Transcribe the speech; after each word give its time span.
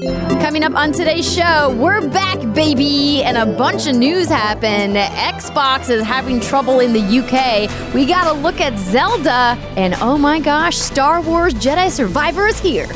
Coming 0.00 0.64
up 0.64 0.74
on 0.74 0.90
today's 0.90 1.32
show, 1.32 1.72
we're 1.78 2.08
back, 2.08 2.52
baby, 2.52 3.22
and 3.22 3.36
a 3.36 3.46
bunch 3.46 3.86
of 3.86 3.94
news 3.94 4.28
happened. 4.28 4.96
Xbox 4.96 5.88
is 5.88 6.02
having 6.02 6.40
trouble 6.40 6.80
in 6.80 6.92
the 6.92 6.98
UK. 6.98 7.94
We 7.94 8.04
got 8.04 8.24
to 8.24 8.32
look 8.32 8.60
at 8.60 8.76
Zelda, 8.76 9.56
and 9.76 9.94
oh 10.00 10.18
my 10.18 10.40
gosh, 10.40 10.76
Star 10.78 11.22
Wars 11.22 11.54
Jedi 11.54 11.92
Survivor 11.92 12.48
is 12.48 12.58
here. 12.58 12.88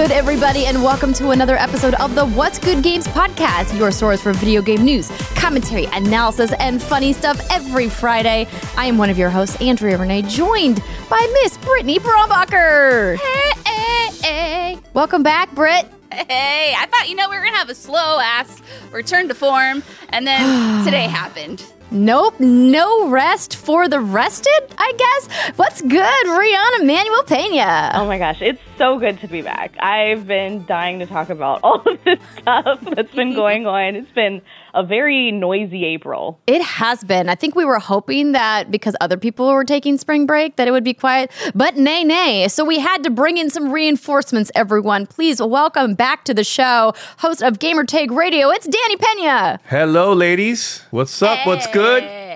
Good, 0.00 0.12
everybody, 0.12 0.64
and 0.64 0.82
welcome 0.82 1.12
to 1.12 1.28
another 1.28 1.56
episode 1.56 1.92
of 1.96 2.14
the 2.14 2.24
What's 2.24 2.58
Good 2.58 2.82
Games 2.82 3.06
podcast, 3.08 3.78
your 3.78 3.90
source 3.90 4.22
for 4.22 4.32
video 4.32 4.62
game 4.62 4.82
news, 4.82 5.10
commentary, 5.34 5.84
analysis, 5.92 6.54
and 6.58 6.82
funny 6.82 7.12
stuff 7.12 7.38
every 7.50 7.90
Friday. 7.90 8.48
I 8.78 8.86
am 8.86 8.96
one 8.96 9.10
of 9.10 9.18
your 9.18 9.28
hosts, 9.28 9.60
Andrea 9.60 9.98
Rene, 9.98 10.22
joined 10.22 10.82
by 11.10 11.20
Miss 11.42 11.58
Brittany 11.58 11.98
Brombacher. 11.98 13.18
Hey, 13.18 13.52
hey, 13.66 14.08
hey. 14.22 14.78
Welcome 14.94 15.22
back, 15.22 15.54
Britt. 15.54 15.86
Hey, 16.10 16.74
I 16.78 16.86
thought, 16.86 17.10
you 17.10 17.14
know, 17.14 17.28
we 17.28 17.36
were 17.36 17.42
going 17.42 17.52
to 17.52 17.58
have 17.58 17.68
a 17.68 17.74
slow 17.74 18.20
ass 18.20 18.62
return 18.92 19.28
to 19.28 19.34
form, 19.34 19.82
and 20.08 20.26
then 20.26 20.82
today 20.86 21.08
happened. 21.08 21.62
Nope, 21.90 22.40
no 22.40 23.08
rest 23.08 23.54
for 23.56 23.86
the 23.86 24.00
rested, 24.00 24.62
I 24.78 24.92
guess. 24.96 25.56
What's 25.58 25.82
good, 25.82 26.26
Rihanna 26.26 26.86
Manuel 26.86 27.22
Pena? 27.24 27.90
Oh 27.96 28.06
my 28.06 28.16
gosh, 28.16 28.40
it's 28.40 28.62
so 28.80 28.98
good 28.98 29.20
to 29.20 29.28
be 29.28 29.42
back. 29.42 29.76
I've 29.78 30.26
been 30.26 30.64
dying 30.64 31.00
to 31.00 31.06
talk 31.06 31.28
about 31.28 31.60
all 31.62 31.82
of 31.86 32.02
this 32.02 32.18
stuff 32.38 32.80
that's 32.80 33.12
been 33.12 33.34
going 33.34 33.66
on. 33.66 33.94
It's 33.94 34.10
been 34.12 34.40
a 34.72 34.82
very 34.82 35.30
noisy 35.30 35.84
April. 35.84 36.40
It 36.46 36.62
has 36.62 37.04
been. 37.04 37.28
I 37.28 37.34
think 37.34 37.54
we 37.54 37.66
were 37.66 37.78
hoping 37.78 38.32
that 38.32 38.70
because 38.70 38.96
other 39.02 39.18
people 39.18 39.52
were 39.52 39.66
taking 39.66 39.98
spring 39.98 40.24
break 40.24 40.56
that 40.56 40.66
it 40.66 40.70
would 40.70 40.82
be 40.82 40.94
quiet, 40.94 41.30
but 41.54 41.76
nay, 41.76 42.04
nay. 42.04 42.48
So 42.48 42.64
we 42.64 42.78
had 42.78 43.02
to 43.04 43.10
bring 43.10 43.36
in 43.36 43.50
some 43.50 43.70
reinforcements, 43.70 44.50
everyone. 44.54 45.06
Please 45.06 45.42
welcome 45.42 45.92
back 45.92 46.24
to 46.24 46.32
the 46.32 46.44
show, 46.44 46.94
host 47.18 47.42
of 47.42 47.58
Gamertag 47.58 48.10
Radio. 48.10 48.48
It's 48.48 48.66
Danny 48.66 48.96
Pena. 48.96 49.60
Hello, 49.66 50.14
ladies. 50.14 50.86
What's 50.90 51.20
up? 51.20 51.46
What's 51.46 51.66
good? 51.66 52.29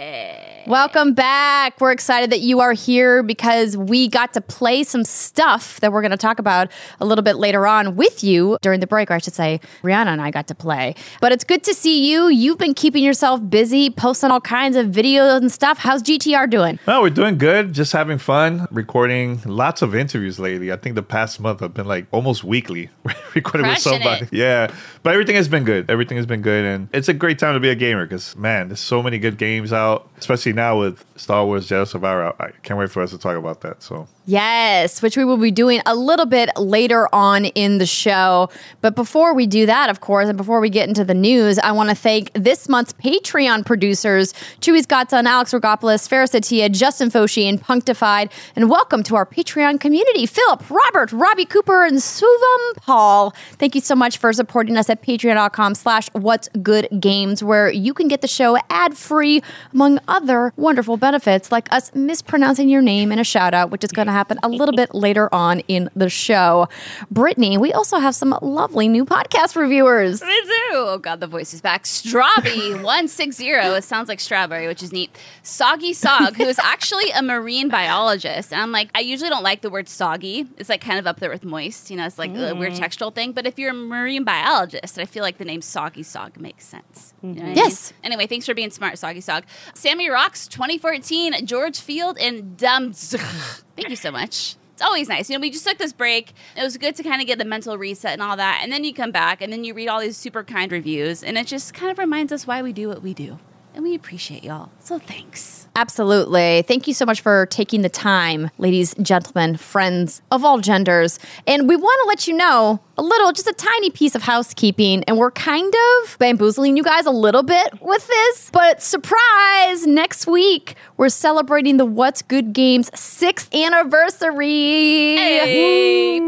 Welcome 0.66 1.12
back. 1.12 1.78
We're 1.78 1.92
excited 1.92 2.30
that 2.30 2.40
you 2.40 2.60
are 2.60 2.72
here 2.72 3.22
because 3.22 3.76
we 3.76 4.08
got 4.08 4.32
to 4.32 4.40
play 4.40 4.82
some 4.82 5.04
stuff 5.04 5.78
that 5.80 5.92
we're 5.92 6.00
going 6.00 6.10
to 6.10 6.16
talk 6.16 6.38
about 6.38 6.70
a 7.00 7.04
little 7.04 7.22
bit 7.22 7.36
later 7.36 7.66
on 7.66 7.96
with 7.96 8.24
you 8.24 8.56
during 8.62 8.80
the 8.80 8.86
break, 8.86 9.10
or 9.10 9.14
I 9.14 9.18
should 9.18 9.34
say, 9.34 9.60
Rihanna 9.82 10.06
and 10.06 10.22
I 10.22 10.30
got 10.30 10.46
to 10.48 10.54
play. 10.54 10.94
But 11.20 11.32
it's 11.32 11.44
good 11.44 11.64
to 11.64 11.74
see 11.74 12.10
you. 12.10 12.28
You've 12.28 12.56
been 12.56 12.72
keeping 12.72 13.04
yourself 13.04 13.42
busy, 13.50 13.90
posting 13.90 14.30
all 14.30 14.40
kinds 14.40 14.76
of 14.76 14.86
videos 14.86 15.36
and 15.36 15.52
stuff. 15.52 15.76
How's 15.76 16.02
GTR 16.02 16.48
doing? 16.48 16.78
Well, 16.86 17.02
we're 17.02 17.10
doing 17.10 17.36
good. 17.36 17.74
Just 17.74 17.92
having 17.92 18.16
fun, 18.16 18.66
recording 18.70 19.42
lots 19.44 19.82
of 19.82 19.94
interviews 19.94 20.38
lately. 20.38 20.72
I 20.72 20.76
think 20.76 20.94
the 20.94 21.02
past 21.02 21.40
month 21.40 21.62
I've 21.62 21.74
been 21.74 21.86
like 21.86 22.06
almost 22.10 22.42
weekly 22.42 22.88
recording 23.34 23.68
with 23.68 23.80
somebody. 23.80 24.24
it. 24.24 24.32
Yeah, 24.32 24.72
but 25.02 25.12
everything 25.12 25.36
has 25.36 25.46
been 25.46 25.64
good. 25.64 25.90
Everything 25.90 26.16
has 26.16 26.24
been 26.24 26.40
good, 26.40 26.64
and 26.64 26.88
it's 26.94 27.10
a 27.10 27.14
great 27.14 27.38
time 27.38 27.52
to 27.52 27.60
be 27.60 27.68
a 27.68 27.74
gamer 27.74 28.06
because 28.06 28.34
man, 28.34 28.68
there's 28.68 28.80
so 28.80 29.02
many 29.02 29.18
good 29.18 29.36
games 29.36 29.70
out, 29.70 30.08
especially 30.16 30.53
now 30.54 30.78
with 30.78 31.04
Star 31.16 31.44
Wars 31.44 31.68
Jedi 31.68 31.86
Survivor. 31.86 32.34
I 32.40 32.50
can't 32.62 32.78
wait 32.78 32.90
for 32.90 33.02
us 33.02 33.10
to 33.10 33.18
talk 33.18 33.36
about 33.36 33.60
that. 33.62 33.82
So 33.82 34.08
Yes, 34.26 35.02
which 35.02 35.18
we 35.18 35.24
will 35.24 35.36
be 35.36 35.50
doing 35.50 35.82
a 35.84 35.94
little 35.94 36.24
bit 36.24 36.48
later 36.56 37.14
on 37.14 37.44
in 37.44 37.76
the 37.76 37.84
show. 37.84 38.48
But 38.80 38.96
before 38.96 39.34
we 39.34 39.46
do 39.46 39.66
that, 39.66 39.90
of 39.90 40.00
course, 40.00 40.28
and 40.28 40.38
before 40.38 40.60
we 40.60 40.70
get 40.70 40.88
into 40.88 41.04
the 41.04 41.12
news, 41.12 41.58
I 41.58 41.72
want 41.72 41.90
to 41.90 41.94
thank 41.94 42.32
this 42.32 42.66
month's 42.66 42.94
Patreon 42.94 43.66
producers, 43.66 44.32
Chewy's 44.62 44.86
Godson, 44.86 45.26
Alex 45.26 45.52
Rigopulos, 45.52 46.08
Faris 46.08 46.30
Attieh, 46.30 46.72
Justin 46.72 47.10
Foshee, 47.10 47.46
and 47.46 47.60
Punkdefied. 47.60 48.30
And 48.56 48.70
welcome 48.70 49.02
to 49.02 49.16
our 49.16 49.26
Patreon 49.26 49.78
community, 49.78 50.24
Philip, 50.24 50.70
Robert, 50.70 51.12
Robbie 51.12 51.44
Cooper, 51.44 51.84
and 51.84 51.98
Suvam 51.98 52.76
Paul. 52.76 53.34
Thank 53.58 53.74
you 53.74 53.82
so 53.82 53.94
much 53.94 54.16
for 54.16 54.32
supporting 54.32 54.78
us 54.78 54.88
at 54.88 55.02
patreon.com 55.02 55.74
slash 55.74 56.08
what's 56.14 56.48
good 56.62 56.88
games, 56.98 57.44
where 57.44 57.70
you 57.70 57.92
can 57.92 58.08
get 58.08 58.22
the 58.22 58.28
show 58.28 58.56
ad-free, 58.70 59.42
among 59.74 60.00
other 60.08 60.54
wonderful 60.56 60.96
benefits, 60.96 61.52
like 61.52 61.70
us 61.70 61.94
mispronouncing 61.94 62.70
your 62.70 62.80
name 62.80 63.12
in 63.12 63.18
a 63.18 63.24
shout-out, 63.24 63.70
which 63.70 63.84
is 63.84 63.92
going 63.92 64.06
to 64.06 64.13
happen 64.14 64.38
a 64.42 64.48
little 64.48 64.74
bit 64.74 64.94
later 64.94 65.32
on 65.34 65.60
in 65.68 65.90
the 65.94 66.08
show. 66.08 66.68
Brittany, 67.10 67.58
we 67.58 67.72
also 67.72 67.98
have 67.98 68.14
some 68.14 68.36
lovely 68.40 68.88
new 68.88 69.04
podcast 69.04 69.56
reviewers. 69.56 70.22
We 70.22 70.40
do. 70.42 70.50
Oh, 70.72 70.98
God, 70.98 71.20
the 71.20 71.26
voice 71.26 71.52
is 71.52 71.60
back. 71.60 71.84
Strawby160. 71.84 73.44
It 73.74 73.84
sounds 73.84 74.08
like 74.08 74.20
strawberry, 74.20 74.66
which 74.66 74.82
is 74.82 74.92
neat. 74.92 75.10
Soggy 75.42 75.92
Sog, 75.92 76.36
who 76.36 76.44
is 76.44 76.58
actually 76.58 77.10
a 77.10 77.22
marine 77.22 77.68
biologist. 77.68 78.52
And 78.52 78.62
I'm 78.62 78.72
like, 78.72 78.88
I 78.94 79.00
usually 79.00 79.30
don't 79.30 79.42
like 79.42 79.62
the 79.62 79.70
word 79.70 79.88
soggy. 79.88 80.46
It's 80.56 80.68
like 80.68 80.80
kind 80.80 80.98
of 80.98 81.06
up 81.06 81.18
there 81.18 81.30
with 81.30 81.44
moist. 81.44 81.90
You 81.90 81.96
know, 81.96 82.06
it's 82.06 82.18
like 82.18 82.30
a 82.30 82.54
weird 82.54 82.74
mm. 82.74 82.78
textual 82.78 83.10
thing. 83.10 83.32
But 83.32 83.46
if 83.46 83.58
you're 83.58 83.70
a 83.70 83.74
marine 83.74 84.24
biologist, 84.24 84.98
I 84.98 85.04
feel 85.04 85.22
like 85.22 85.38
the 85.38 85.44
name 85.44 85.60
Soggy 85.60 86.02
Sog 86.02 86.38
makes 86.38 86.64
sense. 86.64 87.14
You 87.22 87.30
know 87.30 87.34
what 87.34 87.38
I 87.38 87.40
mm-hmm. 87.40 87.48
mean? 87.48 87.56
Yes. 87.56 87.92
Anyway, 88.02 88.26
thanks 88.26 88.46
for 88.46 88.54
being 88.54 88.70
smart, 88.70 88.98
Soggy 88.98 89.20
Sog. 89.20 89.42
Sammy 89.74 90.08
Rocks 90.08 90.46
2014, 90.48 91.46
George 91.46 91.80
Field, 91.80 92.16
and 92.18 92.56
Dum. 92.56 92.92
Thank 93.76 93.90
you 93.90 93.96
so 93.96 94.10
much. 94.10 94.56
It's 94.74 94.82
always 94.82 95.08
nice. 95.08 95.30
You 95.30 95.36
know, 95.36 95.40
we 95.40 95.50
just 95.50 95.66
took 95.66 95.78
this 95.78 95.92
break. 95.92 96.32
It 96.56 96.62
was 96.62 96.76
good 96.76 96.96
to 96.96 97.02
kind 97.04 97.20
of 97.20 97.28
get 97.28 97.38
the 97.38 97.44
mental 97.44 97.78
reset 97.78 98.12
and 98.12 98.22
all 98.22 98.36
that. 98.36 98.60
And 98.62 98.72
then 98.72 98.82
you 98.82 98.92
come 98.92 99.12
back 99.12 99.40
and 99.40 99.52
then 99.52 99.62
you 99.62 99.72
read 99.72 99.88
all 99.88 100.00
these 100.00 100.16
super 100.16 100.42
kind 100.42 100.72
reviews. 100.72 101.22
And 101.22 101.38
it 101.38 101.46
just 101.46 101.74
kind 101.74 101.92
of 101.92 101.98
reminds 101.98 102.32
us 102.32 102.46
why 102.46 102.60
we 102.60 102.72
do 102.72 102.88
what 102.88 103.02
we 103.02 103.14
do. 103.14 103.38
And 103.74 103.82
we 103.82 103.96
appreciate 103.96 104.44
y'all. 104.44 104.70
So 104.78 105.00
thanks. 105.00 105.66
Absolutely. 105.74 106.62
Thank 106.62 106.86
you 106.86 106.94
so 106.94 107.04
much 107.04 107.20
for 107.20 107.46
taking 107.46 107.82
the 107.82 107.88
time, 107.88 108.50
ladies, 108.56 108.94
gentlemen, 109.02 109.56
friends 109.56 110.22
of 110.30 110.44
all 110.44 110.60
genders. 110.60 111.18
And 111.48 111.68
we 111.68 111.74
want 111.74 112.00
to 112.04 112.06
let 112.06 112.28
you 112.28 112.36
know 112.36 112.78
a 112.96 113.02
little, 113.02 113.32
just 113.32 113.48
a 113.48 113.52
tiny 113.52 113.90
piece 113.90 114.14
of 114.14 114.22
housekeeping. 114.22 115.02
And 115.08 115.18
we're 115.18 115.32
kind 115.32 115.74
of 115.74 116.16
bamboozling 116.20 116.76
you 116.76 116.84
guys 116.84 117.06
a 117.06 117.10
little 117.10 117.42
bit 117.42 117.82
with 117.82 118.06
this. 118.06 118.50
But 118.52 118.80
surprise, 118.80 119.84
next 119.84 120.28
week, 120.28 120.76
we're 120.96 121.08
celebrating 121.08 121.76
the 121.76 121.86
What's 121.86 122.22
Good 122.22 122.52
Games 122.52 122.88
sixth 122.94 123.52
anniversary. 123.52 125.16
Hey. 125.16 126.20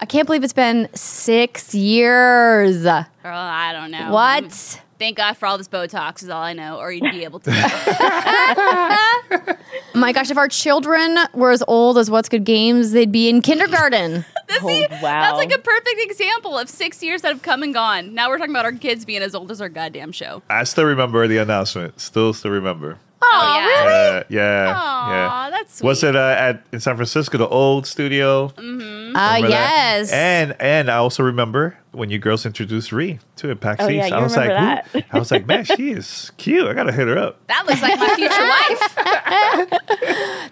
I 0.00 0.06
can't 0.06 0.26
believe 0.26 0.42
it's 0.42 0.54
been 0.54 0.88
six 0.94 1.74
years. 1.74 2.82
Girl, 2.84 3.06
I 3.24 3.72
don't 3.74 3.90
know. 3.90 4.10
What? 4.10 4.80
Thank 4.98 5.16
God 5.16 5.36
for 5.36 5.46
all 5.46 5.58
this 5.58 5.68
Botox 5.68 6.22
is 6.22 6.28
all 6.28 6.42
I 6.42 6.52
know, 6.52 6.78
or 6.78 6.92
you'd 6.92 7.10
be 7.10 7.24
able 7.24 7.40
to. 7.40 7.50
My 9.94 10.12
gosh, 10.12 10.30
if 10.30 10.36
our 10.36 10.48
children 10.48 11.18
were 11.32 11.50
as 11.50 11.62
old 11.66 11.98
as 11.98 12.10
What's 12.10 12.28
Good 12.28 12.44
Games, 12.44 12.92
they'd 12.92 13.12
be 13.12 13.28
in 13.28 13.42
kindergarten. 13.42 14.24
See, 14.60 14.86
oh, 14.90 14.98
wow. 15.02 15.22
That's 15.22 15.36
like 15.36 15.52
a 15.52 15.58
perfect 15.58 15.96
example 15.98 16.58
of 16.58 16.68
six 16.68 17.02
years 17.02 17.22
that 17.22 17.32
have 17.32 17.42
come 17.42 17.62
and 17.62 17.74
gone. 17.74 18.14
Now 18.14 18.28
we're 18.28 18.38
talking 18.38 18.52
about 18.52 18.64
our 18.64 18.72
kids 18.72 19.04
being 19.04 19.22
as 19.22 19.34
old 19.34 19.50
as 19.50 19.60
our 19.60 19.68
goddamn 19.68 20.12
show. 20.12 20.42
I 20.48 20.64
still 20.64 20.84
remember 20.84 21.26
the 21.26 21.38
announcement. 21.38 22.00
Still, 22.00 22.32
still 22.32 22.50
remember. 22.50 22.98
Oh, 23.26 23.54
yeah. 23.56 23.84
really? 23.84 24.18
Uh, 24.18 24.22
yeah, 24.28 24.74
Aw, 24.76 25.10
yeah. 25.10 25.50
that's 25.50 25.82
Was 25.82 26.02
it 26.04 26.14
uh, 26.16 26.36
at 26.38 26.64
in 26.72 26.80
San 26.80 26.96
Francisco, 26.96 27.38
the 27.38 27.48
old 27.48 27.86
studio? 27.86 28.46
Uh, 28.46 28.52
Remember 28.60 29.14
that? 29.14 29.48
yes. 29.50 30.12
And 30.12 30.54
and 30.60 30.90
I 30.90 30.96
also 30.96 31.22
remember 31.22 31.76
when 31.92 32.10
you 32.10 32.18
girls 32.18 32.44
introduced 32.44 32.90
Ree 32.90 33.20
to 33.36 33.50
it, 33.50 33.60
PAX 33.60 33.82
Oh, 33.84 33.88
yeah, 33.88 34.02
East. 34.02 34.10
you 34.10 34.16
I 34.16 34.22
was 34.22 34.36
like, 34.36 34.48
that. 34.48 34.88
I 35.12 35.18
was 35.18 35.30
like, 35.30 35.46
man, 35.46 35.64
she 35.64 35.90
is 35.92 36.32
cute. 36.38 36.66
I 36.66 36.72
gotta 36.74 36.90
hit 36.92 37.06
her 37.06 37.16
up. 37.16 37.38
That 37.46 37.64
looks 37.66 37.80
like 37.82 37.98
my 37.98 38.14
future 38.14 38.48
wife. 38.48 39.80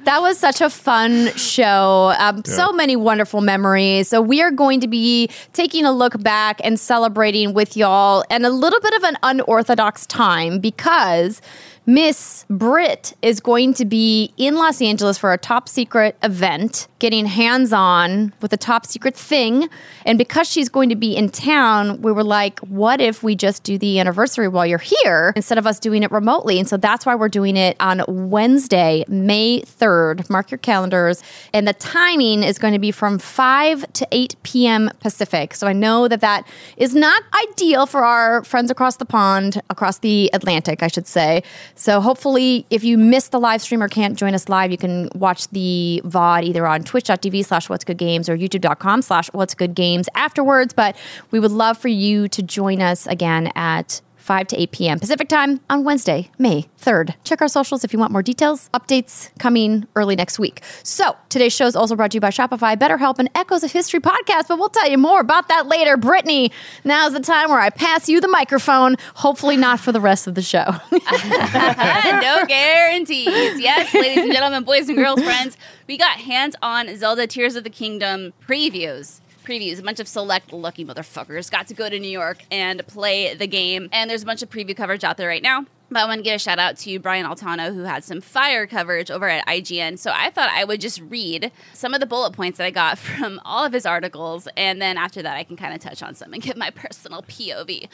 That 0.04 0.20
was 0.20 0.36
such 0.38 0.60
a 0.60 0.68
fun 0.68 1.28
show. 1.36 2.12
Um, 2.18 2.42
So 2.44 2.72
many 2.72 2.96
wonderful 2.96 3.40
memories. 3.40 4.08
So, 4.08 4.20
we 4.20 4.42
are 4.42 4.50
going 4.50 4.80
to 4.80 4.88
be 4.88 5.28
taking 5.52 5.84
a 5.84 5.92
look 5.92 6.20
back 6.22 6.60
and 6.64 6.78
celebrating 6.78 7.54
with 7.54 7.76
y'all 7.76 8.24
and 8.28 8.44
a 8.44 8.50
little 8.50 8.80
bit 8.80 8.94
of 8.94 9.04
an 9.04 9.16
unorthodox 9.22 10.06
time 10.06 10.58
because 10.58 11.40
Miss 11.84 12.46
Britt 12.48 13.14
is 13.22 13.40
going 13.40 13.74
to 13.74 13.84
be 13.84 14.32
in 14.36 14.54
Los 14.54 14.80
Angeles 14.80 15.18
for 15.18 15.32
a 15.32 15.38
top 15.38 15.68
secret 15.68 16.16
event, 16.22 16.86
getting 17.00 17.26
hands 17.26 17.72
on 17.72 18.32
with 18.40 18.52
a 18.52 18.56
top 18.56 18.86
secret 18.86 19.16
thing. 19.16 19.68
And 20.06 20.16
because 20.16 20.48
she's 20.48 20.68
going 20.68 20.90
to 20.90 20.94
be 20.94 21.16
in 21.16 21.28
town, 21.28 22.00
we 22.00 22.12
were 22.12 22.22
like, 22.22 22.60
what 22.60 23.00
if 23.00 23.24
we 23.24 23.34
just 23.34 23.64
do 23.64 23.78
the 23.78 23.98
anniversary 23.98 24.46
while 24.46 24.64
you're 24.64 24.78
here 24.78 25.32
instead 25.34 25.58
of 25.58 25.66
us 25.66 25.80
doing 25.80 26.04
it 26.04 26.12
remotely? 26.12 26.60
And 26.60 26.68
so 26.68 26.76
that's 26.76 27.04
why 27.04 27.16
we're 27.16 27.28
doing 27.28 27.56
it 27.56 27.76
on 27.80 28.04
Wednesday, 28.06 29.04
May 29.08 29.62
3rd. 29.62 30.30
Mark 30.30 30.52
your 30.52 30.58
calendars. 30.58 31.20
And 31.52 31.66
the 31.66 31.72
timing 31.72 32.44
is 32.44 32.58
going 32.58 32.74
to 32.74 32.78
be 32.78 32.92
from 32.92 33.18
5 33.18 33.92
to 33.94 34.06
8 34.12 34.36
p.m. 34.44 34.88
Pacific. 35.00 35.54
So 35.54 35.66
I 35.66 35.72
know 35.72 36.06
that 36.06 36.20
that 36.20 36.46
is 36.76 36.94
not 36.94 37.24
ideal 37.50 37.86
for 37.86 38.04
our 38.04 38.44
friends 38.44 38.70
across 38.70 38.98
the 38.98 39.04
pond, 39.04 39.60
across 39.68 39.98
the 39.98 40.30
Atlantic, 40.32 40.84
I 40.84 40.86
should 40.86 41.08
say. 41.08 41.42
So 41.74 42.00
hopefully, 42.00 42.66
if 42.70 42.84
you 42.84 42.98
missed 42.98 43.32
the 43.32 43.40
live 43.40 43.62
stream 43.62 43.82
or 43.82 43.88
can't 43.88 44.18
join 44.18 44.34
us 44.34 44.48
live, 44.48 44.70
you 44.70 44.78
can 44.78 45.08
watch 45.14 45.48
the 45.48 46.00
VOD 46.04 46.44
either 46.44 46.66
on 46.66 46.84
twitch.tv 46.84 47.44
slash 47.44 47.68
what's 47.68 47.84
good 47.84 47.98
games 47.98 48.28
or 48.28 48.36
youtube.com 48.36 49.02
slash 49.02 49.28
what's 49.32 49.54
good 49.54 49.74
games 49.74 50.08
afterwards. 50.14 50.72
But 50.72 50.96
we 51.30 51.40
would 51.40 51.50
love 51.50 51.78
for 51.78 51.88
you 51.88 52.28
to 52.28 52.42
join 52.42 52.82
us 52.82 53.06
again 53.06 53.50
at 53.54 54.00
5 54.22 54.46
to 54.48 54.60
8 54.60 54.72
p.m. 54.72 54.98
Pacific 55.00 55.28
time 55.28 55.60
on 55.68 55.84
Wednesday, 55.84 56.30
May 56.38 56.68
3rd. 56.80 57.14
Check 57.24 57.42
our 57.42 57.48
socials 57.48 57.84
if 57.84 57.92
you 57.92 57.98
want 57.98 58.12
more 58.12 58.22
details. 58.22 58.70
Updates 58.72 59.30
coming 59.38 59.86
early 59.96 60.16
next 60.16 60.38
week. 60.38 60.62
So, 60.82 61.16
today's 61.28 61.52
show 61.52 61.66
is 61.66 61.76
also 61.76 61.96
brought 61.96 62.12
to 62.12 62.16
you 62.16 62.20
by 62.20 62.30
Shopify, 62.30 62.76
BetterHelp, 62.76 63.18
and 63.18 63.28
Echoes 63.34 63.64
of 63.64 63.72
History 63.72 64.00
podcast, 64.00 64.48
but 64.48 64.58
we'll 64.58 64.68
tell 64.68 64.88
you 64.88 64.98
more 64.98 65.20
about 65.20 65.48
that 65.48 65.66
later. 65.66 65.96
Brittany, 65.96 66.52
now's 66.84 67.12
the 67.12 67.20
time 67.20 67.50
where 67.50 67.60
I 67.60 67.70
pass 67.70 68.08
you 68.08 68.20
the 68.20 68.28
microphone, 68.28 68.96
hopefully 69.14 69.56
not 69.56 69.80
for 69.80 69.92
the 69.92 70.00
rest 70.00 70.26
of 70.26 70.34
the 70.34 70.42
show. 70.42 70.64
no 70.92 72.46
guarantees. 72.46 73.60
Yes, 73.60 73.92
ladies 73.92 74.24
and 74.24 74.32
gentlemen, 74.32 74.64
boys 74.64 74.88
and 74.88 74.96
girls, 74.96 75.22
friends, 75.22 75.56
we 75.86 75.98
got 75.98 76.18
hands 76.18 76.54
on 76.62 76.94
Zelda 76.96 77.26
Tears 77.26 77.56
of 77.56 77.64
the 77.64 77.70
Kingdom 77.70 78.32
previews. 78.46 79.20
Previews. 79.42 79.78
A 79.78 79.82
bunch 79.82 80.00
of 80.00 80.08
select 80.08 80.52
lucky 80.52 80.84
motherfuckers 80.84 81.50
got 81.50 81.66
to 81.68 81.74
go 81.74 81.88
to 81.88 81.98
New 81.98 82.10
York 82.10 82.38
and 82.50 82.86
play 82.86 83.34
the 83.34 83.46
game. 83.46 83.88
And 83.92 84.08
there's 84.08 84.22
a 84.22 84.26
bunch 84.26 84.42
of 84.42 84.50
preview 84.50 84.76
coverage 84.76 85.04
out 85.04 85.16
there 85.16 85.28
right 85.28 85.42
now. 85.42 85.66
But 85.92 86.04
I 86.04 86.06
want 86.06 86.20
to 86.20 86.22
give 86.22 86.36
a 86.36 86.38
shout 86.38 86.58
out 86.58 86.78
to 86.78 86.98
Brian 86.98 87.26
Altano, 87.26 87.74
who 87.74 87.82
had 87.82 88.02
some 88.02 88.22
fire 88.22 88.66
coverage 88.66 89.10
over 89.10 89.28
at 89.28 89.46
IGN. 89.46 89.98
So 89.98 90.10
I 90.14 90.30
thought 90.30 90.48
I 90.50 90.64
would 90.64 90.80
just 90.80 91.02
read 91.02 91.52
some 91.74 91.92
of 91.92 92.00
the 92.00 92.06
bullet 92.06 92.32
points 92.32 92.56
that 92.56 92.64
I 92.64 92.70
got 92.70 92.96
from 92.98 93.40
all 93.44 93.64
of 93.66 93.74
his 93.74 93.84
articles. 93.84 94.48
And 94.56 94.80
then 94.80 94.96
after 94.96 95.20
that, 95.20 95.36
I 95.36 95.44
can 95.44 95.56
kind 95.56 95.74
of 95.74 95.80
touch 95.80 96.02
on 96.02 96.14
some 96.14 96.32
and 96.32 96.42
give 96.42 96.56
my 96.56 96.70
personal 96.70 97.22
POV. 97.22 97.88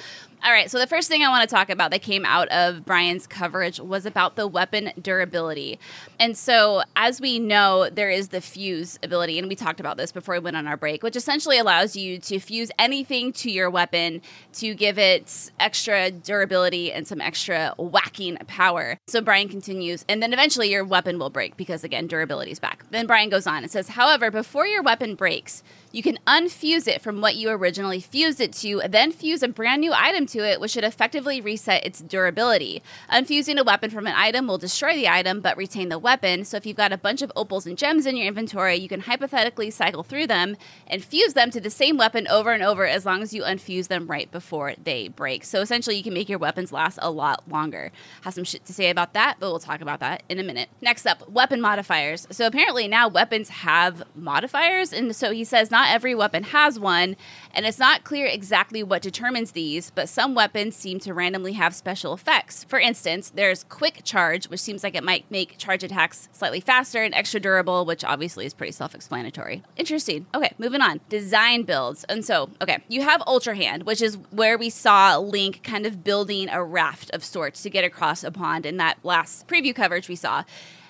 All 0.44 0.52
right, 0.52 0.70
so 0.70 0.78
the 0.78 0.86
first 0.86 1.08
thing 1.08 1.24
I 1.24 1.28
want 1.30 1.48
to 1.48 1.52
talk 1.52 1.68
about 1.68 1.90
that 1.90 2.00
came 2.00 2.24
out 2.24 2.46
of 2.48 2.84
Brian's 2.84 3.26
coverage 3.26 3.80
was 3.80 4.06
about 4.06 4.36
the 4.36 4.46
weapon 4.46 4.92
durability. 5.00 5.80
And 6.20 6.38
so, 6.38 6.82
as 6.94 7.20
we 7.20 7.40
know, 7.40 7.90
there 7.90 8.08
is 8.08 8.28
the 8.28 8.40
fuse 8.40 9.00
ability, 9.02 9.40
and 9.40 9.48
we 9.48 9.56
talked 9.56 9.80
about 9.80 9.96
this 9.96 10.12
before 10.12 10.36
we 10.36 10.38
went 10.38 10.56
on 10.56 10.68
our 10.68 10.76
break, 10.76 11.02
which 11.02 11.16
essentially 11.16 11.58
allows 11.58 11.96
you 11.96 12.18
to 12.20 12.38
fuse 12.38 12.70
anything 12.78 13.32
to 13.32 13.50
your 13.50 13.68
weapon 13.68 14.22
to 14.54 14.74
give 14.74 14.96
it 14.96 15.50
extra 15.58 16.12
durability 16.12 16.92
and 16.92 17.08
some 17.08 17.20
extra 17.20 17.74
whacking 17.76 18.36
power. 18.46 18.96
So, 19.08 19.20
Brian 19.20 19.48
continues, 19.48 20.04
and 20.08 20.22
then 20.22 20.32
eventually 20.32 20.70
your 20.70 20.84
weapon 20.84 21.18
will 21.18 21.30
break 21.30 21.56
because, 21.56 21.82
again, 21.82 22.06
durability 22.06 22.52
is 22.52 22.60
back. 22.60 22.84
Then 22.90 23.08
Brian 23.08 23.28
goes 23.28 23.48
on 23.48 23.64
and 23.64 23.72
says, 23.72 23.88
however, 23.88 24.30
before 24.30 24.66
your 24.66 24.84
weapon 24.84 25.16
breaks, 25.16 25.64
you 25.92 26.02
can 26.02 26.18
unfuse 26.26 26.86
it 26.86 27.00
from 27.00 27.20
what 27.20 27.36
you 27.36 27.48
originally 27.50 28.00
fused 28.00 28.40
it 28.40 28.52
to, 28.54 28.82
then 28.88 29.12
fuse 29.12 29.42
a 29.42 29.48
brand 29.48 29.80
new 29.80 29.92
item 29.92 30.26
to 30.26 30.38
it, 30.40 30.60
which 30.60 30.72
should 30.72 30.84
effectively 30.84 31.40
reset 31.40 31.84
its 31.84 32.00
durability. 32.00 32.82
Unfusing 33.10 33.58
a 33.58 33.64
weapon 33.64 33.90
from 33.90 34.06
an 34.06 34.14
item 34.16 34.46
will 34.46 34.58
destroy 34.58 34.94
the 34.94 35.08
item 35.08 35.40
but 35.40 35.56
retain 35.56 35.88
the 35.88 35.98
weapon. 35.98 36.44
So 36.44 36.56
if 36.56 36.66
you've 36.66 36.76
got 36.76 36.92
a 36.92 36.98
bunch 36.98 37.22
of 37.22 37.32
opals 37.34 37.66
and 37.66 37.78
gems 37.78 38.06
in 38.06 38.16
your 38.16 38.26
inventory, 38.26 38.76
you 38.76 38.88
can 38.88 39.00
hypothetically 39.00 39.70
cycle 39.70 40.02
through 40.02 40.26
them 40.26 40.56
and 40.86 41.04
fuse 41.04 41.34
them 41.34 41.50
to 41.50 41.60
the 41.60 41.70
same 41.70 41.96
weapon 41.96 42.28
over 42.28 42.52
and 42.52 42.62
over 42.62 42.86
as 42.86 43.06
long 43.06 43.22
as 43.22 43.32
you 43.32 43.42
unfuse 43.42 43.88
them 43.88 44.06
right 44.06 44.30
before 44.30 44.74
they 44.82 45.08
break. 45.08 45.44
So 45.44 45.60
essentially, 45.60 45.96
you 45.96 46.02
can 46.02 46.14
make 46.14 46.28
your 46.28 46.38
weapons 46.38 46.72
last 46.72 46.98
a 47.00 47.10
lot 47.10 47.48
longer. 47.48 47.92
Have 48.22 48.34
some 48.34 48.44
shit 48.44 48.64
to 48.66 48.72
say 48.72 48.90
about 48.90 49.14
that, 49.14 49.36
but 49.40 49.50
we'll 49.50 49.58
talk 49.58 49.80
about 49.80 50.00
that 50.00 50.22
in 50.28 50.38
a 50.38 50.42
minute. 50.42 50.68
Next 50.80 51.06
up, 51.06 51.28
weapon 51.28 51.60
modifiers. 51.60 52.26
So 52.30 52.46
apparently 52.46 52.88
now 52.88 53.08
weapons 53.08 53.48
have 53.48 54.02
modifiers, 54.14 54.92
and 54.92 55.14
so 55.14 55.32
he 55.32 55.44
says 55.44 55.70
not 55.78 55.94
every 55.94 56.12
weapon 56.12 56.42
has 56.42 56.76
one, 56.76 57.14
and 57.54 57.64
it's 57.64 57.78
not 57.78 58.02
clear 58.02 58.26
exactly 58.26 58.82
what 58.82 59.00
determines 59.00 59.52
these, 59.52 59.90
but 59.90 60.08
some 60.08 60.34
weapons 60.34 60.74
seem 60.74 60.98
to 60.98 61.14
randomly 61.14 61.52
have 61.52 61.72
special 61.72 62.12
effects. 62.12 62.64
For 62.64 62.80
instance, 62.80 63.30
there's 63.32 63.62
quick 63.62 64.00
charge, 64.02 64.46
which 64.46 64.58
seems 64.58 64.82
like 64.82 64.96
it 64.96 65.04
might 65.04 65.30
make 65.30 65.56
charge 65.56 65.84
attacks 65.84 66.28
slightly 66.32 66.58
faster 66.58 67.04
and 67.04 67.14
extra 67.14 67.38
durable, 67.38 67.84
which 67.84 68.02
obviously 68.02 68.44
is 68.44 68.54
pretty 68.54 68.72
self 68.72 68.92
explanatory. 68.92 69.62
Interesting. 69.76 70.26
Okay, 70.34 70.52
moving 70.58 70.80
on. 70.80 70.98
Design 71.08 71.62
builds. 71.62 72.02
And 72.08 72.24
so, 72.24 72.50
okay, 72.60 72.78
you 72.88 73.02
have 73.02 73.22
Ultra 73.24 73.54
Hand, 73.54 73.84
which 73.84 74.02
is 74.02 74.18
where 74.32 74.58
we 74.58 74.70
saw 74.70 75.16
Link 75.18 75.62
kind 75.62 75.86
of 75.86 76.02
building 76.02 76.48
a 76.48 76.60
raft 76.60 77.08
of 77.12 77.22
sorts 77.22 77.62
to 77.62 77.70
get 77.70 77.84
across 77.84 78.24
a 78.24 78.32
pond 78.32 78.66
in 78.66 78.78
that 78.78 78.98
last 79.04 79.46
preview 79.46 79.72
coverage 79.72 80.08
we 80.08 80.16
saw 80.16 80.42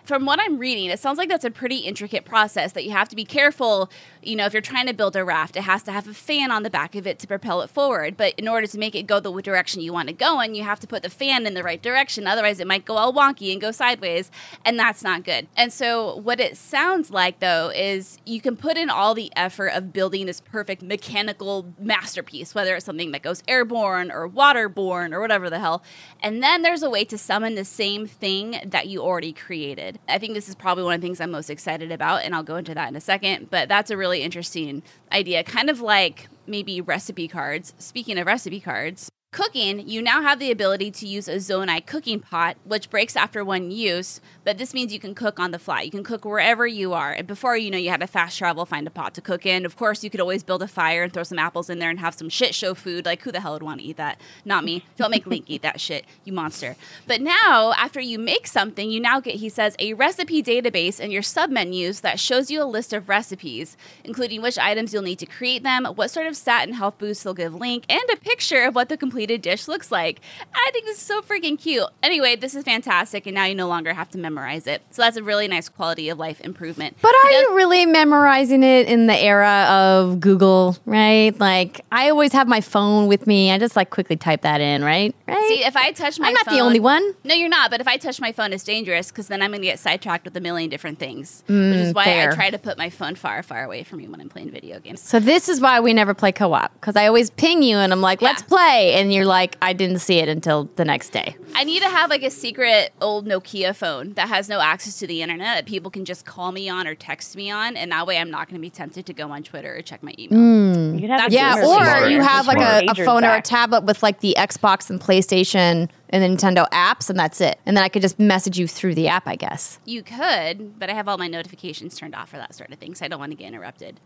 from 0.08 0.24
what 0.24 0.40
I'm 0.40 0.56
reading, 0.58 0.88
it 0.88 0.98
sounds 0.98 1.18
like 1.18 1.28
that's 1.28 1.44
a 1.44 1.50
pretty 1.50 1.76
intricate 1.76 2.24
process 2.24 2.72
that 2.72 2.84
you 2.84 2.92
have 2.92 3.10
to 3.10 3.16
be 3.16 3.26
careful. 3.26 3.90
You 4.22 4.36
know, 4.36 4.46
if 4.46 4.52
you're 4.52 4.62
trying 4.62 4.86
to 4.86 4.94
build 4.94 5.16
a 5.16 5.24
raft, 5.24 5.56
it 5.56 5.62
has 5.62 5.82
to 5.84 5.92
have 5.92 6.08
a 6.08 6.14
fan 6.14 6.50
on 6.50 6.62
the 6.62 6.70
back 6.70 6.94
of 6.94 7.06
it 7.06 7.18
to 7.20 7.26
propel 7.26 7.62
it 7.62 7.70
forward. 7.70 8.16
But 8.16 8.34
in 8.38 8.48
order 8.48 8.66
to 8.66 8.78
make 8.78 8.94
it 8.94 9.06
go 9.06 9.20
the 9.20 9.32
direction 9.40 9.80
you 9.80 9.92
want 9.92 10.08
to 10.08 10.14
go 10.14 10.40
in, 10.40 10.54
you 10.54 10.64
have 10.64 10.80
to 10.80 10.86
put 10.86 11.02
the 11.02 11.10
fan 11.10 11.46
in 11.46 11.54
the 11.54 11.62
right 11.62 11.80
direction. 11.80 12.26
Otherwise, 12.26 12.60
it 12.60 12.66
might 12.66 12.84
go 12.84 12.96
all 12.96 13.12
wonky 13.12 13.52
and 13.52 13.60
go 13.60 13.70
sideways, 13.70 14.30
and 14.64 14.78
that's 14.78 15.02
not 15.02 15.24
good. 15.24 15.46
And 15.56 15.72
so, 15.72 16.16
what 16.16 16.40
it 16.40 16.56
sounds 16.56 17.10
like 17.10 17.40
though 17.40 17.70
is 17.74 18.18
you 18.24 18.40
can 18.40 18.56
put 18.56 18.76
in 18.76 18.90
all 18.90 19.14
the 19.14 19.30
effort 19.36 19.68
of 19.68 19.92
building 19.92 20.26
this 20.26 20.40
perfect 20.40 20.82
mechanical 20.82 21.72
masterpiece, 21.78 22.54
whether 22.54 22.74
it's 22.74 22.84
something 22.84 23.12
that 23.12 23.22
goes 23.22 23.42
airborne 23.46 24.10
or 24.10 24.28
waterborne 24.28 25.12
or 25.12 25.20
whatever 25.20 25.48
the 25.50 25.58
hell. 25.58 25.82
And 26.22 26.42
then 26.42 26.62
there's 26.62 26.82
a 26.82 26.90
way 26.90 27.04
to 27.04 27.18
summon 27.18 27.54
the 27.54 27.64
same 27.64 28.06
thing 28.06 28.60
that 28.64 28.88
you 28.88 29.02
already 29.02 29.32
created. 29.32 29.98
I 30.08 30.18
think 30.18 30.34
this 30.34 30.48
is 30.48 30.54
probably 30.54 30.84
one 30.84 30.94
of 30.94 31.00
the 31.00 31.06
things 31.06 31.20
I'm 31.20 31.30
most 31.30 31.50
excited 31.50 31.92
about, 31.92 32.24
and 32.24 32.34
I'll 32.34 32.42
go 32.42 32.56
into 32.56 32.74
that 32.74 32.88
in 32.88 32.96
a 32.96 33.00
second. 33.00 33.50
But 33.50 33.68
that's 33.68 33.90
a 33.90 33.96
really 33.96 34.07
interesting 34.16 34.82
idea, 35.12 35.44
kind 35.44 35.70
of 35.70 35.80
like 35.80 36.28
maybe 36.46 36.80
recipe 36.80 37.28
cards. 37.28 37.74
Speaking 37.78 38.18
of 38.18 38.26
recipe 38.26 38.60
cards, 38.60 39.10
Cooking, 39.30 39.86
you 39.86 40.00
now 40.00 40.22
have 40.22 40.38
the 40.38 40.50
ability 40.50 40.90
to 40.90 41.06
use 41.06 41.28
a 41.28 41.34
Zonai 41.34 41.84
cooking 41.84 42.18
pot, 42.18 42.56
which 42.64 42.88
breaks 42.88 43.14
after 43.14 43.44
one 43.44 43.70
use, 43.70 44.22
but 44.42 44.56
this 44.56 44.72
means 44.72 44.90
you 44.90 44.98
can 44.98 45.14
cook 45.14 45.38
on 45.38 45.50
the 45.50 45.58
fly. 45.58 45.82
You 45.82 45.90
can 45.90 46.02
cook 46.02 46.24
wherever 46.24 46.66
you 46.66 46.94
are. 46.94 47.12
And 47.12 47.26
before, 47.26 47.54
you 47.54 47.70
know, 47.70 47.76
you 47.76 47.90
had 47.90 48.00
to 48.00 48.06
fast 48.06 48.38
travel, 48.38 48.64
find 48.64 48.86
a 48.86 48.90
pot 48.90 49.12
to 49.14 49.20
cook 49.20 49.44
in. 49.44 49.66
Of 49.66 49.76
course, 49.76 50.02
you 50.02 50.08
could 50.08 50.22
always 50.22 50.42
build 50.42 50.62
a 50.62 50.66
fire 50.66 51.02
and 51.02 51.12
throw 51.12 51.24
some 51.24 51.38
apples 51.38 51.68
in 51.68 51.78
there 51.78 51.90
and 51.90 52.00
have 52.00 52.14
some 52.14 52.30
shit 52.30 52.54
show 52.54 52.72
food. 52.72 53.04
Like, 53.04 53.20
who 53.20 53.30
the 53.30 53.40
hell 53.40 53.52
would 53.52 53.62
want 53.62 53.80
to 53.80 53.86
eat 53.86 53.98
that? 53.98 54.18
Not 54.46 54.64
me. 54.64 54.86
Don't 54.96 55.10
make 55.10 55.26
Link 55.26 55.44
eat 55.46 55.60
that 55.60 55.78
shit, 55.78 56.06
you 56.24 56.32
monster. 56.32 56.74
But 57.06 57.20
now, 57.20 57.74
after 57.76 58.00
you 58.00 58.18
make 58.18 58.46
something, 58.46 58.90
you 58.90 58.98
now 58.98 59.20
get, 59.20 59.34
he 59.34 59.50
says, 59.50 59.76
a 59.78 59.92
recipe 59.92 60.42
database 60.42 60.98
in 60.98 61.10
your 61.10 61.22
submenus 61.22 62.00
that 62.00 62.18
shows 62.18 62.50
you 62.50 62.62
a 62.62 62.64
list 62.64 62.94
of 62.94 63.10
recipes, 63.10 63.76
including 64.04 64.40
which 64.40 64.56
items 64.56 64.94
you'll 64.94 65.02
need 65.02 65.18
to 65.18 65.26
create 65.26 65.62
them, 65.62 65.84
what 65.84 66.10
sort 66.10 66.26
of 66.26 66.34
stat 66.34 66.66
and 66.66 66.76
health 66.76 66.96
boosts 66.96 67.24
they'll 67.24 67.34
give 67.34 67.54
Link, 67.54 67.84
and 67.90 68.02
a 68.10 68.16
picture 68.16 68.62
of 68.62 68.74
what 68.74 68.88
the 68.88 68.96
complete 68.96 69.17
completed 69.18 69.42
dish 69.42 69.66
looks 69.66 69.90
like. 69.90 70.20
I 70.54 70.70
think 70.72 70.84
this 70.84 70.98
is 70.98 71.02
so 71.02 71.22
freaking 71.22 71.58
cute. 71.60 71.82
Anyway, 72.04 72.36
this 72.36 72.54
is 72.54 72.62
fantastic, 72.62 73.26
and 73.26 73.34
now 73.34 73.46
you 73.46 73.54
no 73.56 73.66
longer 73.66 73.92
have 73.92 74.08
to 74.10 74.18
memorize 74.18 74.68
it. 74.68 74.80
So 74.92 75.02
that's 75.02 75.16
a 75.16 75.24
really 75.24 75.48
nice 75.48 75.68
quality 75.68 76.08
of 76.08 76.18
life 76.20 76.40
improvement. 76.42 76.96
But 77.02 77.12
are 77.24 77.30
you 77.32 77.56
really 77.56 77.84
memorizing 77.84 78.62
it 78.62 78.86
in 78.86 79.08
the 79.08 79.16
era 79.18 79.66
of 79.68 80.20
Google, 80.20 80.76
right? 80.86 81.36
Like, 81.40 81.80
I 81.90 82.10
always 82.10 82.32
have 82.32 82.46
my 82.46 82.60
phone 82.60 83.08
with 83.08 83.26
me. 83.26 83.50
I 83.50 83.58
just 83.58 83.74
like 83.74 83.90
quickly 83.90 84.14
type 84.14 84.42
that 84.42 84.60
in, 84.60 84.84
right? 84.84 85.12
Right? 85.26 85.48
See, 85.48 85.64
if 85.64 85.76
I 85.76 85.90
touch 85.90 86.20
my 86.20 86.28
I'm 86.28 86.34
not 86.34 86.44
phone, 86.44 86.54
the 86.54 86.60
only 86.60 86.78
one. 86.78 87.02
No, 87.24 87.34
you're 87.34 87.48
not. 87.48 87.72
But 87.72 87.80
if 87.80 87.88
I 87.88 87.96
touch 87.96 88.20
my 88.20 88.30
phone, 88.30 88.52
it's 88.52 88.62
dangerous 88.62 89.10
because 89.10 89.26
then 89.26 89.42
I'm 89.42 89.50
going 89.50 89.62
to 89.62 89.66
get 89.66 89.80
sidetracked 89.80 90.26
with 90.26 90.36
a 90.36 90.40
million 90.40 90.70
different 90.70 91.00
things. 91.00 91.42
which 91.48 91.56
is 91.80 91.92
why 91.92 92.04
Mm, 92.04 92.04
fair. 92.04 92.30
I 92.30 92.34
try 92.36 92.50
to 92.50 92.58
put 92.58 92.78
my 92.78 92.88
phone 92.88 93.16
far, 93.16 93.42
far 93.42 93.64
away 93.64 93.82
from 93.82 93.98
me 93.98 94.06
when 94.06 94.20
I'm 94.20 94.28
playing 94.28 94.52
video 94.52 94.78
games. 94.78 95.00
So 95.00 95.18
this 95.18 95.48
is 95.48 95.60
why 95.60 95.80
we 95.80 95.92
never 95.92 96.14
play 96.14 96.30
co-op 96.30 96.72
because 96.74 96.94
I 96.94 97.06
always 97.08 97.30
ping 97.30 97.64
you 97.64 97.78
and 97.78 97.92
I'm 97.92 98.00
like, 98.00 98.22
"Let's 98.22 98.42
play," 98.42 98.94
and 98.94 99.07
you're 99.12 99.24
like, 99.26 99.56
"I 99.62 99.72
didn't 99.72 99.98
see 100.00 100.18
it 100.18 100.28
until 100.28 100.68
the 100.76 100.84
next 100.84 101.10
day." 101.10 101.36
I 101.54 101.64
need 101.64 101.82
to 101.82 101.88
have 101.88 102.10
like 102.10 102.22
a 102.22 102.30
secret 102.30 102.92
old 103.00 103.26
Nokia 103.26 103.74
phone 103.74 104.12
that 104.14 104.28
has 104.28 104.48
no 104.48 104.60
access 104.60 104.98
to 105.00 105.06
the 105.06 105.22
internet 105.22 105.56
that 105.56 105.66
people 105.66 105.90
can 105.90 106.04
just 106.04 106.24
call 106.24 106.52
me 106.52 106.68
on 106.68 106.86
or 106.86 106.94
text 106.94 107.36
me 107.36 107.50
on, 107.50 107.76
and 107.76 107.90
that 107.92 108.06
way 108.06 108.18
I'm 108.18 108.30
not 108.30 108.48
going 108.48 108.54
to 108.54 108.60
be 108.60 108.70
tempted 108.70 109.06
to 109.06 109.12
go 109.12 109.30
on 109.30 109.42
Twitter 109.42 109.76
or 109.76 109.82
check 109.82 110.02
my 110.02 110.14
email. 110.18 110.38
Hmm. 110.38 110.94
You 110.94 111.00
could 111.02 111.10
have 111.10 111.32
Yeah, 111.32 111.58
or 111.58 111.76
smart. 111.76 112.10
you 112.10 112.20
have 112.22 112.46
like 112.46 112.58
a, 112.58 112.86
a 112.86 112.94
Pager 112.94 113.04
phone 113.04 113.24
or 113.24 113.34
a 113.34 113.42
tablet 113.42 113.84
with 113.84 114.02
like 114.02 114.20
the 114.20 114.34
Xbox 114.38 114.90
and 114.90 115.00
PlayStation 115.00 115.88
and 116.10 116.22
the 116.22 116.28
Nintendo 116.46 116.68
apps, 116.70 117.10
and 117.10 117.18
that's 117.18 117.40
it. 117.40 117.58
And 117.66 117.76
then 117.76 117.84
I 117.84 117.88
could 117.88 118.02
just 118.02 118.18
message 118.18 118.58
you 118.58 118.66
through 118.66 118.94
the 118.94 119.08
app, 119.08 119.26
I 119.26 119.36
guess. 119.36 119.78
You 119.84 120.02
could, 120.02 120.78
but 120.78 120.88
I 120.90 120.94
have 120.94 121.08
all 121.08 121.18
my 121.18 121.28
notifications 121.28 121.96
turned 121.96 122.14
off 122.14 122.30
for 122.30 122.36
that 122.36 122.54
sort 122.54 122.70
of 122.72 122.78
thing, 122.78 122.94
so 122.94 123.04
I 123.04 123.08
don't 123.08 123.18
want 123.20 123.32
to 123.32 123.36
get 123.36 123.48
interrupted. 123.48 124.00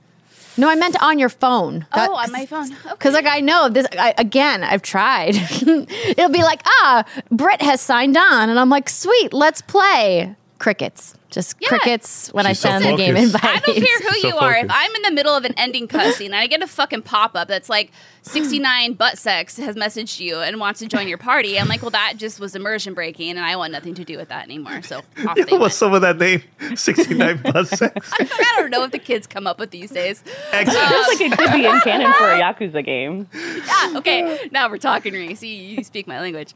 No, 0.57 0.69
I 0.69 0.75
meant 0.75 1.03
on 1.03 1.19
your 1.19 1.29
phone. 1.29 1.87
Oh, 1.93 2.15
on 2.15 2.31
my 2.31 2.47
phone. 2.47 2.69
Because 2.91 3.15
like 3.15 3.27
I 3.27 3.41
know 3.41 3.69
this 3.69 3.87
I, 3.99 4.15
again, 4.19 4.63
I've 4.63 4.83
tried. 4.83 5.35
It'll 5.37 6.29
be 6.29 6.43
like, 6.43 6.63
ah, 6.67 7.05
Britt 7.31 7.63
has 7.63 7.81
signed 7.81 8.17
on, 8.17 8.51
and 8.51 8.59
I'm 8.59 8.69
like, 8.69 8.89
sweet, 8.89 9.33
let's 9.33 9.63
play. 9.63 10.35
Crickets, 10.59 11.15
just 11.33 11.57
Yeah. 11.61 11.69
crickets 11.69 12.29
when 12.33 12.45
She's 12.47 12.51
I 12.51 12.53
so 12.53 12.69
send 12.81 12.85
the 12.85 12.97
game 12.97 13.15
focused. 13.17 13.35
invite. 13.35 13.45
I 13.45 13.59
don't 13.59 13.75
care 13.77 13.99
who 14.09 14.21
So 14.21 14.29
you 14.29 14.37
are. 14.37 14.55
If. 14.55 14.67
I'm 14.71 14.95
in 14.95 15.03
the 15.03 15.11
middle 15.11 15.35
of 15.35 15.45
an 15.45 15.55
ending 15.57 15.89
cutscene 15.89 16.27
and 16.27 16.37
I 16.37 16.47
get 16.47 16.63
a 16.63 16.67
fucking 16.67 17.03
pop 17.03 17.35
up 17.35 17.49
that's 17.49 17.69
like 17.69 17.91
69 18.23 18.93
butt 18.95 19.19
sex 19.19 19.57
has 19.57 19.75
messaged 19.75 20.21
you 20.21 20.37
and 20.39 20.61
wants 20.61 20.79
to 20.79 20.87
join 20.87 21.09
your 21.09 21.19
party, 21.19 21.59
I'm 21.59 21.67
like, 21.67 21.83
well, 21.83 21.91
that 21.91 22.15
just 22.19 22.39
was 22.39 22.55
immersion 22.55 22.95
breaking, 22.95 23.31
and 23.31 23.41
I 23.41 23.57
want 23.57 23.73
nothing 23.73 23.95
to 23.95 24.05
do 24.05 24.17
with 24.17 24.29
that 24.29 24.45
anymore. 24.45 24.81
So 24.83 24.99
off 25.27 25.35
they 25.35 25.43
went. 25.43 25.61
What's 25.61 25.75
some 25.75 25.93
of 25.93 26.03
that 26.03 26.19
name? 26.19 26.43
69 26.77 27.43
butt 27.43 27.67
sex. 27.67 28.11
I 28.21 28.55
don't 28.59 28.71
know 28.71 28.85
if 28.85 28.93
the 28.93 29.01
kids 29.01 29.27
come 29.27 29.47
up 29.49 29.59
with 29.59 29.71
these 29.73 29.91
days. 29.91 30.23
Excellent. 30.53 30.89
Feels 30.89 31.07
like 31.09 31.21
it 31.21 31.39
could 31.39 31.53
be 31.53 31.67
in 31.67 31.81
canon 31.81 32.13
for 32.13 32.31
a 32.31 32.39
Yakuza 32.39 32.85
game. 32.85 33.27
Ah, 33.69 33.97
okay, 33.99 34.49
now 34.53 34.69
we're 34.71 34.79
talking, 34.79 35.13
Reese. 35.15 35.41
See, 35.41 35.57
you 35.57 35.83
speak 35.83 36.07
my 36.07 36.21
language. 36.21 36.55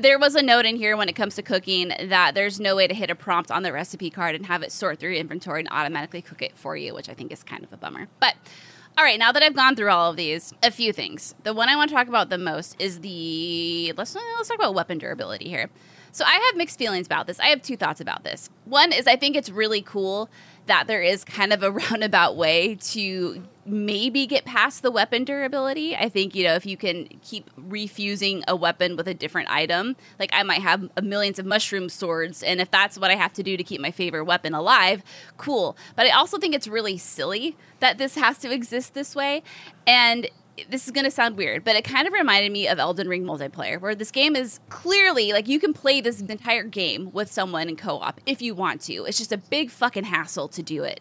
There 0.00 0.18
was 0.20 0.36
a 0.36 0.42
note 0.42 0.66
in 0.66 0.76
here 0.76 0.96
when 0.96 1.08
it 1.08 1.14
comes 1.16 1.34
to 1.36 1.42
cooking 1.42 1.92
that 2.08 2.34
there's 2.36 2.60
no 2.60 2.76
way 2.76 2.86
to 2.86 2.94
hit 2.94 3.10
a 3.10 3.14
prompt 3.16 3.50
on 3.50 3.64
the 3.64 3.72
recipe 3.72 4.10
card 4.18 4.34
and 4.34 4.46
have 4.46 4.62
it 4.62 4.72
sort 4.72 4.98
through 4.98 5.10
your 5.10 5.20
inventory 5.20 5.60
and 5.60 5.68
automatically 5.70 6.20
cook 6.20 6.42
it 6.42 6.56
for 6.56 6.76
you, 6.76 6.92
which 6.92 7.08
I 7.08 7.14
think 7.14 7.30
is 7.32 7.42
kind 7.44 7.62
of 7.62 7.72
a 7.72 7.76
bummer. 7.76 8.08
But 8.18 8.34
all 8.98 9.04
right, 9.04 9.18
now 9.18 9.30
that 9.30 9.44
I've 9.44 9.54
gone 9.54 9.76
through 9.76 9.90
all 9.90 10.10
of 10.10 10.16
these, 10.16 10.52
a 10.60 10.72
few 10.72 10.92
things. 10.92 11.36
The 11.44 11.54
one 11.54 11.68
I 11.68 11.76
want 11.76 11.88
to 11.90 11.94
talk 11.94 12.08
about 12.08 12.30
the 12.30 12.38
most 12.38 12.74
is 12.80 12.98
the 12.98 13.92
let's 13.96 14.12
let's 14.14 14.48
talk 14.48 14.58
about 14.58 14.74
weapon 14.74 14.98
durability 14.98 15.48
here. 15.48 15.70
So 16.10 16.24
I 16.24 16.32
have 16.32 16.56
mixed 16.56 16.78
feelings 16.78 17.06
about 17.06 17.28
this. 17.28 17.38
I 17.38 17.46
have 17.46 17.62
two 17.62 17.76
thoughts 17.76 18.00
about 18.00 18.24
this. 18.24 18.50
One 18.64 18.92
is 18.92 19.06
I 19.06 19.14
think 19.14 19.36
it's 19.36 19.50
really 19.50 19.82
cool 19.82 20.28
that 20.66 20.88
there 20.88 21.00
is 21.00 21.24
kind 21.24 21.52
of 21.52 21.62
a 21.62 21.70
roundabout 21.82 22.36
way 22.36 22.74
to 22.74 23.44
maybe 23.68 24.26
get 24.26 24.44
past 24.44 24.82
the 24.82 24.90
weapon 24.90 25.24
durability. 25.24 25.94
I 25.94 26.08
think, 26.08 26.34
you 26.34 26.44
know, 26.44 26.54
if 26.54 26.66
you 26.66 26.76
can 26.76 27.08
keep 27.22 27.50
refusing 27.56 28.42
a 28.48 28.56
weapon 28.56 28.96
with 28.96 29.06
a 29.06 29.14
different 29.14 29.50
item, 29.50 29.96
like 30.18 30.30
I 30.32 30.42
might 30.42 30.62
have 30.62 30.88
a 30.96 31.02
millions 31.02 31.38
of 31.38 31.46
mushroom 31.46 31.88
swords, 31.88 32.42
and 32.42 32.60
if 32.60 32.70
that's 32.70 32.98
what 32.98 33.10
I 33.10 33.14
have 33.14 33.32
to 33.34 33.42
do 33.42 33.56
to 33.56 33.64
keep 33.64 33.80
my 33.80 33.90
favorite 33.90 34.24
weapon 34.24 34.54
alive, 34.54 35.02
cool. 35.36 35.76
But 35.96 36.06
I 36.06 36.10
also 36.10 36.38
think 36.38 36.54
it's 36.54 36.68
really 36.68 36.98
silly 36.98 37.56
that 37.80 37.98
this 37.98 38.14
has 38.14 38.38
to 38.38 38.52
exist 38.52 38.94
this 38.94 39.14
way. 39.14 39.42
And 39.86 40.28
this 40.68 40.86
is 40.86 40.90
going 40.90 41.04
to 41.04 41.10
sound 41.10 41.36
weird, 41.36 41.64
but 41.64 41.76
it 41.76 41.84
kind 41.84 42.06
of 42.06 42.12
reminded 42.12 42.50
me 42.50 42.66
of 42.66 42.78
Elden 42.78 43.08
Ring 43.08 43.24
multiplayer, 43.24 43.80
where 43.80 43.94
this 43.94 44.10
game 44.10 44.34
is 44.34 44.60
clearly 44.68 45.32
like 45.32 45.46
you 45.46 45.60
can 45.60 45.72
play 45.72 46.00
this 46.00 46.20
entire 46.20 46.64
game 46.64 47.10
with 47.12 47.30
someone 47.30 47.68
in 47.68 47.76
co 47.76 47.98
op 47.98 48.20
if 48.26 48.42
you 48.42 48.54
want 48.54 48.80
to. 48.82 49.04
It's 49.04 49.18
just 49.18 49.32
a 49.32 49.36
big 49.36 49.70
fucking 49.70 50.04
hassle 50.04 50.48
to 50.48 50.62
do 50.62 50.82
it. 50.82 51.00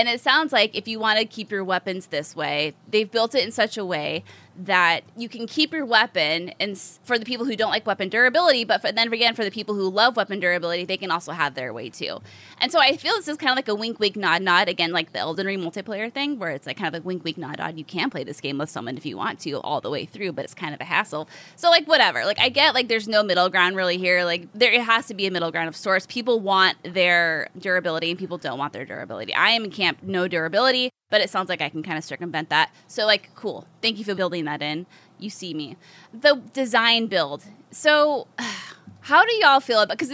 And 0.00 0.08
it 0.08 0.22
sounds 0.22 0.50
like 0.50 0.74
if 0.74 0.88
you 0.88 0.98
want 0.98 1.18
to 1.18 1.26
keep 1.26 1.50
your 1.50 1.62
weapons 1.62 2.06
this 2.06 2.34
way, 2.34 2.72
they've 2.88 3.10
built 3.10 3.34
it 3.34 3.44
in 3.44 3.52
such 3.52 3.76
a 3.76 3.84
way 3.84 4.24
that 4.66 5.02
you 5.16 5.28
can 5.28 5.46
keep 5.46 5.72
your 5.72 5.86
weapon 5.86 6.52
and 6.60 6.78
for 6.78 7.18
the 7.18 7.24
people 7.24 7.46
who 7.46 7.56
don't 7.56 7.70
like 7.70 7.86
weapon 7.86 8.08
durability 8.08 8.64
but 8.64 8.80
for, 8.80 8.92
then 8.92 9.12
again 9.12 9.34
for 9.34 9.44
the 9.44 9.50
people 9.50 9.74
who 9.74 9.88
love 9.88 10.16
weapon 10.16 10.38
durability 10.38 10.84
they 10.84 10.96
can 10.96 11.10
also 11.10 11.32
have 11.32 11.54
their 11.54 11.72
way 11.72 11.88
too. 11.88 12.18
And 12.60 12.70
so 12.70 12.78
i 12.78 12.96
feel 12.96 13.14
this 13.14 13.28
is 13.28 13.36
kind 13.36 13.50
of 13.50 13.56
like 13.56 13.68
a 13.68 13.74
wink 13.74 13.98
wink 13.98 14.16
nod 14.16 14.42
nod 14.42 14.68
again 14.68 14.92
like 14.92 15.12
the 15.12 15.18
elden 15.18 15.46
ring 15.46 15.60
multiplayer 15.60 16.12
thing 16.12 16.38
where 16.38 16.50
it's 16.50 16.66
like 16.66 16.76
kind 16.76 16.94
of 16.94 17.02
a 17.02 17.04
wink 17.04 17.24
wink 17.24 17.38
nod 17.38 17.58
nod 17.58 17.78
you 17.78 17.84
can 17.84 18.10
play 18.10 18.22
this 18.24 18.40
game 18.40 18.58
with 18.58 18.68
someone 18.68 18.96
if 18.96 19.06
you 19.06 19.16
want 19.16 19.40
to 19.40 19.58
all 19.60 19.80
the 19.80 19.90
way 19.90 20.04
through 20.04 20.32
but 20.32 20.44
it's 20.44 20.54
kind 20.54 20.74
of 20.74 20.80
a 20.80 20.84
hassle. 20.84 21.28
So 21.56 21.70
like 21.70 21.88
whatever. 21.88 22.24
Like 22.24 22.38
i 22.38 22.48
get 22.48 22.74
like 22.74 22.88
there's 22.88 23.08
no 23.08 23.22
middle 23.22 23.48
ground 23.48 23.76
really 23.76 23.98
here. 23.98 24.24
Like 24.24 24.52
there 24.52 24.72
it 24.72 24.82
has 24.82 25.06
to 25.06 25.14
be 25.14 25.26
a 25.26 25.30
middle 25.30 25.50
ground 25.50 25.68
of 25.68 25.76
sorts. 25.76 26.06
People 26.06 26.40
want 26.40 26.76
their 26.82 27.48
durability 27.58 28.10
and 28.10 28.18
people 28.18 28.38
don't 28.38 28.58
want 28.58 28.72
their 28.72 28.84
durability. 28.84 29.34
I 29.34 29.50
am 29.50 29.64
in 29.64 29.70
camp 29.70 30.02
no 30.02 30.28
durability 30.28 30.90
but 31.10 31.20
it 31.20 31.28
sounds 31.28 31.48
like 31.48 31.60
I 31.60 31.68
can 31.68 31.82
kind 31.82 31.98
of 31.98 32.04
circumvent 32.04 32.48
that. 32.48 32.70
So, 32.86 33.04
like, 33.04 33.30
cool. 33.34 33.66
Thank 33.82 33.98
you 33.98 34.04
for 34.04 34.14
building 34.14 34.44
that 34.46 34.62
in. 34.62 34.86
You 35.18 35.28
see 35.28 35.52
me. 35.52 35.76
The 36.14 36.40
design 36.52 37.06
build. 37.06 37.44
So, 37.70 38.26
how 39.02 39.24
do 39.24 39.32
y'all 39.36 39.60
feel 39.60 39.80
about? 39.80 39.98
Because 39.98 40.10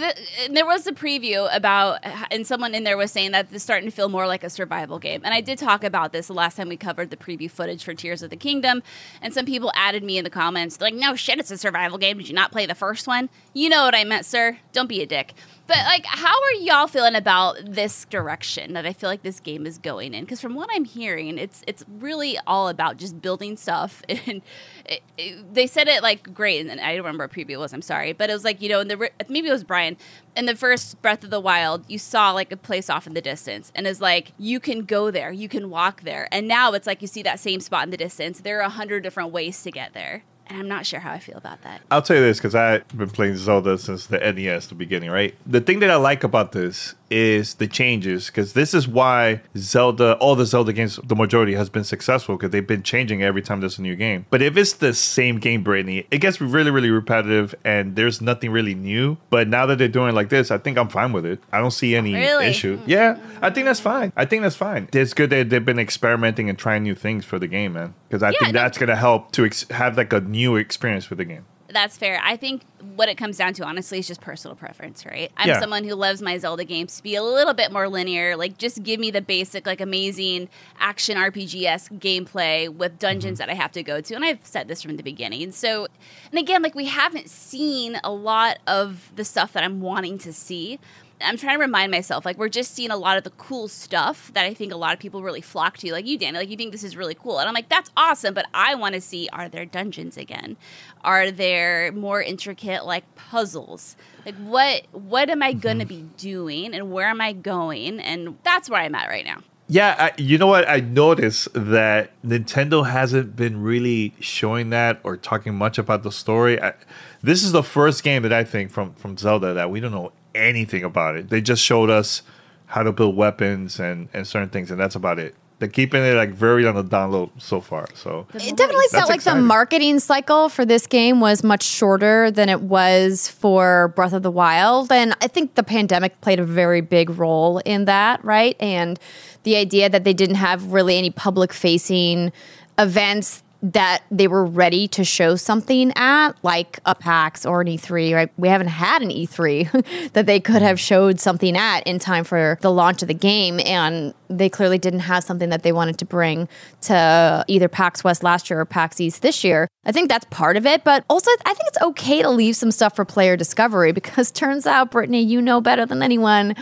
there 0.50 0.64
was 0.64 0.86
a 0.86 0.92
preview 0.92 1.48
about, 1.54 2.00
and 2.30 2.46
someone 2.46 2.74
in 2.74 2.84
there 2.84 2.96
was 2.96 3.10
saying 3.10 3.32
that 3.32 3.48
it's 3.52 3.64
starting 3.64 3.88
to 3.90 3.94
feel 3.94 4.08
more 4.08 4.26
like 4.26 4.44
a 4.44 4.50
survival 4.50 4.98
game. 4.98 5.20
And 5.24 5.34
I 5.34 5.40
did 5.40 5.58
talk 5.58 5.84
about 5.84 6.12
this 6.12 6.28
the 6.28 6.34
last 6.34 6.56
time 6.56 6.68
we 6.68 6.76
covered 6.76 7.10
the 7.10 7.16
preview 7.16 7.50
footage 7.50 7.84
for 7.84 7.94
Tears 7.94 8.22
of 8.22 8.30
the 8.30 8.36
Kingdom. 8.36 8.82
And 9.20 9.34
some 9.34 9.44
people 9.44 9.72
added 9.74 10.02
me 10.02 10.18
in 10.18 10.24
the 10.24 10.30
comments, 10.30 10.80
like, 10.80 10.94
"No 10.94 11.14
shit, 11.14 11.38
it's 11.38 11.50
a 11.50 11.58
survival 11.58 11.98
game. 11.98 12.18
Did 12.18 12.28
you 12.28 12.34
not 12.34 12.52
play 12.52 12.64
the 12.64 12.74
first 12.74 13.06
one?" 13.06 13.28
You 13.52 13.68
know 13.68 13.84
what 13.84 13.94
I 13.94 14.04
meant, 14.04 14.24
sir. 14.24 14.58
Don't 14.72 14.88
be 14.88 15.02
a 15.02 15.06
dick. 15.06 15.34
But 15.68 15.78
like, 15.78 16.06
how 16.06 16.28
are 16.32 16.52
y'all 16.60 16.86
feeling 16.86 17.16
about 17.16 17.56
this 17.64 18.04
direction 18.04 18.74
that 18.74 18.86
I 18.86 18.92
feel 18.92 19.10
like 19.10 19.22
this 19.22 19.40
game 19.40 19.66
is 19.66 19.78
going 19.78 20.14
in? 20.14 20.24
Because 20.24 20.40
from 20.40 20.54
what 20.54 20.68
I'm 20.72 20.84
hearing, 20.84 21.38
it's 21.38 21.62
it's 21.66 21.84
really 21.88 22.38
all 22.46 22.68
about 22.68 22.98
just 22.98 23.20
building 23.20 23.56
stuff. 23.56 24.02
And 24.26 24.42
it, 24.84 25.02
it- 25.18 25.54
they 25.54 25.66
said 25.66 25.88
it 25.88 26.02
like 26.02 26.32
great, 26.32 26.64
and 26.66 26.80
I 26.80 26.90
don't 26.94 26.98
remember 27.04 27.24
what 27.24 27.32
preview 27.32 27.50
it 27.54 27.56
was. 27.58 27.72
I'm 27.72 27.82
sorry, 27.82 28.12
but 28.12 28.30
it 28.30 28.32
was 28.32 28.44
like 28.44 28.62
you 28.62 28.68
know, 28.68 28.78
in 28.80 28.86
the 28.88 29.10
maybe 29.28 29.48
it 29.48 29.52
was 29.52 29.64
Brian 29.64 29.96
in 30.36 30.46
the 30.46 30.54
first 30.54 31.02
Breath 31.02 31.24
of 31.24 31.30
the 31.30 31.40
Wild. 31.40 31.84
You 31.88 31.98
saw 31.98 32.30
like 32.30 32.52
a 32.52 32.56
place 32.56 32.88
off 32.88 33.06
in 33.08 33.14
the 33.14 33.20
distance, 33.20 33.72
and 33.74 33.86
it's 33.88 34.00
like 34.00 34.32
you 34.38 34.60
can 34.60 34.84
go 34.84 35.10
there, 35.10 35.32
you 35.32 35.48
can 35.48 35.68
walk 35.68 36.02
there, 36.02 36.28
and 36.30 36.46
now 36.46 36.72
it's 36.74 36.86
like 36.86 37.02
you 37.02 37.08
see 37.08 37.22
that 37.24 37.40
same 37.40 37.58
spot 37.60 37.84
in 37.84 37.90
the 37.90 37.96
distance. 37.96 38.40
There 38.40 38.58
are 38.58 38.62
a 38.62 38.68
hundred 38.68 39.02
different 39.02 39.32
ways 39.32 39.60
to 39.64 39.70
get 39.72 39.94
there, 39.94 40.22
and 40.48 40.58
I'm 40.60 40.68
not 40.68 40.86
sure 40.86 41.00
how 41.00 41.12
I 41.12 41.18
feel 41.18 41.36
about 41.36 41.62
that. 41.62 41.80
I'll 41.90 42.02
tell 42.02 42.16
you 42.16 42.22
this 42.22 42.38
because 42.38 42.54
I've 42.54 42.86
been 42.96 43.10
playing 43.10 43.36
Zelda 43.36 43.78
since 43.78 44.06
the 44.06 44.18
NES, 44.18 44.68
the 44.68 44.74
beginning, 44.74 45.10
right? 45.10 45.34
The 45.46 45.60
thing 45.60 45.80
that 45.80 45.90
I 45.90 45.96
like 45.96 46.24
about 46.24 46.52
this 46.52 46.94
is 47.08 47.54
the 47.54 47.68
changes 47.68 48.26
because 48.26 48.54
this 48.54 48.74
is 48.74 48.88
why 48.88 49.40
Zelda, 49.56 50.14
all 50.16 50.34
the 50.34 50.44
Zelda 50.44 50.72
games, 50.72 50.98
the 51.04 51.14
majority 51.14 51.54
has 51.54 51.68
been 51.70 51.84
successful 51.84 52.36
because 52.36 52.50
they've 52.50 52.66
been 52.66 52.82
changing 52.82 53.22
every 53.22 53.42
time 53.42 53.60
there's 53.60 53.78
a 53.78 53.82
new 53.82 53.94
game. 53.94 54.26
But 54.30 54.42
if 54.42 54.56
it's 54.56 54.72
the 54.72 54.92
same 54.92 55.38
game, 55.38 55.62
Brittany, 55.62 56.06
it 56.10 56.18
gets 56.18 56.40
really, 56.40 56.70
really 56.72 56.90
repetitive 56.90 57.54
and 57.64 57.94
there's 57.94 58.20
nothing 58.20 58.50
really 58.50 58.74
new. 58.74 59.18
But 59.30 59.46
now 59.46 59.66
that 59.66 59.78
they're 59.78 59.86
doing 59.88 60.08
it 60.10 60.14
like 60.14 60.30
this, 60.30 60.50
I 60.50 60.58
think 60.58 60.78
I'm 60.78 60.88
fine 60.88 61.12
with 61.12 61.24
it. 61.24 61.40
I 61.52 61.58
don't 61.60 61.70
see 61.70 61.94
any 61.94 62.12
Really? 62.14 62.46
issue. 62.46 62.78
Mm-hmm. 62.78 62.90
Yeah, 62.90 63.18
I 63.40 63.50
think 63.50 63.66
that's 63.66 63.80
fine. 63.80 64.12
I 64.16 64.24
think 64.24 64.42
that's 64.42 64.56
fine. 64.56 64.88
It's 64.92 65.14
good 65.14 65.30
that 65.30 65.48
they've 65.50 65.64
been 65.64 65.78
experimenting 65.78 66.48
and 66.50 66.58
trying 66.58 66.82
new 66.82 66.94
things 66.96 67.24
for 67.24 67.38
the 67.38 67.46
game, 67.46 67.74
man. 67.74 67.94
Because 68.08 68.22
I 68.24 68.30
Yeah, 68.30 68.38
think 68.40 68.52
that's 68.54 68.78
going 68.78 68.88
to 68.88 68.96
help 68.96 69.30
to 69.32 69.44
ex- 69.44 69.66
have 69.70 69.96
like 69.96 70.12
a 70.12 70.20
new 70.36 70.56
experience 70.56 71.04
for 71.04 71.14
the 71.14 71.24
game. 71.24 71.46
That's 71.68 71.96
fair. 71.98 72.20
I 72.22 72.36
think 72.36 72.62
what 72.94 73.08
it 73.08 73.16
comes 73.16 73.36
down 73.36 73.52
to, 73.54 73.64
honestly, 73.64 73.98
is 73.98 74.06
just 74.06 74.20
personal 74.20 74.54
preference, 74.54 75.04
right? 75.04 75.32
I'm 75.36 75.48
Yeah. 75.48 75.60
someone 75.60 75.82
who 75.82 75.94
loves 75.94 76.22
my 76.22 76.38
Zelda 76.38 76.64
games 76.64 76.96
to 76.98 77.02
be 77.02 77.16
a 77.16 77.24
little 77.24 77.54
bit 77.54 77.72
more 77.72 77.88
linear. 77.88 78.36
Like, 78.36 78.56
just 78.56 78.84
give 78.84 79.00
me 79.00 79.10
the 79.10 79.20
basic, 79.20 79.66
like, 79.66 79.80
amazing 79.80 80.48
action 80.78 81.16
RPG 81.16 81.64
esque 81.64 81.92
gameplay 81.94 82.68
with 82.68 83.00
dungeons 83.00 83.40
mm-hmm. 83.40 83.48
that 83.48 83.52
I 83.52 83.60
have 83.60 83.72
to 83.72 83.82
go 83.82 84.00
to. 84.00 84.14
And 84.14 84.24
I've 84.24 84.38
said 84.44 84.68
this 84.68 84.80
from 84.80 84.96
the 84.96 85.02
beginning. 85.02 85.50
So, 85.50 85.88
and 86.30 86.38
again, 86.38 86.62
like, 86.62 86.76
we 86.76 86.86
haven't 86.86 87.28
seen 87.28 87.98
a 88.04 88.12
lot 88.12 88.58
of 88.68 89.10
the 89.16 89.24
stuff 89.24 89.52
that 89.54 89.64
I'm 89.64 89.80
wanting 89.80 90.18
to 90.18 90.32
see. 90.32 90.78
I'm 91.20 91.36
trying 91.36 91.56
to 91.56 91.60
remind 91.60 91.90
myself, 91.90 92.24
like, 92.24 92.38
we're 92.38 92.48
just 92.48 92.74
seeing 92.74 92.90
a 92.90 92.96
lot 92.96 93.16
of 93.16 93.24
the 93.24 93.30
cool 93.30 93.68
stuff 93.68 94.30
that 94.34 94.44
I 94.44 94.54
think 94.54 94.72
a 94.72 94.76
lot 94.76 94.92
of 94.92 94.98
people 94.98 95.22
really 95.22 95.40
flock 95.40 95.78
to. 95.78 95.92
Like 95.92 96.06
you, 96.06 96.18
Danny, 96.18 96.38
like, 96.38 96.50
you 96.50 96.56
think 96.56 96.72
this 96.72 96.84
is 96.84 96.96
really 96.96 97.14
cool. 97.14 97.38
And 97.38 97.48
I'm 97.48 97.54
like, 97.54 97.68
that's 97.68 97.90
awesome. 97.96 98.34
But 98.34 98.46
I 98.52 98.74
want 98.74 98.94
to 98.94 99.00
see 99.00 99.28
are 99.32 99.48
there 99.48 99.64
dungeons 99.64 100.16
again? 100.16 100.56
Are 101.02 101.30
there 101.30 101.92
more 101.92 102.22
intricate, 102.22 102.84
like, 102.84 103.04
puzzles? 103.14 103.96
Like, 104.24 104.36
what, 104.36 104.86
what 104.92 105.30
am 105.30 105.42
I 105.42 105.52
mm-hmm. 105.52 105.60
going 105.60 105.78
to 105.78 105.86
be 105.86 106.02
doing 106.16 106.74
and 106.74 106.92
where 106.92 107.08
am 107.08 107.20
I 107.20 107.32
going? 107.32 108.00
And 108.00 108.38
that's 108.42 108.68
where 108.68 108.80
I'm 108.80 108.94
at 108.94 109.08
right 109.08 109.24
now. 109.24 109.42
Yeah, 109.68 109.96
I, 109.98 110.12
you 110.16 110.38
know 110.38 110.46
what? 110.46 110.68
I 110.68 110.78
noticed 110.78 111.48
that 111.54 112.10
Nintendo 112.22 112.88
hasn't 112.88 113.34
been 113.34 113.62
really 113.62 114.14
showing 114.20 114.70
that 114.70 115.00
or 115.02 115.16
talking 115.16 115.56
much 115.56 115.76
about 115.76 116.04
the 116.04 116.12
story. 116.12 116.62
I, 116.62 116.74
this 117.20 117.42
is 117.42 117.50
the 117.50 117.64
first 117.64 118.04
game 118.04 118.22
that 118.22 118.32
I 118.32 118.44
think 118.44 118.70
from 118.70 118.94
from 118.94 119.16
Zelda 119.16 119.54
that 119.54 119.68
we 119.68 119.80
don't 119.80 119.90
know 119.90 120.12
anything 120.36 120.84
about 120.84 121.16
it. 121.16 121.30
They 121.30 121.40
just 121.40 121.62
showed 121.62 121.90
us 121.90 122.22
how 122.66 122.82
to 122.82 122.92
build 122.92 123.16
weapons 123.16 123.80
and 123.80 124.08
and 124.12 124.26
certain 124.26 124.48
things, 124.48 124.70
and 124.70 124.78
that's 124.78 124.94
about 124.94 125.18
it. 125.18 125.34
They're 125.58 125.68
keeping 125.68 126.02
it 126.02 126.14
like 126.14 126.30
very 126.30 126.66
on 126.66 126.74
the 126.74 126.84
download 126.84 127.30
so 127.38 127.62
far. 127.62 127.86
So 127.94 128.26
It 128.34 128.56
definitely 128.58 128.88
felt 128.90 129.08
like 129.08 129.22
the 129.22 129.34
marketing 129.34 130.00
cycle 130.00 130.50
for 130.50 130.66
this 130.66 130.86
game 130.86 131.18
was 131.18 131.42
much 131.42 131.62
shorter 131.62 132.30
than 132.30 132.50
it 132.50 132.60
was 132.60 133.28
for 133.28 133.88
Breath 133.96 134.12
of 134.12 134.22
the 134.22 134.30
Wild. 134.30 134.92
And 134.92 135.14
I 135.22 135.28
think 135.28 135.54
the 135.54 135.62
pandemic 135.62 136.20
played 136.20 136.40
a 136.40 136.44
very 136.44 136.82
big 136.82 137.08
role 137.08 137.58
in 137.64 137.86
that, 137.86 138.22
right? 138.22 138.54
And 138.60 139.00
the 139.44 139.56
idea 139.56 139.88
that 139.88 140.04
they 140.04 140.12
didn't 140.12 140.36
have 140.36 140.72
really 140.74 140.98
any 140.98 141.10
public 141.10 141.54
facing 141.54 142.32
events 142.78 143.42
that 143.72 144.04
they 144.12 144.28
were 144.28 144.44
ready 144.44 144.86
to 144.86 145.02
show 145.02 145.34
something 145.34 145.92
at, 145.96 146.32
like 146.44 146.78
a 146.86 146.94
PAX 146.94 147.44
or 147.44 147.62
an 147.62 147.66
E3, 147.66 148.14
right? 148.14 148.30
We 148.36 148.46
haven't 148.46 148.68
had 148.68 149.02
an 149.02 149.08
E3 149.08 150.10
that 150.12 150.26
they 150.26 150.38
could 150.38 150.62
have 150.62 150.78
showed 150.78 151.18
something 151.18 151.56
at 151.56 151.80
in 151.80 151.98
time 151.98 152.22
for 152.22 152.58
the 152.60 152.70
launch 152.70 153.02
of 153.02 153.08
the 153.08 153.14
game. 153.14 153.58
And 153.66 154.14
they 154.28 154.48
clearly 154.48 154.78
didn't 154.78 155.00
have 155.00 155.24
something 155.24 155.48
that 155.48 155.64
they 155.64 155.72
wanted 155.72 155.98
to 155.98 156.04
bring 156.04 156.48
to 156.82 157.44
either 157.48 157.68
PAX 157.68 158.04
West 158.04 158.22
last 158.22 158.48
year 158.50 158.60
or 158.60 158.64
PAX 158.64 159.00
East 159.00 159.22
this 159.22 159.42
year. 159.42 159.66
I 159.84 159.90
think 159.90 160.08
that's 160.08 160.26
part 160.30 160.56
of 160.56 160.64
it. 160.64 160.84
But 160.84 161.04
also, 161.10 161.30
I 161.44 161.54
think 161.54 161.68
it's 161.68 161.82
okay 161.82 162.22
to 162.22 162.30
leave 162.30 162.54
some 162.54 162.70
stuff 162.70 162.94
for 162.94 163.04
player 163.04 163.36
discovery 163.36 163.90
because 164.00 164.30
turns 164.30 164.66
out, 164.66 164.92
Brittany, 164.92 165.22
you 165.22 165.42
know 165.42 165.60
better 165.60 165.86
than 165.86 166.02
anyone. 166.02 166.54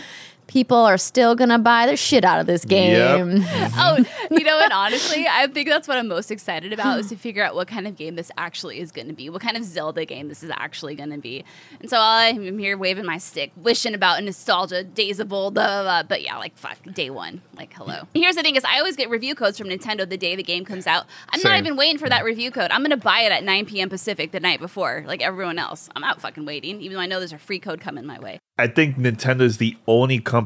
People 0.54 0.76
are 0.76 0.96
still 0.96 1.34
gonna 1.34 1.58
buy 1.58 1.84
the 1.84 1.96
shit 1.96 2.24
out 2.24 2.38
of 2.38 2.46
this 2.46 2.64
game. 2.64 3.44
oh, 3.76 4.04
you 4.30 4.44
know 4.44 4.56
what? 4.56 4.70
Honestly, 4.70 5.26
I 5.28 5.48
think 5.48 5.68
that's 5.68 5.88
what 5.88 5.98
I'm 5.98 6.06
most 6.06 6.30
excited 6.30 6.72
about 6.72 7.00
is 7.00 7.08
to 7.08 7.16
figure 7.16 7.42
out 7.42 7.56
what 7.56 7.66
kind 7.66 7.88
of 7.88 7.96
game 7.96 8.14
this 8.14 8.30
actually 8.38 8.78
is 8.78 8.92
going 8.92 9.08
to 9.08 9.12
be, 9.12 9.28
what 9.28 9.42
kind 9.42 9.56
of 9.56 9.64
Zelda 9.64 10.04
game 10.04 10.28
this 10.28 10.44
is 10.44 10.52
actually 10.54 10.94
going 10.94 11.10
to 11.10 11.18
be. 11.18 11.44
And 11.80 11.90
so 11.90 11.98
I'm 12.00 12.56
here 12.56 12.78
waving 12.78 13.04
my 13.04 13.18
stick, 13.18 13.50
wishing 13.56 13.94
about 13.94 14.22
nostalgia, 14.22 14.84
days 14.84 15.18
of 15.18 15.32
old, 15.32 15.54
blah, 15.54 15.66
blah, 15.66 15.82
blah. 15.82 16.02
but 16.04 16.22
yeah, 16.22 16.36
like 16.38 16.56
fuck, 16.56 16.78
day 16.94 17.10
one, 17.10 17.42
like 17.56 17.72
hello. 17.72 18.02
Here's 18.14 18.36
the 18.36 18.42
thing: 18.42 18.54
is 18.54 18.64
I 18.64 18.78
always 18.78 18.94
get 18.94 19.10
review 19.10 19.34
codes 19.34 19.58
from 19.58 19.66
Nintendo 19.66 20.08
the 20.08 20.16
day 20.16 20.36
the 20.36 20.44
game 20.44 20.64
comes 20.64 20.86
out. 20.86 21.06
I'm 21.30 21.40
not 21.42 21.58
even 21.58 21.74
waiting 21.74 21.98
for 21.98 22.08
that 22.08 22.22
review 22.22 22.52
code. 22.52 22.70
I'm 22.70 22.82
going 22.82 22.90
to 22.90 22.96
buy 22.96 23.22
it 23.22 23.32
at 23.32 23.42
9 23.42 23.66
p.m. 23.66 23.88
Pacific 23.88 24.30
the 24.30 24.38
night 24.38 24.60
before, 24.60 25.02
like 25.04 25.20
everyone 25.20 25.58
else. 25.58 25.88
I'm 25.96 26.02
not 26.02 26.20
fucking 26.20 26.44
waiting, 26.44 26.80
even 26.80 26.94
though 26.94 27.02
I 27.02 27.06
know 27.06 27.18
there's 27.18 27.32
a 27.32 27.38
free 27.38 27.58
code 27.58 27.80
coming 27.80 28.06
my 28.06 28.20
way. 28.20 28.38
I 28.56 28.68
think 28.68 28.96
Nintendo 28.96 29.40
is 29.40 29.58
the 29.58 29.76
only 29.88 30.20
company 30.20 30.43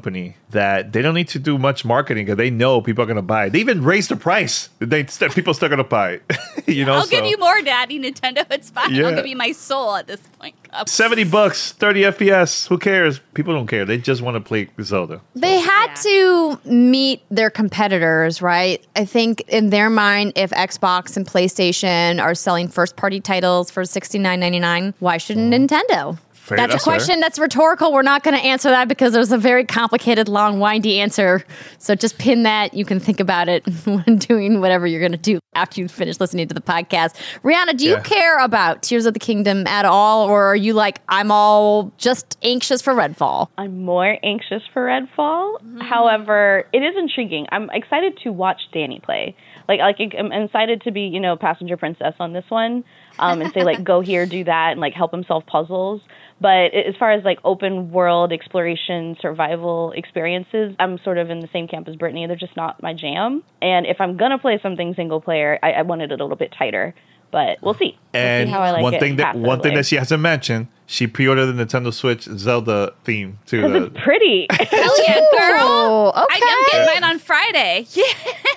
that 0.50 0.92
they 0.92 1.02
don't 1.02 1.14
need 1.14 1.28
to 1.28 1.38
do 1.38 1.58
much 1.58 1.84
marketing 1.84 2.24
because 2.26 2.36
they 2.38 2.50
know 2.50 2.80
people 2.80 3.02
are 3.02 3.06
going 3.06 3.16
to 3.16 3.22
buy 3.22 3.46
it. 3.46 3.50
They 3.50 3.60
even 3.60 3.82
raised 3.84 4.10
the 4.10 4.16
price. 4.16 4.68
They 4.78 5.06
st- 5.06 5.34
people 5.34 5.54
still 5.54 5.68
going 5.68 5.78
to 5.78 5.84
buy 5.84 6.12
it. 6.12 6.22
you 6.66 6.84
know, 6.84 6.94
I'll 6.94 7.06
give 7.06 7.24
you 7.24 7.38
more, 7.38 7.60
Daddy. 7.62 7.98
Nintendo, 7.98 8.46
it's 8.50 8.70
fine. 8.70 8.94
Yeah. 8.94 9.06
I'll 9.06 9.14
give 9.14 9.26
you 9.26 9.36
my 9.36 9.52
soul 9.52 9.96
at 9.96 10.06
this 10.06 10.20
point. 10.38 10.54
Uh, 10.70 10.84
70 10.86 11.24
bucks, 11.24 11.72
30 11.72 12.02
FPS. 12.02 12.68
Who 12.68 12.78
cares? 12.78 13.20
People 13.34 13.54
don't 13.54 13.66
care. 13.66 13.84
They 13.84 13.98
just 13.98 14.22
want 14.22 14.34
to 14.36 14.40
play 14.40 14.68
Zelda. 14.82 15.20
They 15.34 15.58
had 15.60 15.94
to 15.96 16.60
meet 16.64 17.22
their 17.30 17.50
competitors, 17.50 18.42
right? 18.42 18.84
I 18.96 19.04
think 19.04 19.42
in 19.48 19.70
their 19.70 19.90
mind, 19.90 20.32
if 20.36 20.50
Xbox 20.50 21.16
and 21.16 21.26
PlayStation 21.26 22.22
are 22.22 22.34
selling 22.34 22.68
first 22.68 22.96
party 22.96 23.20
titles 23.20 23.70
for 23.70 23.84
sixty 23.84 24.18
nine 24.18 24.40
ninety 24.40 24.58
nine, 24.58 24.94
why 24.98 25.16
shouldn't 25.16 25.52
Nintendo? 25.52 26.18
Fair 26.48 26.56
that's 26.56 26.70
a 26.70 26.74
enough, 26.74 26.80
sir. 26.82 26.90
question 26.90 27.20
that's 27.20 27.38
rhetorical. 27.38 27.92
We're 27.92 28.02
not 28.02 28.22
going 28.22 28.36
to 28.36 28.42
answer 28.44 28.70
that 28.70 28.88
because 28.88 29.12
there's 29.12 29.32
a 29.32 29.38
very 29.38 29.64
complicated, 29.64 30.28
long, 30.28 30.60
windy 30.60 30.98
answer. 31.00 31.44
So 31.78 31.94
just 31.94 32.18
pin 32.18 32.42
that. 32.44 32.74
You 32.74 32.84
can 32.84 32.98
think 33.00 33.20
about 33.20 33.48
it 33.48 33.66
when 33.84 34.16
doing 34.16 34.60
whatever 34.60 34.86
you're 34.86 35.00
going 35.00 35.12
to 35.12 35.18
do 35.18 35.38
after 35.54 35.80
you 35.80 35.88
finish 35.88 36.20
listening 36.20 36.48
to 36.48 36.54
the 36.54 36.60
podcast. 36.60 37.14
Rihanna, 37.42 37.76
do 37.76 37.84
you 37.86 37.92
Yeah. 37.94 38.00
care 38.00 38.38
about 38.38 38.82
Tears 38.82 39.06
of 39.06 39.14
the 39.14 39.20
Kingdom 39.20 39.66
at 39.66 39.84
all? 39.84 40.28
Or 40.28 40.44
are 40.46 40.56
you 40.56 40.72
like, 40.72 41.00
I'm 41.08 41.30
all 41.30 41.92
just 41.98 42.38
anxious 42.42 42.80
for 42.80 42.94
Redfall? 42.94 43.48
I'm 43.58 43.84
more 43.84 44.16
anxious 44.22 44.62
for 44.72 44.86
Redfall. 44.86 45.60
Mm-hmm. 45.60 45.80
However, 45.80 46.64
it 46.72 46.78
is 46.78 46.94
intriguing. 46.96 47.46
I'm 47.50 47.68
excited 47.70 48.18
to 48.24 48.32
watch 48.32 48.60
Danny 48.72 49.00
play. 49.00 49.36
Like, 49.68 49.80
like 49.80 49.98
I'm 50.18 50.32
excited 50.32 50.82
to 50.82 50.90
be, 50.92 51.02
you 51.02 51.20
know, 51.20 51.36
passenger 51.36 51.76
princess 51.76 52.14
on 52.20 52.32
this 52.32 52.44
one, 52.48 52.84
um, 53.18 53.40
and 53.40 53.52
say 53.52 53.64
like, 53.64 53.82
go 53.84 54.00
here, 54.00 54.26
do 54.26 54.44
that, 54.44 54.72
and 54.72 54.80
like 54.80 54.94
help 54.94 55.12
him 55.12 55.24
solve 55.24 55.46
puzzles. 55.46 56.00
But 56.40 56.72
as 56.74 56.94
far 56.98 57.12
as 57.12 57.24
like 57.24 57.38
open 57.44 57.90
world 57.90 58.32
exploration, 58.32 59.16
survival 59.20 59.92
experiences, 59.96 60.74
I'm 60.78 60.98
sort 61.02 61.18
of 61.18 61.30
in 61.30 61.40
the 61.40 61.48
same 61.52 61.66
camp 61.66 61.88
as 61.88 61.96
Brittany. 61.96 62.26
They're 62.26 62.36
just 62.36 62.56
not 62.56 62.82
my 62.82 62.94
jam. 62.94 63.42
And 63.60 63.86
if 63.86 64.00
I'm 64.00 64.16
gonna 64.16 64.38
play 64.38 64.58
something 64.62 64.94
single 64.94 65.20
player, 65.20 65.58
I, 65.62 65.72
I 65.72 65.82
want 65.82 66.02
it 66.02 66.12
a 66.12 66.14
little 66.14 66.36
bit 66.36 66.54
tighter. 66.56 66.94
But 67.30 67.58
we'll 67.62 67.74
see. 67.74 67.96
We'll 68.14 68.22
And 68.22 68.48
see 68.48 68.52
how 68.52 68.60
I 68.60 68.70
like 68.72 68.82
one 68.82 68.94
it 68.94 69.00
thing 69.00 69.16
that 69.16 69.36
one 69.36 69.60
thing 69.60 69.74
that 69.74 69.84
she 69.86 69.96
hasn't 69.96 70.20
mentioned, 70.22 70.68
she 70.86 71.06
pre-ordered 71.06 71.46
the 71.46 71.64
Nintendo 71.64 71.92
Switch 71.92 72.22
Zelda 72.22 72.94
theme 73.04 73.38
to 73.46 73.84
it's 73.84 74.02
pretty. 74.02 74.46
Hell 74.50 75.02
yeah, 75.06 75.14
girl. 75.38 75.58
Oh, 75.60 76.08
okay. 76.08 76.24
I, 76.30 76.40
I'm 76.42 76.64
getting 76.86 77.02
mine 77.02 77.10
on 77.10 77.18
Friday. 77.18 77.86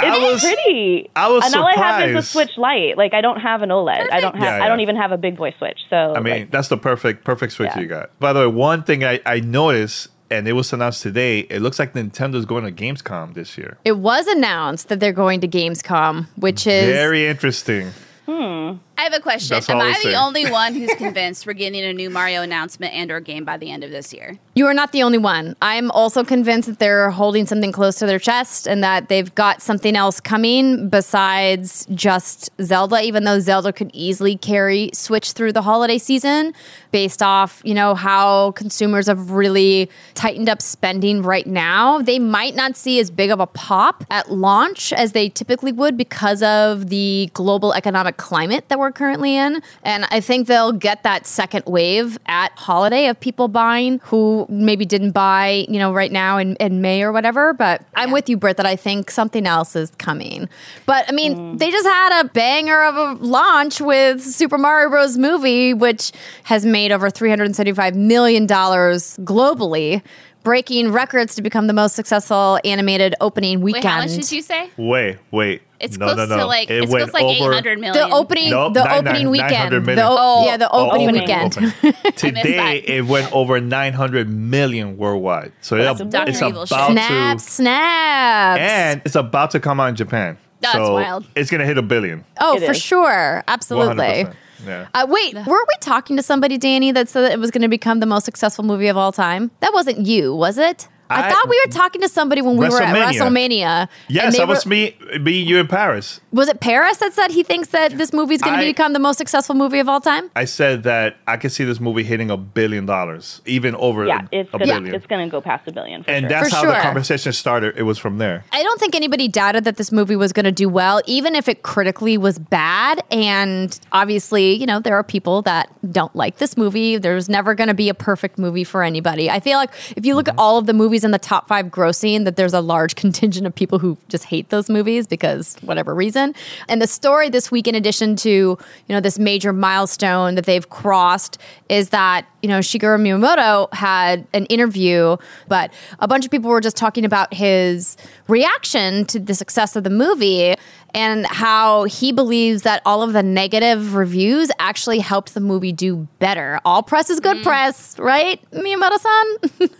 Yeah. 0.01 0.13
I 0.13 0.17
was 0.31 0.41
pretty. 0.41 1.11
I 1.15 1.29
was 1.29 1.45
and 1.45 1.53
all 1.55 1.67
I 1.67 1.73
have 1.75 2.09
is 2.09 2.15
a. 2.15 2.27
Switch 2.27 2.57
Lite. 2.57 2.97
Like 2.97 3.13
I 3.13 3.21
don't 3.21 3.39
have 3.39 3.61
an 3.61 3.69
OLED. 3.69 4.11
I 4.11 4.19
don't 4.19 4.35
have. 4.35 4.59
Yeah, 4.59 4.63
I 4.65 4.67
don't 4.67 4.79
even 4.79 4.95
have 4.95 5.11
a 5.11 5.17
big 5.17 5.37
boy 5.37 5.53
Switch. 5.59 5.77
So 5.91 6.15
I 6.15 6.19
mean, 6.21 6.33
like, 6.33 6.51
that's 6.51 6.69
the 6.69 6.77
perfect 6.77 7.23
perfect 7.23 7.53
Switch 7.53 7.69
Yeah. 7.75 7.81
you 7.81 7.87
got. 7.87 8.17
By 8.19 8.33
the 8.33 8.39
way, 8.39 8.47
one 8.47 8.81
thing 8.81 9.03
I 9.03 9.19
I 9.27 9.41
noticed, 9.41 10.07
and 10.31 10.47
it 10.47 10.53
was 10.53 10.73
announced 10.73 11.03
today. 11.03 11.41
It 11.41 11.59
looks 11.61 11.77
like 11.77 11.93
Nintendo's 11.93 12.45
going 12.45 12.63
to 12.63 12.71
Gamescom 12.71 13.35
this 13.35 13.59
year. 13.59 13.77
It 13.85 13.97
was 13.97 14.25
announced 14.25 14.87
that 14.89 14.99
they're 14.99 15.13
going 15.13 15.39
to 15.41 15.47
Gamescom, 15.47 16.27
which 16.35 16.65
is 16.65 16.85
Very 16.85 17.27
interesting. 17.27 17.91
Hmm. 18.31 18.77
I 19.01 19.05
have 19.05 19.13
a 19.13 19.19
question. 19.19 19.55
That's 19.55 19.67
Am 19.67 19.81
I 19.81 19.95
I 19.97 20.11
the 20.11 20.13
only 20.13 20.47
one 20.51 20.75
who's 20.75 20.93
convinced 20.93 21.47
we're 21.47 21.53
getting 21.53 21.83
a 21.83 21.91
new 21.91 22.11
Mario 22.11 22.43
announcement 22.43 22.93
and 22.93 23.09
or 23.09 23.19
game 23.19 23.43
by 23.43 23.57
the 23.57 23.71
end 23.71 23.83
of 23.83 23.89
this 23.89 24.13
year? 24.13 24.37
you 24.53 24.67
are 24.67 24.73
not 24.73 24.91
the 24.91 25.01
only 25.01 25.17
one. 25.17 25.55
I'm 25.61 25.89
also 25.91 26.25
convinced 26.25 26.67
that 26.67 26.77
they're 26.77 27.09
holding 27.09 27.47
something 27.47 27.71
close 27.71 27.95
to 27.95 28.05
their 28.05 28.19
chest 28.19 28.67
and 28.67 28.83
that 28.83 29.07
they've 29.07 29.33
got 29.33 29.61
something 29.61 29.95
else 29.95 30.19
coming 30.19 30.89
besides 30.89 31.87
just 31.95 32.49
Zelda, 32.61 33.01
even 33.01 33.23
though 33.23 33.39
Zelda 33.39 33.71
could 33.71 33.89
easily 33.93 34.35
carry 34.35 34.91
Switch 34.93 35.31
through 35.31 35.53
the 35.53 35.61
holiday 35.61 35.97
season 35.97 36.53
based 36.91 37.23
off, 37.23 37.61
you 37.63 37.73
know, 37.73 37.95
how 37.95 38.51
consumers 38.51 39.07
have 39.07 39.31
really 39.31 39.89
tightened 40.15 40.49
up 40.49 40.61
spending 40.61 41.21
right 41.21 41.47
now. 41.47 41.99
They 41.99 42.19
might 42.19 42.53
not 42.53 42.75
see 42.75 42.99
as 42.99 43.09
big 43.09 43.31
of 43.31 43.39
a 43.39 43.47
pop 43.47 44.03
at 44.11 44.31
launch 44.31 44.91
as 44.91 45.13
they 45.13 45.29
typically 45.29 45.71
would 45.71 45.95
because 45.95 46.43
of 46.43 46.89
the 46.89 47.29
global 47.33 47.73
economic 47.73 48.17
climate 48.17 48.67
that 48.67 48.77
we're 48.77 48.90
currently 48.91 49.35
in. 49.35 49.61
And 49.83 50.05
I 50.11 50.19
think 50.19 50.47
they'll 50.47 50.71
get 50.71 51.03
that 51.03 51.25
second 51.25 51.65
wave 51.65 52.17
at 52.25 52.51
holiday 52.53 53.07
of 53.07 53.19
people 53.19 53.47
buying 53.47 53.99
who 54.03 54.45
maybe 54.49 54.85
didn't 54.85 55.11
buy, 55.11 55.65
you 55.69 55.79
know, 55.79 55.93
right 55.93 56.11
now 56.11 56.37
in, 56.37 56.55
in 56.57 56.81
May 56.81 57.03
or 57.03 57.11
whatever. 57.11 57.53
But 57.53 57.83
I'm 57.95 58.11
with 58.11 58.29
you, 58.29 58.37
Britt, 58.37 58.57
that 58.57 58.65
I 58.65 58.75
think 58.75 59.11
something 59.11 59.45
else 59.45 59.75
is 59.75 59.91
coming. 59.97 60.49
But 60.85 61.05
I 61.07 61.11
mean, 61.11 61.35
mm. 61.35 61.59
they 61.59 61.71
just 61.71 61.87
had 61.87 62.21
a 62.21 62.29
banger 62.29 62.83
of 62.83 62.95
a 62.95 63.23
launch 63.23 63.81
with 63.81 64.21
Super 64.21 64.57
Mario 64.57 64.89
Bros. 64.89 65.17
movie, 65.17 65.73
which 65.73 66.11
has 66.43 66.65
made 66.65 66.91
over 66.91 67.09
$375 67.09 67.95
million 67.95 68.47
globally. 68.47 70.01
Breaking 70.43 70.91
records 70.91 71.35
to 71.35 71.41
become 71.43 71.67
the 71.67 71.73
most 71.73 71.95
successful 71.95 72.59
animated 72.65 73.13
opening 73.21 73.61
weekend. 73.61 73.83
Wait, 73.85 73.89
how 73.91 73.99
much 74.01 74.11
did 74.15 74.31
you 74.31 74.41
say? 74.41 74.69
Wait, 74.75 75.17
wait. 75.29 75.61
It's 75.79 75.97
no, 75.97 76.05
close 76.13 76.17
no, 76.17 76.25
no. 76.25 76.37
to 76.41 76.45
like 76.47 76.69
it 76.69 76.83
it's 76.83 76.91
went 76.91 77.09
close 77.09 77.13
like 77.13 77.23
over 77.41 77.51
800 77.53 77.79
million. 77.79 78.09
the 78.09 78.15
opening, 78.15 78.49
Nope, 78.51 78.73
the 78.75 78.83
nine- 78.83 78.97
opening 78.99 79.23
nine- 79.23 79.29
weekend. 79.31 79.51
900 79.51 79.79
The, 79.79 79.85
million. 79.85 80.05
o- 80.07 80.15
Oh, 80.19 80.45
yeah, 80.45 80.57
the 80.57 80.69
Oh, 80.71 80.87
opening 80.91 81.09
opening. 81.09 81.21
weekend. 81.21 81.57
Open. 81.83 82.11
Today 82.15 82.77
it 82.85 83.05
went 83.05 83.31
over 83.33 83.59
900 83.59 84.29
million 84.29 84.97
worldwide. 84.97 85.51
So 85.61 85.77
That's 85.77 86.01
it's, 86.01 86.11
Dr. 86.11 86.29
it's 86.29 86.41
Evil 86.41 86.65
shit. 86.65 86.77
about 86.77 86.91
Snap, 86.91 87.37
to 87.37 87.43
snaps. 87.43 88.59
and 88.61 89.01
it's 89.05 89.15
about 89.15 89.51
to 89.51 89.59
come 89.59 89.79
out 89.79 89.89
in 89.89 89.95
Japan. 89.95 90.37
That's 90.59 90.75
so 90.75 90.93
wild. 90.93 91.25
It's 91.35 91.49
gonna 91.49 91.65
hit 91.65 91.77
a 91.79 91.81
billion. 91.83 92.23
oh, 92.39 92.57
It 92.57 92.65
for 92.65 92.71
is. 92.71 92.81
sure, 92.81 93.43
absolutely. 93.47 93.95
100%. 94.25 94.33
Yeah. 94.65 94.87
Uh, 94.93 95.05
wait, 95.09 95.33
weren't 95.33 95.47
we 95.47 95.75
talking 95.79 96.15
to 96.17 96.23
somebody, 96.23 96.57
Danny, 96.57 96.91
that 96.91 97.09
said 97.09 97.21
that 97.21 97.31
it 97.31 97.39
was 97.39 97.51
going 97.51 97.61
to 97.63 97.67
become 97.67 97.99
the 97.99 98.05
most 98.05 98.25
successful 98.25 98.63
movie 98.63 98.87
of 98.87 98.97
all 98.97 99.11
time? 99.11 99.51
That 99.59 99.73
wasn't 99.73 100.05
you, 100.05 100.35
was 100.35 100.57
it? 100.57 100.87
I, 101.11 101.27
I- 101.27 101.29
thought 101.31 101.49
we 101.49 101.61
were 101.65 101.71
talking 101.71 102.01
to 102.01 102.09
somebody 102.09 102.41
when 102.41 102.57
we 102.57 102.69
were 102.69 102.81
at 102.81 102.95
WrestleMania. 102.95 103.19
WrestleMania. 103.19 103.61
and 103.61 103.89
Yes, 104.09 104.33
they 104.33 104.39
that 104.39 104.47
was 104.47 104.65
me, 104.65 104.95
me, 105.19 105.39
you 105.39 105.57
in 105.59 105.67
Paris. 105.67 106.21
Was 106.31 106.47
it 106.47 106.59
Paris 106.59 106.97
that 106.97 107.13
said 107.13 107.31
he 107.31 107.43
thinks 107.43 107.69
that 107.69 107.97
this 107.97 108.13
movie 108.13 108.35
is 108.35 108.41
going 108.41 108.59
to 108.59 108.65
become 108.65 108.93
the 108.93 108.99
most 108.99 109.17
successful 109.17 109.55
movie 109.55 109.79
of 109.79 109.89
all 109.89 110.01
time? 110.01 110.29
I 110.35 110.45
said 110.45 110.83
that 110.83 111.17
I 111.27 111.37
could 111.37 111.51
see 111.51 111.63
this 111.63 111.79
movie 111.79 112.03
hitting 112.03 112.29
a 112.29 112.37
billion 112.37 112.85
dollars, 112.85 113.41
even 113.45 113.75
over 113.75 114.05
yeah, 114.05 114.27
a, 114.31 114.39
it's 114.39 114.49
a 114.49 114.59
gonna 114.59 114.65
billion. 114.65 114.95
it's 114.95 115.05
gonna 115.05 115.29
go 115.29 115.41
past 115.41 115.67
a 115.67 115.71
billion. 115.71 116.03
For 116.03 116.11
and 116.11 116.23
sure. 116.23 116.29
that's 116.29 116.49
For 116.49 116.55
how 116.55 116.61
sure. 116.63 116.73
the 116.73 116.79
conversation 116.79 117.33
started. 117.33 117.77
It 117.77 117.83
was 117.83 117.97
from 117.97 118.17
there. 118.17 118.45
I 118.51 118.63
don't 118.63 118.79
think 118.79 118.95
anybody 118.95 119.27
doubted 119.27 119.63
that 119.63 119.77
this 119.77 119.91
movie 119.91 120.15
was 120.15 120.33
going 120.33 120.45
to 120.45 120.51
do 120.51 120.69
well, 120.69 121.01
even 121.05 121.35
if 121.35 121.47
it 121.47 121.63
critically 121.63 122.17
was 122.17 122.39
bad. 122.39 123.01
And 123.11 123.77
obviously, 123.91 124.53
you 124.53 124.65
know, 124.65 124.79
there 124.79 124.95
are 124.95 125.03
people 125.03 125.41
that 125.43 125.69
don't 125.91 126.15
like 126.15 126.37
this 126.37 126.57
movie. 126.57 126.97
There's 126.97 127.29
never 127.29 127.55
going 127.55 127.67
to 127.67 127.73
be 127.73 127.89
a 127.89 127.93
perfect 127.93 128.37
movie 128.37 128.63
for 128.63 128.83
anybody. 128.83 129.29
I 129.29 129.39
feel 129.39 129.57
like 129.57 129.71
if 129.95 130.05
you 130.05 130.15
look 130.15 130.27
at 130.27 130.33
mm-hmm. 130.33 130.39
all 130.39 130.57
of 130.57 130.65
the 130.65 130.73
movies 130.73 131.00
in 131.03 131.11
the 131.11 131.19
top 131.19 131.47
five 131.47 131.67
grossing, 131.67 132.25
that 132.25 132.35
there's 132.35 132.53
a 132.53 132.61
large 132.61 132.95
contingent 133.01 133.47
of 133.47 133.53
people 133.55 133.79
who 133.79 133.97
just 134.09 134.25
hate 134.25 134.49
those 134.49 134.69
movies 134.69 135.07
because 135.07 135.55
whatever 135.61 135.93
reason. 135.93 136.33
And 136.67 136.81
the 136.81 136.87
story 136.87 137.29
this 137.29 137.51
week, 137.51 137.67
in 137.67 137.75
addition 137.75 138.15
to, 138.17 138.29
you 138.29 138.57
know, 138.89 138.99
this 138.99 139.19
major 139.19 139.53
milestone 139.53 140.35
that 140.35 140.45
they've 140.45 140.69
crossed, 140.69 141.37
is 141.69 141.89
that, 141.89 142.25
you 142.41 142.49
know, 142.49 142.59
Shigeru 142.59 142.99
Miyamoto 142.99 143.73
had 143.73 144.27
an 144.33 144.45
interview, 144.47 145.17
but 145.47 145.71
a 145.99 146.07
bunch 146.07 146.25
of 146.25 146.31
people 146.31 146.49
were 146.49 146.61
just 146.61 146.77
talking 146.77 147.05
about 147.05 147.33
his 147.33 147.97
reaction 148.27 149.05
to 149.05 149.19
the 149.19 149.33
success 149.33 149.75
of 149.75 149.83
the 149.83 149.89
movie 149.89 150.55
and 150.93 151.25
how 151.25 151.85
he 151.85 152.11
believes 152.11 152.63
that 152.63 152.81
all 152.85 153.01
of 153.01 153.13
the 153.13 153.23
negative 153.23 153.95
reviews 153.95 154.51
actually 154.59 154.99
helped 154.99 155.33
the 155.33 155.39
movie 155.39 155.71
do 155.71 156.07
better. 156.19 156.59
All 156.65 156.83
press 156.83 157.09
is 157.09 157.19
good 157.19 157.37
mm. 157.37 157.43
press, 157.43 157.97
right, 157.97 158.39
Miyamoto-san? 158.51 159.69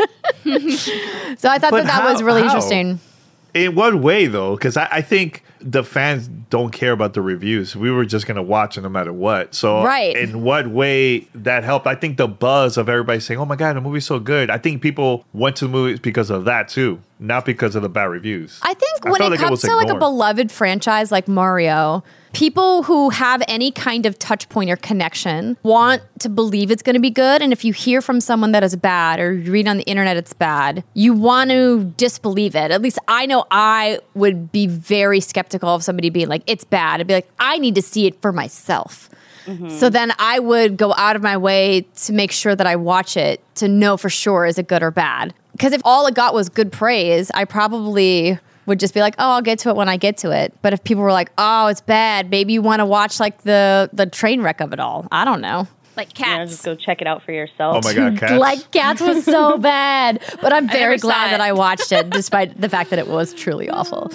so 1.37 1.49
I 1.49 1.59
thought 1.59 1.71
But 1.71 1.85
that 1.85 2.03
that 2.03 2.11
was 2.11 2.21
really 2.23 2.41
how? 2.41 2.47
interesting. 2.47 2.99
In 3.53 3.75
what 3.75 3.95
way, 3.95 4.27
though? 4.27 4.55
Because 4.55 4.77
I, 4.77 4.87
I 4.91 5.01
think 5.01 5.43
the 5.63 5.83
fans 5.83 6.27
don't 6.49 6.71
care 6.71 6.91
about 6.91 7.13
the 7.13 7.21
reviews. 7.21 7.75
We 7.75 7.91
were 7.91 8.05
just 8.05 8.25
gonna 8.27 8.41
watch 8.41 8.77
it 8.77 8.81
no 8.81 8.89
matter 8.89 9.13
what. 9.13 9.53
So, 9.55 9.83
Right. 9.83 10.15
in 10.15 10.41
what 10.41 10.67
way 10.67 11.27
that 11.35 11.63
helped? 11.63 11.87
I 11.87 11.95
think 11.95 12.17
the 12.17 12.27
buzz 12.27 12.77
of 12.77 12.89
everybody 12.89 13.19
saying, 13.19 13.39
"Oh 13.39 13.45
my 13.45 13.55
god, 13.55 13.75
the 13.75 13.81
movie's 13.81 14.05
so 14.05 14.19
good." 14.19 14.49
I 14.49 14.57
think 14.57 14.81
people 14.81 15.25
went 15.33 15.55
to 15.57 15.65
the 15.65 15.71
movies 15.71 15.99
because 15.99 16.29
of 16.29 16.45
that 16.45 16.67
too, 16.67 16.99
not 17.19 17.45
because 17.45 17.75
of 17.75 17.81
the 17.83 17.89
bad 17.89 18.05
reviews. 18.05 18.59
I 18.63 18.73
think 18.73 19.05
I 19.05 19.11
when 19.11 19.21
it 19.21 19.29
like 19.29 19.39
comes 19.39 19.51
was 19.51 19.61
to 19.61 19.75
like 19.75 19.89
a 19.89 19.95
beloved 19.95 20.51
franchise 20.51 21.11
like 21.11 21.27
Mario, 21.27 22.03
people 22.33 22.83
who 22.83 23.09
have 23.09 23.43
any 23.47 23.71
kind 23.71 24.05
of 24.05 24.17
touch 24.17 24.47
point 24.49 24.69
or 24.69 24.75
connection 24.77 25.57
want 25.63 26.01
to 26.19 26.29
believe 26.29 26.71
it's 26.71 26.81
going 26.81 26.93
to 26.95 26.99
be 27.01 27.09
good. 27.09 27.41
And 27.41 27.51
if 27.51 27.65
you 27.65 27.73
hear 27.73 28.01
from 28.01 28.21
someone 28.21 28.51
that 28.53 28.63
is 28.63 28.75
bad 28.75 29.19
or 29.19 29.33
you 29.33 29.51
read 29.51 29.67
on 29.67 29.77
the 29.77 29.83
internet 29.83 30.17
it's 30.17 30.33
bad, 30.33 30.83
you 30.93 31.13
want 31.13 31.49
to 31.49 31.91
disbelieve 31.97 32.55
it. 32.55 32.71
At 32.71 32.81
least 32.81 32.99
I 33.07 33.25
know 33.25 33.45
I 33.51 33.99
would 34.13 34.51
be 34.51 34.67
very 34.67 35.19
skeptical 35.19 35.50
of 35.59 35.83
somebody 35.83 36.09
being 36.09 36.27
like, 36.27 36.43
it's 36.47 36.63
bad. 36.63 36.99
I'd 36.99 37.07
be 37.07 37.13
like, 37.13 37.29
I 37.39 37.57
need 37.57 37.75
to 37.75 37.81
see 37.81 38.07
it 38.07 38.21
for 38.21 38.31
myself. 38.31 39.09
So 39.69 39.89
then 39.89 40.13
I 40.19 40.39
would 40.39 40.77
go 40.77 40.93
out 40.93 41.15
of 41.15 41.23
my 41.23 41.35
way 41.35 41.85
to 42.03 42.13
make 42.13 42.31
sure 42.31 42.55
that 42.55 42.67
I 42.67 42.75
watch 42.75 43.17
it 43.17 43.41
to 43.55 43.67
know 43.67 43.97
for 43.97 44.09
sure 44.09 44.45
is 44.45 44.57
it 44.57 44.67
good 44.67 44.83
or 44.83 44.91
bad. 44.91 45.33
Because 45.51 45.73
if 45.73 45.81
all 45.83 46.05
it 46.07 46.13
got 46.13 46.33
was 46.33 46.47
good 46.47 46.71
praise, 46.71 47.31
I 47.33 47.45
probably 47.45 48.39
would 48.67 48.79
just 48.79 48.93
be 48.93 49.01
like, 49.01 49.15
"Oh, 49.17 49.31
I'll 49.31 49.41
get 49.41 49.59
to 49.59 49.69
it 49.69 49.75
when 49.75 49.89
I 49.89 49.97
get 49.97 50.17
to 50.17 50.31
it." 50.31 50.53
But 50.61 50.73
if 50.73 50.83
people 50.83 51.03
were 51.03 51.11
like, 51.11 51.31
"Oh, 51.37 51.67
it's 51.67 51.81
bad," 51.81 52.29
maybe 52.29 52.53
you 52.53 52.61
want 52.61 52.79
to 52.79 52.85
watch 52.85 53.19
like 53.19 53.41
the 53.41 53.89
the 53.91 54.05
train 54.05 54.41
wreck 54.41 54.61
of 54.61 54.71
it 54.73 54.79
all. 54.79 55.07
I 55.11 55.25
don't 55.25 55.41
know. 55.41 55.67
Like 55.97 56.17
You 56.17 56.25
know, 56.25 56.31
cats. 56.37 56.51
just 56.51 56.65
go 56.65 56.75
check 56.75 57.01
it 57.01 57.07
out 57.07 57.23
for 57.23 57.31
yourself. 57.31 57.77
oh 57.77 57.81
my 57.87 57.93
god, 57.93 58.17
cats! 58.19 58.33
Like 58.33 58.71
Cats 58.71 59.01
was 59.01 59.23
so 59.25 59.57
bad, 59.75 60.21
but 60.41 60.53
I'm 60.53 60.67
very 60.69 60.97
glad 60.97 61.31
that 61.31 61.41
I 61.41 61.51
watched 61.53 61.91
it, 61.91 62.09
despite 62.21 62.59
the 62.59 62.69
fact 62.69 62.89
that 62.91 62.99
it 62.99 63.07
was 63.07 63.33
truly 63.33 63.69
awful. 63.77 64.09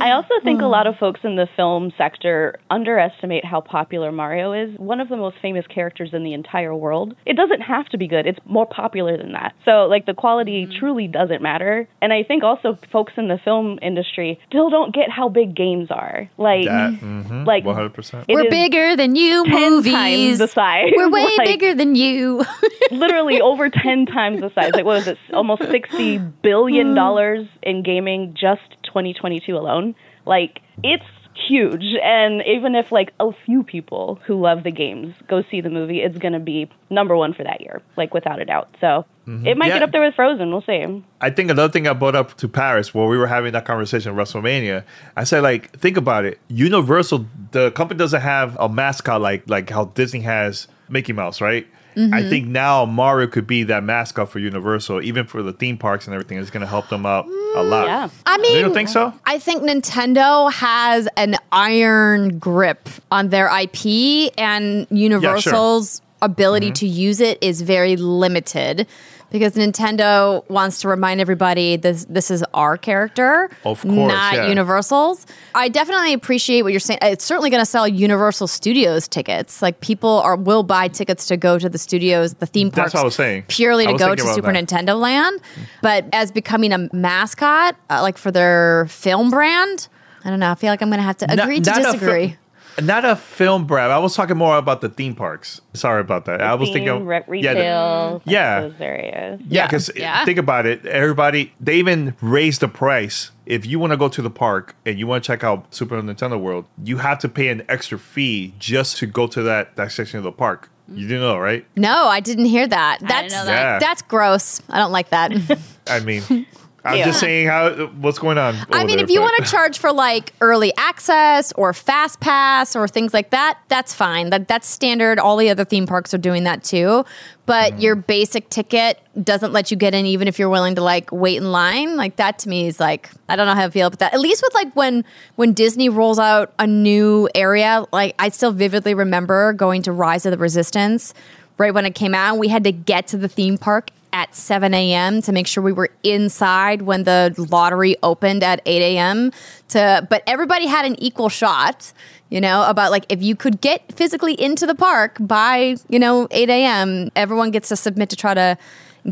I 0.00 0.12
also 0.12 0.34
think 0.44 0.60
a 0.62 0.66
lot 0.76 0.86
of 0.86 0.96
folks 0.96 1.20
in 1.24 1.36
the 1.36 1.48
film 1.56 1.92
sector 1.98 2.58
underestimate 2.70 3.44
how 3.44 3.60
popular 3.60 4.12
Mario 4.12 4.52
is. 4.52 4.78
One 4.78 5.00
of 5.00 5.08
the 5.08 5.16
most 5.16 5.36
famous 5.42 5.66
characters 5.66 6.10
in 6.12 6.22
the 6.22 6.32
entire 6.34 6.74
world. 6.74 7.14
It 7.26 7.36
doesn't 7.36 7.60
have 7.62 7.86
to 7.88 7.98
be 7.98 8.06
good. 8.06 8.26
It's 8.26 8.38
more 8.44 8.66
popular 8.66 9.16
than 9.16 9.32
that. 9.32 9.54
So 9.64 9.86
like 9.86 10.06
the 10.06 10.14
quality 10.14 10.66
truly 10.78 11.08
doesn't 11.08 11.42
matter. 11.42 11.88
And 12.00 12.12
I 12.12 12.22
think 12.22 12.44
also 12.44 12.78
folks 12.92 13.12
in 13.16 13.28
the 13.28 13.38
film 13.38 13.78
industry 13.82 14.38
still 14.48 14.70
don't 14.70 14.94
get 14.94 15.10
how 15.10 15.28
big 15.28 15.54
games 15.56 15.90
are. 15.90 16.30
Like 16.38 16.66
That, 16.66 16.92
mhm, 16.92 17.46
like 17.46 17.64
100%. 17.64 18.26
We're 18.28 18.48
bigger 18.50 18.96
than 18.96 19.16
you, 19.16 19.44
10 19.46 19.70
movies. 19.70 19.92
times 19.92 20.38
the 20.38 20.48
size. 20.48 20.92
We're 20.96 21.07
way 21.10 21.24
Like, 21.36 21.46
bigger 21.46 21.74
than 21.74 21.94
you. 21.94 22.44
literally 22.90 23.40
over 23.40 23.68
10 23.68 24.06
times 24.06 24.40
the 24.40 24.50
size. 24.54 24.72
Like, 24.74 24.84
what 24.84 24.96
was 24.96 25.08
it? 25.08 25.18
Almost 25.32 25.62
$60 25.62 26.32
billion 26.42 26.94
mm. 26.94 27.48
in 27.62 27.82
gaming 27.82 28.34
just 28.38 28.62
2022 28.84 29.56
alone. 29.56 29.94
Like, 30.24 30.60
it's 30.82 31.04
huge. 31.48 31.84
And 32.02 32.42
even 32.46 32.74
if, 32.74 32.90
like, 32.90 33.12
a 33.20 33.30
few 33.46 33.62
people 33.62 34.18
who 34.26 34.40
love 34.40 34.64
the 34.64 34.70
games 34.70 35.14
go 35.28 35.42
see 35.50 35.60
the 35.60 35.70
movie, 35.70 36.00
it's 36.00 36.18
going 36.18 36.32
to 36.32 36.40
be 36.40 36.68
number 36.90 37.16
one 37.16 37.32
for 37.32 37.44
that 37.44 37.60
year, 37.60 37.80
like, 37.96 38.12
without 38.12 38.40
a 38.40 38.44
doubt. 38.44 38.74
So 38.80 39.04
mm-hmm. 39.26 39.46
it 39.46 39.56
might 39.56 39.68
Yeah. 39.68 39.74
get 39.74 39.82
up 39.84 39.92
there 39.92 40.04
with 40.04 40.14
Frozen. 40.14 40.50
We'll 40.50 40.62
see. 40.62 41.04
I 41.20 41.30
think 41.30 41.50
another 41.50 41.72
thing 41.72 41.86
I 41.86 41.92
brought 41.92 42.16
up 42.16 42.36
to 42.38 42.48
Paris 42.48 42.92
while 42.92 43.06
we 43.06 43.16
were 43.16 43.26
having 43.26 43.52
that 43.52 43.64
conversation 43.64 44.12
at 44.12 44.18
WrestleMania, 44.18 44.84
I 45.16 45.24
said 45.24 45.42
like, 45.42 45.70
think 45.78 45.96
about 45.96 46.24
it. 46.24 46.40
Universal, 46.48 47.26
the 47.52 47.70
company 47.72 47.98
doesn't 47.98 48.20
have 48.20 48.56
a 48.58 48.68
mascot 48.68 49.20
like 49.20 49.48
like 49.48 49.70
how 49.70 49.86
Disney 49.86 50.20
has 50.20 50.66
Mickey 50.88 51.12
Mouse, 51.12 51.40
right? 51.40 51.66
I 52.12 52.22
think 52.28 52.46
now 52.46 52.84
Mario 52.84 53.26
could 53.26 53.48
be 53.48 53.64
that 53.64 53.82
mascot 53.82 54.28
for 54.30 54.38
Universal, 54.38 55.02
even 55.02 55.26
for 55.26 55.42
the 55.42 55.52
theme 55.52 55.76
parks 55.76 56.06
and 56.06 56.14
everything. 56.14 56.38
It's 56.38 56.48
going 56.48 56.60
to 56.60 56.66
help 56.68 56.88
them 56.90 57.04
out 57.04 57.26
a 57.56 57.62
lot. 57.64 57.86
Yeah. 57.88 58.08
I 58.24 58.38
mean, 58.38 58.54
you 58.54 58.62
don't 58.62 58.72
think 58.72 58.88
so? 58.88 59.12
I 59.26 59.40
think 59.40 59.64
Nintendo 59.64 60.52
has 60.52 61.08
an 61.16 61.34
iron 61.50 62.38
grip 62.38 62.88
on 63.10 63.30
their 63.30 63.46
IP, 63.48 64.32
and 64.38 64.86
Universal's 64.92 66.00
ability 66.22 66.66
Mm-hmm. 66.68 66.72
to 66.74 66.86
use 66.86 67.20
it 67.20 67.38
is 67.42 67.62
very 67.62 67.96
limited 67.96 68.86
because 69.30 69.54
Nintendo 69.54 70.48
wants 70.48 70.80
to 70.80 70.88
remind 70.88 71.20
everybody 71.20 71.76
this 71.76 72.04
this 72.08 72.30
is 72.30 72.42
our 72.54 72.76
character, 72.76 73.50
Of 73.64 73.82
course, 73.82 73.84
not 73.84 74.34
yeah. 74.34 74.48
Universal's. 74.48 75.26
I 75.54 75.68
definitely 75.68 76.12
appreciate 76.12 76.62
what 76.62 76.72
you're 76.72 76.80
saying. 76.80 77.00
It's 77.02 77.24
certainly 77.24 77.50
going 77.50 77.60
to 77.62 77.66
sell 77.66 77.86
Universal 77.86 78.46
Studios 78.48 79.08
tickets. 79.08 79.60
Like 79.62 79.80
people 79.80 80.20
are 80.20 80.36
will 80.36 80.62
buy 80.62 80.88
tickets 80.88 81.26
to 81.26 81.36
go 81.36 81.58
to 81.58 81.68
the 81.68 81.78
studios, 81.78 82.34
the 82.34 82.46
theme 82.46 82.70
parks. 82.70 82.92
That's 82.92 82.94
what 82.94 83.00
I 83.00 83.04
was 83.04 83.14
saying. 83.14 83.44
Purely 83.48 83.86
I 83.86 83.92
to 83.92 83.98
go 83.98 84.14
to 84.14 84.22
Super 84.34 84.52
that. 84.52 84.66
Nintendo 84.66 84.98
Land, 84.98 85.40
but 85.82 86.06
as 86.12 86.30
becoming 86.32 86.72
a 86.72 86.88
mascot, 86.92 87.76
uh, 87.90 88.02
like 88.02 88.18
for 88.18 88.30
their 88.30 88.86
film 88.88 89.30
brand, 89.30 89.88
I 90.24 90.30
don't 90.30 90.40
know. 90.40 90.50
I 90.50 90.54
feel 90.54 90.70
like 90.70 90.82
I'm 90.82 90.88
going 90.88 90.98
to 90.98 91.04
have 91.04 91.18
to 91.18 91.26
Not- 91.26 91.40
agree 91.40 91.60
to 91.60 91.70
not 91.70 91.82
disagree. 91.82 92.36
Fi- 92.78 92.84
not 92.84 93.04
a 93.04 93.16
film 93.16 93.66
brand. 93.66 93.92
I 93.92 93.98
was 93.98 94.14
talking 94.14 94.36
more 94.36 94.56
about 94.58 94.80
the 94.80 94.88
theme 94.88 95.14
parks. 95.14 95.60
Sorry 95.74 96.00
about 96.00 96.24
that. 96.26 96.40
I 96.42 96.54
was 96.54 96.68
Theme, 96.68 96.84
thinking, 96.86 97.06
re- 97.06 97.16
yeah, 97.16 97.54
the- 97.54 97.60
retail, 97.60 98.22
yeah. 98.24 98.60
those 98.60 98.74
areas. 98.80 99.40
Yeah, 99.48 99.66
because 99.66 99.90
Yeah. 99.96 100.24
think 100.24 100.38
about 100.38 100.66
it. 100.66 100.84
Everybody, 100.86 101.52
they 101.60 101.76
even 101.76 102.14
raised 102.20 102.60
the 102.60 102.68
price. 102.68 103.30
If 103.46 103.64
you 103.66 103.78
want 103.78 103.92
to 103.92 103.96
go 103.96 104.08
to 104.08 104.20
the 104.22 104.30
park 104.30 104.76
and 104.84 104.98
you 104.98 105.06
want 105.06 105.24
to 105.24 105.26
check 105.26 105.42
out 105.44 105.74
Super 105.74 106.00
Nintendo 106.02 106.38
World, 106.38 106.66
you 106.84 106.98
have 106.98 107.18
to 107.20 107.28
pay 107.28 107.48
an 107.48 107.62
extra 107.68 107.98
fee 107.98 108.54
just 108.58 108.96
to 108.98 109.06
go 109.06 109.26
to 109.26 109.42
that, 109.42 109.76
that 109.76 109.92
section 109.92 110.18
of 110.18 110.24
the 110.24 110.32
park. 110.32 110.70
You 110.90 111.06
do 111.06 111.18
know, 111.20 111.36
right? 111.38 111.66
no, 111.76 112.06
I 112.06 112.20
didn't 112.20 112.46
hear 112.46 112.66
that. 112.66 113.00
didn't 113.00 113.08
That's 113.10 113.34
know 113.34 113.44
that. 113.44 113.52
Yeah. 113.72 113.78
that's 113.78 114.00
gross. 114.02 114.62
I 114.70 114.78
don't 114.78 114.90
like 114.92 115.10
that. 115.10 115.32
I 115.86 116.00
mean, 116.00 116.46
I'm 116.84 117.04
just 117.04 117.20
saying 117.20 117.48
how 117.48 117.70
what's 118.00 118.18
going 118.18 118.38
on. 118.38 118.54
I 118.70 118.84
mean, 118.84 118.96
there, 118.96 119.04
if 119.04 119.10
you 119.10 119.20
want 119.20 119.44
to 119.44 119.50
charge 119.50 119.78
for 119.78 119.92
like 119.92 120.32
early 120.40 120.72
access 120.78 121.52
or 121.52 121.72
fast 121.72 122.20
pass 122.20 122.74
or 122.76 122.86
things 122.88 123.12
like 123.12 123.30
that, 123.30 123.58
that's 123.68 123.92
fine. 123.92 124.30
That 124.30 124.48
that's 124.48 124.66
standard. 124.68 125.18
All 125.18 125.36
the 125.36 125.50
other 125.50 125.64
theme 125.64 125.86
parks 125.86 126.14
are 126.14 126.18
doing 126.18 126.44
that 126.44 126.62
too. 126.64 127.04
But 127.46 127.74
Mm. 127.74 127.82
your 127.82 127.94
basic 127.96 128.48
ticket 128.50 129.00
doesn't 129.22 129.52
let 129.52 129.70
you 129.70 129.76
get 129.76 129.92
in, 129.94 130.06
even 130.06 130.28
if 130.28 130.38
you're 130.38 130.48
willing 130.50 130.74
to 130.76 130.82
like 130.82 131.10
wait 131.10 131.36
in 131.38 131.50
line. 131.50 131.96
Like 131.96 132.16
that 132.16 132.38
to 132.40 132.48
me 132.48 132.66
is 132.68 132.78
like 132.78 133.10
I 133.28 133.36
don't 133.36 133.46
know 133.46 133.54
how 133.54 133.66
to 133.66 133.72
feel 133.72 133.88
about 133.88 133.98
that. 133.98 134.14
At 134.14 134.20
least 134.20 134.42
with 134.42 134.54
like 134.54 134.74
when 134.76 135.04
when 135.36 135.52
Disney 135.54 135.88
rolls 135.88 136.18
out 136.18 136.52
a 136.58 136.66
new 136.66 137.28
area, 137.34 137.84
like 137.92 138.14
I 138.18 138.28
still 138.28 138.52
vividly 138.52 138.94
remember 138.94 139.52
going 139.52 139.82
to 139.82 139.92
Rise 139.92 140.24
of 140.26 140.30
the 140.32 140.38
Resistance 140.38 141.12
right 141.58 141.74
when 141.74 141.84
it 141.84 141.94
came 141.96 142.14
out. 142.14 142.38
We 142.38 142.48
had 142.48 142.64
to 142.64 142.72
get 142.72 143.08
to 143.08 143.16
the 143.16 143.28
theme 143.28 143.58
park 143.58 143.90
at 144.12 144.34
7 144.34 144.72
a.m. 144.74 145.22
to 145.22 145.32
make 145.32 145.46
sure 145.46 145.62
we 145.62 145.72
were 145.72 145.90
inside 146.02 146.82
when 146.82 147.04
the 147.04 147.34
lottery 147.50 147.96
opened 148.02 148.42
at 148.42 148.60
8 148.66 148.96
a.m. 148.96 149.32
To 149.68 150.06
but 150.08 150.22
everybody 150.26 150.66
had 150.66 150.84
an 150.84 150.96
equal 151.02 151.28
shot, 151.28 151.92
you 152.30 152.40
know, 152.40 152.64
about 152.68 152.90
like 152.90 153.06
if 153.08 153.22
you 153.22 153.36
could 153.36 153.60
get 153.60 153.92
physically 153.92 154.34
into 154.40 154.66
the 154.66 154.74
park 154.74 155.16
by 155.20 155.76
you 155.88 155.98
know 155.98 156.28
8 156.30 156.48
a.m. 156.48 157.10
Everyone 157.16 157.50
gets 157.50 157.68
to 157.68 157.76
submit 157.76 158.10
to 158.10 158.16
try 158.16 158.34
to 158.34 158.58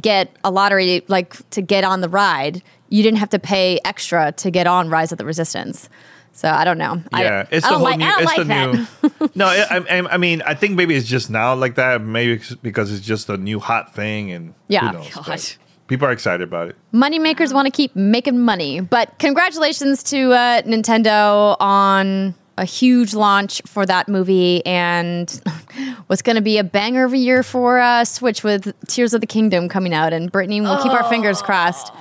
get 0.00 0.34
a 0.44 0.50
lottery 0.50 1.04
like 1.08 1.48
to 1.50 1.62
get 1.62 1.84
on 1.84 2.00
the 2.00 2.08
ride. 2.08 2.62
You 2.88 3.02
didn't 3.02 3.18
have 3.18 3.30
to 3.30 3.38
pay 3.38 3.80
extra 3.84 4.32
to 4.32 4.50
get 4.50 4.66
on 4.66 4.88
Rise 4.88 5.12
of 5.12 5.18
the 5.18 5.24
Resistance. 5.24 5.88
So 6.36 6.50
I 6.50 6.64
don't 6.64 6.76
know. 6.76 7.02
I- 7.14 7.22
Yeah, 7.24 7.46
it's 7.50 7.64
I 7.64 7.70
the 7.70 7.74
whole 7.76 7.84
like, 7.84 7.98
new. 7.98 8.04
I 8.04 8.10
don't 8.10 8.22
It's 8.22 8.26
like 8.26 8.36
the 8.36 8.44
that. 8.44 9.20
new. 9.20 9.30
no, 9.34 9.46
I, 9.46 9.78
I, 9.88 10.14
I 10.14 10.16
mean, 10.18 10.42
I 10.42 10.52
think 10.54 10.76
maybe 10.76 10.94
it's 10.94 11.08
just 11.08 11.30
now 11.30 11.54
like 11.54 11.76
that. 11.76 12.02
Maybe 12.02 12.34
it's 12.34 12.54
because 12.56 12.92
it's 12.92 13.04
just 13.04 13.30
a 13.30 13.38
new 13.38 13.58
hot 13.58 13.94
thing, 13.94 14.30
and 14.32 14.52
Yeah. 14.68 14.88
who 14.92 14.98
knows, 14.98 15.14
God. 15.14 15.40
people 15.88 16.06
are 16.08 16.12
excited 16.12 16.42
about 16.42 16.68
it. 16.68 16.76
moneymakers 16.92 17.54
want 17.54 17.64
to 17.66 17.70
keep 17.72 17.96
making 17.96 18.38
money. 18.38 18.80
But 18.80 19.18
congratulations 19.18 20.02
to 20.04 20.32
uh, 20.32 20.62
Nintendo 20.62 21.56
on 21.58 22.34
a 22.58 22.64
huge 22.66 23.14
launch 23.14 23.62
for 23.66 23.84
that 23.86 24.06
movie 24.08 24.64
and 24.66 25.30
what's 26.08 26.22
going 26.22 26.36
to 26.36 26.42
be 26.42 26.58
a 26.58 26.64
banger 26.64 27.04
of 27.04 27.12
a 27.14 27.18
year 27.18 27.42
for 27.42 27.78
uh, 27.78 28.04
Switch 28.04 28.42
with 28.44 28.74
Tears 28.88 29.14
of 29.14 29.20
the 29.22 29.26
Kingdom 29.26 29.68
coming 29.70 29.94
out. 29.94 30.12
And 30.12 30.30
Brittany, 30.30 30.60
we'll 30.60 30.82
keep 30.82 30.92
our 30.92 31.04
fingers 31.08 31.40
crossed. 31.42 31.92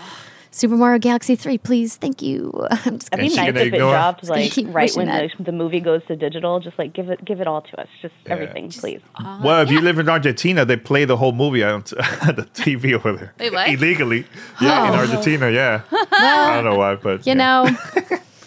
Super 0.55 0.77
Mario 0.77 0.99
Galaxy 0.99 1.35
3, 1.35 1.57
please. 1.57 1.97
Thank 1.97 2.21
you. 2.21 2.49
I'm 2.71 2.97
just 2.99 3.09
It'd 3.11 3.11
gonna 3.11 3.23
be 3.23 3.27
nice 3.27 3.35
gonna 3.35 3.49
if 3.49 3.55
it 3.57 3.73
ignore? 3.73 3.91
dropped 3.91 4.23
like 4.23 4.53
right 4.67 4.89
when 4.95 5.07
the, 5.07 5.29
the 5.43 5.51
movie 5.51 5.81
goes 5.81 6.01
to 6.05 6.15
digital. 6.15 6.61
Just 6.61 6.79
like 6.79 6.93
give 6.93 7.09
it, 7.09 7.25
give 7.25 7.41
it 7.41 7.47
all 7.47 7.61
to 7.61 7.81
us. 7.81 7.89
Just 8.01 8.13
everything, 8.27 8.71
please. 8.71 9.01
well, 9.43 9.61
if 9.61 9.69
you 9.69 9.81
live 9.81 9.99
in 9.99 10.07
Argentina, 10.07 10.63
they 10.63 10.77
play 10.77 11.03
the 11.03 11.17
whole 11.17 11.33
movie 11.33 11.61
on 11.61 11.83
t- 11.83 11.95
the 11.97 12.47
TV 12.53 12.93
over 12.93 13.11
there. 13.11 13.33
Wait, 13.37 13.51
what? 13.51 13.67
Illegally. 13.67 14.25
Yeah, 14.61 14.87
in 14.87 14.93
oh. 14.93 14.99
Argentina, 14.99 15.51
yeah. 15.51 15.81
I 15.91 16.55
don't 16.55 16.63
know 16.63 16.77
why, 16.77 16.95
but 16.95 17.27
you 17.27 17.33
yeah. 17.33 17.63
know, 17.65 17.77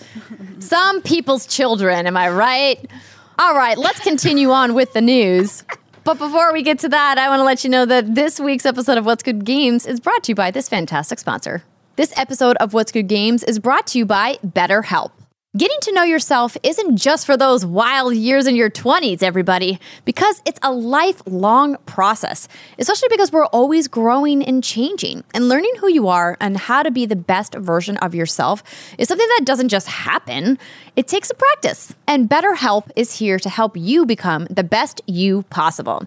some 0.60 1.02
people's 1.02 1.46
children, 1.46 2.06
am 2.06 2.16
I 2.16 2.30
right? 2.30 2.90
All 3.38 3.54
right, 3.54 3.76
let's 3.76 4.00
continue 4.00 4.50
on 4.50 4.72
with 4.72 4.94
the 4.94 5.02
news. 5.02 5.62
But 6.04 6.16
before 6.16 6.54
we 6.54 6.62
get 6.62 6.78
to 6.78 6.88
that, 6.88 7.18
I 7.18 7.28
want 7.28 7.40
to 7.40 7.44
let 7.44 7.64
you 7.64 7.68
know 7.68 7.84
that 7.84 8.14
this 8.14 8.40
week's 8.40 8.64
episode 8.64 8.96
of 8.96 9.04
What's 9.04 9.22
Good 9.22 9.44
Games 9.44 9.84
is 9.84 10.00
brought 10.00 10.22
to 10.22 10.30
you 10.30 10.34
by 10.34 10.50
this 10.50 10.70
fantastic 10.70 11.18
sponsor. 11.18 11.64
This 11.98 12.12
episode 12.16 12.56
of 12.58 12.74
What's 12.74 12.92
Good 12.92 13.08
Games 13.08 13.42
is 13.42 13.58
brought 13.58 13.88
to 13.88 13.98
you 13.98 14.06
by 14.06 14.36
BetterHelp. 14.46 15.10
Getting 15.56 15.78
to 15.80 15.92
know 15.92 16.04
yourself 16.04 16.56
isn't 16.62 16.96
just 16.96 17.26
for 17.26 17.36
those 17.36 17.66
wild 17.66 18.14
years 18.14 18.46
in 18.46 18.54
your 18.54 18.70
20s, 18.70 19.20
everybody, 19.20 19.80
because 20.04 20.40
it's 20.46 20.60
a 20.62 20.70
lifelong 20.70 21.76
process, 21.86 22.46
especially 22.78 23.08
because 23.08 23.32
we're 23.32 23.46
always 23.46 23.88
growing 23.88 24.44
and 24.44 24.62
changing. 24.62 25.24
And 25.34 25.48
learning 25.48 25.72
who 25.80 25.88
you 25.88 26.06
are 26.06 26.36
and 26.40 26.56
how 26.56 26.84
to 26.84 26.92
be 26.92 27.04
the 27.04 27.16
best 27.16 27.56
version 27.56 27.96
of 27.96 28.14
yourself 28.14 28.62
is 28.96 29.08
something 29.08 29.26
that 29.36 29.44
doesn't 29.44 29.70
just 29.70 29.88
happen, 29.88 30.56
it 30.94 31.08
takes 31.08 31.30
a 31.30 31.34
practice. 31.34 31.94
And 32.06 32.28
BetterHelp 32.28 32.92
is 32.94 33.18
here 33.18 33.40
to 33.40 33.48
help 33.48 33.76
you 33.76 34.06
become 34.06 34.46
the 34.50 34.62
best 34.62 35.00
you 35.06 35.42
possible. 35.50 36.04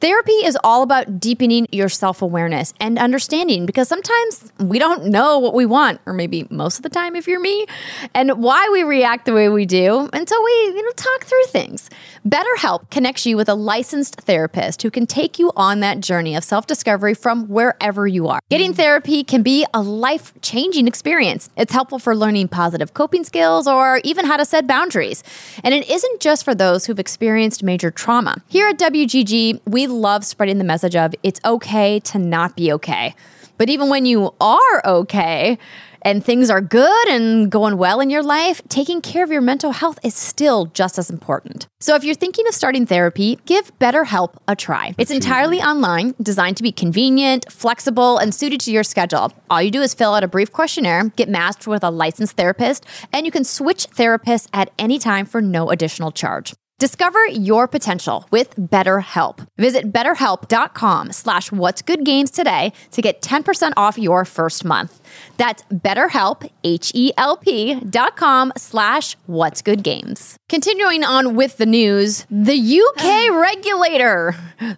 Therapy 0.00 0.30
is 0.30 0.56
all 0.62 0.84
about 0.84 1.18
deepening 1.18 1.66
your 1.72 1.88
self 1.88 2.22
awareness 2.22 2.72
and 2.78 2.98
understanding 3.00 3.66
because 3.66 3.88
sometimes 3.88 4.52
we 4.60 4.78
don't 4.78 5.06
know 5.06 5.40
what 5.40 5.54
we 5.54 5.66
want, 5.66 6.00
or 6.06 6.12
maybe 6.12 6.46
most 6.50 6.76
of 6.78 6.84
the 6.84 6.88
time 6.88 7.16
if 7.16 7.26
you're 7.26 7.40
me, 7.40 7.66
and 8.14 8.40
why 8.40 8.68
we 8.72 8.84
react 8.84 9.24
the 9.24 9.32
way 9.32 9.48
we 9.48 9.66
do 9.66 10.08
until 10.12 10.44
we, 10.44 10.50
you 10.50 10.82
know, 10.82 10.92
talk 10.92 11.24
through 11.24 11.44
things. 11.46 11.90
BetterHelp 12.24 12.90
connects 12.90 13.26
you 13.26 13.36
with 13.36 13.48
a 13.48 13.56
licensed 13.56 14.20
therapist 14.20 14.82
who 14.82 14.90
can 14.90 15.04
take 15.04 15.36
you 15.38 15.50
on 15.56 15.80
that 15.80 15.98
journey 16.00 16.36
of 16.36 16.44
self 16.44 16.68
discovery 16.68 17.14
from 17.14 17.48
wherever 17.48 18.06
you 18.06 18.28
are. 18.28 18.38
Getting 18.50 18.74
therapy 18.74 19.24
can 19.24 19.42
be 19.42 19.66
a 19.74 19.82
life 19.82 20.32
changing 20.42 20.86
experience. 20.86 21.50
It's 21.56 21.72
helpful 21.72 21.98
for 21.98 22.14
learning 22.14 22.48
positive 22.48 22.94
coping 22.94 23.24
skills 23.24 23.66
or 23.66 24.00
even 24.04 24.26
how 24.26 24.36
to 24.36 24.44
set 24.44 24.68
boundaries. 24.68 25.24
And 25.64 25.74
it 25.74 25.90
isn't 25.90 26.20
just 26.20 26.44
for 26.44 26.54
those 26.54 26.86
who've 26.86 27.00
experienced 27.00 27.64
major 27.64 27.90
trauma. 27.90 28.36
Here 28.46 28.68
at 28.68 28.78
WGG, 28.78 29.60
we 29.66 29.87
love 29.88 30.24
spreading 30.24 30.58
the 30.58 30.64
message 30.64 30.94
of 30.94 31.14
it's 31.22 31.40
okay 31.44 32.00
to 32.00 32.18
not 32.18 32.56
be 32.56 32.72
okay. 32.72 33.14
But 33.56 33.68
even 33.68 33.88
when 33.88 34.06
you 34.06 34.34
are 34.40 34.86
okay, 34.86 35.58
and 36.02 36.24
things 36.24 36.50
are 36.50 36.60
good 36.60 37.08
and 37.08 37.50
going 37.50 37.76
well 37.76 38.00
in 38.00 38.10
your 38.10 38.22
life, 38.22 38.62
taking 38.68 39.00
care 39.00 39.24
of 39.24 39.30
your 39.30 39.40
mental 39.40 39.72
health 39.72 39.98
is 40.02 40.14
still 40.14 40.66
just 40.66 40.98
as 40.98 41.10
important. 41.10 41.66
So 41.80 41.94
if 41.94 42.04
you're 42.04 42.14
thinking 42.14 42.46
of 42.46 42.54
starting 42.54 42.86
therapy, 42.86 43.38
give 43.46 43.76
BetterHelp 43.78 44.36
a 44.46 44.56
try. 44.56 44.94
It's 44.98 45.10
entirely 45.10 45.60
online, 45.60 46.14
designed 46.22 46.56
to 46.58 46.62
be 46.62 46.72
convenient, 46.72 47.50
flexible, 47.50 48.18
and 48.18 48.34
suited 48.34 48.60
to 48.62 48.72
your 48.72 48.84
schedule. 48.84 49.32
All 49.50 49.62
you 49.62 49.70
do 49.70 49.82
is 49.82 49.94
fill 49.94 50.14
out 50.14 50.24
a 50.24 50.28
brief 50.28 50.52
questionnaire, 50.52 51.08
get 51.16 51.28
matched 51.28 51.66
with 51.66 51.82
a 51.82 51.90
licensed 51.90 52.36
therapist, 52.36 52.86
and 53.12 53.26
you 53.26 53.32
can 53.32 53.44
switch 53.44 53.88
therapists 53.90 54.48
at 54.52 54.70
any 54.78 54.98
time 54.98 55.26
for 55.26 55.40
no 55.40 55.70
additional 55.70 56.12
charge. 56.12 56.54
Discover 56.78 57.26
your 57.26 57.66
potential 57.66 58.28
with 58.30 58.54
BetterHelp. 58.54 59.48
Visit 59.56 59.92
betterhelp.com 59.92 61.10
slash 61.10 61.50
what's 61.50 61.82
good 61.82 62.04
games 62.04 62.30
today 62.30 62.72
to 62.92 63.02
get 63.02 63.20
10% 63.20 63.72
off 63.76 63.98
your 63.98 64.24
first 64.24 64.64
month. 64.64 65.00
That's 65.38 65.64
betterhelp, 65.64 66.48
H-E-L-P 66.62 67.80
dot 67.80 68.14
com 68.14 68.52
slash 68.56 69.16
what's 69.26 69.60
good 69.60 69.82
games. 69.82 70.38
Continuing 70.48 71.02
on 71.02 71.34
with 71.34 71.56
the 71.56 71.66
news, 71.66 72.24
the 72.30 72.54
UK 72.54 73.32
regulator, 73.42 74.36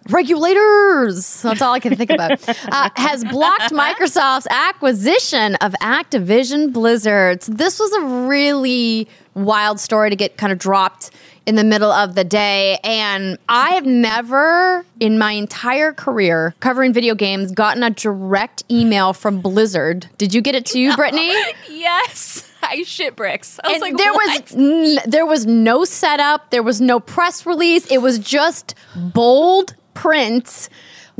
regulators, 0.09 1.43
that's 1.43 1.61
all 1.61 1.73
I 1.73 1.79
can 1.79 1.95
think 1.95 2.09
about, 2.09 2.31
uh, 2.49 2.89
has 2.95 3.23
blocked 3.25 3.71
Microsoft's 3.73 4.47
acquisition 4.49 5.53
of 5.57 5.73
Activision 5.83 6.73
Blizzard. 6.73 7.41
This 7.41 7.79
was 7.79 7.93
a 7.93 8.27
really 8.27 9.07
wild 9.33 9.79
story 9.79 10.09
to 10.09 10.15
get 10.15 10.37
kind 10.37 10.51
of 10.51 10.59
dropped 10.59 11.11
in 11.45 11.55
the 11.55 11.63
middle 11.63 11.91
of 11.91 12.15
the 12.15 12.23
day. 12.23 12.77
And 12.83 13.37
I 13.49 13.71
have 13.71 13.85
never 13.85 14.85
in 14.99 15.17
my 15.17 15.31
entire 15.31 15.91
career 15.93 16.53
covering 16.59 16.93
video 16.93 17.15
games 17.15 17.51
gotten 17.51 17.83
a 17.83 17.89
direct 17.89 18.63
email 18.69 19.13
from 19.13 19.41
Blizzard. 19.41 20.07
Did 20.17 20.33
you 20.33 20.41
get 20.41 20.55
it 20.55 20.65
too, 20.65 20.95
Brittany? 20.95 21.33
yes. 21.69 22.47
I 22.63 22.83
shit 22.83 23.15
bricks. 23.15 23.59
I 23.63 23.69
was 23.69 23.73
And 23.75 23.81
like, 23.81 23.97
there 23.97 24.13
what? 24.13 24.41
was 24.43 24.55
n- 24.55 25.09
there 25.09 25.25
was 25.25 25.45
no 25.47 25.83
setup, 25.83 26.51
there 26.51 26.61
was 26.61 26.79
no 26.79 26.99
press 26.99 27.45
release. 27.45 27.87
It 27.87 27.97
was 28.03 28.19
just 28.19 28.75
bold 28.95 29.75
print. 29.95 30.69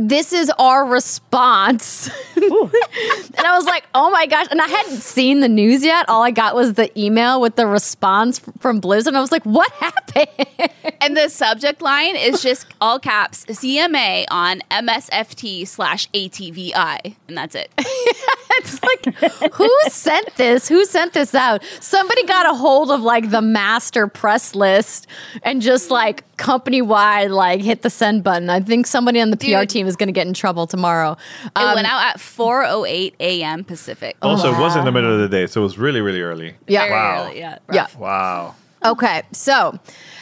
This 0.04 0.34
is 0.34 0.52
our 0.58 0.84
response. 0.84 2.10
and 2.36 3.46
I 3.46 3.56
was 3.56 3.66
like, 3.66 3.86
oh 3.94 4.10
my 4.10 4.26
gosh. 4.26 4.48
And 4.50 4.60
I 4.60 4.68
hadn't 4.68 5.02
seen 5.02 5.42
the 5.42 5.48
news 5.48 5.84
yet. 5.84 6.10
All 6.10 6.24
I 6.24 6.32
got 6.32 6.56
was 6.56 6.74
the 6.74 6.90
email 7.00 7.40
with 7.40 7.56
the 7.56 7.68
response 7.68 8.40
from 8.60 8.80
Blizzard. 8.80 9.12
And 9.12 9.18
I 9.18 9.22
was 9.22 9.32
like, 9.32 9.44
what 9.44 9.72
happened? 9.74 10.72
And 11.02 11.16
the 11.16 11.30
subject 11.30 11.84
line 11.84 12.16
is 12.16 12.42
just 12.42 12.66
all 12.82 12.98
caps 12.98 13.46
CMA 13.46 14.26
on 14.32 14.62
MSFT 14.72 15.68
slash 15.68 16.10
ATVI. 16.10 17.16
And 17.28 17.38
that's 17.38 17.54
it. 17.54 17.70
it's 17.78 18.82
like, 18.84 19.54
who 19.54 19.70
sent 19.88 20.36
this? 20.36 20.68
Who 20.68 20.84
sent 20.86 21.14
this 21.14 21.36
out? 21.36 21.64
Somebody 21.80 22.24
got 22.26 22.48
a 22.48 22.56
hold 22.56 22.90
of 22.90 23.02
like 23.02 23.30
the 23.30 23.42
master 23.42 24.08
press 24.08 24.56
list 24.56 25.06
and 25.44 25.62
just 25.62 25.92
like 25.92 26.24
company 26.38 26.82
wide, 26.82 27.30
like 27.30 27.62
hit 27.62 27.84
the 27.84 27.90
send 27.90 28.24
button. 28.24 28.50
I 28.50 28.60
think 28.60 28.88
somebody 28.88 29.22
on 29.22 29.30
the 29.30 29.38
PR 29.38 29.62
Dude. 29.62 29.70
team 29.70 29.88
is 29.92 29.96
going 29.96 30.08
to 30.08 30.14
get 30.14 30.26
in 30.26 30.34
trouble 30.34 30.66
tomorrow. 30.66 31.16
It 31.46 31.52
Um, 31.56 31.76
went 31.76 31.88
out 31.88 32.02
at 32.04 32.18
4.08 32.18 33.14
a.m. 33.20 33.64
Pacific. 33.64 34.18
Also, 34.24 34.52
it 34.54 34.60
was 34.60 34.76
in 34.76 34.86
the 34.86 34.92
middle 34.92 35.14
of 35.14 35.20
the 35.20 35.30
day, 35.30 35.46
so 35.48 35.62
it 35.62 35.64
was 35.66 35.78
really, 35.78 36.02
really 36.02 36.22
early. 36.22 36.56
Yeah. 36.68 36.80
Very 36.82 36.92
Wow. 36.92 37.26
early, 37.28 37.40
yeah. 37.40 37.58
Yeah. 37.72 37.88
Wow. 37.98 38.56
Okay, 38.84 39.22
so 39.32 39.78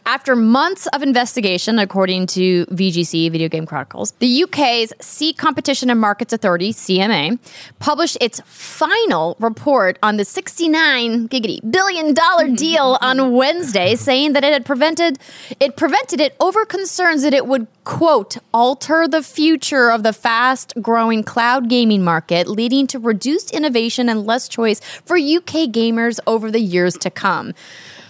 after 0.09 0.35
months 0.35 0.87
of 0.87 1.03
investigation, 1.03 1.77
according 1.77 2.25
to 2.25 2.65
VGC, 2.65 3.31
Video 3.31 3.47
Game 3.47 3.67
Chronicles, 3.67 4.13
the 4.13 4.43
UK's 4.43 4.91
C 4.99 5.33
Competition 5.33 5.91
and 5.91 5.99
Markets 5.99 6.33
Authority, 6.33 6.73
CMA, 6.73 7.37
published 7.77 8.17
its 8.19 8.41
final 8.45 9.37
report 9.39 9.99
on 10.01 10.17
the 10.17 10.25
69 10.25 11.29
giggity 11.29 11.59
billion 11.71 12.15
dollar 12.15 12.47
deal 12.55 12.97
on 13.01 13.33
Wednesday, 13.33 13.93
saying 13.93 14.33
that 14.33 14.43
it 14.43 14.51
had 14.51 14.65
prevented 14.65 15.19
it 15.59 15.77
prevented 15.77 16.19
it 16.19 16.35
over 16.39 16.65
concerns 16.65 17.21
that 17.21 17.35
it 17.35 17.45
would 17.45 17.67
quote 17.83 18.37
alter 18.51 19.07
the 19.07 19.21
future 19.21 19.91
of 19.91 20.01
the 20.01 20.11
fast 20.11 20.73
growing 20.81 21.23
cloud 21.23 21.69
gaming 21.69 22.03
market, 22.03 22.47
leading 22.47 22.87
to 22.87 22.97
reduced 22.97 23.51
innovation 23.51 24.09
and 24.09 24.25
less 24.25 24.49
choice 24.49 24.79
for 25.05 25.17
UK 25.17 25.69
gamers 25.69 26.19
over 26.25 26.49
the 26.49 26.59
years 26.59 26.95
to 26.97 27.11
come. 27.11 27.53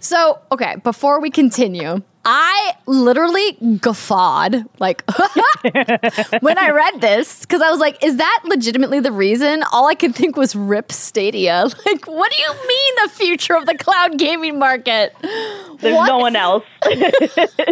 So, 0.02 0.40
okay, 0.52 0.76
before 0.84 1.20
we 1.20 1.30
continue, 1.30 2.02
I 2.32 2.76
literally 2.86 3.54
guffawed 3.78 4.64
like 4.80 5.04
when 6.42 6.58
I 6.60 6.70
read 6.70 7.02
this 7.02 7.40
because 7.42 7.60
I 7.60 7.72
was 7.72 7.80
like, 7.80 8.04
is 8.04 8.18
that 8.18 8.42
legitimately 8.46 9.00
the 9.00 9.12
reason? 9.12 9.64
All 9.72 9.88
I 9.88 9.96
could 9.96 10.14
think 10.14 10.38
was 10.38 10.56
RIP 10.56 10.92
Stadia. 10.92 11.66
Like, 11.90 12.06
what 12.06 12.32
do 12.32 12.44
you 12.44 12.54
mean 12.68 12.94
the 13.04 13.10
future 13.10 13.56
of 13.56 13.66
the 13.66 13.76
cloud 13.76 14.20
gaming 14.20 14.60
market? 14.60 15.16
There's 15.80 15.96
What? 15.96 16.06
no 16.08 16.20
one 16.20 16.36
else. 16.36 16.64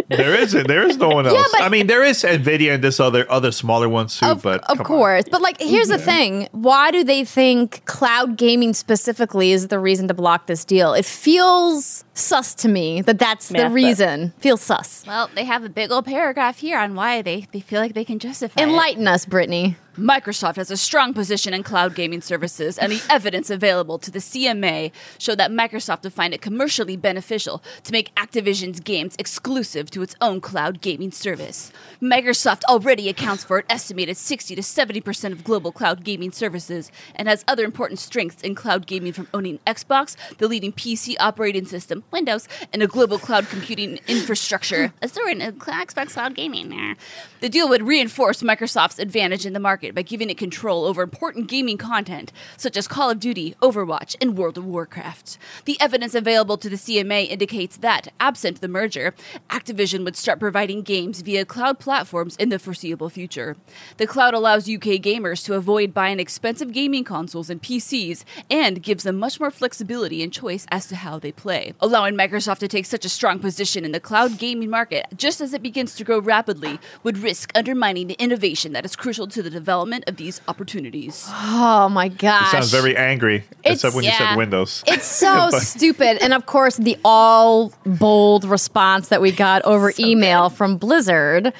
There 0.08 0.34
isn't. 0.34 0.66
There 0.66 0.82
is 0.88 0.96
no 0.96 1.08
one 1.10 1.26
else. 1.26 1.36
Yeah, 1.36 1.44
but- 1.52 1.62
I 1.62 1.68
mean, 1.68 1.86
there 1.86 2.02
is 2.02 2.22
Nvidia 2.24 2.74
and 2.74 2.82
this 2.82 2.98
other 2.98 3.30
other 3.30 3.52
smaller 3.52 3.88
ones 3.88 4.18
too. 4.18 4.26
Of, 4.26 4.42
but 4.42 4.60
of 4.62 4.68
come 4.68 4.78
on. 4.80 4.84
course. 4.84 5.24
But 5.30 5.40
like 5.42 5.60
here's 5.60 5.88
the 5.88 5.98
thing. 5.98 6.48
Why 6.52 6.90
do 6.90 7.04
they 7.04 7.24
think 7.24 7.84
cloud 7.84 8.36
gaming 8.36 8.72
specifically 8.74 9.52
is 9.52 9.68
the 9.68 9.78
reason 9.78 10.08
to 10.08 10.14
block 10.14 10.46
this 10.46 10.64
deal? 10.64 10.94
It 10.94 11.04
feels 11.04 12.04
sus 12.14 12.54
to 12.56 12.68
me 12.68 13.02
that 13.02 13.18
that's 13.20 13.48
the 13.48 13.54
Massive. 13.58 13.72
reason. 13.72 14.32
Feels 14.48 14.62
sus. 14.62 15.04
Well, 15.06 15.28
they 15.34 15.44
have 15.44 15.62
a 15.62 15.68
big 15.68 15.90
old 15.90 16.06
paragraph 16.06 16.60
here 16.60 16.78
on 16.78 16.94
why 16.94 17.20
they, 17.20 17.46
they 17.52 17.60
feel 17.60 17.82
like 17.82 17.92
they 17.92 18.06
can 18.06 18.18
justify 18.18 18.62
it. 18.62 18.64
Enlighten 18.66 19.06
us, 19.06 19.26
Brittany. 19.26 19.76
Microsoft 19.98 20.54
has 20.54 20.70
a 20.70 20.76
strong 20.76 21.12
position 21.12 21.52
in 21.52 21.64
cloud 21.64 21.92
gaming 21.96 22.20
services, 22.20 22.78
and 22.78 22.92
the 22.92 23.02
evidence 23.10 23.50
available 23.50 23.98
to 23.98 24.12
the 24.12 24.20
CMA 24.20 24.92
showed 25.18 25.38
that 25.38 25.50
Microsoft 25.50 26.04
would 26.04 26.12
find 26.12 26.32
it 26.32 26.40
commercially 26.40 26.96
beneficial 26.96 27.60
to 27.82 27.90
make 27.90 28.14
Activision's 28.14 28.78
games 28.78 29.16
exclusive 29.18 29.90
to 29.90 30.02
its 30.02 30.14
own 30.20 30.40
cloud 30.40 30.80
gaming 30.80 31.10
service. 31.10 31.72
Microsoft 32.00 32.62
already 32.68 33.08
accounts 33.08 33.42
for 33.42 33.58
an 33.58 33.64
estimated 33.68 34.16
60 34.16 34.54
to 34.54 34.62
70% 34.62 35.32
of 35.32 35.42
global 35.42 35.72
cloud 35.72 36.04
gaming 36.04 36.30
services 36.30 36.92
and 37.16 37.26
has 37.26 37.44
other 37.48 37.64
important 37.64 37.98
strengths 37.98 38.40
in 38.42 38.54
cloud 38.54 38.86
gaming 38.86 39.12
from 39.12 39.26
owning 39.34 39.58
Xbox, 39.66 40.14
the 40.36 40.46
leading 40.46 40.72
PC 40.72 41.16
operating 41.18 41.66
system, 41.66 42.04
Windows, 42.12 42.46
and 42.72 42.84
a 42.84 42.86
global 42.86 43.18
cloud 43.18 43.48
computing 43.48 43.98
infrastructure. 44.06 44.92
As 45.02 45.10
they're 45.10 45.28
in 45.28 45.40
Xbox 45.40 46.12
cloud 46.12 46.36
gaming 46.36 46.68
there. 46.68 46.94
The 47.40 47.48
deal 47.48 47.68
would 47.68 47.82
reinforce 47.82 48.42
Microsoft's 48.42 49.00
advantage 49.00 49.44
in 49.44 49.54
the 49.54 49.58
market 49.58 49.87
by 49.94 50.02
giving 50.02 50.30
it 50.30 50.38
control 50.38 50.84
over 50.84 51.02
important 51.02 51.48
gaming 51.48 51.78
content 51.78 52.32
such 52.56 52.76
as 52.76 52.86
Call 52.88 53.10
of 53.10 53.20
Duty, 53.20 53.54
Overwatch, 53.62 54.16
and 54.20 54.36
World 54.36 54.58
of 54.58 54.66
Warcraft. 54.66 55.38
The 55.64 55.80
evidence 55.80 56.14
available 56.14 56.58
to 56.58 56.68
the 56.68 56.76
CMA 56.76 57.28
indicates 57.28 57.76
that, 57.78 58.08
absent 58.20 58.60
the 58.60 58.68
merger, 58.68 59.14
Activision 59.50 60.04
would 60.04 60.16
start 60.16 60.38
providing 60.38 60.82
games 60.82 61.22
via 61.22 61.44
cloud 61.44 61.78
platforms 61.78 62.36
in 62.36 62.48
the 62.48 62.58
foreseeable 62.58 63.08
future. 63.08 63.56
The 63.96 64.06
cloud 64.06 64.34
allows 64.34 64.68
UK 64.68 65.00
gamers 65.00 65.44
to 65.46 65.54
avoid 65.54 65.94
buying 65.94 66.20
expensive 66.20 66.72
gaming 66.72 67.04
consoles 67.04 67.50
and 67.50 67.62
PCs 67.62 68.24
and 68.50 68.82
gives 68.82 69.04
them 69.04 69.16
much 69.16 69.40
more 69.40 69.50
flexibility 69.50 70.22
and 70.22 70.32
choice 70.32 70.66
as 70.70 70.86
to 70.88 70.96
how 70.96 71.18
they 71.18 71.32
play. 71.32 71.72
Allowing 71.80 72.14
Microsoft 72.14 72.58
to 72.58 72.68
take 72.68 72.86
such 72.86 73.04
a 73.04 73.08
strong 73.08 73.38
position 73.38 73.84
in 73.84 73.92
the 73.92 74.00
cloud 74.00 74.38
gaming 74.38 74.70
market 74.70 75.06
just 75.16 75.40
as 75.40 75.54
it 75.54 75.62
begins 75.62 75.94
to 75.94 76.04
grow 76.04 76.18
rapidly 76.18 76.78
would 77.02 77.18
risk 77.18 77.50
undermining 77.54 78.06
the 78.06 78.20
innovation 78.22 78.72
that 78.72 78.84
is 78.84 78.96
crucial 78.96 79.26
to 79.28 79.42
the 79.42 79.50
development 79.50 79.77
development 79.78 80.04
of 80.08 80.16
these 80.16 80.40
opportunities. 80.48 81.24
Oh 81.30 81.88
my 81.88 82.08
gosh. 82.08 82.50
Sounds 82.50 82.70
very 82.70 82.96
angry, 82.96 83.44
except 83.64 83.94
when 83.94 84.04
you 84.04 84.10
said 84.10 84.36
Windows. 84.36 84.82
It's 84.86 85.06
so 85.24 85.48
But- 85.50 85.60
stupid. 85.62 86.18
And 86.20 86.32
of 86.34 86.46
course, 86.46 86.76
the 86.76 86.96
all 87.04 87.72
bold 87.86 88.44
response 88.44 89.08
that 89.08 89.20
we 89.20 89.30
got 89.30 89.62
over 89.62 89.92
email 89.98 90.50
from 90.50 90.76
Blizzard 90.78 91.52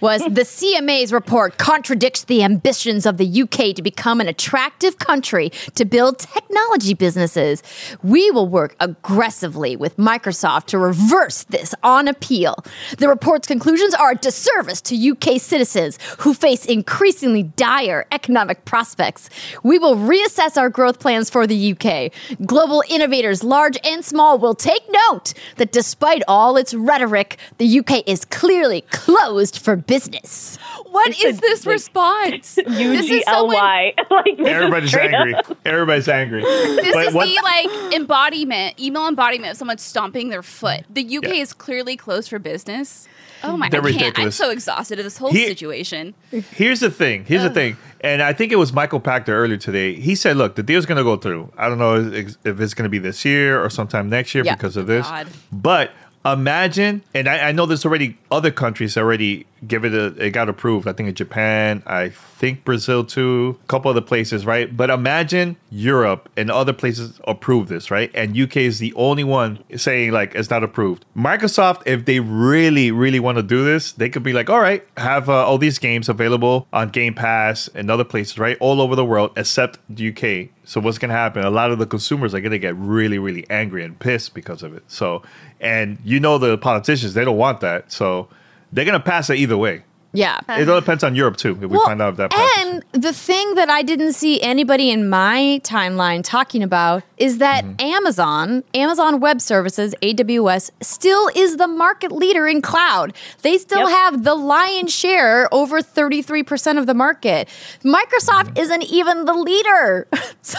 was 0.00 0.22
the 0.22 0.42
CMA's 0.42 1.12
report 1.12 1.58
contradicts 1.58 2.24
the 2.24 2.42
ambitions 2.42 3.06
of 3.06 3.16
the 3.16 3.42
UK 3.42 3.74
to 3.74 3.82
become 3.82 4.20
an 4.20 4.28
attractive 4.28 4.98
country 4.98 5.50
to 5.74 5.84
build 5.84 6.18
technology 6.18 6.94
businesses. 6.94 7.62
We 8.02 8.30
will 8.30 8.48
work 8.48 8.76
aggressively 8.80 9.76
with 9.76 9.96
Microsoft 9.96 10.66
to 10.66 10.78
reverse 10.78 11.44
this 11.44 11.74
on 11.82 12.08
appeal. 12.08 12.56
The 12.98 13.08
report's 13.08 13.46
conclusions 13.46 13.94
are 13.94 14.12
a 14.12 14.16
disservice 14.16 14.80
to 14.82 15.10
UK 15.10 15.40
citizens 15.40 15.98
who 16.20 16.34
face 16.34 16.66
increasingly 16.66 17.44
dire 17.44 18.06
economic 18.12 18.64
prospects. 18.64 19.30
We 19.62 19.78
will 19.78 19.96
reassess 19.96 20.56
our 20.56 20.70
growth 20.70 21.00
plans 21.00 21.30
for 21.30 21.46
the 21.46 21.72
UK. 21.72 22.12
Global 22.46 22.82
innovators, 22.88 23.44
large 23.44 23.78
and 23.84 24.04
small, 24.04 24.38
will 24.38 24.54
take 24.54 24.82
note 24.90 25.34
that 25.56 25.72
despite 25.72 26.22
all 26.28 26.56
its 26.56 26.74
rhetoric, 26.74 27.38
the 27.58 27.78
UK 27.80 28.02
is 28.06 28.24
clearly 28.24 28.82
closed 28.90 29.58
for 29.58 29.76
business. 29.86 30.56
What 30.90 31.08
It's 31.10 31.24
is 31.24 31.38
a- 31.38 31.40
this 31.40 31.66
like, 31.66 31.72
response? 31.74 32.56
U 32.66 32.66
This 32.66 33.10
is 33.10 33.24
L 33.26 33.34
someone- 33.50 33.56
Like 34.10 34.38
Everybody's 34.40 34.94
angry. 34.94 35.34
up. 35.34 35.56
Everybody's 35.64 36.08
angry. 36.08 36.42
This 36.42 36.92
But 36.94 37.06
is 37.06 37.14
what- 37.14 37.26
the 37.26 37.38
like 37.42 37.94
embodiment, 37.94 38.78
email 38.80 39.06
embodiment 39.08 39.52
of 39.52 39.56
someone 39.56 39.78
stomping 39.78 40.28
their 40.28 40.42
foot. 40.42 40.84
The 40.90 41.02
UK 41.18 41.24
Yeah. 41.28 41.32
is 41.42 41.52
clearly 41.52 41.96
closed 41.96 42.28
for 42.30 42.38
business. 42.38 43.08
Oh 43.46 43.58
my! 43.58 43.68
They're 43.68 43.84
I 43.84 43.92
can't. 43.92 44.18
I'm 44.18 44.30
so 44.30 44.48
exhausted 44.50 44.98
of 44.98 45.04
this 45.04 45.18
whole 45.18 45.30
He- 45.30 45.46
situation. 45.46 46.14
Here's 46.30 46.80
the 46.80 46.90
thing. 46.90 47.24
Here's 47.26 47.42
the 47.42 47.50
thing. 47.50 47.76
And 48.00 48.22
I 48.22 48.32
think 48.32 48.52
it 48.52 48.56
was 48.56 48.72
Michael 48.72 49.00
Pachter 49.00 49.28
earlier 49.30 49.58
today. 49.58 49.94
He 49.94 50.14
said, 50.14 50.38
"Look, 50.38 50.54
the 50.54 50.62
deal's 50.62 50.86
going 50.86 50.96
to 50.96 51.04
go 51.04 51.16
through. 51.16 51.52
I 51.58 51.68
don't 51.68 51.78
know 51.78 51.96
if 51.96 52.36
if 52.44 52.58
it's 52.60 52.72
going 52.72 52.84
to 52.84 52.88
be 52.88 52.98
this 52.98 53.22
year 53.24 53.62
or 53.62 53.68
sometime 53.68 54.08
next 54.08 54.34
year 54.34 54.44
Yeah. 54.44 54.54
because 54.54 54.78
of 54.78 54.86
this. 54.86 55.06
God. 55.06 55.26
But 55.52 55.90
imagine, 56.24 57.02
and 57.14 57.28
I, 57.28 57.48
I 57.48 57.52
know 57.52 57.66
there's 57.66 57.84
already 57.84 58.16
other 58.30 58.50
countries 58.50 58.96
already 58.96 59.44
give 59.66 59.84
it 59.84 59.94
a. 59.94 60.06
It 60.24 60.30
got 60.30 60.48
approved. 60.48 60.86
I 60.86 60.92
think 60.92 61.08
in 61.08 61.14
Japan. 61.14 61.82
I 61.86 62.10
think 62.10 62.64
Brazil 62.64 63.04
too. 63.04 63.58
A 63.64 63.66
couple 63.66 63.90
other 63.90 64.00
places, 64.00 64.44
right? 64.44 64.74
But 64.74 64.90
imagine 64.90 65.56
Europe 65.70 66.28
and 66.36 66.50
other 66.50 66.72
places 66.72 67.20
approve 67.24 67.68
this, 67.68 67.90
right? 67.90 68.10
And 68.14 68.38
UK 68.38 68.58
is 68.58 68.78
the 68.78 68.92
only 68.94 69.24
one 69.24 69.62
saying 69.76 70.12
like 70.12 70.34
it's 70.34 70.50
not 70.50 70.62
approved. 70.62 71.04
Microsoft, 71.16 71.82
if 71.86 72.04
they 72.04 72.20
really, 72.20 72.90
really 72.90 73.20
want 73.20 73.36
to 73.36 73.42
do 73.42 73.64
this, 73.64 73.92
they 73.92 74.08
could 74.08 74.22
be 74.22 74.32
like, 74.32 74.50
all 74.50 74.60
right, 74.60 74.86
have 74.96 75.28
uh, 75.28 75.44
all 75.44 75.58
these 75.58 75.78
games 75.78 76.08
available 76.08 76.66
on 76.72 76.90
Game 76.90 77.14
Pass 77.14 77.68
and 77.74 77.90
other 77.90 78.04
places, 78.04 78.38
right, 78.38 78.56
all 78.60 78.80
over 78.80 78.94
the 78.96 79.04
world, 79.04 79.32
except 79.36 79.78
the 79.88 80.08
UK. 80.08 80.50
So 80.64 80.80
what's 80.80 80.98
gonna 80.98 81.12
happen? 81.12 81.44
A 81.44 81.50
lot 81.50 81.70
of 81.70 81.78
the 81.78 81.86
consumers 81.86 82.34
are 82.34 82.40
gonna 82.40 82.58
get 82.58 82.74
really, 82.76 83.18
really 83.18 83.46
angry 83.50 83.84
and 83.84 83.98
pissed 83.98 84.34
because 84.34 84.62
of 84.62 84.74
it. 84.74 84.82
So, 84.88 85.22
and 85.60 85.98
you 86.04 86.20
know 86.20 86.38
the 86.38 86.58
politicians, 86.58 87.14
they 87.14 87.24
don't 87.24 87.36
want 87.36 87.60
that. 87.60 87.92
So 87.92 88.28
they're 88.74 88.84
gonna 88.84 89.00
pass 89.00 89.30
it 89.30 89.38
either 89.38 89.56
way. 89.56 89.84
Yeah. 90.16 90.38
It 90.48 90.68
all 90.68 90.78
depends 90.78 91.02
on 91.02 91.16
Europe 91.16 91.36
too. 91.38 91.58
If 91.60 91.68
we 91.70 91.76
find 91.78 92.00
out 92.00 92.10
if 92.10 92.16
that 92.18 92.30
passes. 92.30 92.64
and 92.92 93.02
the 93.02 93.12
thing 93.12 93.56
that 93.56 93.68
I 93.68 93.82
didn't 93.82 94.12
see 94.12 94.40
anybody 94.40 94.90
in 94.92 95.08
my 95.10 95.60
timeline 95.64 96.22
talking 96.22 96.62
about 96.62 97.02
is 97.16 97.38
that 97.38 97.64
Mm-hmm. 97.64 97.80
Amazon, 97.80 98.62
Amazon 98.74 99.18
Web 99.18 99.40
Services, 99.40 99.92
AWS, 100.02 100.70
still 100.80 101.28
is 101.34 101.56
the 101.56 101.66
market 101.66 102.12
leader 102.12 102.46
in 102.46 102.62
cloud. 102.62 103.12
They 103.42 103.58
still 103.58 103.88
Yep. 103.88 103.98
have 103.98 104.22
the 104.22 104.36
lion's 104.36 104.94
share, 104.94 105.52
over 105.52 105.80
33% 105.82 106.78
of 106.78 106.86
the 106.86 106.94
market. 106.94 107.48
Microsoft 107.82 108.50
Mm-hmm. 108.50 108.58
isn't 108.58 108.82
even 108.84 109.24
the 109.24 109.34
leader. 109.34 110.06
so, 110.42 110.58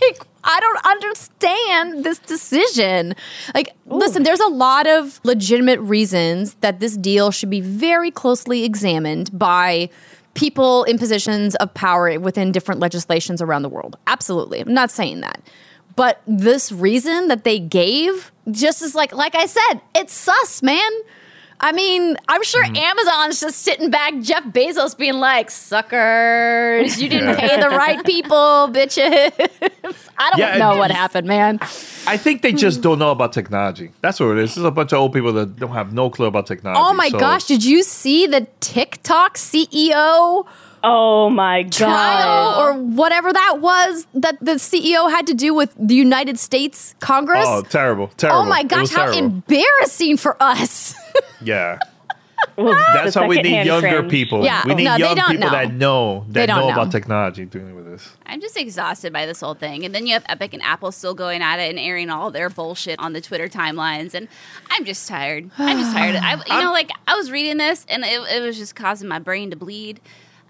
like, 0.00 0.20
I 0.44 0.60
don't 0.60 0.86
understand 0.86 2.04
this 2.04 2.18
decision. 2.18 3.14
Like, 3.54 3.74
listen, 3.86 4.22
there's 4.22 4.40
a 4.40 4.48
lot 4.48 4.86
of 4.86 5.20
legitimate 5.24 5.80
reasons 5.80 6.54
that 6.60 6.80
this 6.80 6.96
deal 6.96 7.30
should 7.30 7.50
be 7.50 7.60
very 7.60 8.10
closely 8.10 8.64
examined 8.64 9.36
by 9.38 9.88
people 10.34 10.84
in 10.84 10.98
positions 10.98 11.54
of 11.56 11.72
power 11.74 12.18
within 12.18 12.52
different 12.52 12.80
legislations 12.80 13.42
around 13.42 13.62
the 13.62 13.68
world. 13.68 13.98
Absolutely. 14.06 14.60
I'm 14.60 14.74
not 14.74 14.90
saying 14.90 15.20
that. 15.20 15.42
But 15.94 16.22
this 16.26 16.72
reason 16.72 17.28
that 17.28 17.44
they 17.44 17.58
gave 17.58 18.32
just 18.50 18.82
is 18.82 18.94
like 18.94 19.12
like 19.12 19.34
I 19.34 19.46
said, 19.46 19.80
it's 19.94 20.14
sus, 20.14 20.62
man. 20.62 20.90
I 21.60 21.72
mean, 21.72 22.16
I'm 22.28 22.42
sure 22.42 22.62
Mm-hmm. 22.64 22.76
Amazon's 22.76 23.40
just 23.40 23.58
sitting 23.62 23.90
back, 23.90 24.14
Jeff 24.20 24.44
Bezos 24.44 24.96
being 24.96 25.14
like, 25.14 25.50
suckers, 25.50 27.00
you 27.00 27.08
didn't 27.08 27.36
pay 27.36 27.60
the 27.60 27.68
right 27.68 28.04
people, 28.12 28.68
bitches. 28.72 29.32
I 30.18 30.30
don't 30.30 30.38
Yeah, 30.38 30.58
know 30.58 30.76
what 30.76 30.90
happened, 30.90 31.26
man. 31.26 31.58
I 32.06 32.16
think 32.16 32.42
they 32.42 32.52
just 32.52 32.80
don't 32.82 32.98
know 32.98 33.10
about 33.10 33.32
technology. 33.32 33.92
That's 34.00 34.18
what 34.20 34.30
it 34.32 34.38
is. 34.38 34.50
This 34.50 34.56
is 34.58 34.64
a 34.64 34.70
bunch 34.70 34.92
of 34.92 34.98
old 34.98 35.12
people 35.12 35.32
that 35.34 35.56
don't 35.56 35.72
have 35.72 35.92
no 35.92 36.10
clue 36.10 36.26
about 36.26 36.46
technology. 36.46 36.80
Oh 36.82 36.92
my 36.94 37.08
So- 37.08 37.18
gosh, 37.18 37.44
did 37.44 37.64
you 37.64 37.82
see 37.82 38.26
the 38.26 38.46
TikTok 38.60 39.36
CEO 39.36 40.46
Oh 40.84 41.30
my 41.30 41.62
god! 41.62 41.72
trial 41.72 42.52
god. 42.52 42.60
or 42.60 42.72
whatever 42.74 43.32
that 43.32 43.60
was 43.60 44.06
that 44.14 44.38
the 44.40 44.52
CEO 44.52 45.10
had 45.10 45.26
to 45.28 45.34
do 45.34 45.54
with 45.54 45.74
the 45.78 45.94
United 45.94 46.38
States 46.38 46.94
Congress? 47.00 47.44
Oh, 47.46 47.62
terrible, 47.62 48.08
terrible. 48.16 48.40
Oh 48.40 48.44
my 48.44 48.62
gosh, 48.64 48.90
how 48.90 49.10
terrible. 49.10 49.18
embarrassing 49.18 50.16
for 50.16 50.36
us. 50.42 50.94
Yeah. 51.44 51.78
Well, 52.56 52.74
That's 52.92 53.14
how 53.14 53.26
we 53.26 53.40
need 53.40 53.64
younger 53.66 53.98
cringe. 54.00 54.10
people. 54.10 54.44
Yeah, 54.44 54.62
we 54.66 54.74
need 54.74 54.84
no, 54.84 54.96
young 54.96 55.16
people 55.16 55.34
know. 55.34 55.50
that 55.50 55.72
know 55.72 56.24
that 56.28 56.48
know, 56.48 56.68
know. 56.68 56.72
about 56.72 56.92
technology 56.92 57.44
dealing 57.44 57.74
with 57.74 57.86
this. 57.86 58.10
I'm 58.26 58.40
just 58.40 58.56
exhausted 58.56 59.12
by 59.12 59.26
this 59.26 59.40
whole 59.40 59.54
thing. 59.54 59.84
And 59.84 59.94
then 59.94 60.06
you 60.06 60.12
have 60.14 60.24
Epic 60.28 60.52
and 60.52 60.62
Apple 60.62 60.92
still 60.92 61.14
going 61.14 61.42
at 61.42 61.58
it 61.58 61.70
and 61.70 61.78
airing 61.78 62.10
all 62.10 62.30
their 62.30 62.50
bullshit 62.50 62.98
on 62.98 63.12
the 63.12 63.20
Twitter 63.20 63.48
timelines. 63.48 64.14
And 64.14 64.28
I'm 64.70 64.84
just 64.84 65.08
tired. 65.08 65.50
I'm 65.58 65.78
just 65.78 65.92
tired. 65.92 66.16
I, 66.16 66.34
you 66.34 66.62
know, 66.64 66.72
like 66.72 66.90
I 67.06 67.16
was 67.16 67.30
reading 67.30 67.58
this 67.58 67.86
and 67.88 68.04
it, 68.04 68.20
it 68.30 68.42
was 68.42 68.56
just 68.56 68.74
causing 68.74 69.08
my 69.08 69.18
brain 69.18 69.50
to 69.50 69.56
bleed. 69.56 70.00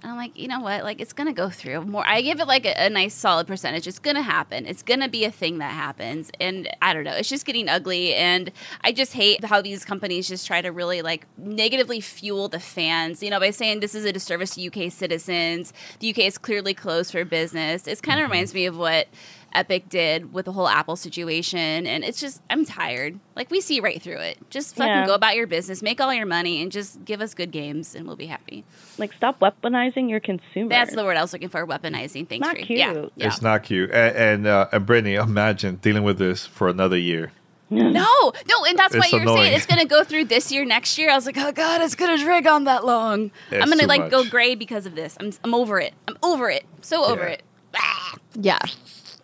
And 0.03 0.11
I'm 0.11 0.17
like, 0.17 0.37
you 0.37 0.49
know 0.49 0.61
what? 0.61 0.83
Like 0.83 1.01
it's 1.01 1.12
gonna 1.12 1.33
go 1.33 1.49
through 1.49 1.85
more. 1.85 2.07
I 2.07 2.23
give 2.23 2.41
it 2.41 2.49
like 2.49 2.67
a, 2.67 2.87
a 2.87 2.91
nice 2.91 3.15
solid 3.15 3.47
percentage. 3.47 3.87
It's 3.87 3.99
gonna 3.99 4.23
happen. 4.23 4.67
It's 4.67 4.83
gonna 4.83 5.09
be 5.09 5.25
a 5.25 5.31
thing 5.31 5.59
that 5.59 5.73
happens. 5.73 6.31
And 6.41 6.69
I 6.83 6.93
don't 6.93 7.05
know. 7.05 7.15
It's 7.15 7.29
just 7.29 7.47
getting 7.47 7.69
ugly. 7.69 8.15
And 8.15 8.51
I 8.83 8.93
just 8.93 9.12
hate 9.12 9.45
how 9.45 9.62
these 9.62 9.85
companies 9.85 10.29
just 10.29 10.47
try 10.47 10.61
to 10.61 10.71
really 10.71 11.03
like 11.03 11.27
negatively 11.37 12.01
fuel 12.01 12.49
the 12.49 12.61
fans. 12.61 13.23
You 13.23 13.31
know, 13.31 13.38
by 13.38 13.51
saying 13.51 13.81
this 13.81 13.95
is 13.95 14.05
a 14.05 14.12
disservice 14.12 14.57
to 14.57 14.67
UK 14.67 14.91
citizens. 14.91 15.73
The 16.01 16.11
UK 16.11 16.21
is 16.21 16.38
clearly 16.38 16.75
closed 16.75 17.12
for 17.12 17.25
business. 17.25 17.87
It 17.87 18.03
kind 18.03 18.19
of 18.19 18.25
mm-hmm. 18.25 18.33
reminds 18.33 18.55
me 18.55 18.67
of 18.67 18.77
what 18.77 19.07
Epic 19.55 19.88
did 19.88 20.33
with 20.33 20.45
the 20.47 20.53
whole 20.53 20.69
Apple 20.69 20.97
situation. 20.97 21.87
And 21.87 22.05
it's 22.05 22.21
just, 22.21 22.41
I'm 22.51 22.65
tired. 22.65 23.19
Like, 23.37 23.51
we 23.51 23.61
see 23.61 23.81
right 23.81 24.01
through 24.01 24.19
it. 24.19 24.38
Just 24.51 24.75
fucking 24.77 24.88
Yeah. 24.88 25.07
go 25.07 25.15
about 25.15 25.37
your 25.37 25.47
business, 25.47 25.83
make 25.83 26.01
all 26.01 26.12
your 26.12 26.27
money, 26.27 26.62
and 26.62 26.71
just 26.73 27.05
give 27.05 27.21
us 27.21 27.35
good 27.35 27.51
games, 27.51 27.95
and 27.95 28.07
we'll 28.07 28.17
be 28.17 28.27
happy. 28.27 28.65
Like 28.99 29.12
stop 29.12 29.41
weaponizing 29.41 30.09
your 30.11 30.21
consumer. 30.21 30.69
That's 30.69 30.95
the 30.95 31.05
word 31.05 31.17
I 31.17 31.23
was 31.23 31.33
looking 31.33 31.49
for 31.49 31.67
weaponizing. 31.67 32.29
Thanks, 32.29 32.47
Not 32.47 32.57
Reed. 32.57 32.67
cute. 32.67 32.79
Yeah. 32.79 33.07
yeah. 33.17 33.27
It's 33.27 33.43
not 33.43 33.62
cute. 33.62 33.91
And 33.91 34.17
and, 34.17 34.47
uh, 34.47 34.69
and 34.73 34.85
Brittany, 34.87 35.15
imagine 35.15 35.77
dealing 35.77 36.03
with 36.03 36.19
this 36.19 36.47
for 36.47 36.69
another 36.69 36.97
year. 36.99 37.33
No, 37.71 38.33
no, 38.47 38.65
and 38.67 38.79
that's 38.79 38.95
why 38.95 39.01
It's 39.05 39.12
you're 39.12 39.27
saying 39.27 39.55
it's 39.55 39.65
going 39.65 39.79
to 39.81 39.87
go 39.87 40.05
through 40.05 40.27
this 40.27 40.53
year, 40.53 40.62
next 40.67 40.99
year. 40.99 41.11
I 41.11 41.15
was 41.15 41.25
like, 41.25 41.38
oh 41.38 41.53
god, 41.53 41.81
it's 41.81 41.95
going 41.95 42.15
to 42.15 42.23
drag 42.23 42.47
on 42.47 42.65
that 42.65 42.85
long. 42.85 43.31
It's 43.51 43.62
I'm 43.62 43.69
going 43.69 43.79
to 43.79 43.85
too 43.85 43.87
like 43.87 44.11
go 44.11 44.25
gray 44.29 44.55
because 44.55 44.85
of 44.85 44.95
this. 44.95 45.17
I'm, 45.19 45.33
I'm 45.43 45.55
over 45.55 45.81
it. 45.81 45.95
I'm 46.07 46.19
over 46.23 46.51
it. 46.51 46.65
So 46.83 47.03
over 47.07 47.23
Yeah. 47.23 47.29
it. 47.31 47.43
Ah. 47.75 48.15
Yeah, 48.35 48.59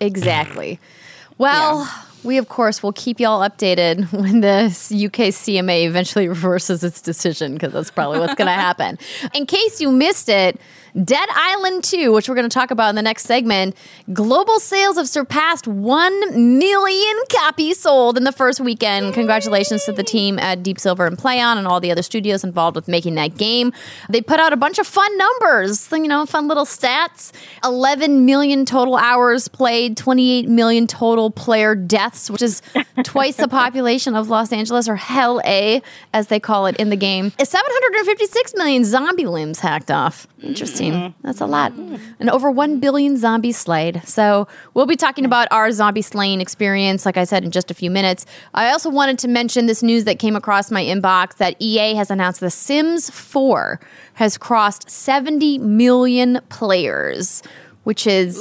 exactly. 0.01 0.79
Well, 1.39 1.89
we 2.25 2.37
of 2.37 2.49
course 2.49 2.83
will 2.83 2.93
keep 2.93 3.21
y'all 3.21 3.49
updated 3.49 4.13
when 4.21 4.41
the 4.41 4.65
UK 4.67 5.31
CMA 5.31 5.87
eventually 5.87 6.29
reverses 6.37 6.83
its 6.83 7.01
decision 7.01 7.55
because 7.55 7.73
that's 7.73 7.93
probably 7.93 8.19
what's 8.19 8.35
going 8.35 8.47
to 8.47 8.53
happen. 8.53 8.99
In 9.35 9.47
case 9.47 9.81
you 9.81 9.93
missed 9.93 10.29
it, 10.29 10.61
Dead 11.05 11.29
Island 11.33 11.85
2, 11.85 12.13
which 12.13 12.29
we're 12.29 12.35
going 12.35 12.49
to 12.49 12.55
talk 12.55 12.71
about 12.71 12.91
in 12.91 12.97
the 12.97 13.03
next 13.03 13.25
segment, 13.25 13.77
global 14.13 14.59
sales 14.59 14.97
have 14.97 15.09
surpassed 15.09 15.67
1 15.67 16.59
million 16.59 17.17
copies 17.31 17.81
sold 17.81 18.17
in 18.17 18.25
the 18.25 18.33
first 18.33 18.61
weekend. 18.61 19.15
Congratulations 19.15 19.85
to 19.85 19.93
the 19.93 20.03
team 20.03 20.39
at 20.39 20.63
Deep 20.63 20.81
Silver 20.81 21.07
and 21.07 21.17
Plaion 21.17 21.57
and 21.57 21.67
all 21.67 21.81
the 21.81 21.91
other 21.91 22.03
studios 22.03 22.45
involved 22.45 22.75
with 22.75 22.89
making 22.89 23.15
that 23.15 23.37
game. 23.37 23.73
They 24.09 24.21
put 24.21 24.41
out 24.41 24.53
a 24.53 24.57
bunch 24.57 24.79
of 24.79 24.87
fun 24.87 25.17
numbers, 25.17 25.89
you 25.93 26.09
know, 26.09 26.27
fun 26.27 26.49
little 26.49 26.65
stats. 26.65 27.33
11 27.65 28.25
million 28.25 28.65
total 28.65 28.97
hours 28.97 29.49
played, 29.49 29.97
28 29.97 30.49
million 30.49 30.87
total 30.87 31.31
player 31.31 31.75
deaths 31.75 31.99
deaths, 31.99 32.31
which 32.31 32.43
is 32.43 32.63
twice 33.05 33.37
the 33.37 33.49
population 33.49 34.15
of 34.15 34.29
Los 34.29 34.53
Angeles, 34.53 34.89
or 34.89 34.97
Hell 34.97 35.41
A, 35.45 35.83
as 36.13 36.29
they 36.29 36.41
call 36.41 36.67
it 36.67 36.77
in 36.77 36.91
the 36.91 36.97
game. 36.97 37.33
756 37.43 38.55
million 38.55 38.85
zombie 38.85 39.27
limbs 39.27 39.61
hacked 39.61 39.91
off. 39.91 40.27
Interesting. 40.43 40.78
Mm-hmm. 40.87 41.27
That's 41.27 41.41
a 41.41 41.47
lot. 41.47 41.73
And 41.73 42.31
over 42.31 42.51
1 42.51 42.81
billion 42.81 43.17
zombies 43.17 43.57
slayed. 43.57 44.03
So 44.07 44.49
we'll 44.75 44.87
be 44.87 44.97
talking 44.97 45.25
mm. 45.25 45.29
about 45.29 45.49
our 45.51 45.71
zombie 45.73 46.03
slaying 46.03 46.41
experience, 46.41 47.07
like 47.07 47.17
I 47.17 47.25
said, 47.25 47.45
in 47.45 47.51
just 47.51 47.71
a 47.71 47.75
few 47.75 47.91
minutes. 47.91 48.27
I 48.55 48.71
also 48.71 48.91
wanted 48.91 49.19
to 49.21 49.29
mention 49.29 49.67
this 49.67 49.83
news 49.83 50.05
that 50.05 50.19
came 50.19 50.37
across 50.37 50.71
my 50.71 50.83
inbox 50.83 51.37
that 51.37 51.57
EA 51.59 51.95
has 51.95 52.11
announced 52.11 52.41
The 52.41 52.51
Sims 52.51 53.11
4 53.11 53.81
has 54.15 54.39
crossed 54.39 54.91
70 54.91 55.59
million 55.59 56.41
players. 56.49 57.43
Which 57.85 58.07
is 58.07 58.37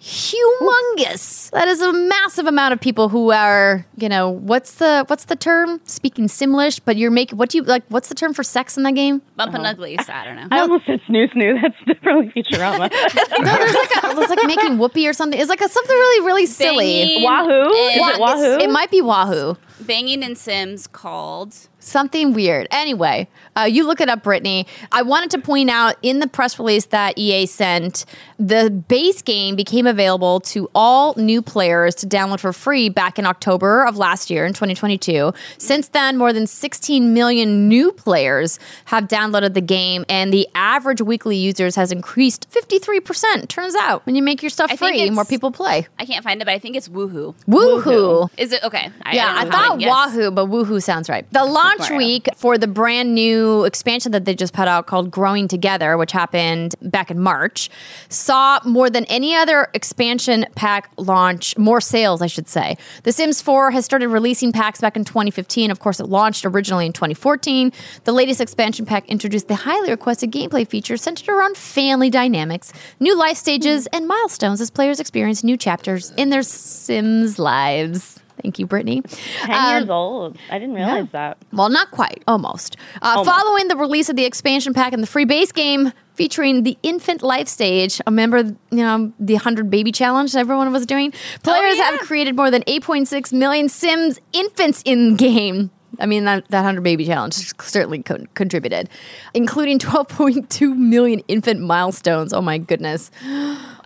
humongous. 0.00 1.50
That 1.50 1.68
is 1.68 1.80
a 1.80 1.92
massive 1.92 2.46
amount 2.46 2.72
of 2.72 2.80
people 2.80 3.08
who 3.08 3.30
are, 3.30 3.86
you 3.96 4.08
know, 4.08 4.28
what's 4.28 4.74
the 4.74 5.04
what's 5.06 5.26
the 5.26 5.36
term? 5.36 5.80
Speaking 5.84 6.26
Simlish, 6.26 6.80
but 6.84 6.96
you're 6.96 7.12
making 7.12 7.38
what 7.38 7.50
do 7.50 7.58
you 7.58 7.64
like? 7.64 7.84
What's 7.88 8.08
the 8.08 8.16
term 8.16 8.34
for 8.34 8.42
sex 8.42 8.76
in 8.76 8.82
that 8.82 8.96
game? 8.96 9.22
Bumping 9.36 9.60
uh-huh. 9.60 9.70
uglies. 9.70 10.08
I 10.08 10.24
don't 10.24 10.36
know. 10.36 10.48
I 10.50 10.60
almost 10.60 10.86
said 10.86 11.00
snoo 11.08 11.32
snoo. 11.32 11.60
That's 11.62 11.76
definitely 11.86 12.42
Futurama. 12.42 12.90
No, 13.38 13.56
there's 13.56 13.74
like 13.74 14.02
a, 14.02 14.20
it's 14.20 14.30
like 14.30 14.46
making 14.46 14.78
whoopee 14.78 15.06
or 15.06 15.12
something. 15.12 15.38
It's 15.38 15.48
like 15.48 15.60
a, 15.60 15.68
something 15.68 15.96
really 15.96 16.26
really 16.26 16.46
silly. 16.46 17.04
Banging 17.04 17.22
Wahoo? 17.22 17.72
Is 17.72 17.96
in- 17.96 18.02
it 18.02 18.20
Wahoo? 18.20 18.58
It 18.58 18.70
might 18.70 18.90
be 18.90 19.00
Wahoo. 19.00 19.56
Banging 19.80 20.22
in 20.22 20.36
Sims 20.36 20.86
called. 20.86 21.54
Something 21.80 22.32
weird. 22.32 22.66
Anyway, 22.72 23.28
uh, 23.56 23.62
you 23.62 23.86
look 23.86 24.00
it 24.00 24.08
up, 24.08 24.24
Brittany. 24.24 24.66
I 24.90 25.02
wanted 25.02 25.30
to 25.30 25.38
point 25.38 25.70
out 25.70 25.94
in 26.02 26.18
the 26.18 26.26
press 26.26 26.58
release 26.58 26.86
that 26.86 27.16
EA 27.16 27.46
sent, 27.46 28.04
the 28.36 28.68
base 28.68 29.22
game 29.22 29.54
became 29.54 29.86
available 29.86 30.40
to 30.40 30.68
all 30.74 31.14
new 31.16 31.40
players 31.40 31.94
to 31.96 32.06
download 32.06 32.40
for 32.40 32.52
free 32.52 32.88
back 32.88 33.16
in 33.16 33.26
October 33.26 33.86
of 33.86 33.96
last 33.96 34.28
year 34.28 34.44
in 34.44 34.54
2022. 34.54 35.32
Since 35.58 35.88
then, 35.88 36.16
more 36.16 36.32
than 36.32 36.48
16 36.48 37.14
million 37.14 37.68
new 37.68 37.92
players 37.92 38.58
have 38.86 39.04
downloaded 39.04 39.54
the 39.54 39.60
game, 39.60 40.04
and 40.08 40.32
the 40.32 40.48
average 40.56 41.00
weekly 41.00 41.36
users 41.36 41.76
has 41.76 41.92
increased 41.92 42.50
53%. 42.50 43.48
Turns 43.48 43.76
out, 43.76 44.04
when 44.04 44.16
you 44.16 44.22
make 44.22 44.42
your 44.42 44.50
stuff 44.50 44.72
I 44.72 44.76
free, 44.76 45.10
more 45.10 45.24
people 45.24 45.52
play. 45.52 45.86
I 45.96 46.06
can't 46.06 46.24
find 46.24 46.42
it, 46.42 46.44
but 46.44 46.54
I 46.54 46.58
think 46.58 46.76
it's 46.76 46.88
Woohoo. 46.88 47.36
Woohoo! 47.46 48.28
Is 48.36 48.52
it 48.52 48.64
okay? 48.64 48.90
I, 49.02 49.14
Yeah, 49.14 49.32
I, 49.32 49.44
don't 49.44 49.52
know 49.52 49.67
thought 49.68 49.78
guess. 49.78 50.14
Wahoo, 50.14 50.30
but 50.30 50.46
Woohoo 50.46 50.82
sounds 50.82 51.08
right. 51.08 51.30
The 51.32 51.44
launch 51.44 51.90
week 51.90 52.28
for 52.36 52.58
the 52.58 52.66
brand 52.66 53.14
new 53.14 53.64
expansion 53.64 54.12
that 54.12 54.24
they 54.24 54.34
just 54.34 54.52
put 54.52 54.68
out 54.68 54.86
called 54.86 55.10
Growing 55.10 55.48
Together, 55.48 55.96
which 55.96 56.12
happened 56.12 56.74
back 56.82 57.10
in 57.10 57.20
March, 57.20 57.70
saw 58.08 58.60
more 58.64 58.90
than 58.90 59.04
any 59.06 59.34
other 59.34 59.68
expansion 59.74 60.46
pack 60.54 60.90
launch, 60.96 61.56
more 61.58 61.80
sales, 61.80 62.22
I 62.22 62.26
should 62.26 62.48
say. 62.48 62.76
The 63.02 63.12
Sims 63.12 63.40
4 63.42 63.70
has 63.72 63.84
started 63.84 64.08
releasing 64.08 64.52
packs 64.52 64.80
back 64.80 64.96
in 64.96 65.04
2015. 65.04 65.70
Of 65.70 65.80
course, 65.80 66.00
it 66.00 66.06
launched 66.06 66.44
originally 66.44 66.86
in 66.86 66.92
2014. 66.92 67.72
The 68.04 68.12
latest 68.12 68.40
expansion 68.40 68.86
pack 68.86 69.08
introduced 69.08 69.48
the 69.48 69.54
highly 69.54 69.90
requested 69.90 70.32
gameplay 70.32 70.66
features 70.66 71.02
centered 71.02 71.28
around 71.28 71.56
family 71.56 72.10
dynamics, 72.10 72.72
new 73.00 73.16
life 73.16 73.36
stages, 73.36 73.86
and 73.88 74.06
milestones 74.06 74.60
as 74.60 74.70
players 74.70 75.00
experience 75.00 75.44
new 75.44 75.56
chapters 75.56 76.12
in 76.16 76.30
their 76.30 76.42
Sims 76.42 77.38
lives. 77.38 78.20
Thank 78.42 78.58
you, 78.58 78.66
Brittany. 78.66 79.02
Ten 79.02 79.50
Um, 79.54 79.76
years 79.80 79.90
old. 79.90 80.38
I 80.50 80.58
didn't 80.58 80.74
realize 80.74 81.06
that. 81.12 81.38
well, 81.52 81.68
not 81.68 81.90
quite, 81.90 82.22
almost. 82.28 82.76
Uh, 83.02 83.24
Following 83.24 83.68
the 83.68 83.76
release 83.76 84.08
of 84.08 84.16
the 84.16 84.24
expansion 84.24 84.74
pack 84.74 84.92
and 84.92 85.02
the 85.02 85.06
free 85.06 85.24
base 85.24 85.52
game 85.52 85.92
featuring 86.14 86.62
the 86.64 86.76
infant 86.82 87.22
life 87.22 87.48
stage, 87.48 88.00
remember, 88.06 88.38
you 88.38 88.56
know, 88.70 89.12
the 89.20 89.34
100 89.34 89.70
baby 89.70 89.92
challenge 89.92 90.32
that 90.32 90.40
everyone 90.40 90.72
was 90.72 90.84
doing? 90.86 91.12
Players 91.42 91.76
have 91.78 92.00
created 92.00 92.36
more 92.36 92.50
than 92.50 92.62
8.6 92.62 93.32
million 93.32 93.68
Sims 93.68 94.20
infants 94.32 94.82
in 94.84 95.16
game. 95.16 95.70
I 96.00 96.06
mean, 96.06 96.24
that, 96.26 96.46
that 96.50 96.58
100 96.58 96.82
baby 96.82 97.04
challenge 97.06 97.34
certainly 97.60 98.02
co- 98.04 98.24
contributed, 98.34 98.88
including 99.34 99.78
12.2 99.80 100.76
million 100.76 101.20
infant 101.26 101.60
milestones. 101.60 102.32
Oh 102.32 102.40
my 102.40 102.58
goodness. 102.58 103.10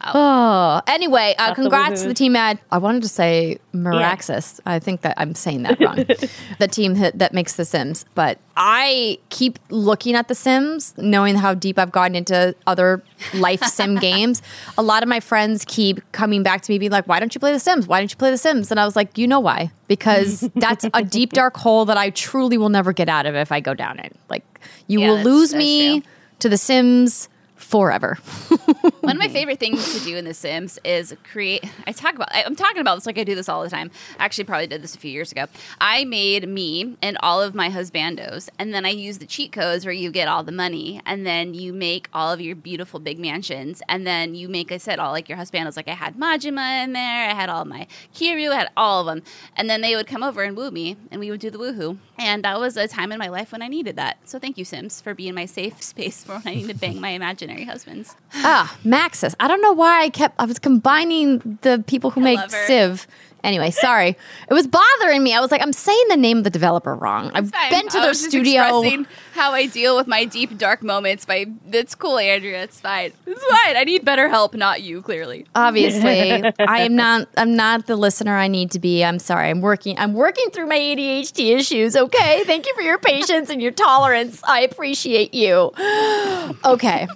Oh, 0.04 0.80
anyway, 0.86 1.34
uh, 1.38 1.54
congrats 1.54 2.02
to 2.02 2.08
the 2.08 2.14
team 2.14 2.34
at, 2.36 2.58
I 2.70 2.78
wanted 2.78 3.02
to 3.02 3.08
say 3.08 3.58
Miraxis. 3.72 4.60
I 4.66 4.78
think 4.78 5.02
that 5.02 5.14
I'm 5.16 5.34
saying 5.34 5.62
that 5.62 5.80
wrong. 5.80 5.96
the 6.58 6.68
team 6.68 6.94
that, 6.94 7.18
that 7.18 7.32
makes 7.32 7.56
The 7.56 7.64
Sims. 7.64 8.04
But 8.14 8.38
I 8.56 9.18
keep 9.30 9.58
looking 9.70 10.14
at 10.14 10.28
The 10.28 10.34
Sims, 10.34 10.94
knowing 10.96 11.36
how 11.36 11.54
deep 11.54 11.78
I've 11.78 11.92
gotten 11.92 12.16
into 12.16 12.54
other 12.66 13.02
life 13.34 13.62
sim 13.64 13.96
games. 14.00 14.42
A 14.76 14.82
lot 14.82 15.02
of 15.02 15.08
my 15.08 15.20
friends 15.20 15.64
keep 15.66 16.00
coming 16.12 16.42
back 16.42 16.62
to 16.62 16.72
me, 16.72 16.78
being 16.78 16.92
like, 16.92 17.06
why 17.06 17.20
don't 17.20 17.34
you 17.34 17.38
play 17.38 17.52
The 17.52 17.60
Sims? 17.60 17.86
Why 17.86 18.00
don't 18.00 18.10
you 18.10 18.16
play 18.16 18.30
The 18.30 18.38
Sims? 18.38 18.70
And 18.70 18.80
I 18.80 18.84
was 18.84 18.96
like, 18.96 19.16
you 19.16 19.26
know 19.28 19.40
why? 19.40 19.70
Because 19.88 20.40
that's 20.56 20.86
a 20.94 21.02
deep, 21.02 21.32
dark 21.32 21.56
hole 21.56 21.84
that 21.84 21.96
I 21.96 22.10
truly 22.10 22.58
will 22.58 22.70
never 22.70 22.92
get 22.92 23.08
out 23.08 23.26
of 23.26 23.34
if 23.34 23.52
I 23.52 23.60
go 23.60 23.74
down 23.74 23.98
it. 24.00 24.14
Like, 24.28 24.44
you 24.86 25.00
Yeah, 25.00 25.08
will 25.08 25.22
lose 25.22 25.54
me 25.54 26.02
to 26.40 26.48
The 26.48 26.58
Sims 26.58 27.28
forever. 27.62 28.16
One 29.00 29.16
of 29.16 29.18
my 29.18 29.28
favorite 29.28 29.58
things 29.58 29.98
to 29.98 30.04
do 30.04 30.16
in 30.16 30.24
The 30.24 30.34
Sims 30.34 30.78
is 30.84 31.14
create. 31.30 31.64
I 31.86 31.92
talk 31.92 32.14
about. 32.14 32.28
I, 32.34 32.42
I'm 32.44 32.56
talking 32.56 32.80
about 32.80 32.96
this 32.96 33.06
like 33.06 33.18
I 33.18 33.24
do 33.24 33.34
this 33.34 33.48
all 33.48 33.62
the 33.62 33.70
time. 33.70 33.90
I 34.18 34.24
actually 34.24 34.44
probably 34.44 34.66
did 34.66 34.82
this 34.82 34.94
a 34.94 34.98
few 34.98 35.10
years 35.10 35.32
ago. 35.32 35.46
I 35.80 36.04
made 36.04 36.48
me 36.48 36.96
and 37.00 37.16
all 37.20 37.40
of 37.40 37.54
my 37.54 37.70
husbandos, 37.70 38.48
and 38.58 38.74
then 38.74 38.84
I 38.84 38.90
use 38.90 39.18
the 39.18 39.26
cheat 39.26 39.52
codes 39.52 39.84
where 39.84 39.94
you 39.94 40.10
get 40.10 40.28
all 40.28 40.42
the 40.42 40.52
money, 40.52 41.00
and 41.06 41.26
then 41.26 41.54
you 41.54 41.72
make 41.72 42.08
all 42.12 42.32
of 42.32 42.40
your 42.40 42.56
beautiful 42.56 43.00
big 43.00 43.18
mansions, 43.18 43.80
and 43.88 44.06
then 44.06 44.34
you 44.34 44.48
make. 44.48 44.72
I 44.72 44.76
said 44.76 44.98
all 44.98 45.12
like 45.12 45.28
your 45.28 45.38
husbandos. 45.38 45.76
Like 45.76 45.88
I 45.88 45.94
had 45.94 46.16
Majima 46.16 46.84
in 46.84 46.92
there. 46.92 47.30
I 47.30 47.34
had 47.34 47.48
all 47.48 47.64
my 47.64 47.86
Kiryu. 48.14 48.50
I 48.50 48.56
had 48.56 48.70
all 48.76 49.00
of 49.00 49.06
them, 49.06 49.22
and 49.56 49.70
then 49.70 49.80
they 49.80 49.94
would 49.96 50.06
come 50.06 50.22
over 50.22 50.42
and 50.42 50.56
woo 50.56 50.70
me, 50.70 50.96
and 51.10 51.20
we 51.20 51.30
would 51.30 51.40
do 51.40 51.50
the 51.50 51.58
woohoo. 51.58 51.98
And 52.18 52.44
that 52.44 52.58
was 52.60 52.76
a 52.76 52.86
time 52.88 53.12
in 53.12 53.18
my 53.18 53.28
life 53.28 53.52
when 53.52 53.62
I 53.62 53.68
needed 53.68 53.96
that. 53.96 54.18
So 54.24 54.38
thank 54.38 54.58
you, 54.58 54.64
Sims, 54.64 55.00
for 55.00 55.14
being 55.14 55.34
my 55.34 55.46
safe 55.46 55.82
space 55.92 56.24
for 56.24 56.34
when 56.34 56.42
I 56.46 56.54
need 56.54 56.68
to 56.68 56.74
bang 56.74 57.00
my 57.00 57.10
imaginary 57.52 57.64
husbands. 57.64 58.16
Ah, 58.34 58.76
Maxis. 58.84 59.34
I 59.40 59.48
don't 59.48 59.60
know 59.62 59.72
why 59.72 60.02
I 60.02 60.08
kept. 60.10 60.34
I 60.38 60.44
was 60.44 60.58
combining 60.58 61.58
the 61.62 61.82
people 61.86 62.10
who 62.10 62.20
make 62.20 62.38
love. 62.38 62.50
Civ. 62.50 63.06
Anyway, 63.44 63.70
sorry. 63.72 64.16
It 64.48 64.54
was 64.54 64.66
bothering 64.68 65.22
me. 65.22 65.34
I 65.34 65.40
was 65.40 65.50
like, 65.50 65.62
I'm 65.62 65.72
saying 65.72 66.04
the 66.08 66.16
name 66.16 66.38
of 66.38 66.44
the 66.44 66.50
developer 66.50 66.94
wrong. 66.94 67.30
I've 67.34 67.50
fine. 67.50 67.70
been 67.70 67.88
to 67.88 67.98
I 67.98 68.00
their 68.02 68.10
was 68.10 68.24
studio. 68.24 68.62
expressing 68.80 69.06
How 69.34 69.52
I 69.52 69.66
deal 69.66 69.96
with 69.96 70.06
my 70.06 70.24
deep 70.24 70.56
dark 70.58 70.82
moments. 70.82 71.24
By 71.24 71.46
it's 71.72 71.94
cool, 71.96 72.18
Andrea. 72.18 72.62
It's 72.62 72.80
fine. 72.80 73.12
It's 73.26 73.44
fine. 73.44 73.76
I 73.76 73.84
need 73.84 74.04
better 74.04 74.28
help, 74.28 74.54
not 74.54 74.82
you. 74.82 75.02
Clearly. 75.02 75.46
Obviously, 75.54 76.42
I 76.60 76.82
am 76.82 76.94
not. 76.94 77.28
I'm 77.36 77.56
not 77.56 77.86
the 77.86 77.96
listener 77.96 78.36
I 78.36 78.46
need 78.48 78.70
to 78.72 78.78
be. 78.78 79.02
I'm 79.02 79.18
sorry. 79.18 79.50
I'm 79.50 79.60
working. 79.60 79.98
I'm 79.98 80.14
working 80.14 80.50
through 80.50 80.66
my 80.66 80.78
ADHD 80.78 81.56
issues. 81.56 81.96
Okay. 81.96 82.44
Thank 82.44 82.66
you 82.66 82.74
for 82.74 82.82
your 82.82 82.98
patience 82.98 83.50
and 83.50 83.60
your 83.60 83.72
tolerance. 83.72 84.40
I 84.44 84.60
appreciate 84.60 85.34
you. 85.34 85.72
Okay. 86.64 87.06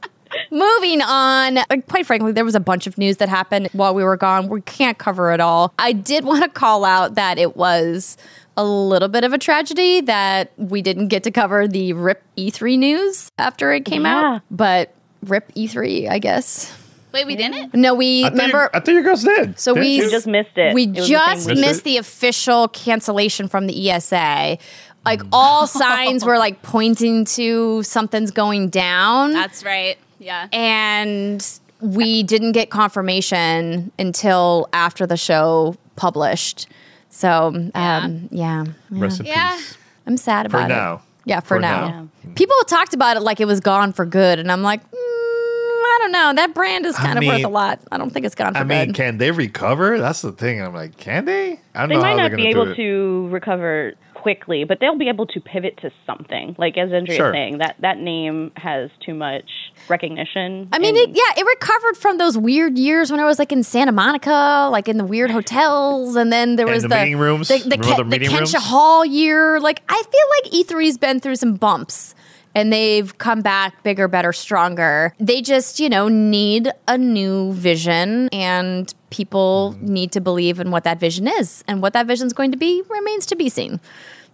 Moving 0.52 1.02
on, 1.02 1.60
quite 1.88 2.06
frankly, 2.06 2.32
there 2.34 2.44
was 2.44 2.56
a 2.56 2.60
bunch 2.60 2.88
of 2.88 2.98
news 2.98 3.18
that 3.18 3.30
happened 3.30 3.70
while 3.72 3.94
we 3.96 4.04
were 4.04 4.18
gone. 4.18 4.50
We 4.50 4.62
can't 4.62 4.98
cover 4.98 5.32
it 5.32 5.40
all. 5.40 5.74
I 5.80 5.94
did 5.94 6.26
want 6.26 6.44
to 6.44 6.50
call 6.50 6.84
out 6.84 7.16
that 7.16 7.38
it 7.38 7.56
was 7.56 8.18
a 8.58 8.66
little 8.66 9.08
bit 9.08 9.24
of 9.24 9.32
a 9.34 9.38
tragedy 9.38 10.02
that 10.02 10.52
we 10.58 10.82
didn't 10.82 11.08
get 11.08 11.24
to 11.24 11.32
cover 11.32 11.68
the 11.68 11.94
RIP 11.94 12.22
E3 12.38 12.78
news 12.78 13.32
after 13.38 13.72
it 13.72 13.86
came 13.86 14.04
Yeah. 14.04 14.36
out, 14.36 14.42
but 14.52 14.94
RIP 15.26 15.54
E3, 15.56 16.10
I 16.10 16.20
guess. 16.20 16.74
Wait, 17.14 17.26
we 17.28 17.38
didn't. 17.38 17.74
No, 17.74 17.94
we 17.94 18.26
I 18.26 18.28
thought 18.28 18.32
remember. 18.34 18.58
you, 18.64 18.70
I 18.74 18.80
thought 18.82 18.92
you 18.94 19.04
guys 19.04 19.24
did. 19.24 19.58
So 19.58 19.74
we- 19.74 20.02
We 20.02 20.10
just 20.10 20.28
missed 20.28 20.58
it. 20.58 20.74
We 20.74 20.84
It 20.84 20.96
was 20.96 21.08
the 21.08 21.14
just. 21.14 21.48
Missed 21.48 21.62
missed 21.62 21.80
it? 21.82 21.84
the 21.86 21.98
official 21.98 22.68
cancellation 22.68 23.48
from 23.48 23.68
the 23.68 23.90
ESA. 23.90 24.58
Like 25.06 25.22
all 25.32 25.68
signs 25.68 26.26
were 26.26 26.38
like 26.38 26.62
pointing 26.64 27.26
to 27.26 27.84
something's 27.84 28.32
going 28.32 28.70
down, 28.70 29.34
That's 29.34 29.64
right. 29.64 29.98
Yeah. 30.20 30.48
and 30.52 31.46
we 31.82 32.24
didn't 32.24 32.54
get 32.54 32.70
confirmation 32.72 33.92
until 34.00 34.68
after 34.74 35.06
the 35.06 35.18
show 35.18 35.76
published. 35.96 36.68
So, 37.10 37.70
um, 37.76 38.28
yeah, 38.32 38.66
Rest 38.90 39.20
in 39.20 39.28
Yeah. 39.28 39.60
I'm 40.08 40.18
sad 40.18 40.46
about 40.48 40.66
it. 40.66 40.74
now. 40.74 41.02
Yeah, 41.26 41.40
for, 41.40 41.56
For 41.56 41.60
now. 41.60 41.88
now. 41.88 42.08
People 42.36 42.56
talked 42.68 42.94
about 42.94 43.18
it 43.18 43.22
like 43.22 43.40
it 43.40 43.46
was 43.46 43.60
gone 43.60 43.94
for 43.94 44.06
good, 44.06 44.38
and 44.38 44.52
I'm 44.52 44.62
like, 44.62 44.82
mm, 44.84 44.94
I 44.96 45.98
don't 46.02 46.12
know. 46.12 46.34
That 46.36 46.54
brand 46.54 46.86
is 46.86 46.96
I 46.98 47.04
kind 47.04 47.18
of 47.20 47.26
worth 47.26 47.44
a 47.44 47.48
lot. 47.50 47.80
I 47.92 47.98
don't 47.98 48.12
think 48.12 48.26
it's 48.26 48.36
gone 48.36 48.54
for 48.54 48.60
I 48.60 48.64
mean, 48.64 48.88
good. 48.88 48.96
can 48.96 49.18
they 49.18 49.32
recover? 49.32 49.98
That's 50.00 50.22
the 50.22 50.32
thing. 50.32 50.62
I'm 50.62 50.74
like, 50.74 50.98
can 50.98 51.26
they? 51.26 51.60
I 51.74 51.80
don't 51.82 51.90
They 51.90 51.96
know 51.96 52.02
might 52.02 52.10
how 52.12 52.16
not 52.18 52.28
they're 52.30 52.38
be 52.38 52.44
gonna 52.44 52.54
do 52.54 52.62
able 52.62 52.72
it. 52.72 52.76
to 52.76 53.28
recover 53.30 53.94
quickly, 54.26 54.64
but 54.64 54.80
they'll 54.80 54.98
be 54.98 55.08
able 55.08 55.28
to 55.28 55.40
pivot 55.40 55.78
to 55.78 55.92
something. 56.08 56.56
Like 56.58 56.80
as 56.80 56.92
Andrea 56.92 57.16
Sure. 57.16 57.32
saying, 57.32 57.60
that 57.60 57.76
that 57.82 58.00
name 58.00 58.52
has 58.56 58.90
too 59.06 59.14
much 59.14 59.48
recognition. 59.88 60.68
I 60.72 60.80
mean, 60.80 60.96
it, 60.96 61.10
yeah, 61.10 61.40
it 61.40 61.46
recovered 61.46 61.96
from 61.96 62.18
those 62.18 62.36
weird 62.36 62.76
years 62.80 63.12
when 63.12 63.20
I 63.20 63.26
was 63.26 63.38
like 63.38 63.52
in 63.52 63.62
Santa 63.62 63.92
Monica, 63.92 64.68
like 64.72 64.88
in 64.88 64.98
the 64.98 65.06
weird 65.06 65.30
hotels, 65.30 66.16
and 66.16 66.34
then 66.34 66.56
there 66.56 66.66
And 66.66 66.74
was 66.74 66.82
the 66.82 66.90
the 66.90 66.96
meeting 66.96 67.20
rooms? 67.20 67.50
the, 67.50 67.60
the, 67.60 67.78
Ke- 67.78 67.98
the 67.98 67.98
the 67.98 68.04
meeting 68.06 68.30
Kentia 68.30 68.40
rooms? 68.40 68.54
Hall 68.56 69.06
year. 69.06 69.60
Like, 69.60 69.84
I 69.88 70.02
feel 70.02 70.28
like 70.36 70.66
E3's 70.68 70.98
been 70.98 71.20
through 71.20 71.36
some 71.36 71.54
bumps, 71.54 72.16
and 72.56 72.74
they've 72.74 73.16
come 73.20 73.42
back 73.42 73.84
bigger, 73.84 74.08
better, 74.08 74.34
stronger. 74.34 75.14
They 75.20 75.44
just, 75.44 75.80
you 75.80 75.88
know, 75.88 76.08
need 76.08 76.72
a 76.88 76.98
new 76.98 77.54
vision 77.54 78.30
and 78.30 78.92
people 79.12 79.76
mm-hmm. 79.76 79.94
need 79.94 80.12
to 80.14 80.20
believe 80.22 80.60
in 80.60 80.72
what 80.72 80.84
that 80.86 81.00
vision 81.00 81.28
is. 81.28 81.64
And 81.68 81.82
what 81.84 81.94
that 81.94 82.08
vision 82.08 82.26
is 82.26 82.34
going 82.34 82.52
to 82.52 82.58
be 82.58 82.82
remains 82.90 83.28
to 83.28 83.36
be 83.36 83.50
seen. 83.50 83.80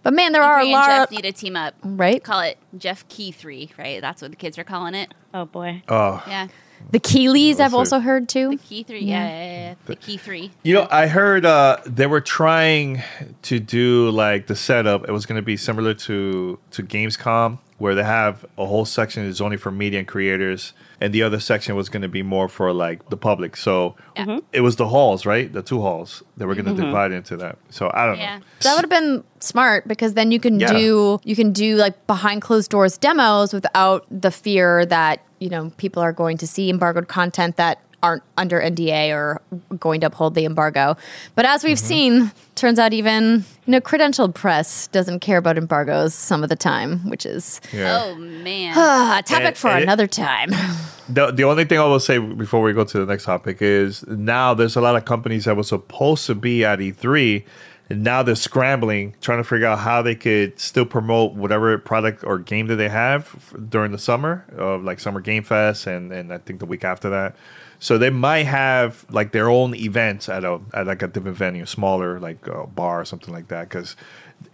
But 0.02 0.14
man, 0.14 0.32
there 0.32 0.42
are 0.42 0.58
a 0.58 0.62
Adrian 0.62 0.78
and 0.80 0.88
lot 0.88 1.10
Jeff 1.10 1.10
need 1.12 1.22
to 1.22 1.32
team 1.32 1.56
up. 1.56 1.74
Right. 1.84 2.22
Call 2.22 2.40
it 2.40 2.58
Jeff 2.76 3.06
Key 3.08 3.30
3, 3.32 3.70
right? 3.78 4.00
That's 4.00 4.20
what 4.22 4.30
the 4.30 4.36
kids 4.36 4.58
are 4.58 4.64
calling 4.64 4.94
it. 4.94 5.12
Oh 5.32 5.44
boy. 5.44 5.82
Oh, 5.88 6.22
Yeah. 6.26 6.48
the 6.90 6.98
Keighleys 6.98 7.54
I've 7.60 7.72
Also- 7.74 7.96
also 7.96 8.00
heard 8.00 8.28
too. 8.28 8.50
The 8.50 8.56
Key 8.56 8.82
3. 8.82 9.00
Yeah. 9.00 9.28
yeah, 9.28 9.28
yeah, 9.28 9.52
yeah. 9.68 9.74
The 9.86 9.96
Key 9.96 10.16
3. 10.16 10.50
You 10.64 10.74
know, 10.74 10.88
I 10.90 11.06
heard 11.06 11.44
uh, 11.46 11.78
they 11.86 12.06
were 12.06 12.20
trying 12.20 13.02
to 13.42 13.60
do 13.60 14.10
like 14.10 14.48
the 14.48 14.56
setup. 14.56 15.08
It 15.08 15.12
was 15.12 15.24
going 15.26 15.36
to 15.36 15.42
be 15.42 15.56
similar 15.56 15.94
to 15.94 16.58
to 16.72 16.82
Gamescom, 16.82 17.58
where 17.78 17.94
they 17.94 18.02
have 18.04 18.44
a 18.58 18.66
whole 18.66 18.84
section 18.84 19.24
that's 19.26 19.40
only 19.40 19.56
for 19.56 19.70
media 19.70 20.00
and 20.00 20.08
creators, 20.08 20.72
and 21.02 21.12
the 21.12 21.24
other 21.24 21.40
section 21.40 21.74
was 21.74 21.88
going 21.88 22.02
to 22.02 22.08
be 22.08 22.22
more 22.22 22.48
for 22.48 22.72
like 22.72 23.10
the 23.10 23.16
public. 23.16 23.56
So 23.56 23.96
mm-hmm. 24.16 24.38
it 24.52 24.60
was 24.60 24.76
the 24.76 24.86
halls, 24.86 25.26
right? 25.26 25.52
The 25.52 25.60
two 25.60 25.80
halls 25.80 26.22
that 26.36 26.46
were 26.46 26.54
going 26.54 26.66
to 26.66 26.70
mm-hmm. 26.70 26.84
divide 26.84 27.10
into 27.10 27.36
that. 27.38 27.58
So 27.70 27.90
I 27.92 28.06
don't 28.06 28.18
Yeah. 28.18 28.38
know. 28.38 28.44
That 28.60 28.74
would 28.76 28.82
have 28.82 29.02
been 29.02 29.24
smart 29.40 29.88
because 29.88 30.14
then 30.14 30.30
you 30.30 30.38
can 30.38 30.60
Yeah. 30.60 30.72
do 30.72 31.18
you 31.24 31.34
can 31.34 31.52
do 31.52 31.74
like 31.74 32.06
behind 32.06 32.40
closed 32.40 32.70
doors 32.70 32.96
demos 32.96 33.52
without 33.52 34.06
the 34.12 34.30
fear 34.30 34.86
that 34.86 35.20
you 35.40 35.48
know 35.48 35.72
people 35.76 36.00
are 36.00 36.12
going 36.12 36.38
to 36.38 36.46
see 36.46 36.70
embargoed 36.70 37.08
content 37.08 37.56
that 37.56 37.80
aren't 38.02 38.22
under 38.36 38.60
NDA 38.60 39.14
or 39.14 39.40
going 39.78 40.00
to 40.00 40.08
uphold 40.08 40.34
the 40.34 40.44
embargo. 40.44 40.96
But 41.34 41.44
as 41.44 41.62
we've 41.64 41.78
seen, 41.78 42.32
turns 42.56 42.78
out 42.78 42.92
even 42.92 43.44
you 43.66 43.70
know 43.72 43.80
credentialed 43.80 44.34
press 44.34 44.88
doesn't 44.88 45.20
care 45.20 45.38
about 45.38 45.56
embargoes 45.56 46.14
some 46.14 46.42
of 46.42 46.48
the 46.48 46.56
time, 46.56 47.08
which 47.08 47.24
is 47.24 47.60
Yeah. 47.72 48.02
Oh, 48.02 48.14
man. 48.16 48.72
a 49.18 49.22
topic 49.22 49.46
And- 49.46 49.56
for 49.56 49.68
and 49.68 49.80
it- 49.80 49.82
another 49.84 50.06
time. 50.06 50.50
The, 51.08 51.30
the 51.30 51.42
only 51.44 51.64
thing 51.66 51.78
I 51.78 51.84
will 51.84 52.00
say 52.00 52.16
before 52.16 52.62
we 52.62 52.72
go 52.72 52.84
to 52.84 52.98
the 53.00 53.04
next 53.04 53.24
topic 53.24 53.60
is 53.60 54.06
now 54.06 54.54
there's 54.54 54.76
a 54.76 54.80
lot 54.80 54.96
of 54.96 55.04
companies 55.04 55.44
that 55.44 55.56
were 55.56 55.62
supposed 55.64 56.24
to 56.26 56.34
be 56.34 56.64
at 56.64 56.78
E3 56.78 57.44
and 57.90 58.02
now 58.02 58.22
they're 58.22 58.36
scrambling 58.36 59.14
trying 59.20 59.38
to 59.38 59.44
figure 59.44 59.66
out 59.66 59.80
how 59.80 60.00
they 60.00 60.14
could 60.14 60.58
still 60.58 60.86
promote 60.86 61.34
whatever 61.34 61.76
product 61.76 62.24
or 62.24 62.38
game 62.38 62.68
that 62.68 62.76
they 62.76 62.88
have 62.88 63.22
f- 63.34 63.52
during 63.68 63.92
the 63.92 63.98
summer 63.98 64.46
of 64.56 64.84
like 64.84 65.00
summer 65.00 65.20
game 65.20 65.42
fest 65.42 65.86
and, 65.86 66.12
and 66.12 66.32
I 66.32 66.38
think 66.38 66.60
the 66.60 66.66
week 66.66 66.84
after 66.84 67.10
that. 67.10 67.34
So 67.82 67.98
they 67.98 68.10
might 68.10 68.44
have 68.44 69.04
like 69.10 69.32
their 69.32 69.50
own 69.50 69.74
events 69.74 70.28
at 70.28 70.44
a 70.44 70.60
at 70.72 70.86
like 70.86 71.02
a 71.02 71.08
different 71.08 71.36
venue, 71.36 71.66
smaller 71.66 72.20
like 72.20 72.46
a 72.46 72.64
bar 72.64 73.00
or 73.00 73.04
something 73.04 73.34
like 73.34 73.48
that 73.48 73.68
because 73.68 73.96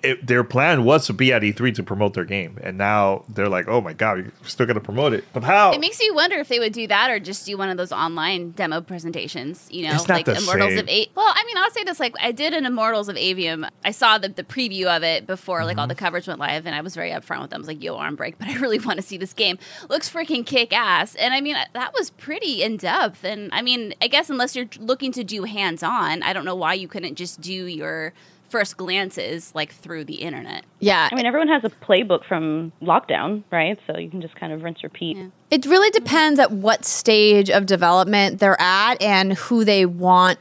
it, 0.02 0.26
their 0.26 0.44
plan 0.44 0.84
was 0.84 1.06
to 1.06 1.12
be 1.12 1.32
at 1.32 1.42
E3 1.42 1.74
to 1.74 1.82
promote 1.82 2.14
their 2.14 2.24
game, 2.24 2.58
and 2.62 2.78
now 2.78 3.24
they're 3.28 3.48
like, 3.48 3.66
"Oh 3.68 3.80
my 3.80 3.92
god, 3.92 4.18
we're 4.42 4.48
still 4.48 4.66
gonna 4.66 4.80
promote 4.80 5.12
it." 5.12 5.24
But 5.32 5.42
how? 5.44 5.72
It 5.72 5.80
makes 5.80 6.00
you 6.00 6.14
wonder 6.14 6.36
if 6.36 6.48
they 6.48 6.58
would 6.58 6.72
do 6.72 6.86
that 6.86 7.10
or 7.10 7.18
just 7.18 7.46
do 7.46 7.56
one 7.58 7.68
of 7.68 7.76
those 7.76 7.90
online 7.92 8.52
demo 8.52 8.80
presentations, 8.80 9.66
you 9.70 9.88
know, 9.88 9.96
like 10.08 10.28
Immortals 10.28 10.70
same. 10.70 10.78
of 10.78 10.88
A. 10.88 11.08
Well, 11.14 11.26
I 11.28 11.44
mean, 11.46 11.56
I'll 11.56 11.70
say 11.70 11.84
this: 11.84 11.98
like, 11.98 12.14
I 12.20 12.32
did 12.32 12.54
an 12.54 12.64
Immortals 12.66 13.08
of 13.08 13.16
Aveum. 13.16 13.68
I 13.84 13.90
saw 13.90 14.18
the, 14.18 14.28
the 14.28 14.44
preview 14.44 14.86
of 14.86 15.02
it 15.02 15.26
before, 15.26 15.64
like, 15.64 15.76
all 15.78 15.84
Mm-hmm. 15.84 15.88
the 15.88 15.94
coverage 15.94 16.26
went 16.28 16.38
live, 16.38 16.66
and 16.66 16.74
I 16.74 16.80
was 16.80 16.94
very 16.94 17.10
upfront 17.10 17.40
with 17.40 17.50
them. 17.50 17.58
I 17.58 17.62
was 17.62 17.68
like, 17.68 17.82
"Yo, 17.82 17.96
arm 17.96 18.14
break," 18.14 18.38
but 18.38 18.48
I 18.48 18.54
really 18.58 18.78
want 18.78 18.96
to 18.98 19.02
see 19.02 19.16
this 19.16 19.32
game. 19.32 19.58
Looks 19.88 20.08
freaking 20.10 20.44
kick 20.46 20.72
ass, 20.72 21.14
and 21.16 21.34
I 21.34 21.40
mean, 21.40 21.56
that 21.74 21.92
was 21.94 22.10
pretty 22.10 22.62
in 22.62 22.76
depth. 22.76 23.24
And 23.24 23.50
I 23.52 23.62
mean, 23.62 23.94
I 24.02 24.06
guess 24.08 24.30
unless 24.30 24.54
you're 24.54 24.68
looking 24.78 25.12
to 25.12 25.24
do 25.24 25.44
hands 25.44 25.82
on, 25.82 26.22
I 26.22 26.32
don't 26.32 26.44
know 26.44 26.54
why 26.54 26.74
you 26.74 26.88
couldn't 26.88 27.16
just 27.16 27.40
do 27.40 27.52
your 27.52 28.12
first 28.48 28.76
glances 28.76 29.54
like 29.54 29.72
through 29.72 30.04
the 30.04 30.16
internet. 30.16 30.64
Yeah, 30.80 31.08
I 31.10 31.14
mean, 31.14 31.26
everyone 31.26 31.48
has 31.48 31.64
a 31.64 31.70
playbook 31.70 32.24
from 32.24 32.72
lockdown, 32.82 33.42
right? 33.50 33.78
So 33.86 33.98
you 33.98 34.10
can 34.10 34.20
just 34.20 34.34
kind 34.36 34.52
of 34.52 34.62
rinse, 34.62 34.82
repeat. 34.82 35.18
It 35.50 35.66
really 35.66 35.90
depends 35.90 36.38
at 36.40 36.50
what 36.52 36.84
stage 36.84 37.50
of 37.50 37.66
development 37.66 38.38
they're 38.38 38.60
at 38.60 39.00
and 39.02 39.34
who 39.34 39.64
they 39.64 39.86
want 39.86 40.38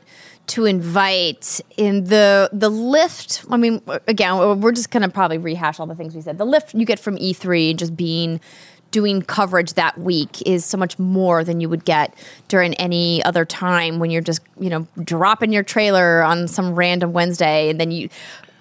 to 0.47 0.66
invite 0.66 1.60
in 1.76 2.05
the 2.05 2.49
the 2.53 2.70
lift. 2.70 3.45
I 3.49 3.58
mean, 3.58 3.82
again, 4.08 4.62
we're 4.62 4.72
just 4.72 4.91
gonna 4.91 5.10
probably 5.10 5.38
rehash 5.38 5.80
all 5.80 5.88
the 5.88 5.95
things 5.95 6.16
we 6.16 6.22
said. 6.22 6.38
The 6.38 6.45
lift 6.45 6.74
you 6.74 6.86
get 6.86 6.99
from 6.99 7.18
E3 7.18 7.72
and 7.72 7.80
just 7.80 7.95
being 7.95 8.39
doing 8.92 9.22
coverage 9.22 9.74
that 9.74 9.98
week 9.98 10.42
is 10.46 10.66
so 10.66 10.78
much 10.78 10.98
more 10.98 11.44
than 11.44 11.60
you 11.60 11.70
would 11.70 11.86
get 11.86 12.14
during 12.48 12.74
any 12.76 13.24
other 13.24 13.46
time 13.46 14.00
when 14.00 14.10
you're 14.10 14.22
just 14.22 14.42
you 14.60 14.70
know 14.70 14.88
dropping 15.04 15.52
your 15.52 15.64
trailer 15.64 16.24
on 16.24 16.48
some 16.48 16.76
random 16.76 17.14
Wednesday 17.14 17.70
and 17.70 17.80
then 17.80 17.92
you 17.92 18.10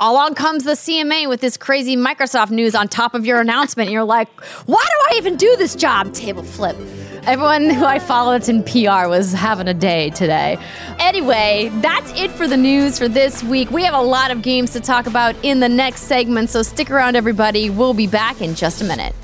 along 0.01 0.35
comes 0.35 0.65
the 0.65 0.73
CMA 0.73 1.29
with 1.29 1.41
this 1.41 1.57
crazy 1.57 1.97
Microsoft 1.97 2.51
news 2.51 2.75
on 2.75 2.89
top 2.89 3.15
of 3.15 3.25
your 3.25 3.41
announcement. 3.41 3.89
And 3.89 3.93
you're 3.93 4.05
like, 4.05 4.29
why 4.67 4.85
do 4.85 5.15
I 5.15 5.19
even 5.19 5.37
do 5.37 5.57
this 5.57 5.75
job? 5.75 6.13
Table 6.13 6.43
flip. 6.43 6.77
Everyone 7.25 7.71
who 7.71 7.85
I 7.85 7.99
follow 7.99 8.33
that's 8.33 8.49
in 8.49 8.63
PR 8.63 9.09
was 9.09 9.33
having 9.33 9.67
a 9.67 9.75
day 9.75 10.11
today. 10.11 10.59
Anyway, 11.01 11.71
that's 11.81 12.13
it 12.19 12.31
for 12.31 12.47
the 12.47 12.57
news 12.57 12.99
for 12.99 13.09
this 13.09 13.43
week. 13.43 13.71
We 13.71 13.83
have 13.83 13.95
a 13.95 14.03
lot 14.03 14.31
of 14.31 14.43
games 14.43 14.73
to 14.75 14.81
talk 14.81 15.07
about 15.07 15.35
in 15.43 15.59
the 15.59 15.69
next 15.69 16.03
segment, 16.03 16.51
so 16.51 16.63
stick 16.63 16.89
around, 16.89 17.17
everybody. 17.17 17.69
We'll 17.69 17.95
be 17.95 18.07
back 18.07 18.41
in 18.41 18.55
just 18.55 18.81
a 18.81 18.85
minute. 18.85 19.15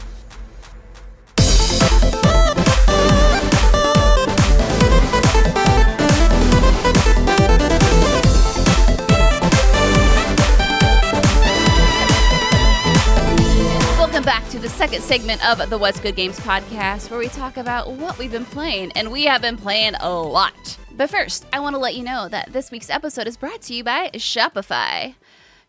Segment 15.13 15.47
of 15.47 15.69
the 15.69 15.77
What's 15.77 16.01
Good 16.01 16.17
Games 16.17 16.41
podcast, 16.41 17.11
where 17.11 17.19
we 17.19 17.29
talk 17.29 17.59
about 17.59 17.91
what 17.91 18.17
we've 18.17 18.33
been 18.33 18.47
playing, 18.47 18.93
and 18.93 19.13
we 19.13 19.27
have 19.27 19.43
been 19.43 19.59
playing 19.59 19.93
a 20.01 20.11
lot. 20.11 20.79
But 20.97 21.11
first, 21.11 21.45
I 21.53 21.61
want 21.61 21.75
to 21.75 21.79
let 21.79 21.95
you 21.95 22.03
know 22.03 22.31
that 22.31 22.51
this 22.55 22.71
week's 22.71 22.89
episode 22.89 23.27
is 23.27 23.37
brought 23.37 23.61
to 23.61 23.75
you 23.75 23.85
by 23.85 24.09
Shopify. 24.15 25.15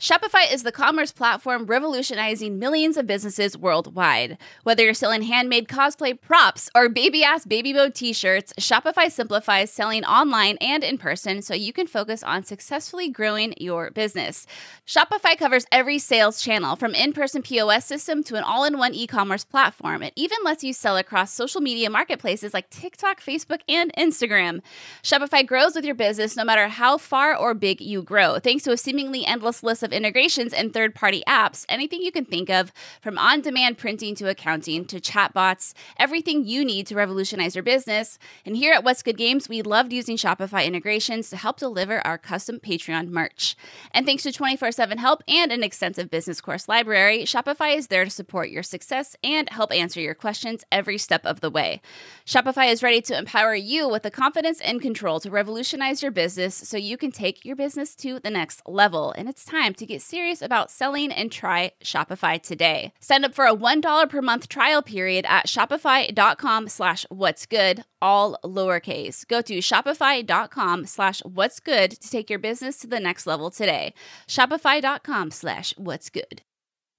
Shopify 0.04 0.52
is 0.52 0.64
the 0.64 0.72
commerce 0.74 1.14
platform 1.14 1.66
revolutionizing 1.66 2.60
millions 2.60 2.98
of 2.98 3.08
businesses 3.08 3.58
worldwide. 3.58 4.38
Whether 4.64 4.84
you're 4.84 4.94
selling 4.94 5.22
handmade 5.22 5.70
cosplay 5.70 6.20
props 6.20 6.70
or 6.76 6.90
baby 6.90 7.24
ass 7.24 7.46
baby 7.46 7.72
mode 7.72 7.96
t 7.96 8.12
shirts, 8.12 8.52
Shopify 8.60 9.10
simplifies 9.10 9.72
selling 9.72 10.04
online 10.04 10.58
and 10.58 10.84
in 10.84 10.98
person 10.98 11.42
so 11.42 11.54
you 11.54 11.72
can 11.72 11.88
focus 11.88 12.22
on 12.22 12.44
successfully 12.44 13.08
growing 13.08 13.54
your 13.56 13.92
business. 13.92 14.46
Shopify 14.86 15.38
covers 15.38 15.66
every 15.72 16.00
sales 16.00 16.42
channel 16.42 16.76
from 16.76 16.94
in 16.94 17.14
person 17.14 17.42
POS 17.42 17.86
system 17.86 18.26
to 18.26 18.36
an 18.36 18.44
all 18.44 18.66
in 18.66 18.78
one 18.78 18.94
e 18.94 19.08
commerce 19.08 19.46
platform. 19.46 20.04
It 20.04 20.12
even 20.18 20.40
lets 20.44 20.66
you 20.66 20.74
sell 20.74 20.98
across 20.98 21.32
social 21.32 21.62
media 21.62 21.90
marketplaces 21.90 22.54
like 22.54 22.70
TikTok, 22.70 23.22
Facebook, 23.22 23.62
and 23.70 23.90
Instagram. 23.98 24.60
Shopify 25.02 25.48
grows 25.48 25.76
with 25.76 25.86
your 25.86 25.96
business 25.96 26.36
no 26.36 26.44
matter 26.44 26.68
how 26.68 26.98
far 26.98 27.34
or 27.34 27.54
big 27.54 27.80
you 27.80 28.02
grow. 28.02 28.38
Thanks 28.40 28.66
to 28.66 28.74
a 28.74 28.78
seemingly 28.78 29.26
endless 29.26 29.64
list 29.64 29.82
of 29.82 29.93
integrations 29.94 30.54
and 30.54 30.74
third 30.74 30.96
party 30.96 31.24
apps, 31.28 31.66
anything 31.70 32.02
you 32.02 32.12
can 32.12 32.26
think 32.26 32.50
of, 32.50 32.72
from 33.02 33.18
on 33.18 33.42
demand 33.42 33.78
printing 33.78 34.16
to 34.16 34.30
accounting 34.30 34.86
to 34.86 35.00
chatbots, 35.00 35.74
everything 35.98 36.46
you 36.46 36.66
need 36.66 36.88
to 36.88 36.96
revolutionize 36.96 37.56
your 37.56 37.64
business. 37.64 38.18
And 38.46 38.58
here 38.58 38.74
at 38.74 38.84
What's 38.84 39.04
Good 39.04 39.18
Games, 39.18 39.48
we 39.48 39.62
loved 39.62 39.94
using 39.94 40.18
Shopify 40.18 40.66
integrations 40.66 41.30
to 41.30 41.38
help 41.38 41.58
deliver 41.58 42.06
our 42.06 42.18
custom 42.18 42.60
Patreon 42.60 43.10
merch. 43.10 43.56
And 43.92 44.06
thanks 44.06 44.24
to 44.24 44.32
24 44.32 44.72
7 44.72 44.98
help 44.98 45.24
and 45.28 45.52
an 45.52 45.64
extensive 45.64 46.10
business 46.10 46.42
course 46.42 46.68
library, 46.68 47.24
Shopify 47.24 47.76
is 47.76 47.88
there 47.88 48.04
to 48.04 48.10
support 48.10 48.50
your 48.50 48.64
success 48.64 49.16
and 49.24 49.50
help 49.50 49.72
answer 49.72 50.02
your 50.02 50.16
questions 50.16 50.64
every 50.72 50.98
step 50.98 51.26
of 51.26 51.42
the 51.42 51.50
way. 51.50 51.82
Shopify 52.26 52.72
is 52.72 52.84
ready 52.84 53.02
to 53.02 53.18
empower 53.18 53.56
you 53.56 53.88
with 53.88 54.04
the 54.04 54.12
confidence 54.12 54.60
and 54.62 54.82
control 54.82 55.20
to 55.20 55.30
revolutionize 55.30 56.02
your 56.02 56.12
business 56.12 56.56
so 56.56 56.78
you 56.78 56.98
can 56.98 57.12
take 57.12 57.46
your 57.46 57.56
business 57.56 57.96
to 57.96 58.20
the 58.20 58.30
next 58.30 58.62
level. 58.68 59.12
And 59.18 59.28
it's 59.30 59.46
time 59.46 59.74
to 59.76 59.83
get 59.86 60.02
serious 60.02 60.42
about 60.42 60.72
selling 60.72 61.12
and 61.12 61.32
try 61.32 61.72
Shopify 61.84 62.42
today. 62.42 62.94
Sign 63.00 63.26
up 63.26 63.34
for 63.34 63.46
a 63.46 63.56
$1 63.56 64.10
per 64.10 64.22
month 64.22 64.50
trial 64.50 64.82
period 64.82 65.26
at 65.28 65.48
shopify.com 65.48 66.68
slash 66.68 67.06
what's 67.10 67.46
good, 67.46 67.84
all 68.02 68.38
lowercase. 68.44 69.28
Go 69.28 69.42
to 69.42 69.60
shopify.com 69.60 70.86
slash 70.86 71.22
what's 71.22 71.60
good 71.60 71.92
to 71.92 72.10
take 72.10 72.30
your 72.30 72.40
business 72.40 72.78
to 72.78 72.88
the 72.88 73.00
next 73.00 73.28
level 73.28 73.52
today. 73.52 73.94
Shopify.com 74.28 75.32
slash 75.32 75.74
what's 75.78 76.10
good. 76.10 76.42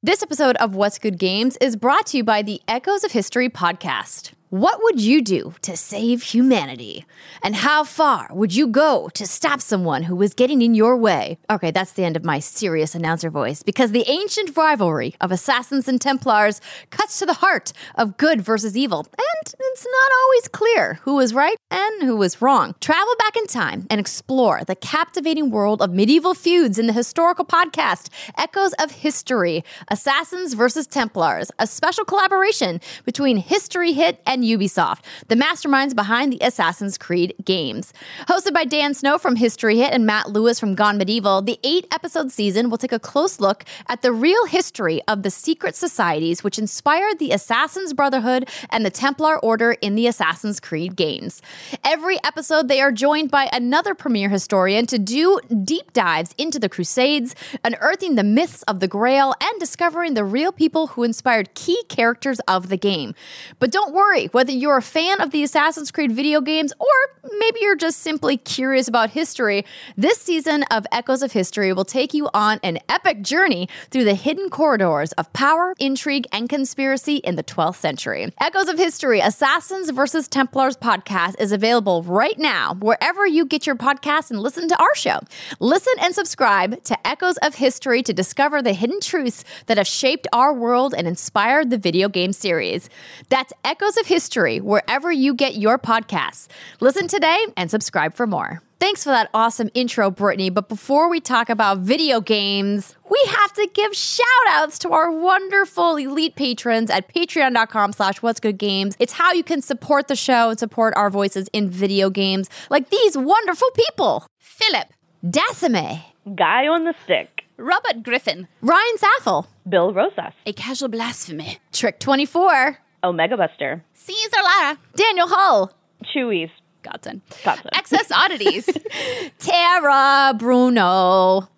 This 0.03 0.22
episode 0.22 0.57
of 0.57 0.74
What's 0.74 0.99
Good 0.99 1.18
Games 1.18 1.57
is 1.62 1.76
brought 1.76 2.09
to 2.09 2.18
you 2.18 2.24
by 2.24 2.43
the 2.43 2.61
Echoes 2.68 3.05
of 3.05 3.12
History 3.12 3.49
podcast. 3.49 4.32
What 4.55 4.84
would 4.84 5.00
you 5.00 5.20
do 5.20 5.55
to 5.62 5.76
save 5.76 6.22
humanity? 6.22 7.07
And 7.42 7.57
how 7.57 7.82
far 7.82 8.28
would 8.30 8.55
you 8.55 8.68
go 8.68 9.09
to 9.14 9.26
stop 9.26 9.61
someone 9.61 10.05
who 10.05 10.14
was 10.14 10.32
getting 10.32 10.62
in 10.62 10.76
your 10.76 10.96
way? 10.96 11.38
Okay, 11.50 11.72
that's 11.72 11.90
the 11.90 12.05
end 12.05 12.14
of 12.14 12.24
my 12.24 12.38
serious 12.38 12.94
announcer 12.94 13.30
voice 13.30 13.64
because 13.64 13.90
the 13.90 14.09
ancient 14.09 14.57
rivalry 14.57 15.16
of 15.20 15.32
assassins 15.32 15.88
and 15.88 16.00
Templars 16.00 16.61
cuts 16.90 17.18
to 17.18 17.26
the 17.26 17.40
heart 17.42 17.72
of 17.96 18.16
good 18.16 18.42
versus 18.42 18.76
evil, 18.76 19.09
and 19.18 19.55
it's 19.59 19.84
not 19.84 20.11
always 20.22 20.46
clear 20.46 21.00
who 21.02 21.16
was 21.16 21.34
right 21.34 21.57
and 21.72 22.05
who 22.05 22.14
was 22.14 22.40
wrong. 22.40 22.76
Travel 22.80 23.16
back 23.18 23.36
in 23.36 23.48
time 23.48 23.88
and 23.90 23.98
explore 23.98 24.62
the 24.64 24.76
captivating 24.76 25.50
world 25.50 25.82
of 25.82 25.92
medieval 25.92 26.32
feuds 26.32 26.78
in 26.78 26.86
the 26.86 26.92
historical 26.92 27.44
podcast 27.44 28.09
Echoes 28.38 28.72
of 28.74 28.92
History 28.92 29.64
Assassins 29.88 30.55
versus 30.55 30.86
Templars, 30.86 31.50
a 31.59 31.66
special 31.66 32.05
collaboration 32.05 32.80
between 33.05 33.38
History 33.38 33.94
Hit 33.94 34.22
and 34.24 34.43
Ubisoft, 34.45 35.01
the 35.28 35.34
masterminds 35.34 35.95
behind 35.95 36.32
the 36.32 36.38
Assassin's 36.40 36.99
Creed 36.99 37.34
games. 37.45 37.92
Hosted 38.28 38.53
by 38.53 38.64
Dan 38.64 38.95
Snow 38.95 39.18
from 39.18 39.36
History 39.36 39.78
Hit 39.78 39.92
and 39.92 40.07
Matt 40.07 40.30
Lewis 40.30 40.61
from 40.61 40.74
Gone 40.74 40.99
Medieval, 40.99 41.42
the 41.42 41.59
eight 41.64 41.86
episode 41.90 42.30
season 42.30 42.70
will 42.70 42.78
take 42.78 42.92
a 42.92 42.99
close 42.99 43.40
look 43.40 43.64
at 43.88 44.03
the 44.03 44.12
real 44.12 44.47
history 44.47 45.01
of 45.09 45.22
the 45.22 45.30
secret 45.30 45.74
societies 45.76 46.45
which 46.45 46.59
inspired 46.59 47.18
the 47.18 47.32
Assassin's 47.32 47.92
Brotherhood 47.92 48.49
and 48.70 48.84
the 48.84 48.90
Templar 48.90 49.38
Order 49.38 49.72
in 49.80 49.95
the 49.95 50.07
Assassin's 50.07 50.61
Creed 50.61 50.97
games. 50.97 51.42
Every 51.82 52.18
episode, 52.24 52.68
they 52.68 52.80
are 52.80 52.92
joined 52.92 53.30
by 53.30 53.49
another 53.53 53.95
premier 53.95 54.28
historian 54.28 54.86
to 54.86 54.99
do 54.99 55.40
deep 55.64 55.92
dives 55.92 56.34
into 56.38 56.59
the 56.59 56.68
Crusades, 56.68 57.34
unearthing 57.64 58.14
the 58.14 58.24
myths 58.24 58.62
of 58.64 58.80
the 58.80 58.88
Grail, 58.88 59.34
and 59.40 59.61
discovering 59.61 60.14
the 60.14 60.24
real 60.24 60.53
people 60.53 60.88
who 60.88 61.03
inspired 61.03 61.55
key 61.55 61.82
characters 61.88 62.40
of 62.40 62.68
the 62.68 62.76
game. 62.76 63.14
But 63.59 63.70
don't 63.70 63.95
worry, 63.95 64.28
whether 64.35 64.51
you're 64.51 64.76
a 64.76 64.82
fan 64.82 65.20
of 65.20 65.30
the 65.30 65.45
Assassin's 65.45 65.93
Creed 65.93 66.11
video 66.11 66.41
games 66.41 66.72
or 66.80 67.30
maybe 67.39 67.61
you're 67.62 67.76
just 67.76 68.01
simply 68.01 68.37
curious 68.37 68.89
about 68.89 69.11
history, 69.11 69.64
this 69.97 70.18
season 70.18 70.64
of 70.72 70.85
Echoes 70.91 71.22
of 71.22 71.30
History 71.30 71.72
will 71.72 71.85
take 71.85 72.12
you 72.12 72.28
on 72.35 72.59
an 72.64 72.80
epic 72.89 73.22
journey 73.22 73.68
through 73.93 74.03
the 74.03 74.16
hidden 74.16 74.51
corridors 74.51 75.12
of 75.12 75.32
power, 75.32 75.76
intrigue, 75.78 76.26
and 76.32 76.49
conspiracy 76.49 77.18
in 77.18 77.37
the 77.37 77.45
12th 77.45 77.76
century. 77.76 78.32
Echoes 78.41 78.68
of 78.68 78.76
History 78.76 79.20
Assassins 79.20 79.91
versus 79.91 80.26
Templars 80.26 80.76
podcast 80.76 81.37
is 81.39 81.53
available 81.53 82.03
right 82.03 82.37
now 82.37 82.74
wherever 82.74 83.24
you 83.24 83.47
get 83.47 83.68
your 83.68 83.76
podcasts 83.76 84.32
and 84.32 84.41
listen 84.41 84.66
to 84.66 84.82
our 84.82 84.95
show. 84.97 85.20
Listen 85.61 85.95
and 86.03 86.12
subscribe 86.12 86.82
to 86.82 87.07
Echoes 87.07 87.37
of 87.37 87.55
History 87.55 88.03
to 88.03 88.12
discover 88.12 88.61
the 88.61 88.72
hidden 88.72 88.99
truths 88.99 89.45
that 89.66 89.78
have 89.78 89.87
shaped 89.87 90.26
our 90.32 90.53
world 90.53 90.93
and 90.93 91.07
inspired 91.07 91.70
the 91.70 91.78
video 91.78 92.09
game 92.09 92.32
series. 92.32 92.91
That's 93.28 93.53
Echoes 93.64 93.97
of 93.97 94.07
History 94.07 94.13
wherever 94.60 95.10
you 95.10 95.34
get 95.34 95.56
your 95.56 95.78
podcasts. 95.78 96.48
Listen 96.80 97.08
today 97.08 97.38
and 97.56 97.70
subscribe 97.70 98.14
for 98.14 98.26
more. 98.26 98.62
Thanks 98.80 99.02
for 99.02 99.10
that 99.10 99.30
awesome 99.32 99.70
intro, 99.74 100.10
Brittany. 100.10 100.50
But 100.50 100.68
before 100.68 101.08
we 101.08 101.18
talk 101.20 101.48
about 101.48 101.78
video 101.78 102.20
games, 102.20 102.94
we 103.10 103.20
have 103.28 103.52
to 103.54 103.68
give 103.72 103.94
shout 103.94 104.26
outs 104.48 104.78
to 104.80 104.90
our 104.92 105.10
wonderful 105.10 105.96
elite 105.96 106.34
patrons 106.36 106.90
at 106.90 107.12
patreon.com 107.12 107.92
slash 107.94 108.20
what's 108.20 108.40
good 108.40 108.58
games. 108.58 108.94
It's 108.98 109.14
how 109.14 109.32
you 109.32 109.42
can 109.42 109.62
support 109.62 110.08
the 110.08 110.16
show 110.16 110.50
and 110.50 110.58
support 110.58 110.92
our 110.96 111.08
voices 111.08 111.48
in 111.52 111.70
video 111.70 112.10
games 112.10 112.50
like 112.68 112.90
these 112.90 113.16
wonderful 113.16 113.70
people. 113.70 114.26
Philip, 114.38 114.88
Decime, 115.24 116.02
Guy 116.34 116.66
on 116.66 116.84
the 116.84 116.94
stick. 117.04 117.42
Robert 117.56 118.02
Griffin, 118.02 118.48
Ryan 118.62 118.98
Saffel, 118.98 119.46
Bill 119.68 119.94
Rosas. 119.94 120.32
a 120.44 120.52
casual 120.52 120.88
blasphemy. 120.88 121.58
Trick24, 121.72 122.76
Omega 123.05 123.36
Buster. 123.36 123.84
Caesar 123.94 124.42
Lara, 124.42 124.78
Daniel 124.96 125.28
Hull, 125.28 125.72
Chewy's. 126.14 126.50
Godson. 126.82 127.22
Godson. 127.44 127.70
Excess 127.72 128.12
Oddities, 128.12 128.68
Tara 129.38 130.34
Bruno, 130.36 131.48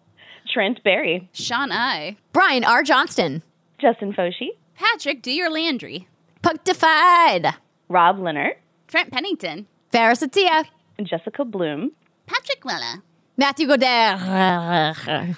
Trent 0.52 0.82
Berry. 0.84 1.28
Sean 1.32 1.72
I, 1.72 2.16
Brian 2.32 2.62
R. 2.64 2.82
Johnston, 2.84 3.42
Justin 3.80 4.12
Foshee. 4.12 4.50
Patrick 4.76 5.22
Do 5.22 5.32
Your 5.32 5.50
Landry, 5.50 6.06
Punkdefied, 6.42 7.54
Rob 7.88 8.18
Leonard. 8.20 8.54
Trent 8.86 9.10
Pennington, 9.12 9.66
Faris 9.90 10.22
Attieh, 10.22 10.66
Jessica 11.02 11.44
Bloom. 11.44 11.90
Patrick 12.26 12.64
Weller, 12.64 13.02
Matthew 13.36 13.66
Goddard. 13.66 15.36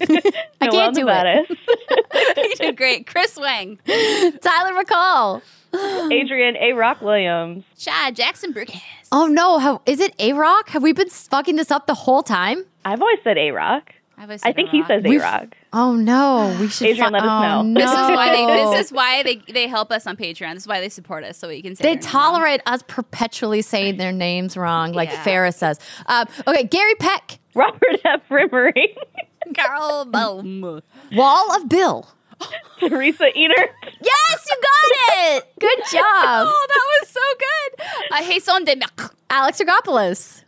I 0.00 0.66
Noel 0.66 0.70
can't 0.72 0.94
do 0.94 1.02
it. 1.02 1.04
Nevadas. 1.06 1.46
you 2.36 2.54
did 2.56 2.76
great. 2.76 3.06
Chris 3.06 3.36
Wang, 3.36 3.78
Tyler 3.86 4.82
McCall. 4.84 5.42
Adrian 6.12 6.56
A. 6.56 6.72
Rock 6.72 7.00
Williams. 7.00 7.64
Chad 7.78 8.16
Jackson 8.16 8.52
Burgess, 8.52 8.80
Oh 9.12 9.26
no, 9.26 9.58
how, 9.58 9.82
is 9.86 10.00
it 10.00 10.14
A 10.18 10.32
Rock? 10.32 10.70
Have 10.70 10.82
we 10.82 10.92
been 10.92 11.08
fucking 11.08 11.56
this 11.56 11.70
up 11.70 11.86
the 11.86 11.94
whole 11.94 12.22
time? 12.22 12.64
I've 12.84 13.00
always 13.00 13.18
said 13.22 13.38
A. 13.38 13.50
Rock. 13.50 13.92
I, 14.20 14.26
was 14.26 14.42
I 14.42 14.52
think 14.52 14.68
he 14.68 14.84
says 14.84 15.02
A. 15.04 15.18
Rock. 15.18 15.56
Oh 15.72 15.96
no, 15.96 16.54
we 16.60 16.68
should. 16.68 16.88
Adrian, 16.88 17.10
fi- 17.10 17.18
let 17.18 17.22
us 17.22 17.28
oh, 17.30 17.42
know. 17.42 17.62
No. 17.62 17.80
This 17.80 17.90
is 17.90 18.10
why 18.10 18.30
they. 18.30 18.46
This 18.76 18.86
is 18.86 18.92
why 18.92 19.22
they 19.22 19.36
they 19.50 19.66
help 19.66 19.90
us 19.90 20.06
on 20.06 20.16
Patreon. 20.16 20.54
This 20.54 20.64
is 20.64 20.68
why 20.68 20.80
they 20.80 20.90
support 20.90 21.24
us, 21.24 21.38
so 21.38 21.48
we 21.48 21.62
can 21.62 21.74
say 21.74 21.82
They 21.82 21.88
their 21.94 22.02
name 22.02 22.02
tolerate 22.02 22.62
us 22.66 22.82
perpetually 22.86 23.62
saying 23.62 23.96
their 23.96 24.12
names 24.12 24.58
wrong, 24.58 24.92
like 24.92 25.08
Yeah. 25.08 25.24
Farrah 25.24 25.54
says. 25.54 25.80
Um, 26.04 26.26
okay, 26.46 26.64
Gary 26.64 26.96
Peck, 26.96 27.38
Robert 27.54 28.00
F. 28.04 28.20
Rimmery. 28.28 28.94
wrong. 29.58 29.66
Carl 29.68 30.04
Baum. 30.06 30.82
Wall 31.12 31.56
of 31.56 31.68
Bill. 31.68 32.08
Teresa 32.78 33.26
Eater. 33.36 33.68
Yes, 34.02 34.46
you 34.48 34.56
got 34.62 35.36
it. 35.36 35.52
Good 35.60 35.78
job, 35.92 36.46
Oh, 36.48 36.66
that 36.68 36.86
was 37.00 37.08
so 37.08 37.20
good. 37.38 37.86
Uh, 38.12 38.24
Jason 38.24 38.64
de 38.64 38.76
Merc, 38.76 39.14
Alex 39.28 39.60
Rigopulos, 39.60 40.42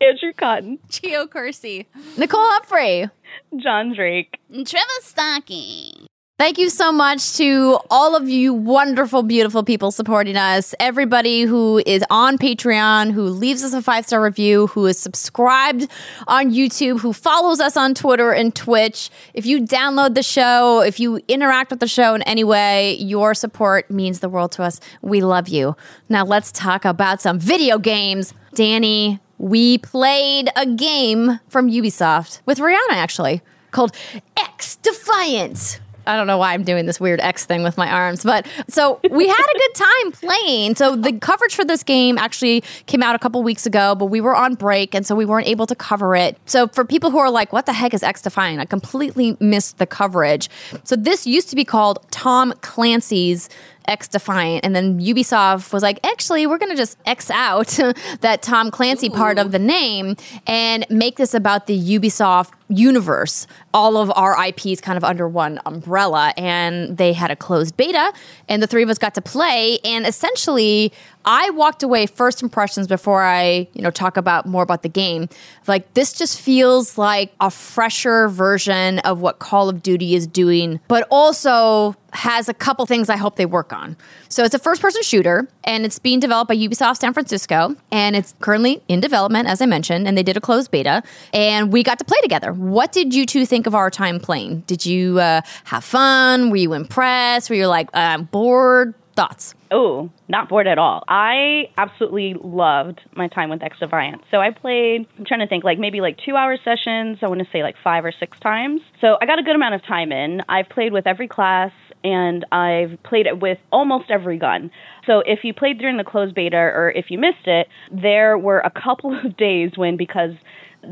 Andrew 0.00 0.32
Cotton. 0.32 0.78
Gio 0.88 1.30
Corsi, 1.30 1.86
Nicole 2.16 2.40
Humphrey. 2.40 3.10
John 3.58 3.92
Drake. 3.94 4.38
and 4.50 4.66
Trevor 4.66 4.86
Stocking. 5.02 6.05
Thank 6.38 6.58
you 6.58 6.68
so 6.68 6.92
much 6.92 7.38
to 7.38 7.78
all 7.90 8.14
of 8.14 8.28
you 8.28 8.52
wonderful, 8.52 9.22
beautiful 9.22 9.62
people 9.62 9.90
supporting 9.90 10.36
us. 10.36 10.74
Everybody 10.78 11.44
who 11.44 11.78
is 11.86 12.04
on 12.10 12.36
Patreon, 12.36 13.12
who 13.12 13.22
leaves 13.22 13.64
us 13.64 13.72
a 13.72 13.80
five 13.80 14.04
star 14.04 14.22
review, 14.22 14.66
who 14.66 14.84
is 14.84 14.98
subscribed 14.98 15.90
on 16.28 16.50
YouTube, 16.50 17.00
who 17.00 17.14
follows 17.14 17.58
us 17.58 17.74
on 17.74 17.94
Twitter 17.94 18.32
and 18.32 18.54
Twitch. 18.54 19.08
If 19.32 19.46
you 19.46 19.62
download 19.62 20.14
the 20.14 20.22
show, 20.22 20.82
if 20.82 21.00
you 21.00 21.22
interact 21.26 21.70
with 21.70 21.80
the 21.80 21.88
show 21.88 22.14
in 22.14 22.20
any 22.24 22.44
way, 22.44 22.96
your 22.96 23.32
support 23.32 23.90
means 23.90 24.20
the 24.20 24.28
world 24.28 24.52
to 24.52 24.62
us. 24.62 24.78
We 25.00 25.22
love 25.22 25.48
you. 25.48 25.74
Now 26.10 26.26
let's 26.26 26.52
talk 26.52 26.84
about 26.84 27.22
some 27.22 27.38
video 27.38 27.78
games. 27.78 28.34
Danny, 28.52 29.20
we 29.38 29.78
played 29.78 30.50
a 30.54 30.66
game 30.66 31.40
from 31.48 31.70
Ubisoft 31.70 32.42
with 32.44 32.58
Rihanna 32.58 32.90
actually 32.90 33.40
called 33.70 33.92
XDefiant. 34.36 35.80
I 36.06 36.16
don't 36.16 36.26
know 36.26 36.38
why 36.38 36.52
I'm 36.54 36.62
doing 36.62 36.86
this 36.86 37.00
weird 37.00 37.20
X 37.20 37.44
thing 37.44 37.62
with 37.62 37.76
my 37.76 37.90
arms, 37.90 38.22
but 38.22 38.46
so 38.68 39.00
we 39.10 39.26
had 39.26 39.38
a 39.38 39.58
good 39.58 39.74
time 39.74 40.12
playing. 40.12 40.74
So 40.76 40.96
the 40.96 41.12
coverage 41.18 41.54
for 41.54 41.64
this 41.64 41.82
game 41.82 42.18
actually 42.18 42.62
came 42.86 43.02
out 43.02 43.14
a 43.14 43.18
couple 43.18 43.42
weeks 43.42 43.66
ago, 43.66 43.94
but 43.94 44.06
we 44.06 44.20
were 44.20 44.34
on 44.34 44.54
break 44.54 44.94
and 44.94 45.06
so 45.06 45.14
we 45.14 45.24
weren't 45.24 45.46
able 45.46 45.66
to 45.66 45.74
cover 45.74 46.14
it. 46.14 46.38
So 46.46 46.68
for 46.68 46.84
people 46.84 47.10
who 47.10 47.18
are 47.18 47.30
like, 47.30 47.52
what 47.52 47.66
the 47.66 47.72
heck 47.72 47.94
is 47.94 48.02
XDefiant? 48.02 48.60
I 48.60 48.64
completely 48.64 49.36
missed 49.40 49.78
the 49.78 49.86
coverage. 49.86 50.48
So 50.84 50.96
this 50.96 51.26
used 51.26 51.50
to 51.50 51.56
be 51.56 51.64
called 51.64 51.98
Tom 52.10 52.52
Clancy's 52.60 53.48
XDefiant. 53.88 54.60
And 54.62 54.74
then 54.74 55.00
Ubisoft 55.00 55.72
was 55.72 55.82
like, 55.82 56.04
actually, 56.04 56.46
we're 56.46 56.58
going 56.58 56.70
to 56.70 56.76
just 56.76 56.98
X 57.06 57.30
out 57.30 57.66
that 58.20 58.42
Tom 58.42 58.70
Clancy 58.70 59.08
part 59.08 59.38
of 59.38 59.52
the 59.52 59.58
name 59.58 60.16
and 60.46 60.86
make 60.90 61.16
this 61.16 61.34
about 61.34 61.66
the 61.66 61.78
Ubisoft 61.78 62.50
universe. 62.68 63.46
All 63.72 63.96
of 63.96 64.10
our 64.14 64.36
IPs 64.46 64.80
kind 64.80 64.96
of 64.96 65.04
under 65.04 65.28
one 65.28 65.60
umbrella. 65.66 66.32
And 66.36 66.96
they 66.96 67.12
had 67.12 67.30
a 67.30 67.36
closed 67.36 67.76
beta, 67.76 68.12
and 68.48 68.62
the 68.62 68.66
three 68.66 68.82
of 68.82 68.88
us 68.88 68.98
got 68.98 69.14
to 69.14 69.22
play. 69.22 69.78
And 69.84 70.06
essentially, 70.06 70.92
I 71.26 71.50
walked 71.50 71.82
away 71.82 72.06
first 72.06 72.40
impressions 72.40 72.86
before 72.86 73.24
I, 73.24 73.66
you 73.72 73.82
know, 73.82 73.90
talk 73.90 74.16
about 74.16 74.46
more 74.46 74.62
about 74.62 74.82
the 74.82 74.88
game. 74.88 75.28
Like 75.66 75.92
this 75.94 76.12
just 76.12 76.40
feels 76.40 76.96
like 76.96 77.34
a 77.40 77.50
fresher 77.50 78.28
version 78.28 79.00
of 79.00 79.20
what 79.20 79.40
Call 79.40 79.68
of 79.68 79.82
Duty 79.82 80.14
is 80.14 80.28
doing, 80.28 80.78
but 80.86 81.06
also 81.10 81.96
has 82.12 82.48
a 82.48 82.54
couple 82.54 82.86
things 82.86 83.10
I 83.10 83.16
hope 83.16 83.36
they 83.36 83.44
work 83.44 83.72
on. 83.72 83.96
So 84.28 84.44
it's 84.44 84.54
a 84.54 84.58
first 84.58 84.80
person 84.80 85.02
shooter 85.02 85.48
and 85.64 85.84
it's 85.84 85.98
being 85.98 86.20
developed 86.20 86.48
by 86.48 86.56
Ubisoft 86.56 86.98
San 86.98 87.12
Francisco 87.12 87.74
and 87.90 88.16
it's 88.16 88.34
currently 88.40 88.82
in 88.88 89.00
development 89.00 89.48
as 89.48 89.60
I 89.60 89.66
mentioned 89.66 90.06
and 90.06 90.16
they 90.16 90.22
did 90.22 90.36
a 90.36 90.40
closed 90.40 90.70
beta 90.70 91.02
and 91.34 91.72
we 91.72 91.82
got 91.82 91.98
to 91.98 92.04
play 92.04 92.18
together. 92.22 92.52
What 92.56 92.92
did 92.92 93.14
you 93.14 93.26
two 93.26 93.46
think 93.46 93.66
of 93.66 93.74
our 93.74 93.90
time 93.90 94.18
playing? 94.18 94.60
Did 94.66 94.86
you 94.86 95.20
uh, 95.20 95.42
have 95.64 95.84
fun? 95.84 96.50
Were 96.50 96.56
you 96.56 96.72
impressed? 96.72 97.50
Were 97.50 97.56
you 97.56 97.66
like 97.66 97.88
uh, 97.94 98.18
bored? 98.18 98.94
Thoughts? 99.14 99.54
Oh, 99.70 100.10
not 100.28 100.50
bored 100.50 100.66
at 100.66 100.78
all. 100.78 101.02
I 101.08 101.70
absolutely 101.78 102.34
loved 102.38 103.00
my 103.14 103.28
time 103.28 103.48
with 103.48 103.60
XDefiant. 103.60 104.20
So 104.30 104.42
I 104.42 104.50
played, 104.50 105.06
I'm 105.18 105.24
trying 105.24 105.40
to 105.40 105.46
think, 105.46 105.64
like 105.64 105.78
maybe 105.78 106.02
like 106.02 106.18
two 106.18 106.36
hour 106.36 106.58
sessions. 106.62 107.18
I 107.22 107.28
want 107.28 107.40
to 107.40 107.46
say 107.50 107.62
like 107.62 107.76
five 107.82 108.04
or 108.04 108.12
six 108.12 108.38
times. 108.40 108.82
So 109.00 109.16
I 109.18 109.24
got 109.24 109.38
a 109.38 109.42
good 109.42 109.56
amount 109.56 109.74
of 109.74 109.82
time 109.84 110.12
in. 110.12 110.42
I've 110.50 110.68
played 110.68 110.92
with 110.92 111.06
every 111.06 111.28
class 111.28 111.72
and 112.04 112.44
I've 112.52 113.02
played 113.02 113.26
it 113.26 113.40
with 113.40 113.58
almost 113.72 114.10
every 114.10 114.38
gun. 114.38 114.70
So 115.06 115.20
if 115.20 115.40
you 115.44 115.54
played 115.54 115.78
during 115.78 115.96
the 115.96 116.04
closed 116.04 116.34
beta 116.34 116.56
or 116.56 116.92
if 116.94 117.10
you 117.10 117.18
missed 117.18 117.46
it, 117.46 117.68
there 117.90 118.36
were 118.36 118.60
a 118.60 118.70
couple 118.70 119.18
of 119.24 119.36
days 119.36 119.72
when 119.76 119.96
because 119.96 120.32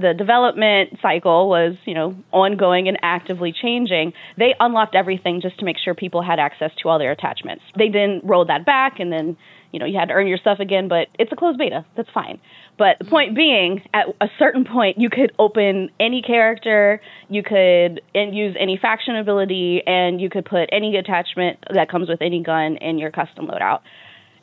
the 0.01 0.15
development 0.15 0.99
cycle 1.01 1.49
was, 1.49 1.75
you 1.85 1.95
know, 1.95 2.17
ongoing 2.33 2.89
and 2.89 2.99
actively 3.03 3.53
changing, 3.53 4.13
they 4.37 4.55
unlocked 4.59 4.95
everything 4.95 5.41
just 5.41 5.59
to 5.59 5.65
make 5.65 5.77
sure 5.83 5.95
people 5.95 6.23
had 6.23 6.39
access 6.39 6.71
to 6.83 6.89
all 6.89 6.99
their 6.99 7.13
attachments. 7.13 7.63
They 7.77 7.89
didn't 7.89 8.25
roll 8.25 8.45
that 8.47 8.67
back 8.67 9.01
and 9.01 9.13
then, 9.13 9.37
you 9.73 9.79
know, 9.79 9.87
you 9.87 9.99
had 9.99 10.09
to 10.09 10.15
earn 10.15 10.27
your 10.27 10.39
stuff 10.39 10.61
again, 10.61 10.89
but 10.89 11.09
it's 11.19 11.33
a 11.33 11.37
closed 11.37 11.59
beta. 11.59 11.85
That's 11.97 12.11
fine. 12.15 12.41
But 12.79 12.99
the 12.99 13.05
point 13.05 13.37
being, 13.37 13.83
at 13.93 14.07
a 14.21 14.29
certain 14.39 14.65
point, 14.65 14.99
you 14.99 15.11
could 15.11 15.33
open 15.39 15.91
any 16.01 16.23
character, 16.23 17.01
you 17.29 17.43
could 17.43 18.01
use 18.15 18.57
any 18.59 18.79
faction 18.81 19.17
ability, 19.17 19.83
and 19.87 20.21
you 20.21 20.29
could 20.29 20.45
put 20.45 20.69
any 20.73 20.97
attachment 20.97 21.59
that 21.73 21.89
comes 21.89 22.09
with 22.09 22.21
any 22.21 22.43
gun 22.43 22.77
in 22.77 22.99
your 22.99 23.11
custom 23.11 23.47
loadout 23.47 23.81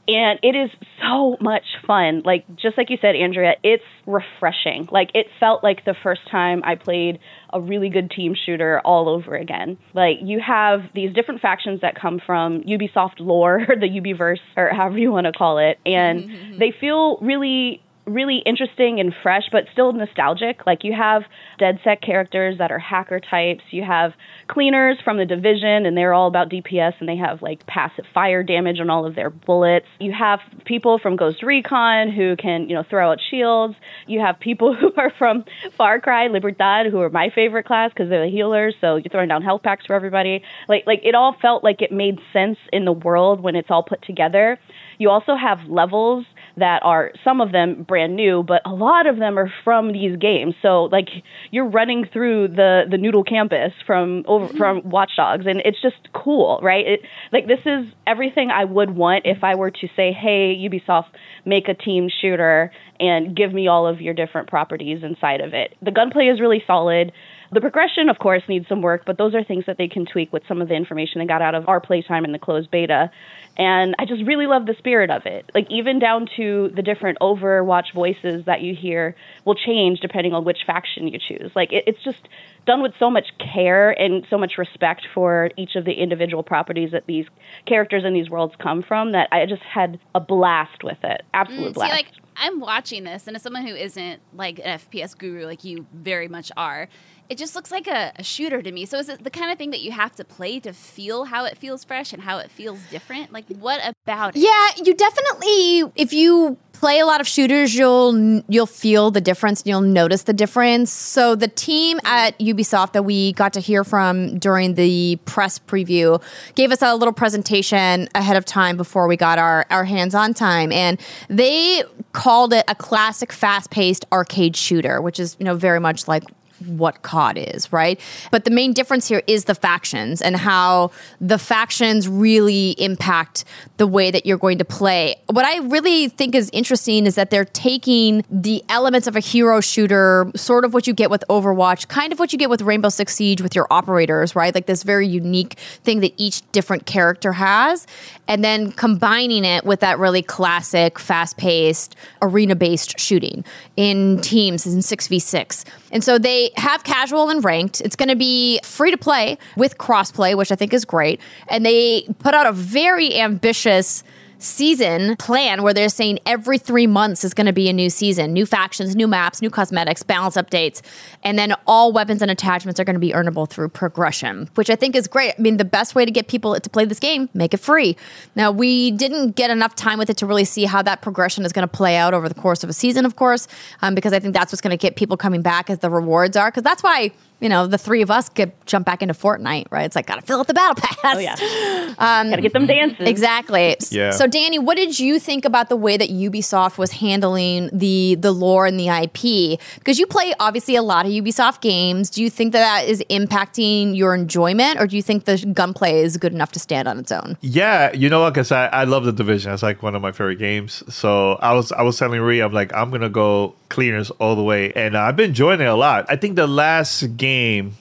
and 0.07 0.39
it 0.41 0.55
is 0.55 0.69
so 1.01 1.37
much 1.39 1.63
fun. 1.85 2.23
Like 2.25 2.45
just 2.55 2.77
like 2.77 2.89
you 2.89 2.97
said, 3.01 3.15
Andrea, 3.15 3.53
it's 3.63 3.83
refreshing. 4.05 4.87
Like 4.91 5.11
it 5.13 5.27
felt 5.39 5.63
like 5.63 5.85
the 5.85 5.95
first 6.01 6.21
time 6.29 6.61
I 6.63 6.75
played 6.75 7.19
a 7.53 7.61
really 7.61 7.89
good 7.89 8.09
team 8.09 8.35
shooter 8.35 8.79
all 8.81 9.09
over 9.09 9.35
again. 9.35 9.77
Like 9.93 10.17
you 10.21 10.39
have 10.45 10.81
these 10.95 11.13
different 11.13 11.41
factions 11.41 11.81
that 11.81 11.99
come 11.99 12.19
from 12.25 12.61
Ubisoft 12.61 13.19
lore, 13.19 13.65
or 13.67 13.75
the 13.79 13.87
Ubiverse, 13.87 14.39
or 14.57 14.69
however 14.69 14.97
you 14.97 15.11
want 15.11 15.27
to 15.27 15.33
call 15.33 15.59
it, 15.59 15.79
and 15.85 16.23
mm-hmm. 16.23 16.59
they 16.59 16.73
feel 16.79 17.17
really 17.17 17.81
really 18.05 18.41
interesting 18.45 18.99
and 18.99 19.13
fresh, 19.21 19.43
but 19.51 19.65
still 19.71 19.93
nostalgic. 19.93 20.65
Like 20.65 20.83
you 20.83 20.93
have 20.93 21.23
DedSec 21.59 22.01
characters 22.01 22.57
that 22.57 22.71
are 22.71 22.79
hacker 22.79 23.19
types. 23.19 23.63
You 23.71 23.83
have 23.83 24.13
cleaners 24.47 24.97
from 25.03 25.17
the 25.17 25.25
division, 25.25 25.85
and 25.85 25.95
they're 25.95 26.13
all 26.13 26.27
about 26.27 26.49
DPS, 26.49 26.93
and 26.99 27.07
they 27.07 27.17
have 27.17 27.41
like 27.41 27.65
passive 27.67 28.05
fire 28.13 28.43
damage 28.43 28.79
on 28.79 28.89
all 28.89 29.05
of 29.05 29.15
their 29.15 29.29
bullets. 29.29 29.87
You 29.99 30.13
have 30.13 30.39
people 30.65 30.99
from 30.99 31.15
Ghost 31.15 31.43
Recon 31.43 32.11
who 32.11 32.35
can, 32.35 32.69
you 32.69 32.75
know, 32.75 32.83
throw 32.89 33.11
out 33.11 33.19
shields. 33.29 33.75
You 34.07 34.19
have 34.19 34.39
people 34.39 34.75
who 34.79 34.91
are 34.97 35.11
from 35.17 35.45
Far 35.77 35.99
Cry 35.99 36.27
Libertad, 36.27 36.87
who 36.87 36.99
are 37.01 37.09
my 37.09 37.29
favorite 37.33 37.65
class 37.65 37.91
because 37.91 38.09
they're 38.09 38.25
the 38.25 38.31
healers. 38.31 38.75
So 38.81 38.95
you're 38.95 39.11
throwing 39.11 39.29
down 39.29 39.41
health 39.41 39.63
packs 39.63 39.85
for 39.85 39.95
everybody. 39.95 40.43
Like, 40.67 40.83
like 40.87 41.01
it 41.03 41.15
all 41.15 41.35
felt 41.41 41.63
like 41.63 41.81
it 41.81 41.91
made 41.91 42.19
sense 42.33 42.57
in 42.71 42.85
the 42.85 42.91
world 42.91 43.41
when 43.41 43.55
it's 43.55 43.69
all 43.69 43.83
put 43.83 44.01
together. 44.03 44.59
You 44.97 45.09
also 45.09 45.35
have 45.35 45.67
levels 45.67 46.25
that 46.57 46.81
are 46.83 47.11
some 47.23 47.41
of 47.41 47.51
them 47.51 47.83
brand 47.83 48.15
new, 48.15 48.43
but 48.43 48.61
a 48.65 48.73
lot 48.73 49.07
of 49.07 49.17
them 49.17 49.37
are 49.37 49.51
from 49.63 49.93
these 49.93 50.17
games. 50.17 50.55
So 50.61 50.85
like 50.85 51.07
you're 51.51 51.69
running 51.69 52.05
through 52.11 52.49
the 52.49 52.83
the 52.89 52.97
Nudle 52.97 53.27
campus 53.27 53.73
from 53.85 54.23
over 54.27 54.47
mm-hmm. 54.47 54.57
from 54.57 54.89
Watch 54.89 55.11
Dogs, 55.15 55.45
and 55.47 55.61
it's 55.65 55.81
just 55.81 56.09
cool, 56.13 56.59
right? 56.61 56.85
It, 56.85 57.01
like 57.31 57.47
this 57.47 57.59
is 57.65 57.85
everything 58.05 58.49
I 58.51 58.65
would 58.65 58.95
want 58.95 59.25
if 59.25 59.43
I 59.43 59.55
were 59.55 59.71
to 59.71 59.87
say, 59.95 60.11
hey, 60.11 60.55
Ubisoft, 60.57 61.11
make 61.45 61.67
a 61.67 61.73
team 61.73 62.09
shooter 62.21 62.71
and 62.99 63.35
give 63.35 63.53
me 63.53 63.67
all 63.67 63.87
of 63.87 64.01
your 64.01 64.13
different 64.13 64.47
properties 64.47 64.99
inside 65.03 65.41
of 65.41 65.53
it. 65.53 65.75
The 65.81 65.91
gunplay 65.91 66.25
is 66.25 66.39
really 66.39 66.63
solid. 66.67 67.11
The 67.53 67.59
progression, 67.59 68.07
of 68.07 68.17
course, 68.17 68.43
needs 68.47 68.67
some 68.69 68.81
work, 68.81 69.03
but 69.05 69.17
those 69.17 69.35
are 69.35 69.43
things 69.43 69.65
that 69.67 69.77
they 69.77 69.89
can 69.89 70.05
tweak 70.05 70.31
with 70.31 70.43
some 70.47 70.61
of 70.61 70.69
the 70.69 70.73
information 70.73 71.19
they 71.19 71.25
got 71.25 71.41
out 71.41 71.53
of 71.53 71.67
our 71.67 71.81
playtime 71.81 72.23
in 72.23 72.31
the 72.31 72.39
closed 72.39 72.71
beta. 72.71 73.11
And 73.57 73.93
I 73.99 74.05
just 74.05 74.23
really 74.25 74.45
love 74.45 74.65
the 74.65 74.75
spirit 74.77 75.11
of 75.11 75.25
it. 75.25 75.51
Like, 75.53 75.67
even 75.69 75.99
down 75.99 76.27
to 76.37 76.71
the 76.73 76.81
different 76.81 77.17
Overwatch 77.19 77.93
voices 77.93 78.45
that 78.45 78.61
you 78.61 78.73
hear 78.73 79.15
will 79.43 79.55
change 79.55 79.99
depending 79.99 80.33
on 80.33 80.45
which 80.45 80.59
faction 80.65 81.09
you 81.09 81.19
choose. 81.19 81.51
Like, 81.53 81.73
it, 81.73 81.83
it's 81.87 82.01
just 82.03 82.29
done 82.65 82.81
with 82.81 82.93
so 82.97 83.09
much 83.09 83.27
care 83.53 83.91
and 83.91 84.25
so 84.29 84.37
much 84.37 84.53
respect 84.57 85.05
for 85.13 85.49
each 85.57 85.75
of 85.75 85.83
the 85.83 85.91
individual 85.91 86.43
properties 86.43 86.91
that 86.91 87.05
these 87.05 87.25
characters 87.65 88.05
in 88.05 88.13
these 88.13 88.29
worlds 88.29 88.53
come 88.61 88.81
from 88.81 89.11
that 89.11 89.27
I 89.31 89.45
just 89.45 89.63
had 89.63 89.99
a 90.15 90.21
blast 90.21 90.85
with 90.85 91.03
it. 91.03 91.23
Absolute 91.33 91.71
mm, 91.71 91.73
blast. 91.73 91.91
See, 91.91 91.97
like, 91.97 92.11
I'm 92.37 92.59
watching 92.59 93.03
this, 93.03 93.27
and 93.27 93.35
as 93.35 93.41
someone 93.41 93.67
who 93.67 93.75
isn't 93.75 94.21
like 94.33 94.59
an 94.59 94.79
FPS 94.79 95.17
guru 95.17 95.45
like 95.45 95.63
you 95.63 95.85
very 95.93 96.27
much 96.27 96.51
are, 96.55 96.87
it 97.31 97.37
just 97.37 97.55
looks 97.55 97.71
like 97.71 97.87
a, 97.87 98.11
a, 98.17 98.23
shooter 98.23 98.61
to 98.61 98.71
me. 98.73 98.85
So 98.85 98.97
is 98.97 99.07
it 99.07 99.23
the 99.23 99.29
kind 99.29 99.53
of 99.53 99.57
thing 99.57 99.71
that 99.71 99.79
you 99.79 99.91
have 99.93 100.13
to 100.17 100.25
play 100.25 100.59
to 100.59 100.73
feel 100.73 101.23
how 101.23 101.45
it 101.45 101.57
feels 101.57 101.85
fresh 101.85 102.11
and 102.11 102.21
how 102.21 102.39
it 102.39 102.51
feels 102.51 102.81
different? 102.91 103.31
Like 103.31 103.45
what 103.47 103.79
about 104.03 104.35
it? 104.35 104.41
Yeah, 104.41 104.83
you 104.83 104.93
definitely 104.93 105.93
if 105.95 106.11
you 106.11 106.57
play 106.73 106.99
a 106.99 107.05
lot 107.05 107.21
of 107.21 107.27
shooters, 107.27 107.73
you'll 107.73 108.43
you'll 108.49 108.65
feel 108.65 109.11
the 109.11 109.21
difference. 109.21 109.61
and 109.61 109.67
You'll 109.67 109.79
notice 109.79 110.23
the 110.23 110.33
difference. 110.33 110.91
So 110.91 111.35
the 111.35 111.47
team 111.47 111.99
mm-hmm. 111.99 112.07
at 112.07 112.37
Ubisoft 112.39 112.91
that 112.91 113.03
we 113.03 113.31
got 113.31 113.53
to 113.53 113.61
hear 113.61 113.85
from 113.85 114.37
during 114.37 114.73
the 114.73 115.17
press 115.23 115.57
preview 115.57 116.21
gave 116.55 116.69
us 116.73 116.81
a 116.81 116.93
little 116.95 117.13
presentation 117.13 118.09
ahead 118.13 118.35
of 118.35 118.43
time 118.43 118.75
before 118.75 119.07
we 119.07 119.15
got 119.15 119.39
our 119.39 119.65
our 119.69 119.85
hands 119.85 120.13
on 120.13 120.33
time, 120.33 120.73
and 120.73 120.99
they 121.29 121.83
called 122.11 122.51
it 122.51 122.65
a 122.67 122.75
classic, 122.75 123.31
fast 123.31 123.71
paced 123.71 124.03
arcade 124.11 124.57
shooter, 124.57 125.01
which 125.01 125.17
is 125.17 125.37
you 125.39 125.45
know 125.45 125.55
very 125.55 125.79
much 125.79 126.09
like 126.09 126.25
what 126.65 127.01
COD 127.01 127.37
is, 127.37 127.71
right? 127.73 127.99
But 128.31 128.45
the 128.45 128.51
main 128.51 128.73
difference 128.73 129.07
here 129.07 129.23
is 129.27 129.45
the 129.45 129.55
factions 129.55 130.21
and 130.21 130.35
how 130.35 130.91
the 131.19 131.37
factions 131.37 132.07
really 132.07 132.71
impact 132.77 133.45
the 133.77 133.87
way 133.87 134.11
that 134.11 134.25
you're 134.25 134.37
going 134.37 134.57
to 134.59 134.65
play. 134.65 135.15
What 135.27 135.45
I 135.45 135.57
really 135.59 136.07
think 136.07 136.35
is 136.35 136.49
interesting 136.53 137.05
is 137.05 137.15
that 137.15 137.29
they're 137.29 137.45
taking 137.45 138.23
the 138.29 138.63
elements 138.69 139.07
of 139.07 139.15
a 139.15 139.19
hero 139.19 139.61
shooter, 139.61 140.31
sort 140.35 140.65
of 140.65 140.73
what 140.73 140.87
you 140.87 140.93
get 140.93 141.09
with 141.09 141.23
Overwatch, 141.29 141.87
kind 141.87 142.13
of 142.13 142.19
what 142.19 142.31
you 142.31 142.39
get 142.39 142.49
with 142.49 142.61
Rainbow 142.61 142.89
Six 142.89 143.15
Siege 143.15 143.41
with 143.41 143.55
your 143.55 143.67
operators, 143.71 144.35
right? 144.35 144.53
Like 144.53 144.65
this 144.65 144.83
very 144.83 145.07
unique 145.07 145.53
thing 145.83 146.01
that 146.01 146.13
each 146.17 146.49
different 146.51 146.85
character 146.85 147.33
has, 147.33 147.87
and 148.27 148.43
then 148.43 148.71
combining 148.71 149.43
it 149.43 149.65
with 149.65 149.79
that 149.79 149.99
really 149.99 150.21
classic, 150.21 150.99
fast 150.99 151.37
paced, 151.37 151.95
arena 152.21 152.55
based 152.55 152.99
shooting 152.99 153.43
in 153.75 154.19
teams 154.21 154.65
in 154.65 154.79
6v6. 154.79 155.65
And 155.91 156.03
so 156.03 156.17
they 156.17 156.50
have 156.57 156.83
casual 156.83 157.29
and 157.29 157.43
ranked. 157.43 157.81
It's 157.81 157.95
going 157.95 158.09
to 158.09 158.15
be 158.15 158.59
free 158.63 158.91
to 158.91 158.97
play 158.97 159.37
with 159.55 159.77
crossplay, 159.77 160.35
which 160.35 160.51
I 160.51 160.55
think 160.55 160.73
is 160.73 160.85
great. 160.85 161.19
And 161.47 161.65
they 161.65 162.07
put 162.19 162.33
out 162.33 162.47
a 162.47 162.51
very 162.51 163.17
ambitious 163.19 164.03
season 164.41 165.15
plan 165.17 165.61
where 165.61 165.73
they're 165.73 165.87
saying 165.87 166.19
every 166.25 166.57
three 166.57 166.87
months 166.87 167.23
is 167.23 167.33
going 167.33 167.45
to 167.45 167.53
be 167.53 167.69
a 167.69 167.73
new 167.73 167.89
season, 167.89 168.33
new 168.33 168.45
factions, 168.45 168.95
new 168.95 169.07
maps, 169.07 169.41
new 169.41 169.49
cosmetics, 169.49 170.03
balance 170.03 170.35
updates, 170.35 170.81
and 171.23 171.37
then 171.37 171.53
all 171.67 171.91
weapons 171.91 172.21
and 172.21 172.31
attachments 172.31 172.79
are 172.79 172.83
going 172.83 172.95
to 172.95 172.99
be 172.99 173.11
earnable 173.11 173.47
through 173.47 173.69
progression, 173.69 174.49
which 174.55 174.69
I 174.69 174.75
think 174.75 174.95
is 174.95 175.07
great. 175.07 175.35
I 175.37 175.41
mean, 175.41 175.57
the 175.57 175.65
best 175.65 175.95
way 175.95 176.05
to 176.05 176.11
get 176.11 176.27
people 176.27 176.59
to 176.59 176.69
play 176.69 176.85
this 176.85 176.99
game, 176.99 177.29
make 177.33 177.53
it 177.53 177.59
free. 177.59 177.95
Now, 178.35 178.51
we 178.51 178.91
didn't 178.91 179.35
get 179.35 179.51
enough 179.51 179.75
time 179.75 179.99
with 179.99 180.09
it 180.09 180.17
to 180.17 180.25
really 180.25 180.45
see 180.45 180.65
how 180.65 180.81
that 180.81 181.01
progression 181.01 181.45
is 181.45 181.53
going 181.53 181.67
to 181.67 181.73
play 181.73 181.95
out 181.95 182.13
over 182.13 182.27
the 182.27 182.35
course 182.35 182.63
of 182.63 182.69
a 182.69 182.73
season, 182.73 183.05
of 183.05 183.15
course, 183.15 183.47
um, 183.81 183.93
because 183.93 184.11
I 184.11 184.19
think 184.19 184.33
that's 184.33 184.51
what's 184.51 184.61
going 184.61 184.71
to 184.71 184.81
get 184.81 184.95
people 184.95 185.17
coming 185.17 185.41
back 185.41 185.69
as 185.69 185.79
the 185.79 185.89
rewards 185.89 186.35
are, 186.35 186.49
because 186.49 186.63
that's 186.63 186.81
why 186.81 187.11
you 187.41 187.49
know, 187.49 187.65
the 187.67 187.77
three 187.77 188.03
of 188.03 188.11
us 188.11 188.29
could 188.29 188.51
jump 188.67 188.85
back 188.85 189.01
into 189.01 189.15
Fortnite, 189.15 189.65
right? 189.71 189.83
It's 189.83 189.95
like, 189.95 190.05
gotta 190.05 190.21
fill 190.21 190.39
out 190.39 190.47
the 190.47 190.53
battle 190.53 190.75
pass. 190.75 191.15
Oh, 191.15 191.19
yeah. 191.19 191.35
Um, 192.01 192.29
gotta 192.29 192.41
get 192.41 192.53
them 192.53 192.65
dances. 192.65 193.07
Exactly. 193.07 193.75
Yeah. 193.89 194.11
So, 194.11 194.25
Danny, 194.25 194.57
what 194.57 194.75
did 194.75 194.99
you 194.99 195.19
think 195.19 195.45
about 195.45 195.69
the 195.69 195.75
way 195.75 195.97
that 195.97 196.09
Ubisoft 196.09 196.77
was 196.77 196.91
handling 196.91 197.69
the 197.73 198.15
the 198.15 198.31
lore 198.31 198.65
and 198.65 198.79
the 198.79 198.87
IP? 198.87 199.59
Because 199.75 199.99
you 199.99 200.07
play 200.07 200.33
obviously 200.39 200.75
a 200.75 200.81
lot 200.81 201.05
of 201.05 201.11
Ubisoft 201.11 201.61
games. 201.61 202.09
Do 202.09 202.23
you 202.23 202.29
think 202.29 202.53
that 202.53 202.59
that 202.59 202.89
is 202.89 203.03
impacting 203.09 203.95
your 203.95 204.15
enjoyment, 204.15 204.79
or 204.79 204.87
do 204.87 204.95
you 204.95 205.01
think 205.03 205.25
the 205.25 205.37
gunplay 205.53 206.01
is 206.01 206.17
good 206.17 206.33
enough 206.33 206.51
to 206.53 206.59
stand 206.59 206.87
on 206.87 206.97
its 206.97 207.11
own? 207.11 207.37
Yeah, 207.41 207.91
you 207.93 208.09
know 208.09 208.21
what? 208.21 208.33
Because 208.33 208.51
I, 208.51 208.67
I 208.67 208.83
love 208.85 209.03
the 209.03 209.11
division. 209.11 209.51
It's 209.51 209.63
like 209.63 209.83
one 209.83 209.93
of 209.93 210.01
my 210.01 210.11
favorite 210.11 210.37
games. 210.37 210.83
So 210.93 211.33
I 211.33 211.53
was 211.53 211.71
I 211.71 211.81
was 211.81 211.97
telling 211.99 212.21
Ree, 212.21 212.39
I'm 212.39 212.53
like, 212.53 212.73
I'm 212.73 212.89
gonna 212.89 213.09
go 213.09 213.53
cleaners 213.69 214.11
all 214.11 214.35
the 214.35 214.43
way, 214.43 214.71
and 214.73 214.95
uh, 214.95 215.01
I've 215.01 215.15
been 215.15 215.29
enjoying 215.29 215.61
it 215.61 215.65
a 215.65 215.75
lot. 215.75 216.05
I 216.09 216.15
think 216.15 216.35
the 216.35 216.47
last 216.47 217.17
game 217.17 217.30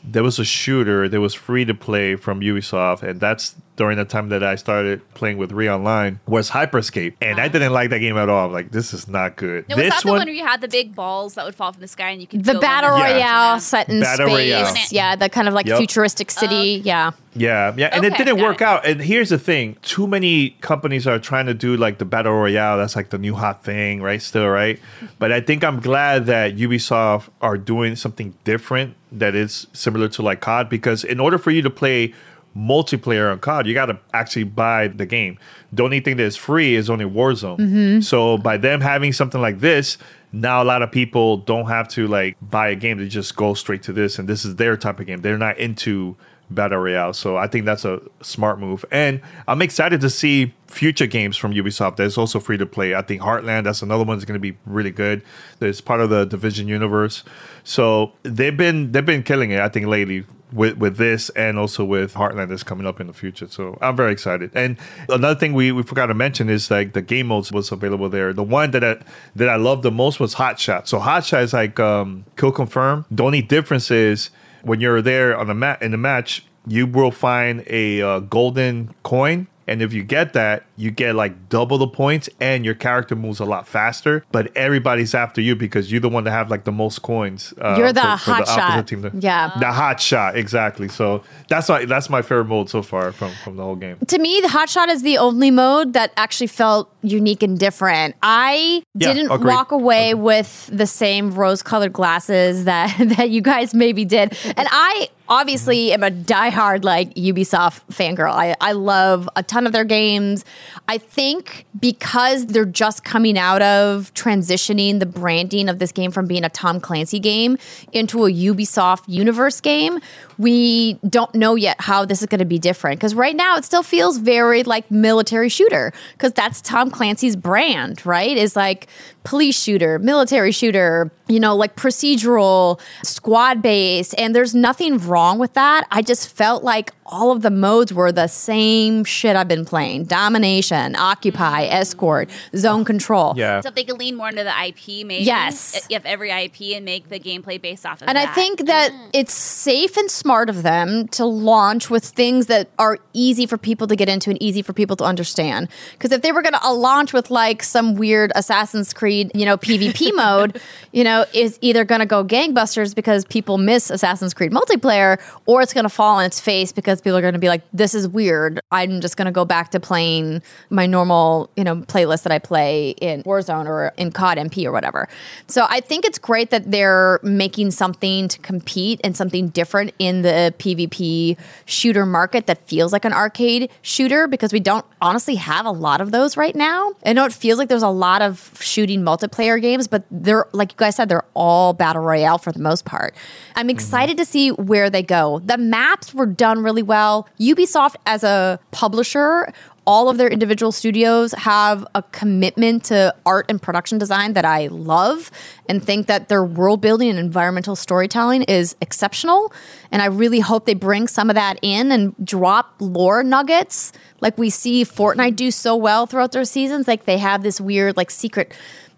there 0.05 0.23
was 0.23 0.39
a 0.39 0.45
shooter 0.45 1.09
that 1.09 1.21
was 1.21 1.35
free 1.35 1.65
to 1.65 1.75
play 1.75 2.17
from 2.17 2.41
Ubisoft, 2.41 3.03
and 3.03 3.21
that's 3.21 3.55
during 3.77 3.97
the 3.97 4.05
time 4.05 4.29
that 4.29 4.43
I 4.43 4.57
started 4.57 5.01
playing 5.15 5.39
with 5.39 5.53
Re 5.53 5.69
Online 5.69 6.21
was 6.27 6.51
Hyperscape, 6.51 7.15
and 7.21 7.41
I 7.41 7.47
ah. 7.47 7.49
didn't 7.49 7.73
like 7.73 7.91
that 7.91 8.01
game 8.01 8.17
at 8.17 8.29
all. 8.29 8.47
I'm 8.47 8.53
like, 8.53 8.73
this 8.73 8.93
is 8.93 9.09
not 9.09 9.37
good. 9.37 9.69
No, 9.69 9.77
this 9.77 9.87
was 9.87 9.95
that 9.95 10.03
the 10.03 10.09
one 10.11 10.27
where 10.27 10.35
you 10.35 10.45
had 10.45 10.61
the 10.61 10.69
big 10.69 10.95
balls 10.95 11.35
that 11.35 11.45
would 11.45 11.55
fall 11.55 11.73
from 11.73 11.81
the 11.81 11.89
sky 11.89 12.11
and 12.11 12.21
you 12.21 12.27
could 12.27 12.45
the 12.45 12.59
battle 12.59 12.91
royale 12.91 13.19
yeah. 13.19 13.59
set 13.59 13.89
in 13.89 14.01
battle 14.01 14.29
space, 14.29 14.53
royale. 14.53 14.77
yeah, 14.91 15.17
the 15.17 15.29
kind 15.29 15.49
of 15.49 15.55
like 15.55 15.67
yep. 15.67 15.79
futuristic 15.79 16.31
city, 16.31 16.83
yeah. 16.85 17.13
Yeah, 17.35 17.73
yeah, 17.77 17.91
and 17.93 18.05
okay, 18.05 18.15
it 18.15 18.19
didn't 18.19 18.43
work 18.43 18.61
it. 18.61 18.67
out. 18.67 18.85
And 18.85 19.01
here's 19.01 19.29
the 19.29 19.39
thing: 19.39 19.77
too 19.83 20.07
many 20.07 20.51
companies 20.61 21.07
are 21.07 21.19
trying 21.19 21.47
to 21.47 21.55
do 21.55 21.77
like 21.77 21.99
the 21.99 22.05
battle 22.05 22.33
royale. 22.33 22.77
That's 22.77 22.97
like 22.97 23.11
the 23.11 23.19
new 23.19 23.35
hot 23.35 23.63
thing, 23.63 24.03
right? 24.03 24.21
Still, 24.21 24.49
right? 24.49 24.81
but 25.19 25.31
I 25.31 25.41
think 25.41 25.63
I'm 25.63 25.81
glad 25.81 26.27
that 26.27 26.57
Ubisoft 26.57 27.29
are 27.41 27.57
doing 27.57 27.97
something 27.97 28.35
different 28.45 28.97
that 29.13 29.35
is 29.35 29.69
similar 29.73 30.09
to 30.09 30.23
like 30.23 30.41
COD 30.41 30.69
because 30.69 31.05
in 31.05 31.21
order 31.21 31.39
for 31.39 31.51
you 31.51 31.63
to 31.63 31.71
play 31.71 32.13
multiplayer 32.61 33.33
on 33.33 33.39
COD, 33.39 33.67
you 33.67 33.75
got 33.75 33.87
to 33.87 33.99
actually 34.13 34.45
buy 34.45 34.89
the 34.89 35.07
game. 35.07 35.39
The 35.73 35.83
only 35.83 36.01
thing 36.01 36.17
that's 36.17 36.37
free 36.37 36.75
is 36.75 36.91
only 36.91 37.07
Warzone. 37.07 37.59
Mm-hmm. 37.59 38.01
So 38.01 38.37
by 38.37 38.59
them 38.59 38.81
having 38.81 39.13
something 39.13 39.41
like 39.41 39.61
this, 39.61 39.97
now 40.33 40.63
a 40.63 40.65
lot 40.65 40.83
of 40.83 40.93
people 40.93 41.39
don't 41.39 41.67
have 41.67 41.89
to 41.89 42.07
like 42.07 42.37
buy 42.43 42.69
a 42.69 42.77
game; 42.77 42.99
they 42.99 43.09
just 43.09 43.35
go 43.35 43.55
straight 43.55 43.83
to 43.85 43.93
this, 43.93 44.19
and 44.19 44.29
this 44.29 44.45
is 44.45 44.57
their 44.57 44.77
type 44.77 45.01
of 45.01 45.07
game. 45.07 45.23
They're 45.23 45.39
not 45.39 45.59
into 45.59 46.17
battle 46.51 46.79
royale. 46.79 47.13
So 47.13 47.37
I 47.37 47.47
think 47.47 47.65
that's 47.65 47.85
a 47.85 48.01
smart 48.23 48.61
move, 48.61 48.85
and 48.93 49.21
I'm 49.49 49.63
excited 49.63 50.01
to 50.03 50.11
see 50.11 50.55
future 50.67 51.07
games 51.07 51.37
from 51.37 51.53
Ubisoft. 51.53 51.97
That's 51.97 52.17
also 52.17 52.39
free 52.39 52.59
to 52.59 52.67
play. 52.67 52.95
I 52.95 53.03
think 53.03 53.23
Heartland. 53.23 53.65
That's 53.65 53.83
another 53.83 54.05
one 54.05 54.19
that's 54.19 54.25
going 54.25 54.41
to 54.41 54.41
be 54.41 54.57
really 54.67 54.93
good. 54.93 55.23
It's 55.61 55.81
part 55.81 56.01
of 56.01 56.11
the 56.11 56.25
Division 56.25 56.69
universe. 56.69 57.25
So 57.65 58.13
they've 58.23 58.57
been 58.57 58.93
they've 58.93 59.05
been 59.05 59.25
killing 59.25 59.51
it. 59.51 59.61
I 59.61 59.69
think 59.69 59.87
lately 59.87 60.25
with 60.53 60.79
with 60.79 60.97
this 60.97 61.29
and 61.31 61.59
also 61.59 61.85
with 61.85 62.15
Heartland 62.15 62.49
that's 62.49 62.63
coming 62.63 62.87
up 62.87 63.01
in 63.01 63.07
the 63.07 63.13
future. 63.13 63.49
So 63.49 63.79
I'm 63.81 63.97
very 63.97 64.13
excited. 64.13 64.51
And 64.55 64.77
another 65.09 65.39
thing 65.39 65.53
we, 65.53 65.73
we 65.73 65.83
forgot 65.83 66.07
to 66.07 66.15
mention 66.15 66.49
is 66.49 66.71
like 66.71 66.93
the 66.93 67.03
game 67.03 67.29
modes 67.29 67.53
was 67.53 67.71
available 67.73 68.09
there. 68.09 68.33
The 68.33 68.43
one 68.43 68.71
that 68.73 68.85
I, 68.85 68.99
that 69.37 69.49
I 69.49 69.57
loved 69.57 69.83
the 69.83 69.91
most 69.91 70.21
was 70.21 70.35
Hot 70.35 70.59
Shot. 70.59 70.89
So 70.89 70.99
Hot 70.99 71.25
Shot 71.25 71.43
is 71.43 71.53
like 71.53 71.79
um, 71.79 72.25
kill 72.37 72.53
confirm. 72.53 73.05
The 73.11 73.23
only 73.23 73.43
difference 73.43 73.91
is 73.91 74.31
when 74.63 74.81
you're 74.81 75.03
there 75.03 75.37
on 75.37 75.47
the 75.47 75.55
mat 75.55 75.83
in 75.83 75.91
the 75.91 75.97
match, 75.97 76.45
you 76.67 76.87
will 76.87 77.11
find 77.11 77.65
a 77.67 78.03
uh, 78.03 78.19
golden 78.21 78.95
coin 79.03 79.47
and 79.71 79.83
if 79.83 79.93
you 79.93 80.03
get 80.03 80.33
that, 80.33 80.65
you 80.81 80.91
get 80.91 81.15
like 81.15 81.49
double 81.49 81.79
the 81.79 81.87
points 81.87 82.29
and 82.41 82.65
your 82.65 82.75
character 82.75 83.15
moves 83.15 83.39
a 83.41 83.45
lot 83.45 83.69
faster. 83.69 84.25
But 84.33 84.51
everybody's 84.57 85.15
after 85.15 85.41
you 85.41 85.55
because 85.57 85.93
you're 85.93 86.01
the 86.01 86.09
one 86.09 86.25
that 86.25 86.31
have 86.33 86.51
like 86.51 86.65
the 86.65 86.73
most 86.73 87.03
coins. 87.03 87.53
Uh, 87.61 87.77
You're 87.79 87.93
the 87.93 88.01
for- 88.01 88.19
for 88.19 88.33
hot 88.33 88.47
shot. 88.49 88.87
team 88.89 89.03
to- 89.03 89.13
Yeah. 89.19 89.51
the 89.61 89.71
hot 89.71 90.01
shot, 90.01 90.37
exactly. 90.37 90.89
So 90.89 91.23
that's 91.49 91.69
why 91.69 91.85
that's 91.85 92.09
my 92.09 92.23
favorite 92.23 92.47
mode 92.47 92.71
so 92.71 92.83
far 92.83 93.13
from 93.13 93.31
from 93.45 93.57
the 93.57 93.63
whole 93.63 93.77
game. 93.77 93.97
to 94.09 94.19
me, 94.19 94.41
the 94.41 94.49
hot 94.49 94.69
shot 94.71 94.89
is 94.89 95.03
the 95.03 95.19
only 95.19 95.51
mode 95.51 95.93
that 95.93 96.13
actually 96.17 96.47
felt 96.49 96.91
unique 97.03 97.43
and 97.43 97.59
different. 97.59 98.15
I 98.23 98.83
Yeah, 98.95 99.13
didn't 99.13 99.31
agreed. 99.31 99.47
walk 99.55 99.73
away 99.73 100.15
with 100.15 100.69
the 100.73 100.87
same 100.87 101.33
rose-colored 101.33 101.93
glasses 101.93 102.65
that 102.65 102.95
that 103.17 103.31
you 103.31 103.41
guys 103.43 103.75
maybe 103.75 104.05
did, 104.05 104.37
and 104.57 104.69
I 104.71 105.09
obviously 105.29 105.93
am 105.93 106.03
a 106.03 106.11
diehard 106.11 106.85
like 106.85 107.15
Ubisoft 107.15 107.81
fangirl. 107.93 108.33
I 108.33 108.55
I 108.61 108.73
love 108.73 109.29
a 109.37 109.43
ton 109.43 109.67
of 109.67 109.73
their 109.73 109.85
games. 109.85 110.45
I 110.89 110.99
think 110.99 111.67
because 111.79 112.47
they're 112.47 112.65
just 112.65 113.05
coming 113.05 113.39
out 113.39 113.63
of 113.63 114.13
transitioning 114.15 114.99
the 114.99 115.07
branding 115.07 115.69
of 115.69 115.79
this 115.79 115.93
game 115.93 116.11
from 116.11 116.27
being 116.27 116.45
a 116.45 116.49
Tom 116.49 116.81
Clancy 116.81 117.19
game 117.19 117.59
into 117.93 118.25
a 118.25 118.31
Ubisoft 118.31 119.05
universe 119.07 119.61
game, 119.61 120.01
we 120.39 120.95
don't 121.09 121.35
know 121.35 121.55
yet 121.55 121.81
how 121.81 122.05
this 122.05 122.21
is 122.23 122.27
going 122.27 122.39
to 122.39 122.45
be 122.45 122.59
different. 122.59 122.99
Because 122.99 123.15
right 123.15 123.37
now 123.37 123.57
it 123.57 123.65
still 123.65 123.83
feels 123.83 124.19
very 124.19 124.63
like 124.63 124.91
military 124.91 125.49
shooter, 125.49 125.93
because 126.13 126.33
that's 126.33 126.61
Tom 126.61 126.91
Clancy's 126.91 127.37
brand, 127.37 128.05
right? 128.07 128.37
Is 128.37 128.57
like 128.57 128.89
police 129.23 129.61
shooter, 129.61 129.99
military 129.99 130.51
shooter, 130.51 131.11
you 131.29 131.39
know, 131.39 131.55
like 131.55 131.77
procedural, 131.77 132.81
squad 133.05 133.61
based. 133.61 134.15
And 134.19 134.35
there's 134.35 134.55
nothing 134.55 134.99
wrong 134.99 135.39
with 135.39 135.53
that. 135.55 135.87
I 135.91 136.01
just 136.03 136.31
felt 136.31 136.65
like 136.65 136.93
all 137.05 137.31
of 137.31 137.43
the 137.43 137.51
modes 137.51 137.93
were 137.93 138.13
the 138.13 138.29
same 138.29 139.05
shit 139.05 139.37
I've 139.37 139.49
been 139.49 139.65
playing 139.65 140.05
domination, 140.05 140.60
occupy, 140.97 141.65
mm-hmm. 141.65 141.75
escort, 141.75 142.31
zone 142.57 142.85
control. 142.85 143.35
Yeah. 143.37 143.61
So 143.61 143.69
if 143.69 143.75
they 143.75 143.85
could 143.85 143.99
lean 143.99 144.17
more 144.17 144.29
into 144.29 144.45
the 144.45 144.51
IP, 144.67 145.07
maybe 145.07 145.25
Yes. 145.25 145.77
Uh, 145.77 145.81
if 145.91 146.05
every 146.05 146.31
IP 146.31 146.77
and 146.77 146.85
make 146.85 147.09
the 147.09 147.21
gameplay 147.21 147.61
based 147.61 147.87
off 147.87 148.03
of 148.03 148.09
And 148.09 148.19
I 148.19 148.27
that. 148.27 148.35
think 148.35 148.67
that 148.67 148.93
mm-hmm. 148.93 149.11
it's 149.13 149.35
safe 149.35 149.97
and 149.97 150.11
smart 150.11 150.49
of 150.49 150.63
them 150.63 151.09
to 151.09 151.25
launch 151.25 151.91
with 151.91 152.05
things 152.05 152.47
that 152.47 152.69
are 152.79 152.99
easy 153.13 153.47
for 153.47 153.59
people 153.59 153.87
to 153.87 153.97
get 153.97 154.09
into 154.09 154.31
and 154.31 154.43
easy 154.43 154.63
for 154.63 154.73
people 154.73 154.97
to 154.97 155.05
understand. 155.05 155.69
Because 155.93 156.13
if 156.13 156.23
they 156.23 156.33
were 156.33 156.43
going 156.43 156.55
to 156.55 156.65
uh, 156.65 156.73
launch 156.73 157.13
with 157.13 157.31
like 157.31 157.63
some 157.63 157.95
weird 157.95 158.33
Assassin's 158.35 158.93
Creed, 158.93 159.31
you 159.35 159.45
know, 159.45 159.57
PvP 159.57 160.15
mode, 160.15 160.61
you 160.93 161.05
know, 161.05 161.25
is 161.33 161.59
either 161.61 161.85
going 161.85 162.01
to 162.01 162.07
go 162.07 162.25
gangbusters 162.25 162.95
because 162.95 163.25
people 163.25 163.59
miss 163.59 163.91
Assassin's 163.91 164.35
Creed 164.35 164.53
multiplayer, 164.53 165.21
or 165.47 165.63
it's 165.63 165.73
going 165.73 165.85
to 165.85 165.91
fall 165.91 166.17
on 166.17 166.25
its 166.25 166.41
face 166.41 166.73
because 166.73 167.01
people 167.01 167.17
are 167.17 167.23
going 167.23 167.35
to 167.35 167.41
be 167.41 167.49
like, 167.49 167.63
"This 167.73 167.95
is 167.95 168.09
weird. 168.09 168.61
I'm 168.71 169.01
just 169.01 169.17
going 169.17 169.27
to 169.27 169.33
go 169.33 169.45
back 169.45 169.71
to 169.71 169.81
playing 169.81 170.43
my 170.71 170.87
normal, 170.87 171.51
you 171.57 171.65
know, 171.65 171.77
playlist 171.77 172.23
that 172.25 172.33
I 172.33 172.39
play 172.39 172.91
in 173.01 173.23
Warzone 173.25 173.67
or 173.67 173.93
in 173.97 174.13
COD 174.13 174.39
MP 174.39 174.65
or 174.65 174.73
whatever." 174.73 175.09
So 175.47 175.67
I 175.69 175.81
think 175.81 176.05
it's 176.05 176.19
great 176.19 176.51
that 176.51 176.71
they're 176.71 177.21
making 177.23 177.71
something 177.73 178.29
to 178.29 178.39
compete 178.41 179.01
and 179.05 179.17
something 179.17 179.49
different 179.49 179.93
in 179.99 180.23
the 180.23 180.55
PvP 180.59 181.37
shooter 181.65 182.07
market 182.07 182.47
that 182.47 182.67
feels 182.67 182.93
like 182.93 183.05
an 183.05 183.13
arcade 183.13 183.71
shooter 183.83 184.27
because 184.27 184.53
we 184.53 184.61
don't 184.61 184.85
honestly 185.01 185.35
have 185.37 185.67
a 185.67 185.71
lot 185.71 186.01
of 186.01 186.13
those 186.13 186.37
right 186.37 186.55
now. 186.55 186.93
I 187.05 187.13
know 187.13 187.25
it 187.25 187.33
feels 187.33 187.59
like 187.59 187.69
there's 187.69 187.83
a 187.83 187.89
lot 187.89 188.23
of 188.23 188.53
shooting 188.61 189.03
multiplayer 189.03 189.61
games, 189.61 189.89
but 189.89 190.05
they're 190.11 190.47
like 190.53 190.73
you 190.73 190.77
guys 190.77 190.97
said, 190.97 191.09
they're 191.09 191.25
all 191.35 191.73
battle 191.73 192.03
royale 192.03 192.39
for 192.39 192.53
the 192.53 192.59
most 192.59 192.85
part. 192.85 193.15
I'm 193.55 193.65
mm-hmm. 193.65 193.71
excited 193.71 194.17
to 194.19 194.25
see 194.25 194.51
where 194.51 194.91
they 194.91 195.03
go. 195.03 195.41
The 195.45 195.59
maps 195.59 196.15
were 196.15 196.27
done 196.27 196.63
really 196.63 196.83
well. 196.83 197.29
Ubisoft 197.39 197.97
as 198.07 198.25
a 198.25 198.61
publisher 198.71 199.53
all 199.87 200.09
of 200.09 200.19
their 200.19 200.29
individual 200.29 200.73
studios 200.73 201.33
have 201.33 201.87
a 201.95 202.03
commitment 202.03 202.85
to 202.85 203.15
art 203.25 203.47
and 203.49 203.61
production 203.61 203.99
design 203.99 204.35
that 204.35 204.45
I 204.45 204.67
love 204.69 205.31
and 205.69 205.83
think 205.83 206.07
that 206.07 206.29
their 206.29 206.45
world 206.45 206.81
building 206.81 207.11
and 207.11 207.19
environmental 207.19 207.77
storytelling 207.77 208.43
is 208.45 208.77
exceptional. 208.81 209.53
And 209.91 210.03
I 210.03 210.07
really 210.07 210.41
hope 210.41 210.67
they 210.67 210.75
bring 210.75 211.09
some 211.09 211.31
of 211.31 211.35
that 211.35 211.59
in 211.63 211.91
and 211.91 212.15
drop 212.25 212.75
lore 212.79 213.23
nuggets 213.23 213.93
like 214.21 214.37
we 214.37 214.51
see 214.51 214.85
Fortnite 214.85 215.37
do 215.37 215.51
so 215.51 215.75
well 215.77 216.07
throughout 216.07 216.33
their 216.33 216.45
seasons. 216.45 216.87
Like 216.87 217.05
they 217.05 217.19
have 217.19 217.43
this 217.43 217.61
weird, 217.61 217.97
like 217.97 218.11
secret 218.11 218.53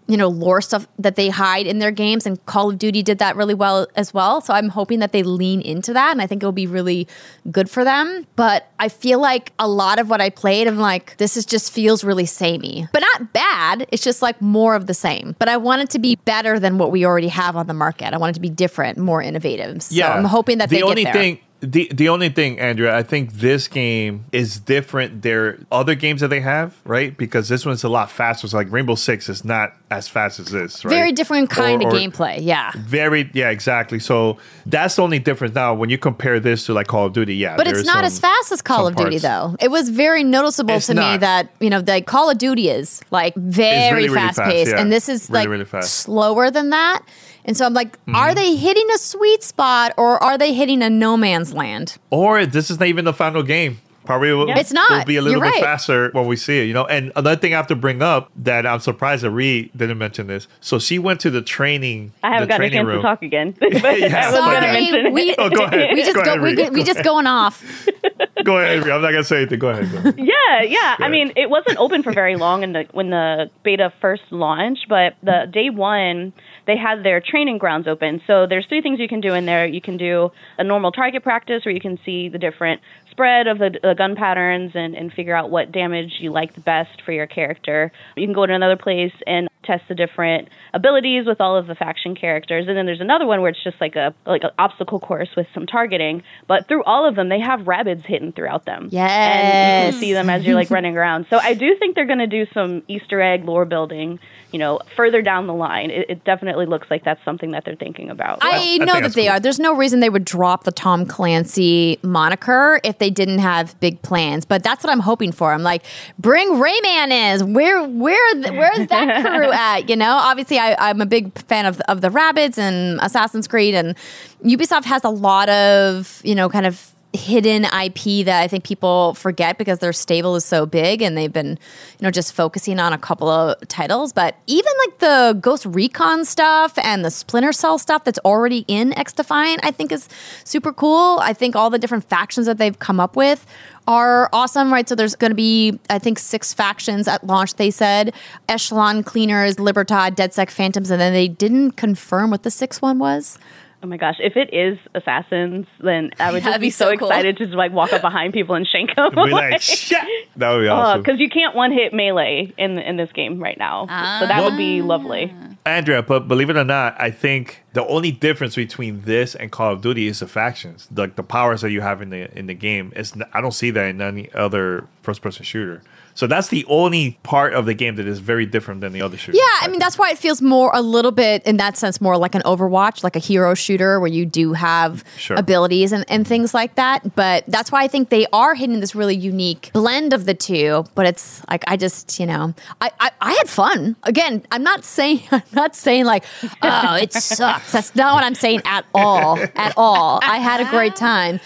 you 0.07 0.17
know 0.17 0.27
lore 0.27 0.61
stuff 0.61 0.87
that 0.99 1.15
they 1.15 1.29
hide 1.29 1.65
in 1.65 1.79
their 1.79 1.91
games 1.91 2.25
and 2.25 2.43
call 2.45 2.69
of 2.69 2.77
duty 2.77 3.01
did 3.01 3.19
that 3.19 3.35
really 3.35 3.53
well 3.53 3.87
as 3.95 4.13
well. 4.13 4.41
So 4.41 4.53
i'm 4.53 4.69
hoping 4.69 4.99
that 4.99 5.11
they 5.11 5.23
lean 5.23 5.61
into 5.61 5.93
that 5.93 6.11
and 6.11 6.21
i 6.21 6.27
think 6.27 6.43
it'll 6.43 6.51
be 6.51 6.67
really 6.67 7.07
good 7.51 7.69
for 7.69 7.83
them. 7.83 8.27
But 8.35 8.69
i 8.79 8.89
feel 8.89 9.19
like 9.19 9.53
a 9.59 9.67
lot 9.67 9.99
of 9.99 10.09
what 10.09 10.21
i 10.21 10.29
played 10.29 10.67
i'm 10.67 10.79
like 10.79 11.17
this 11.17 11.37
is 11.37 11.45
just 11.45 11.71
feels 11.71 12.03
really 12.03 12.25
samey. 12.25 12.87
But 12.91 12.99
not 12.99 13.33
bad 13.33 13.87
it's 13.91 14.03
just 14.03 14.21
like 14.21 14.41
more 14.41 14.75
of 14.75 14.87
the 14.87 14.93
same. 14.93 15.35
But 15.39 15.49
i 15.49 15.57
want 15.57 15.81
it 15.81 15.89
to 15.91 15.99
be 15.99 16.15
better 16.15 16.59
than 16.59 16.77
what 16.77 16.91
we 16.91 17.05
already 17.05 17.29
have 17.29 17.55
on 17.55 17.67
the 17.67 17.73
market. 17.73 18.13
I 18.13 18.17
want 18.17 18.31
it 18.31 18.35
to 18.35 18.41
be 18.41 18.49
different 18.49 18.97
more 18.97 19.21
innovative. 19.21 19.83
So 19.83 19.95
i'm 20.03 20.25
hoping 20.25 20.57
that 20.57 20.69
the 20.69 20.77
they 20.77 20.83
only 20.83 21.03
get 21.03 21.13
there. 21.13 21.21
thing 21.21 21.39
the 21.63 21.89
the 21.93 22.09
only 22.09 22.29
thing, 22.29 22.59
Andrea, 22.59 22.95
I 22.95 23.03
think 23.03 23.33
this 23.33 23.67
game 23.67 24.25
is 24.31 24.59
different. 24.59 25.21
There 25.21 25.57
other 25.71 25.95
games 25.95 26.21
that 26.21 26.27
they 26.27 26.41
have, 26.41 26.75
right? 26.85 27.17
Because 27.17 27.47
this 27.49 27.65
one's 27.65 27.83
a 27.83 27.89
lot 27.89 28.11
faster. 28.11 28.47
So 28.47 28.57
like 28.57 28.71
Rainbow 28.71 28.95
Six 28.95 29.29
is 29.29 29.43
not 29.45 29.73
as 29.89 30.07
fast 30.07 30.39
as 30.39 30.47
this, 30.47 30.83
right? 30.83 30.91
very 30.93 31.11
different 31.11 31.49
kind 31.49 31.81
Or- 31.83 31.87
of 31.87 31.93
or- 31.93 31.97
gameplay 31.97 32.39
yeah 32.41 32.71
Very, 32.75 33.29
yeah, 33.33 33.49
exactly. 33.51 33.99
So 33.99 34.37
that's 34.65 34.95
the 34.95 35.03
only 35.03 35.19
difference 35.19 35.53
now 35.53 35.73
when 35.75 35.89
you 35.91 35.97
compare 35.99 36.39
this 36.39 36.65
to 36.65 36.73
like 36.73 36.87
Call 36.87 37.05
of 37.05 37.13
Duty. 37.13 37.35
Yeah, 37.35 37.55
But 37.57 37.67
it's 37.67 37.85
not 37.85 37.97
some- 37.97 38.05
as 38.05 38.19
fast 38.19 38.51
as 38.51 38.61
Call 38.61 38.87
of 38.87 38.95
Duty, 38.95 39.19
parts. 39.19 39.21
though. 39.23 39.55
It 39.59 39.69
was 39.69 39.89
very 39.89 40.23
noticeable 40.23 40.75
It's 40.75 40.87
to 40.87 40.95
me 40.95 41.17
that 41.17 41.49
you 41.59 41.69
know 41.69 41.81
the 41.81 42.01
Call 42.01 42.29
of 42.29 42.37
Duty 42.37 42.69
is 42.69 43.01
like 43.11 43.35
very 43.35 43.93
really, 43.93 44.09
really 44.09 44.15
fast 44.21 44.37
fast, 44.37 44.51
paced, 44.51 44.71
yeah. 44.71 44.81
and 44.81 44.91
this 44.91 45.07
is 45.09 45.29
Really, 45.29 45.39
like 45.41 45.49
really 45.49 45.65
fast. 45.65 45.93
Slower 45.93 46.49
than 46.51 46.71
that. 46.71 47.01
And 47.45 47.57
so 47.57 47.65
I'm 47.65 47.73
like, 47.73 47.97
are 48.13 48.29
mm-hmm. 48.29 48.35
they 48.35 48.55
hitting 48.55 48.87
a 48.93 48.97
sweet 48.97 49.43
spot 49.43 49.93
or 49.97 50.21
are 50.23 50.37
they 50.37 50.53
hitting 50.53 50.81
a 50.81 50.89
no 50.89 51.17
man's 51.17 51.53
land? 51.53 51.97
Or 52.09 52.45
this 52.45 52.69
is 52.69 52.79
not 52.79 52.87
even 52.87 53.05
the 53.05 53.13
final 53.13 53.43
game. 53.43 53.79
Probably 54.05 54.33
will, 54.33 54.49
It's 54.49 54.71
not. 54.73 54.89
will 54.89 55.05
be 55.05 55.15
a 55.15 55.21
little 55.21 55.39
You're 55.39 55.45
bit 55.51 55.55
right. 55.55 55.63
faster 55.63 56.09
when 56.11 56.25
we 56.27 56.35
see 56.35 56.59
it, 56.61 56.65
you 56.65 56.73
know. 56.73 56.85
And 56.85 57.11
another 57.15 57.35
thing 57.39 57.53
I 57.53 57.57
have 57.57 57.67
to 57.67 57.75
bring 57.75 58.01
up 58.01 58.31
that 58.35 58.65
I'm 58.65 58.79
surprised 58.79 59.23
that 59.23 59.31
Ree 59.31 59.71
didn't 59.75 59.97
mention 59.97 60.27
this. 60.27 60.47
So 60.61 60.79
she 60.79 60.99
went 60.99 61.19
to 61.21 61.29
the 61.29 61.41
training. 61.41 62.11
I 62.23 62.33
haven't 62.33 62.41
the 62.43 62.53
gotten 62.53 62.65
a 62.65 62.69
training 62.69 62.77
chance 62.79 62.87
room. 62.87 62.97
to 62.97 63.01
talk 63.03 63.21
again. 63.23 63.55
but 63.59 63.99
Yeah. 63.99 64.27
I 64.27 64.31
was 64.31 64.39
going 64.39 64.61
to 64.61 64.91
Sorry, 64.91 65.11
we, 65.11 65.35
Oh, 65.37 65.49
go 65.49 65.63
ahead. 65.63 65.89
we 65.93 66.01
just 66.03 66.15
Go 66.15 66.23
go, 66.23 66.41
we, 66.41 66.55
Ree. 66.55 66.69
we 66.69 66.83
just 66.83 67.03
going 67.03 67.27
off. 67.27 67.63
Go 68.43 68.57
ahead, 68.57 68.83
Ree. 68.83 68.91
I'm 68.91 69.01
not 69.01 69.11
gonna 69.11 69.23
say 69.23 69.37
anything. 69.37 69.59
Go 69.59 69.69
ahead. 69.69 69.89
Go 69.89 69.97
ahead. 69.99 70.15
Yeah, 70.17 70.63
yeah. 70.63 70.95
I 70.99 71.07
mean, 71.07 71.31
it 71.37 71.49
wasn't 71.49 71.77
open 71.77 72.03
for 72.03 72.11
very 72.11 72.35
long 72.35 72.63
in 72.63 72.73
the 72.73 72.85
when 72.91 73.09
the 73.09 73.49
beta 73.63 73.93
first 74.01 74.23
launched, 74.31 74.87
but 74.89 75.15
the 75.23 75.47
day 75.49 75.69
one 75.69 76.33
they 76.65 76.75
had 76.75 77.03
their 77.03 77.21
training 77.21 77.57
grounds 77.57 77.87
open. 77.87 78.21
So 78.27 78.45
there's 78.47 78.65
three 78.67 78.81
things 78.81 78.99
you 78.99 79.07
can 79.07 79.21
do 79.21 79.33
in 79.33 79.45
there. 79.45 79.65
You 79.65 79.79
can 79.81 79.95
do 79.97 80.31
a 80.57 80.63
normal 80.63 80.91
target 80.91 81.23
practice 81.23 81.63
where 81.63 81.73
you 81.73 81.79
can 81.81 81.97
see 82.05 82.27
the 82.27 82.37
different 82.37 82.81
spread 83.13 83.45
of 83.45 83.59
the, 83.59 83.69
the 83.81 83.93
gun 83.95 84.15
patterns 84.15 84.71
and, 84.73 84.95
and 84.95 85.13
figure 85.13 85.35
out 85.35 85.51
what 85.51 85.71
damage 85.71 86.13
you 86.19 86.31
like 86.31 86.55
the 86.55 86.61
best 86.61 87.01
for 87.05 87.11
your 87.11 87.27
character. 87.27 87.91
You 88.17 88.25
can 88.25 88.33
go 88.33 88.45
to 88.45 88.53
another 88.53 88.75
place 88.75 89.13
and 89.27 89.47
test 89.63 89.83
the 89.87 89.95
different 89.95 90.49
abilities 90.73 91.25
with 91.25 91.39
all 91.41 91.55
of 91.55 91.67
the 91.67 91.75
faction 91.75 92.15
characters. 92.15 92.65
And 92.67 92.77
then 92.77 92.85
there's 92.85 93.01
another 93.01 93.25
one 93.25 93.41
where 93.41 93.49
it's 93.49 93.63
just 93.63 93.79
like 93.79 93.95
a 93.95 94.13
like 94.25 94.43
an 94.43 94.51
obstacle 94.57 94.99
course 94.99 95.29
with 95.35 95.47
some 95.53 95.65
targeting. 95.65 96.23
But 96.47 96.67
through 96.67 96.83
all 96.83 97.07
of 97.07 97.15
them, 97.15 97.29
they 97.29 97.39
have 97.39 97.67
rabbits 97.67 98.03
hidden 98.05 98.31
throughout 98.31 98.65
them. 98.65 98.89
And 99.07 99.87
you 99.87 99.91
can 99.93 99.99
see 99.99 100.13
them 100.13 100.29
as 100.29 100.43
you're 100.43 100.55
like 100.55 100.69
running 100.71 100.97
around. 100.97 101.27
So 101.29 101.37
I 101.37 101.53
do 101.53 101.75
think 101.77 101.95
they're 101.95 102.05
going 102.05 102.19
to 102.19 102.27
do 102.27 102.45
some 102.53 102.83
Easter 102.87 103.21
egg 103.21 103.45
lore 103.45 103.65
building. 103.65 104.19
You 104.51 104.59
know, 104.59 104.81
further 104.95 105.23
down 105.23 105.47
the 105.47 105.53
line, 105.53 105.89
it, 105.89 106.05
it 106.09 106.23
definitely 106.25 106.67
looks 106.67 106.91
like 106.91 107.03
that's 107.03 107.23
something 107.25 107.51
that 107.51 107.65
they're 107.65 107.75
thinking 107.75 108.11
about. 108.11 108.37
I 108.43 108.53
I 108.53 108.77
know 108.77 108.93
think 108.93 109.05
that 109.05 109.13
they 109.15 109.23
cool. 109.23 109.31
are. 109.31 109.39
There's 109.39 109.59
no 109.59 109.75
reason 109.75 109.99
they 109.99 110.11
would 110.11 110.25
drop 110.25 110.63
the 110.63 110.71
Tom 110.71 111.05
Clancy 111.07 111.97
moniker 112.03 112.79
if 112.83 112.99
they 112.99 113.09
didn't 113.09 113.39
have 113.39 113.79
big 113.79 114.01
plans. 114.03 114.45
But 114.45 114.63
that's 114.63 114.83
what 114.83 114.91
I'm 114.91 114.99
hoping 114.99 115.31
for. 115.31 115.53
I'm 115.53 115.63
like, 115.63 115.83
bring 116.19 116.47
Rayman 116.49 117.33
is 117.33 117.43
where 117.43 117.83
where 117.87 118.33
th- 118.35 118.51
where's 118.51 118.87
that 118.89 119.25
crew 119.25 119.51
at? 119.53 119.89
You 119.89 119.95
know, 119.95 120.11
obviously 120.11 120.59
I, 120.59 120.75
I'm 120.89 121.01
a 121.01 121.05
big 121.05 121.37
fan 121.47 121.65
of 121.65 121.79
of 121.81 122.01
the 122.01 122.09
Rabbids 122.09 122.57
and 122.57 122.99
Assassin's 123.01 123.47
Creed, 123.47 123.75
and 123.75 123.95
Ubisoft 124.43 124.85
has 124.85 125.03
a 125.03 125.09
lot 125.09 125.49
of 125.49 126.21
you 126.23 126.35
know 126.35 126.49
kind 126.49 126.65
of 126.65 126.91
hidden 127.13 127.65
IP 127.65 128.25
that 128.25 128.41
I 128.41 128.47
think 128.47 128.63
people 128.63 129.13
forget 129.13 129.59
because 129.59 129.79
their 129.79 129.93
stable 129.93 130.35
is 130.35 130.43
so 130.43 130.65
big 130.65 131.01
and 131.01 131.15
they've 131.15 131.31
been, 131.31 131.49
you 131.49 132.01
know, 132.01 132.09
just 132.09 132.33
focusing 132.33 132.79
on 132.79 132.91
a 132.91 132.97
couple 132.97 133.29
of 133.29 133.55
titles. 133.67 134.11
But 134.11 134.35
even 134.47 134.71
like 134.85 134.97
the 134.97 135.37
Ghost 135.39 135.65
Recon 135.67 136.25
stuff 136.25 136.77
and 136.79 137.05
the 137.05 137.11
Splinter 137.11 137.51
Cell 137.51 137.77
stuff 137.77 138.03
that's 138.03 138.19
already 138.19 138.65
in 138.67 138.91
XDefiant, 138.91 139.59
I 139.61 139.69
think 139.69 139.91
is 139.91 140.09
super 140.43 140.73
cool. 140.73 141.19
I 141.21 141.33
think 141.33 141.55
all 141.55 141.69
the 141.69 141.77
different 141.79 142.03
factions 142.03 142.47
that 142.47 142.57
they've 142.57 142.77
come 142.79 142.99
up 142.99 143.15
with 143.15 143.45
are 143.87 144.29
awesome, 144.33 144.73
right? 144.73 144.89
So 144.89 144.95
there's 144.95 145.15
going 145.15 145.31
to 145.31 145.35
be, 145.35 145.79
I 145.89 145.99
think, 145.99 146.17
six 146.17 146.53
factions 146.53 147.07
at 147.07 147.25
launch, 147.25 147.55
they 147.55 147.69
said 147.69 148.13
Echelon 148.49 149.03
Cleaners, 149.03 149.59
Libertad, 149.59 150.15
DedSec 150.15 150.49
Phantoms, 150.49 150.89
and 150.89 150.99
then 150.99 151.13
they 151.13 151.27
didn't 151.27 151.71
confirm 151.71 152.31
what 152.31 152.43
the 152.43 152.51
sixth 152.51 152.81
one 152.81 152.97
was. 152.97 153.37
Oh 153.83 153.87
my 153.87 153.97
gosh! 153.97 154.15
If 154.19 154.37
it 154.37 154.53
is 154.53 154.79
assassins, 154.95 155.67
then 155.81 156.11
I 156.17 156.31
would 156.31 156.41
just 156.43 156.59
be, 156.59 156.67
be 156.67 156.69
so, 156.69 156.85
so 156.91 156.97
cool. 156.97 157.09
excited 157.09 157.37
to 157.37 157.45
just 157.45 157.57
like 157.57 157.73
walk 157.73 157.91
up 157.91 158.01
behind 158.01 158.31
people 158.31 158.55
and 158.55 158.65
shank 158.65 158.95
them. 158.95 159.13
Be 159.13 159.31
like, 159.31 159.61
shit. 159.61 160.01
That 160.37 160.51
would 160.51 160.61
be 160.61 160.69
uh, 160.69 160.75
awesome. 160.75 161.01
because 161.01 161.19
you 161.19 161.29
can't 161.29 161.53
one 161.53 161.73
hit 161.73 161.93
melee 161.93 162.53
in 162.57 162.77
in 162.77 162.95
this 162.95 163.11
game 163.11 163.43
right 163.43 163.57
now, 163.57 163.85
so 164.21 164.27
that 164.27 164.41
would 164.43 164.55
be 164.55 164.79
ah. 164.79 164.85
lovely. 164.85 165.35
Andrea, 165.65 166.01
but 166.01 166.27
believe 166.27 166.49
it 166.49 166.57
or 166.57 166.63
not, 166.63 166.95
I 166.99 167.11
think 167.11 167.63
the 167.73 167.85
only 167.87 168.11
difference 168.11 168.55
between 168.55 169.01
this 169.01 169.35
and 169.35 169.51
Call 169.51 169.73
of 169.73 169.81
Duty 169.81 170.07
is 170.07 170.19
the 170.19 170.27
factions, 170.27 170.87
like 170.95 171.15
the 171.15 171.23
powers 171.23 171.61
that 171.61 171.71
you 171.71 171.81
have 171.81 172.01
in 172.01 172.09
the 172.09 172.31
in 172.37 172.47
the 172.47 172.53
game. 172.53 172.93
Is 172.95 173.13
I 173.33 173.41
don't 173.41 173.53
see 173.53 173.69
that 173.71 173.85
in 173.87 174.01
any 174.01 174.31
other 174.33 174.87
first 175.01 175.21
person 175.21 175.43
shooter. 175.43 175.81
So 176.15 176.27
that's 176.27 176.49
the 176.49 176.63
only 176.65 177.17
part 177.23 177.53
of 177.53 177.65
the 177.65 177.73
game 177.73 177.95
that 177.95 178.07
is 178.07 178.19
very 178.19 178.45
different 178.45 178.81
than 178.81 178.93
the 178.93 179.01
other 179.01 179.17
shooters. 179.17 179.39
Yeah, 179.39 179.65
I 179.65 179.67
mean 179.67 179.79
that's 179.79 179.97
why 179.97 180.11
it 180.11 180.17
feels 180.17 180.41
more 180.41 180.69
a 180.73 180.81
little 180.81 181.11
bit 181.11 181.43
in 181.45 181.57
that 181.57 181.75
sense 181.77 181.99
more 181.99 182.17
like 182.17 182.35
an 182.35 182.41
Overwatch, 182.43 183.03
like 183.03 183.15
a 183.15 183.19
hero 183.19 183.53
shooter 183.53 183.99
where 183.99 184.09
you 184.11 184.25
do 184.25 184.53
have 184.53 185.03
Sure. 185.17 185.37
abilities 185.37 185.91
and, 185.91 186.05
and 186.07 186.27
things 186.27 186.53
like 186.53 186.75
that. 186.75 187.15
But 187.15 187.45
that's 187.47 187.71
why 187.71 187.83
I 187.83 187.87
think 187.87 188.09
they 188.09 188.25
are 188.31 188.53
hitting 188.55 188.79
this 188.79 188.93
really 188.95 189.15
unique 189.15 189.71
blend 189.73 190.13
of 190.13 190.25
the 190.25 190.33
two. 190.33 190.85
But 190.95 191.05
it's 191.07 191.41
like 191.49 191.63
I 191.67 191.77
just, 191.77 192.19
you 192.19 192.25
know, 192.25 192.53
I, 192.79 192.91
I, 192.99 193.11
I 193.21 193.33
had 193.33 193.49
fun. 193.49 193.95
Again, 194.03 194.43
I'm 194.51 194.63
not 194.63 194.83
saying 194.85 195.21
I'm 195.31 195.41
not 195.53 195.75
saying 195.75 196.05
like, 196.05 196.23
oh, 196.61 196.95
it 196.95 197.11
sucks. 197.13 197.71
That's 197.71 197.95
not 197.95 198.13
what 198.15 198.23
I'm 198.23 198.35
saying 198.35 198.61
at 198.65 198.85
all. 198.93 199.39
At 199.55 199.73
all. 199.77 200.19
I 200.23 200.37
had 200.37 200.61
a 200.61 200.69
great 200.69 200.95
time. 200.95 201.39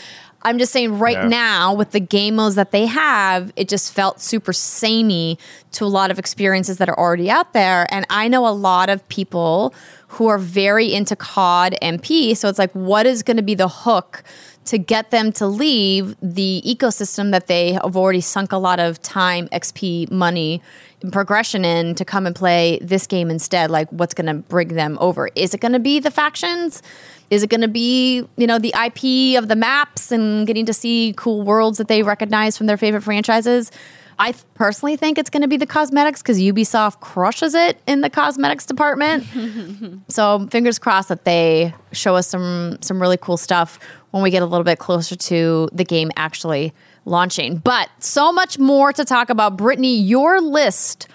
I'm 0.43 0.57
just 0.59 0.71
saying 0.71 0.99
right 0.99 1.17
Yeah. 1.17 1.27
now 1.27 1.73
with 1.73 1.91
the 1.91 1.99
game 1.99 2.35
modes 2.35 2.55
that 2.55 2.71
they 2.71 2.85
have, 2.85 3.51
it 3.55 3.67
just 3.67 3.93
felt 3.93 4.21
super 4.21 4.53
samey 4.53 5.37
to 5.73 5.83
a 5.83 5.87
lot 5.87 6.11
of 6.11 6.19
experiences 6.19 6.77
that 6.77 6.87
are 6.89 6.97
already 6.97 7.29
out 7.29 7.53
there. 7.53 7.85
And 7.93 8.05
I 8.09 8.27
know 8.27 8.47
a 8.47 8.53
lot 8.53 8.89
of 8.89 9.07
people 9.09 9.73
who 10.09 10.27
are 10.27 10.37
very 10.37 10.93
into 10.93 11.15
COD 11.15 11.75
MP. 11.81 12.35
So 12.35 12.47
it's 12.47 12.59
like, 12.59 12.71
what 12.71 13.05
is 13.05 13.23
going 13.23 13.37
to 13.37 13.43
be 13.43 13.55
the 13.55 13.67
hook 13.67 14.23
to 14.65 14.77
get 14.77 15.11
them 15.11 15.31
to 15.33 15.47
leave 15.47 16.15
the 16.21 16.61
ecosystem 16.65 17.31
that 17.31 17.47
they 17.47 17.73
have 17.73 17.95
already 17.95 18.21
sunk 18.21 18.51
a 18.51 18.57
lot 18.57 18.79
of 18.79 19.01
time, 19.01 19.47
XP, 19.49 20.11
money, 20.11 20.61
and 21.01 21.11
progression 21.13 21.63
in 21.63 21.95
to 21.95 22.03
come 22.03 22.25
and 22.25 22.35
play 22.35 22.79
this 22.81 23.07
game 23.07 23.29
instead? 23.29 23.69
Like, 23.71 23.89
what's 23.91 24.13
going 24.13 24.27
to 24.27 24.33
bring 24.35 24.69
them 24.69 24.97
over? 24.99 25.29
Is 25.35 25.53
it 25.53 25.61
going 25.61 25.73
to 25.73 25.79
be 25.79 25.99
the 25.99 26.11
factions? 26.11 26.81
Is 27.29 27.43
it 27.43 27.49
going 27.49 27.61
to 27.61 27.67
be, 27.67 28.25
you 28.37 28.47
know, 28.47 28.57
the 28.57 28.73
IP 28.73 29.37
of 29.37 29.49
the 29.49 29.55
maps 29.55 30.11
and 30.11 30.47
getting 30.47 30.65
to 30.65 30.73
see 30.73 31.13
cool 31.17 31.41
worlds 31.41 31.77
that 31.77 31.87
they 31.87 32.03
recognize 32.03 32.57
from 32.57 32.67
their 32.67 32.77
favorite 32.77 33.01
franchises? 33.01 33.71
I 34.19 34.31
th- 34.31 34.43
personally 34.55 34.95
think 34.95 35.17
it's 35.17 35.29
going 35.29 35.41
to 35.41 35.47
be 35.47 35.57
the 35.57 35.67
cosmetics 35.67 36.21
because 36.21 36.39
Ubisoft 36.39 37.01
crushes 37.01 37.53
it 37.53 37.79
in 37.85 38.01
the 38.01 38.09
cosmetics 38.09 38.65
department. 38.65 39.25
so 40.07 40.47
fingers 40.49 40.79
crossed 40.79 41.09
that 41.09 41.23
they 41.23 41.73
show 41.91 42.15
us 42.15 42.27
some 42.27 42.77
some 42.81 42.99
really 42.99 43.17
cool 43.17 43.37
stuff 43.37 43.79
when 44.11 44.23
we 44.23 44.31
get 44.31 44.41
a 44.41 44.45
little 44.45 44.63
bit 44.63 44.79
closer 44.79 45.15
to 45.15 45.69
the 45.71 45.83
game 45.83 46.11
actually 46.15 46.73
launching. 47.05 47.57
But 47.57 47.89
so 47.99 48.31
much 48.31 48.57
more 48.57 48.91
to 48.93 49.05
talk 49.05 49.29
about. 49.29 49.55
Brittany, 49.55 49.99
your 49.99 50.41
list 50.41 51.07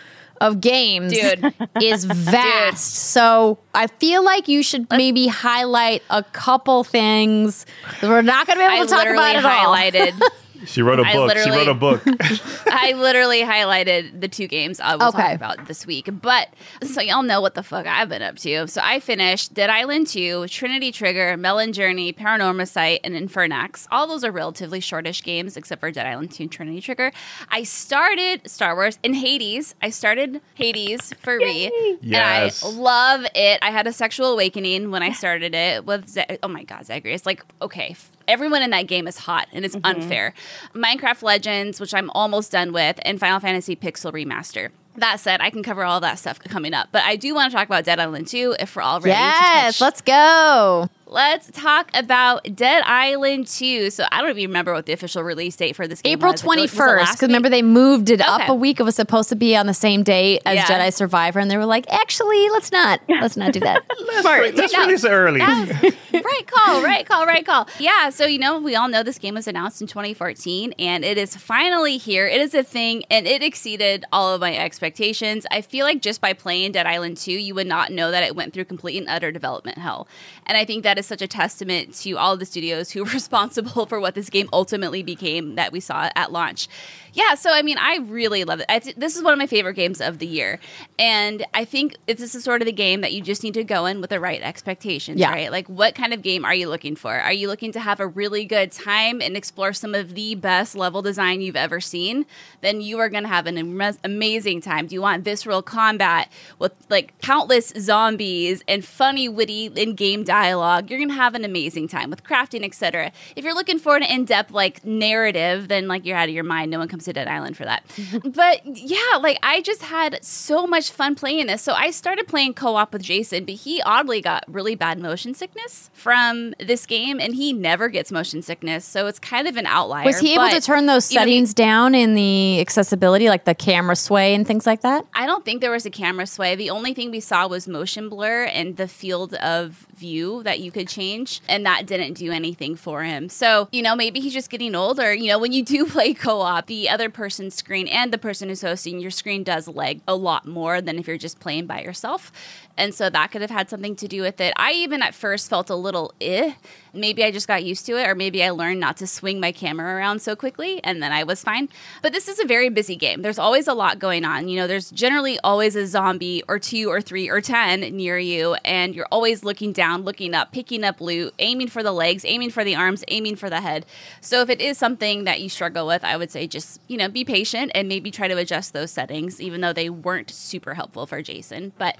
of 0.43 0.61
games 0.61 1.13
Dude. 1.13 1.55
is 1.81 2.05
vast. 2.05 2.95
So 2.95 3.59
I 3.75 3.87
feel 3.87 4.25
like 4.25 4.49
you 4.49 4.63
should 4.63 4.91
maybe 4.91 5.29
highlight 5.29 6.03
a 6.11 6.23
couple 6.23 6.83
things. 6.85 7.65
We're 8.03 8.23
not 8.23 8.47
going 8.47 8.59
to 8.59 8.67
be 8.69 8.75
able 8.75 8.83
I 8.83 8.87
to 8.87 8.91
talk 8.93 9.07
about 9.07 9.37
it 9.37 9.45
all. 9.45 9.75
highlighted. 9.75 10.21
She 10.67 10.83
wrote 10.83 11.01
a 11.01 11.05
book. 11.05 11.37
She 11.37 11.51
wrote 11.51 11.69
a 11.69 11.75
book. 11.75 12.03
I 12.67 12.93
literally 12.97 13.41
highlighted 13.43 14.21
the 14.21 14.29
two 14.29 14.47
games 14.47 14.81
I 14.81 14.97
will 14.97 15.09
Okay. 15.09 15.19
talk 15.23 15.33
about 15.35 15.67
this 15.69 15.87
week. 15.87 16.09
But 16.21 16.49
so 16.83 17.01
y'all 17.01 17.23
know 17.23 17.41
what 17.41 17.55
the 17.55 17.63
fuck 17.63 17.87
I've 17.87 18.09
been 18.09 18.23
up 18.23 18.37
to. 18.39 18.67
So 18.69 18.81
I 18.83 19.01
finished 19.01 19.55
Dead 19.55 19.71
Island 19.71 20.07
2, 20.09 20.49
Trinity 20.49 20.93
Trigger, 20.93 21.37
Melon 21.37 21.73
Journey, 21.73 22.13
Paranormal 22.13 22.69
Sight, 22.69 23.01
and 23.05 23.15
Infernax. 23.15 23.87
All 23.91 24.07
those 24.07 24.25
are 24.25 24.31
relatively 24.33 24.81
shortish 24.81 25.23
games 25.23 25.57
except 25.57 25.81
for 25.81 25.91
Dead 25.91 26.07
Island 26.07 26.33
2 26.33 26.45
and 26.45 26.53
Trinity 26.53 26.81
Trigger. 26.81 27.13
I 27.51 27.63
started 27.65 28.49
Star 28.51 28.75
Wars 28.75 28.99
in 29.03 29.15
Hades. 29.15 29.75
I 29.83 29.91
started 29.91 30.41
Hades 30.55 31.13
for 31.19 31.37
me. 31.39 31.71
Yes. 32.01 32.63
And 32.63 32.79
I 32.79 32.81
love 32.81 33.27
it. 33.35 33.59
I 33.63 33.71
had 33.71 33.87
a 33.87 33.93
sexual 33.93 34.33
awakening 34.33 34.91
when 34.91 35.03
I 35.03 35.13
started 35.13 35.55
it 35.55 35.85
with 35.85 36.09
Z- 36.09 36.25
oh 36.43 36.49
my 36.49 36.65
god, 36.65 36.87
Zagreus. 36.87 37.27
Like, 37.27 37.45
okay, 37.61 37.89
f- 37.91 38.12
everyone 38.29 38.63
in 38.63 38.71
that 38.71 38.87
game 38.87 39.07
is 39.07 39.19
hot 39.19 39.49
and 39.53 39.65
it's 39.65 39.77
mm-hmm. 39.77 40.03
unfair. 40.03 40.35
Minecraft 40.75 41.23
Legends, 41.23 41.81
which 41.81 41.95
I'm 41.95 42.11
almost 42.11 42.53
done 42.53 42.73
with, 42.73 42.99
and 43.03 43.19
Final 43.19 43.41
Fantasy 43.41 43.77
Pixel 43.77 44.13
Remaster. 44.13 44.71
That 44.97 45.21
said, 45.21 45.41
I 45.41 45.51
can 45.51 45.63
cover 45.63 45.85
all 45.85 46.01
that 46.01 46.19
stuff 46.19 46.39
coming 46.39 46.75
up. 46.75 46.89
But 46.93 47.05
I 47.05 47.17
do 47.17 47.35
want 47.35 47.51
to 47.51 47.57
talk 47.57 47.67
about 47.67 47.85
Dead 47.85 47.99
Island 47.99 48.27
2 48.27 48.57
if 48.61 48.77
we're 48.77 48.83
all 48.83 49.01
ready. 49.01 49.15
to 49.15 49.19
Yes, 49.19 49.81
let's 49.81 50.03
go. 50.03 50.89
Let's 51.13 51.51
talk 51.51 51.91
about 51.95 52.43
Dead 52.55 52.83
Island 52.87 53.47
2. 53.47 53.91
So 53.91 54.05
I 54.11 54.23
don't 54.23 54.31
even 54.31 54.45
remember 54.45 54.73
what 54.73 54.87
the 54.87 54.95
official 54.95 55.23
release 55.23 55.55
date 55.57 55.77
for 55.77 55.87
this 55.87 56.01
game 56.01 56.15
April 56.15 56.33
was. 56.33 56.43
Was 56.43 56.57
it 56.57 56.71
21st. 56.71 56.99
Because 57.01 57.23
remember, 57.23 57.51
they 57.51 57.61
moved 57.61 58.09
it 58.09 58.23
up 58.23 58.49
a 58.49 58.55
week. 58.55 58.81
It 58.81 58.85
was 58.85 58.97
supposed 58.97 59.29
to 59.29 59.37
be 59.37 59.55
on 59.55 59.67
the 59.67 59.75
same 59.75 60.03
date 60.03 60.41
as 60.47 60.55
Yeah. 60.57 60.65
Jedi 60.65 60.93
Survivor. 60.93 61.39
And 61.39 61.51
they 61.51 61.59
were 61.59 61.67
like, 61.67 61.85
actually, 61.93 62.49
let's 62.51 62.73
not. 62.73 63.01
Let's 63.09 63.37
not 63.37 63.53
do 63.53 63.61
that. 63.61 63.83
Smart. 64.21 64.55
Let's 64.55 64.73
No. 64.73 64.87
release 64.87 65.05
it 65.05 65.11
early. 65.11 65.41
right 66.13 66.47
call, 66.47 66.83
right 66.83 67.07
call, 67.07 67.27
right 67.27 67.45
call. 67.45 67.69
Yeah, 67.79 68.09
so 68.11 68.25
you 68.25 68.39
know, 68.39 68.59
we 68.59 68.75
all 68.75 68.89
know 68.89 69.03
this 69.03 69.19
game 69.19 69.35
was 69.35 69.47
announced 69.47 69.81
in 69.83 69.87
2014 69.89 70.73
and 70.79 71.05
it 71.05 71.19
is 71.19 71.37
finally 71.37 71.99
here. 71.99 72.27
It 72.27 72.41
is 72.41 72.55
a 72.55 72.63
thing 72.63 73.03
and 73.11 73.27
it 73.27 73.43
exceeded 73.43 74.05
all 74.13 74.35
of 74.35 74.41
my 74.41 74.57
expectations. 74.57 75.45
I 75.51 75.61
feel 75.61 75.85
like 75.85 76.01
just 76.01 76.21
by 76.23 76.33
playing 76.33 76.73
Dead 76.73 76.87
Island 76.87 77.19
2, 77.19 77.33
you 77.33 77.55
would 77.55 77.67
not 77.67 77.93
know 77.93 78.11
that 78.11 78.23
it 78.23 78.35
went 78.35 78.55
through 78.55 78.65
complete 78.65 78.97
and 78.99 79.09
utter 79.09 79.31
development 79.31 79.79
hell. 79.79 80.09
And 80.47 80.57
I 80.57 80.65
think 80.65 80.83
that 80.85 80.99
is 80.99 81.02
such 81.07 81.23
a 81.23 81.27
testament 81.27 81.95
to 82.01 82.13
all 82.19 82.33
of 82.35 82.39
the 82.39 82.47
studios 82.47 82.91
who 82.91 83.05
were 83.05 83.11
responsible 83.11 83.87
for 83.87 84.01
what 84.01 84.15
this 84.15 84.31
game 84.31 84.49
ultimately 84.53 85.03
became 85.03 85.55
that 85.57 85.73
we 85.73 85.81
saw 85.81 86.09
at 86.17 86.33
launch. 86.33 86.69
Yeah, 87.15 87.35
so 87.35 87.51
I 87.53 87.61
mean, 87.61 87.77
I 87.79 87.97
really 87.99 88.45
love 88.45 88.61
it. 88.67 88.83
Th- 88.83 88.97
this 88.97 89.17
is 89.17 89.23
one 89.23 89.35
of 89.35 89.39
my 89.39 89.47
favorite 89.47 89.75
games 89.75 90.01
of 90.01 90.19
the 90.19 90.27
year. 90.27 90.59
And 90.99 91.45
I 91.53 91.67
think 91.67 91.95
this 92.07 92.35
is 92.35 92.43
sort 92.43 92.63
of 92.63 92.67
the 92.67 92.73
game 92.73 93.03
that 93.03 93.13
you 93.13 93.21
just 93.21 93.43
need 93.43 93.53
to 93.55 93.65
go 93.65 93.85
in 93.85 94.01
with 94.01 94.09
the 94.09 94.19
right 94.19 94.41
expectations, 94.41 95.21
Yeah. 95.21 95.31
right? 95.31 95.51
Like, 95.53 95.69
what 95.69 95.95
kind 95.95 96.15
of 96.15 96.23
game 96.23 96.45
are 96.47 96.55
you 96.55 96.69
looking 96.71 96.97
for? 96.97 97.13
Are 97.15 97.33
you 97.33 97.49
looking 97.49 97.71
to 97.73 97.81
have 97.81 98.01
a 98.01 98.07
really 98.07 98.47
good 98.47 98.73
time 98.73 99.21
and 99.21 99.37
explore 99.37 99.75
some 99.75 99.95
of 99.95 100.15
the 100.15 100.37
best 100.37 100.75
level 100.75 101.03
design 101.03 101.43
you've 101.43 101.57
ever 101.57 101.81
seen? 101.83 102.25
Then 102.63 102.81
you 102.81 102.99
are 102.99 103.11
going 103.11 103.25
to 103.25 103.29
have 103.29 103.47
an 103.47 103.59
am- 103.59 103.99
amazing 104.03 104.63
time. 104.63 104.87
Do 104.87 104.95
you 104.95 105.03
want 105.03 105.23
visceral 105.23 105.61
combat 105.61 106.33
with 106.59 106.73
like 106.89 107.19
countless 107.21 107.75
zombies 107.79 108.65
and 108.67 108.83
funny, 108.83 109.29
witty 109.29 109.67
in-game 109.67 110.25
dialogue? 110.25 110.91
You're 110.93 111.01
going 111.01 111.09
to 111.09 111.15
have 111.15 111.35
an 111.35 111.47
amazing 111.47 111.89
time 111.89 112.11
with 112.11 112.23
crafting, 112.23 112.65
etc. 112.65 113.13
If 113.35 113.45
you're 113.45 113.55
looking 113.55 113.79
for 113.79 113.97
an 113.97 114.03
in-depth 114.03 114.51
like 114.51 114.85
narrative, 114.85 115.69
then 115.69 115.89
like 115.89 116.05
you're 116.05 116.19
out 116.19 116.29
of 116.29 116.35
your 116.35 116.45
mind. 116.45 116.71
No 116.71 116.79
one 116.79 116.87
comes 116.87 117.07
to 117.07 117.15
Dead 117.15 117.29
Island 117.29 117.57
for 117.57 117.65
that. 117.65 117.83
but 118.25 118.61
yeah, 118.67 119.17
like 119.19 119.39
I 119.43 119.63
just 119.63 119.85
had 119.85 120.23
so 120.23 120.67
much 120.67 120.91
fun 120.91 121.15
playing 121.15 121.47
this. 121.47 121.63
So 121.63 121.73
I 121.73 121.93
started 121.93 122.29
playing 122.29 122.53
co-op 122.53 122.93
with 122.93 123.03
Jason, 123.03 123.47
but 123.47 123.55
he 123.55 123.81
oddly 123.83 124.21
got 124.21 124.45
really 124.49 124.75
bad 124.75 124.99
motion 124.99 125.33
sickness 125.33 125.89
from 125.95 126.55
this 126.61 126.85
game, 126.85 127.19
and 127.21 127.35
he 127.35 127.55
never 127.55 127.89
gets 127.89 128.13
motion 128.13 128.43
sickness. 128.43 128.85
So 128.85 129.07
it's 129.07 129.19
kind 129.19 129.49
of 129.49 129.57
an 129.57 129.65
outlier. 129.65 130.05
Was 130.05 130.21
he 130.21 130.35
able 130.35 130.51
to 130.51 130.61
turn 130.61 130.85
those 130.85 131.11
know, 131.11 131.21
he- 131.21 131.25
settings 131.25 131.55
down 131.55 131.95
in 131.95 132.15
the 132.15 132.61
accessibility, 132.61 133.31
like 133.31 133.47
the 133.47 133.55
camera 133.55 133.97
sway 133.97 134.35
and 134.35 134.47
things 134.47 134.67
like 134.67 134.83
that? 134.83 135.07
I 135.15 135.25
don't 135.25 135.45
think 135.45 135.63
there 135.63 135.71
was 135.71 135.87
a 135.87 135.91
camera 135.91 136.27
sway. 136.27 136.55
The 136.55 136.69
only 136.69 136.93
thing 136.93 137.11
we 137.11 137.21
saw 137.21 137.47
was 137.47 137.67
motion 137.67 138.09
blur 138.09 138.45
and 138.45 138.77
the 138.77 138.89
field 138.89 139.35
of 139.35 139.87
view 139.95 140.43
that 140.43 140.61
you 140.61 140.72
could 140.73 140.89
change, 140.89 141.41
and 141.49 141.65
that 141.67 141.87
didn't 141.87 142.15
do 142.15 142.31
anything 142.33 142.77
for 142.77 143.03
him. 143.03 143.29
So, 143.29 143.69
you 143.73 143.83
know, 143.83 143.95
maybe 143.95 144.21
he's 144.21 144.33
just 144.33 144.51
getting 144.51 144.75
older. 144.75 145.13
You 145.15 145.29
know, 145.29 145.39
when 145.39 145.53
you 145.53 145.65
do 145.65 145.87
play 145.91 146.15
co 146.15 146.41
op, 146.41 146.67
the 146.67 146.89
other 146.89 147.11
person's 147.11 147.55
screen 147.55 147.89
and 147.89 148.13
the 148.13 148.19
person 148.19 148.49
who's 148.49 148.63
hosting 148.63 149.01
your 149.01 149.11
screen 149.11 149.43
does 149.43 149.69
lag 149.69 150.01
a 150.07 150.15
lot 150.15 150.47
more 150.47 150.81
than 150.81 150.99
if 150.99 151.07
you're 151.07 151.19
just 151.19 151.41
playing 151.41 151.67
by 151.67 151.83
yourself. 151.83 152.33
And 152.77 152.95
so 152.95 153.11
that 153.11 153.31
could 153.31 153.43
have 153.43 153.51
had 153.51 153.69
something 153.69 153.97
to 153.97 154.09
do 154.09 154.23
with 154.23 154.41
it. 154.41 154.53
I 154.57 154.73
even 154.73 155.03
at 155.03 155.15
first 155.15 155.51
felt 155.51 155.71
a 155.71 155.75
little 155.77 156.15
eh. 156.21 156.55
Maybe 156.95 157.25
I 157.25 157.31
just 157.31 157.49
got 157.49 157.65
used 157.65 157.87
to 157.87 157.97
it, 157.97 158.07
or 158.07 158.15
maybe 158.15 158.45
I 158.45 158.51
learned 158.51 158.79
not 158.79 158.99
to 158.99 159.07
swing 159.07 159.41
my 159.41 159.51
camera 159.51 159.97
around 159.97 160.21
so 160.21 160.37
quickly, 160.37 160.79
and 160.85 161.03
then 161.03 161.11
I 161.11 161.25
was 161.25 161.43
fine. 161.43 161.71
But 162.03 162.13
this 162.13 162.29
is 162.29 162.39
a 162.39 162.45
very 162.45 162.69
busy 162.69 162.97
game. 162.97 163.23
There's 163.23 163.39
always 163.39 163.67
a 163.67 163.73
lot 163.73 163.99
going 163.99 164.27
on. 164.27 164.49
You 164.49 164.57
know, 164.57 164.67
there's 164.67 164.91
generally 164.91 165.39
always 165.43 165.75
a 165.75 165.87
zombie 165.87 166.43
or 166.49 166.59
two 166.59 166.91
or 166.91 167.01
three 167.01 167.31
or 167.31 167.41
10 167.41 167.81
near 167.97 168.19
you, 168.19 168.57
and 168.65 168.95
you're 168.95 169.09
always 169.11 169.43
looking 169.43 169.73
down, 169.73 170.03
looking 170.03 170.35
up, 170.35 170.53
picking 170.53 170.85
up 170.85 171.01
loot, 171.01 171.33
aiming 171.39 171.69
for 171.69 171.83
the 171.83 171.93
legs, 171.93 172.27
aiming 172.27 172.51
for 172.51 172.63
the 172.63 172.75
arms, 172.75 173.05
aiming 173.09 173.37
for 173.37 173.49
the 173.49 173.63
head. 173.63 173.87
So 174.21 174.43
if 174.43 174.51
it 174.51 174.61
is 174.61 174.77
something 174.77 175.25
that 175.25 175.41
you 175.41 175.49
struggle 175.49 175.87
with, 175.87 176.05
I 176.05 176.19
would 176.19 176.31
say 176.31 176.47
just, 176.47 176.79
you 176.89 176.99
know, 176.99 177.09
be 177.09 177.25
patient 177.25 177.73
and 177.75 177.89
maybe 177.89 178.11
try 178.11 178.29
to 178.29 178.37
adjust 178.37 178.75
those 178.75 178.91
settings, 178.91 179.41
even 179.41 179.63
though 179.63 179.73
they 179.73 179.89
weren't 179.89 180.31
super 180.31 180.75
helpful 180.75 181.07
for 181.07 181.23
Jason. 181.23 181.73
But 181.79 181.97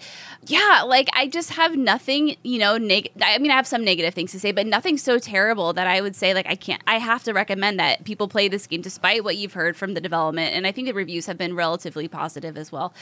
yeah, 0.47 0.62
like 0.87 1.09
I 1.13 1.27
just 1.27 1.51
have 1.51 1.77
nothing, 1.77 2.37
you 2.43 2.59
know, 2.59 2.77
neg- 2.77 3.11
I 3.21 3.39
mean, 3.39 3.51
I 3.51 3.55
have 3.55 3.67
some 3.67 3.85
negative 3.85 4.15
things 4.15 4.33
to 4.33 4.41
say, 4.41 4.53
but 4.53 4.67
nothing 4.67 4.99
so 4.99 5.19
terrible 5.19 5.73
that 5.73 5.87
I 5.87 6.01
would 6.01 6.17
say, 6.17 6.35
like, 6.35 6.47
I 6.47 6.55
can't, 6.55 6.83
I 6.87 6.99
have 6.99 7.23
to 7.25 7.33
recommend 7.33 7.79
that 7.79 8.05
people 8.05 8.29
play 8.29 8.49
this 8.49 8.67
game 8.67 8.83
despite 8.83 9.25
what 9.25 9.37
you've 9.37 9.55
heard 9.55 9.77
from 9.77 9.95
the 9.95 10.01
development. 10.01 10.55
And 10.55 10.67
I 10.67 10.73
think 10.73 10.87
the 10.87 10.95
reviews 10.95 11.27
have 11.27 11.39
been 11.39 11.55
relatively 11.55 12.09
positive 12.09 12.57
as 12.57 12.73
well. 12.73 12.93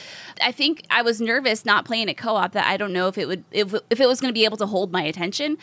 I 0.41 0.53
think 0.53 0.85
I 0.91 1.03
was 1.03 1.21
nervous 1.21 1.65
not 1.65 1.85
playing 1.85 2.09
a 2.09 2.15
co 2.15 2.37
op 2.37 2.53
that 2.53 2.67
I 2.67 2.77
don't 2.77 2.93
know 2.93 3.09
if 3.09 3.19
it 3.19 3.27
would, 3.27 3.45
if, 3.51 3.75
if 3.91 4.01
it 4.01 4.07
was 4.07 4.21
going 4.21 4.33
to 4.33 4.39
be 4.39 4.45
able 4.45 4.59
to 4.59 4.67
hold 4.67 4.93
my 4.93 5.03
attention 5.03 5.59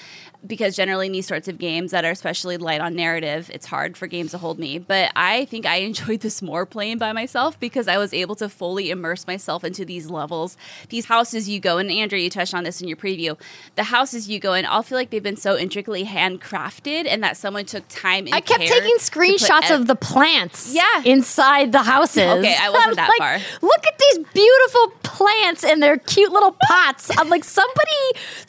because 0.45 0.75
generally 0.75 1.07
in 1.07 1.11
these 1.11 1.27
sorts 1.27 1.47
of 1.47 1.57
games 1.57 1.91
that 1.91 2.05
are 2.05 2.11
especially 2.11 2.57
light 2.57 2.81
on 2.81 2.95
narrative, 2.95 3.49
it's 3.53 3.65
hard 3.65 3.97
for 3.97 4.07
games 4.07 4.31
to 4.31 4.37
hold 4.37 4.59
me. 4.59 4.77
But 4.77 5.11
I 5.15 5.45
think 5.45 5.65
I 5.65 5.75
enjoyed 5.87 6.21
this 6.21 6.41
more 6.41 6.65
playing 6.65 6.97
by 6.97 7.11
myself 7.11 7.59
because 7.59 7.87
I 7.87 7.97
was 7.97 8.13
able 8.13 8.35
to 8.35 8.49
fully 8.49 8.89
immerse 8.89 9.27
myself 9.27 9.63
into 9.63 9.85
these 9.85 10.09
levels, 10.09 10.57
these 10.89 11.05
houses 11.05 11.49
you 11.49 11.59
go. 11.59 11.77
And 11.89 11.97
Andrea, 11.99 12.23
you 12.23 12.29
touched 12.29 12.53
on 12.53 12.63
this 12.63 12.81
in 12.81 12.87
your 12.87 12.97
preview. 12.97 13.39
The 13.75 13.83
houses 13.83 14.27
you 14.29 14.39
go 14.39 14.53
in, 14.53 14.65
all 14.65 14.83
feel 14.83 14.97
like 14.97 15.09
they've 15.09 15.23
been 15.23 15.37
so 15.37 15.57
intricately 15.57 16.05
handcrafted, 16.05 17.07
and 17.07 17.23
that 17.23 17.37
someone 17.37 17.65
took 17.65 17.87
time. 17.87 18.25
And 18.25 18.35
I 18.35 18.41
kept 18.41 18.63
taking 18.67 18.97
screenshots 18.97 19.71
ev- 19.71 19.81
of 19.81 19.87
the 19.87 19.95
plants 19.95 20.73
Yeah. 20.73 21.01
inside 21.03 21.71
the 21.71 21.83
houses. 21.83 22.17
Okay, 22.37 22.55
I 22.59 22.69
wasn't 22.69 22.87
I'm 22.89 22.95
that 22.95 23.09
like, 23.09 23.41
far. 23.41 23.57
Look 23.67 23.87
at 23.87 23.97
these 23.97 24.19
beautiful 24.33 24.87
plants 25.03 25.63
in 25.63 25.79
their 25.79 25.97
cute 25.97 26.31
little 26.31 26.55
pots. 26.67 27.09
I'm 27.17 27.29
like, 27.29 27.43
somebody 27.43 27.91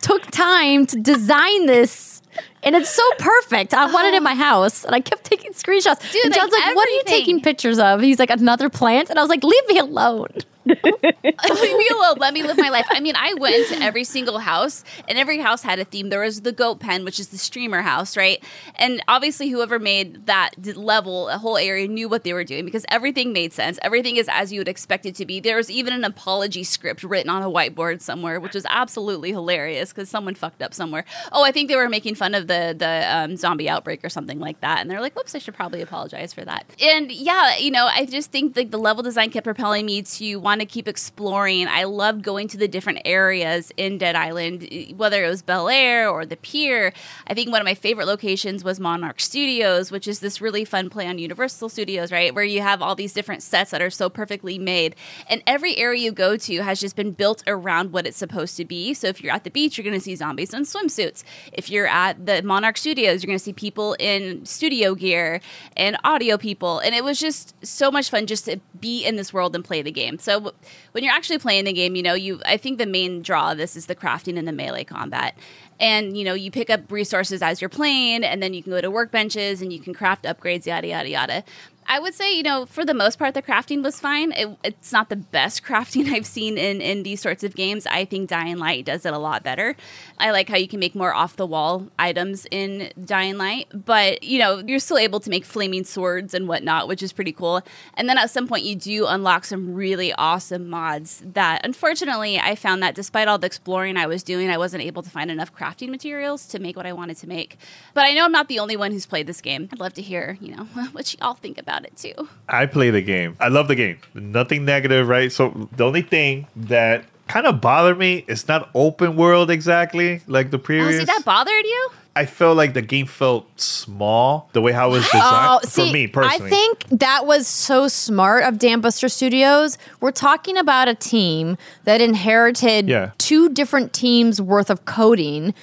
took 0.00 0.22
time 0.30 0.86
to 0.86 1.00
design 1.00 1.66
this. 1.66 2.22
And 2.62 2.74
it's 2.76 2.90
so 2.90 3.02
perfect. 3.18 3.72
I 3.72 3.90
want 3.90 4.06
it 4.08 4.14
in 4.14 4.22
my 4.22 4.34
house, 4.48 4.84
and 4.84 4.94
I 4.94 5.00
kept 5.00 5.24
taking 5.24 5.52
screenshots. 5.52 6.10
Dude, 6.12 6.24
and 6.26 6.34
John's 6.34 6.52
like, 6.52 6.66
like, 6.66 6.76
"What 6.76 6.88
are 6.88 6.92
you 6.92 7.02
taking 7.06 7.40
pictures 7.40 7.78
of?" 7.78 8.00
He's 8.00 8.18
like, 8.18 8.30
"Another 8.30 8.68
plant," 8.68 9.10
and 9.10 9.18
I 9.18 9.22
was 9.22 9.28
like, 9.30 9.42
"Leave 9.44 9.66
me 9.68 9.78
alone." 9.78 10.28
Leave 10.68 11.78
me 11.78 11.88
alone. 11.94 12.16
Let 12.18 12.34
me 12.34 12.42
live 12.42 12.58
my 12.58 12.68
life. 12.68 12.86
I 12.90 13.00
mean, 13.00 13.14
I 13.16 13.34
went 13.34 13.68
to 13.68 13.82
every 13.82 14.04
single 14.04 14.38
house, 14.38 14.84
and 15.08 15.18
every 15.18 15.38
house 15.38 15.62
had 15.62 15.78
a 15.78 15.84
theme. 15.84 16.10
There 16.10 16.20
was 16.20 16.42
the 16.42 16.52
goat 16.52 16.80
pen, 16.80 17.04
which 17.04 17.18
is 17.18 17.28
the 17.28 17.38
streamer 17.38 17.82
house, 17.82 18.16
right? 18.16 18.42
And 18.76 19.02
obviously, 19.08 19.48
whoever 19.48 19.78
made 19.78 20.26
that 20.26 20.50
level, 20.76 21.28
a 21.28 21.38
whole 21.38 21.56
area, 21.56 21.88
knew 21.88 22.08
what 22.08 22.24
they 22.24 22.32
were 22.32 22.44
doing 22.44 22.64
because 22.64 22.84
everything 22.88 23.32
made 23.32 23.52
sense. 23.52 23.78
Everything 23.82 24.16
is 24.16 24.28
as 24.30 24.52
you 24.52 24.60
would 24.60 24.68
expect 24.68 25.06
it 25.06 25.14
to 25.16 25.26
be. 25.26 25.40
There 25.40 25.56
was 25.56 25.70
even 25.70 25.92
an 25.92 26.04
apology 26.04 26.64
script 26.64 27.02
written 27.02 27.30
on 27.30 27.42
a 27.42 27.50
whiteboard 27.50 28.00
somewhere, 28.00 28.40
which 28.40 28.54
was 28.54 28.66
absolutely 28.68 29.30
hilarious 29.30 29.92
because 29.92 30.08
someone 30.08 30.34
fucked 30.34 30.62
up 30.62 30.74
somewhere. 30.74 31.04
Oh, 31.32 31.44
I 31.44 31.52
think 31.52 31.68
they 31.68 31.76
were 31.76 31.88
making 31.88 32.14
fun 32.14 32.34
of 32.34 32.46
the 32.46 32.74
the 32.78 33.04
um, 33.08 33.36
zombie 33.36 33.68
outbreak 33.68 34.04
or 34.04 34.08
something 34.08 34.38
like 34.38 34.60
that, 34.60 34.80
and 34.80 34.90
they're 34.90 35.00
like, 35.00 35.14
"Whoops, 35.16 35.34
I 35.34 35.38
should 35.38 35.54
probably 35.54 35.80
apologize 35.82 36.32
for 36.32 36.44
that." 36.44 36.66
And 36.82 37.10
yeah, 37.10 37.56
you 37.56 37.70
know, 37.70 37.86
I 37.86 38.04
just 38.04 38.30
think 38.30 38.56
like 38.56 38.70
the 38.70 38.78
level 38.78 39.02
design 39.02 39.30
kept 39.30 39.44
propelling 39.44 39.86
me 39.86 40.02
to 40.02 40.36
want 40.36 40.57
to 40.60 40.66
keep 40.66 40.88
exploring. 40.88 41.66
I 41.68 41.84
loved 41.84 42.22
going 42.22 42.48
to 42.48 42.56
the 42.56 42.68
different 42.68 43.00
areas 43.04 43.72
in 43.76 43.98
Dead 43.98 44.16
Island, 44.16 44.68
whether 44.96 45.24
it 45.24 45.28
was 45.28 45.42
Bel 45.42 45.68
Air 45.68 46.08
or 46.08 46.26
the 46.26 46.36
Pier. 46.36 46.92
I 47.26 47.34
think 47.34 47.50
one 47.50 47.60
of 47.60 47.64
my 47.64 47.74
favorite 47.74 48.06
locations 48.06 48.64
was 48.64 48.80
Monarch 48.80 49.20
Studios, 49.20 49.90
which 49.90 50.08
is 50.08 50.20
this 50.20 50.40
really 50.40 50.64
fun 50.64 50.90
play 50.90 51.06
on 51.06 51.18
Universal 51.18 51.68
Studios, 51.68 52.12
right? 52.12 52.34
Where 52.34 52.44
you 52.44 52.60
have 52.62 52.82
all 52.82 52.94
these 52.94 53.12
different 53.12 53.42
sets 53.42 53.70
that 53.70 53.82
are 53.82 53.90
so 53.90 54.08
perfectly 54.08 54.58
made. 54.58 54.96
And 55.28 55.42
every 55.46 55.76
area 55.76 56.02
you 56.02 56.12
go 56.12 56.36
to 56.36 56.62
has 56.62 56.80
just 56.80 56.96
been 56.96 57.12
built 57.12 57.42
around 57.46 57.92
what 57.92 58.06
it's 58.06 58.16
supposed 58.16 58.56
to 58.56 58.64
be. 58.64 58.94
So 58.94 59.08
if 59.08 59.22
you're 59.22 59.32
at 59.32 59.44
the 59.44 59.50
beach, 59.50 59.76
you're 59.76 59.84
going 59.84 59.98
to 59.98 60.00
see 60.00 60.16
zombies 60.16 60.54
in 60.54 60.62
swimsuits. 60.62 61.24
If 61.52 61.70
you're 61.70 61.86
at 61.86 62.26
the 62.26 62.42
Monarch 62.42 62.76
Studios, 62.76 63.22
you're 63.22 63.28
going 63.28 63.38
to 63.38 63.44
see 63.44 63.52
people 63.52 63.96
in 63.98 64.44
studio 64.44 64.94
gear 64.94 65.40
and 65.76 65.96
audio 66.04 66.38
people. 66.38 66.78
And 66.78 66.94
it 66.94 67.04
was 67.04 67.18
just 67.18 67.54
so 67.64 67.90
much 67.90 68.10
fun 68.10 68.26
just 68.26 68.44
to 68.46 68.60
be 68.80 69.04
in 69.04 69.16
this 69.16 69.32
world 69.32 69.54
and 69.54 69.64
play 69.64 69.82
the 69.82 69.90
game. 69.90 70.18
So 70.18 70.47
when 70.92 71.04
you're 71.04 71.12
actually 71.12 71.38
playing 71.38 71.64
the 71.64 71.72
game, 71.72 71.96
you 71.96 72.02
know, 72.02 72.14
you 72.14 72.40
I 72.44 72.56
think 72.56 72.78
the 72.78 72.86
main 72.86 73.22
draw 73.22 73.52
of 73.52 73.58
this 73.58 73.76
is 73.76 73.86
the 73.86 73.94
crafting 73.94 74.38
and 74.38 74.46
the 74.46 74.52
melee 74.52 74.84
combat. 74.84 75.36
And 75.80 76.16
you 76.16 76.24
know, 76.24 76.34
you 76.34 76.50
pick 76.50 76.70
up 76.70 76.90
resources 76.90 77.40
as 77.40 77.60
you're 77.60 77.68
playing, 77.68 78.24
and 78.24 78.42
then 78.42 78.52
you 78.54 78.62
can 78.62 78.72
go 78.72 78.80
to 78.80 78.90
workbenches 78.90 79.62
and 79.62 79.72
you 79.72 79.78
can 79.78 79.94
craft 79.94 80.24
upgrades, 80.24 80.66
yada 80.66 80.88
yada 80.88 81.08
yada. 81.08 81.44
I 81.90 81.98
would 81.98 82.14
say, 82.14 82.36
you 82.36 82.42
know, 82.42 82.66
for 82.66 82.84
the 82.84 82.92
most 82.92 83.18
part, 83.18 83.32
the 83.32 83.40
crafting 83.40 83.82
was 83.82 83.98
fine. 83.98 84.32
It, 84.32 84.58
it's 84.62 84.92
not 84.92 85.08
the 85.08 85.16
best 85.16 85.62
crafting 85.64 86.12
I've 86.12 86.26
seen 86.26 86.58
in, 86.58 86.82
in 86.82 87.02
these 87.02 87.22
sorts 87.22 87.42
of 87.42 87.54
games. 87.54 87.86
I 87.86 88.04
think 88.04 88.28
Dying 88.28 88.58
Light 88.58 88.84
does 88.84 89.06
it 89.06 89.14
a 89.14 89.18
lot 89.18 89.42
better. 89.42 89.74
I 90.18 90.30
like 90.30 90.50
how 90.50 90.58
you 90.58 90.68
can 90.68 90.80
make 90.80 90.94
more 90.94 91.14
off 91.14 91.36
the 91.36 91.46
wall 91.46 91.88
items 91.98 92.46
in 92.50 92.92
Dying 93.02 93.38
Light, 93.38 93.68
but, 93.72 94.22
you 94.22 94.38
know, 94.38 94.62
you're 94.66 94.80
still 94.80 94.98
able 94.98 95.18
to 95.20 95.30
make 95.30 95.46
flaming 95.46 95.84
swords 95.84 96.34
and 96.34 96.46
whatnot, 96.46 96.88
which 96.88 97.02
is 97.02 97.12
pretty 97.12 97.32
cool. 97.32 97.62
And 97.94 98.06
then 98.06 98.18
at 98.18 98.30
some 98.30 98.46
point, 98.46 98.64
you 98.64 98.76
do 98.76 99.06
unlock 99.06 99.46
some 99.46 99.74
really 99.74 100.12
awesome 100.12 100.68
mods 100.68 101.22
that, 101.24 101.62
unfortunately, 101.64 102.38
I 102.38 102.54
found 102.54 102.82
that 102.82 102.94
despite 102.94 103.28
all 103.28 103.38
the 103.38 103.46
exploring 103.46 103.96
I 103.96 104.06
was 104.06 104.22
doing, 104.22 104.50
I 104.50 104.58
wasn't 104.58 104.82
able 104.82 105.02
to 105.02 105.10
find 105.10 105.30
enough 105.30 105.54
crafting 105.54 105.88
materials 105.88 106.46
to 106.48 106.58
make 106.58 106.76
what 106.76 106.84
I 106.84 106.92
wanted 106.92 107.16
to 107.18 107.26
make. 107.26 107.56
But 107.94 108.04
I 108.04 108.12
know 108.12 108.26
I'm 108.26 108.32
not 108.32 108.48
the 108.48 108.58
only 108.58 108.76
one 108.76 108.92
who's 108.92 109.06
played 109.06 109.26
this 109.26 109.40
game. 109.40 109.70
I'd 109.72 109.80
love 109.80 109.94
to 109.94 110.02
hear, 110.02 110.36
you 110.40 110.54
know, 110.54 110.64
what 110.92 111.14
you 111.14 111.18
all 111.22 111.34
think 111.34 111.56
about 111.56 111.77
it 111.84 111.96
too. 111.96 112.28
I 112.48 112.66
play 112.66 112.90
the 112.90 113.02
game. 113.02 113.36
I 113.40 113.48
love 113.48 113.68
the 113.68 113.74
game. 113.74 113.98
Nothing 114.14 114.64
negative, 114.64 115.08
right? 115.08 115.30
So 115.32 115.68
the 115.76 115.84
only 115.84 116.02
thing 116.02 116.46
that 116.56 117.04
kind 117.28 117.46
of 117.46 117.60
bothered 117.60 117.98
me 117.98 118.24
is 118.26 118.48
not 118.48 118.70
open 118.74 119.14
world 119.16 119.50
exactly 119.50 120.22
like 120.26 120.50
the 120.50 120.56
Oh, 120.58 120.60
previous. 120.60 120.98
see, 121.00 121.04
that 121.04 121.24
bothered 121.24 121.64
you? 121.64 121.90
I 122.16 122.26
felt 122.26 122.56
like 122.56 122.74
the 122.74 122.82
game 122.82 123.06
felt 123.06 123.46
small 123.60 124.48
the 124.52 124.60
way 124.60 124.72
how 124.72 124.88
it 124.88 124.92
was 124.92 125.04
oh, 125.14 125.60
designed 125.60 125.60
Oh, 125.62 125.68
for 125.68 125.92
me 125.92 126.06
personally. 126.08 126.46
I 126.46 126.50
think 126.50 126.84
that 126.90 127.26
was 127.26 127.46
so 127.46 127.86
smart 127.86 128.42
of 128.44 128.54
Dambuster 128.54 129.08
Studios. 129.10 129.78
We're 130.00 130.10
talking 130.10 130.56
about 130.56 130.88
a 130.88 130.94
team 130.94 131.56
that 131.84 132.00
inherited 132.00 132.88
Yeah. 132.88 133.10
two 133.18 133.50
different 133.50 133.92
teams 133.92 134.40
worth 134.40 134.68
of 134.70 134.84
coding 134.84 135.54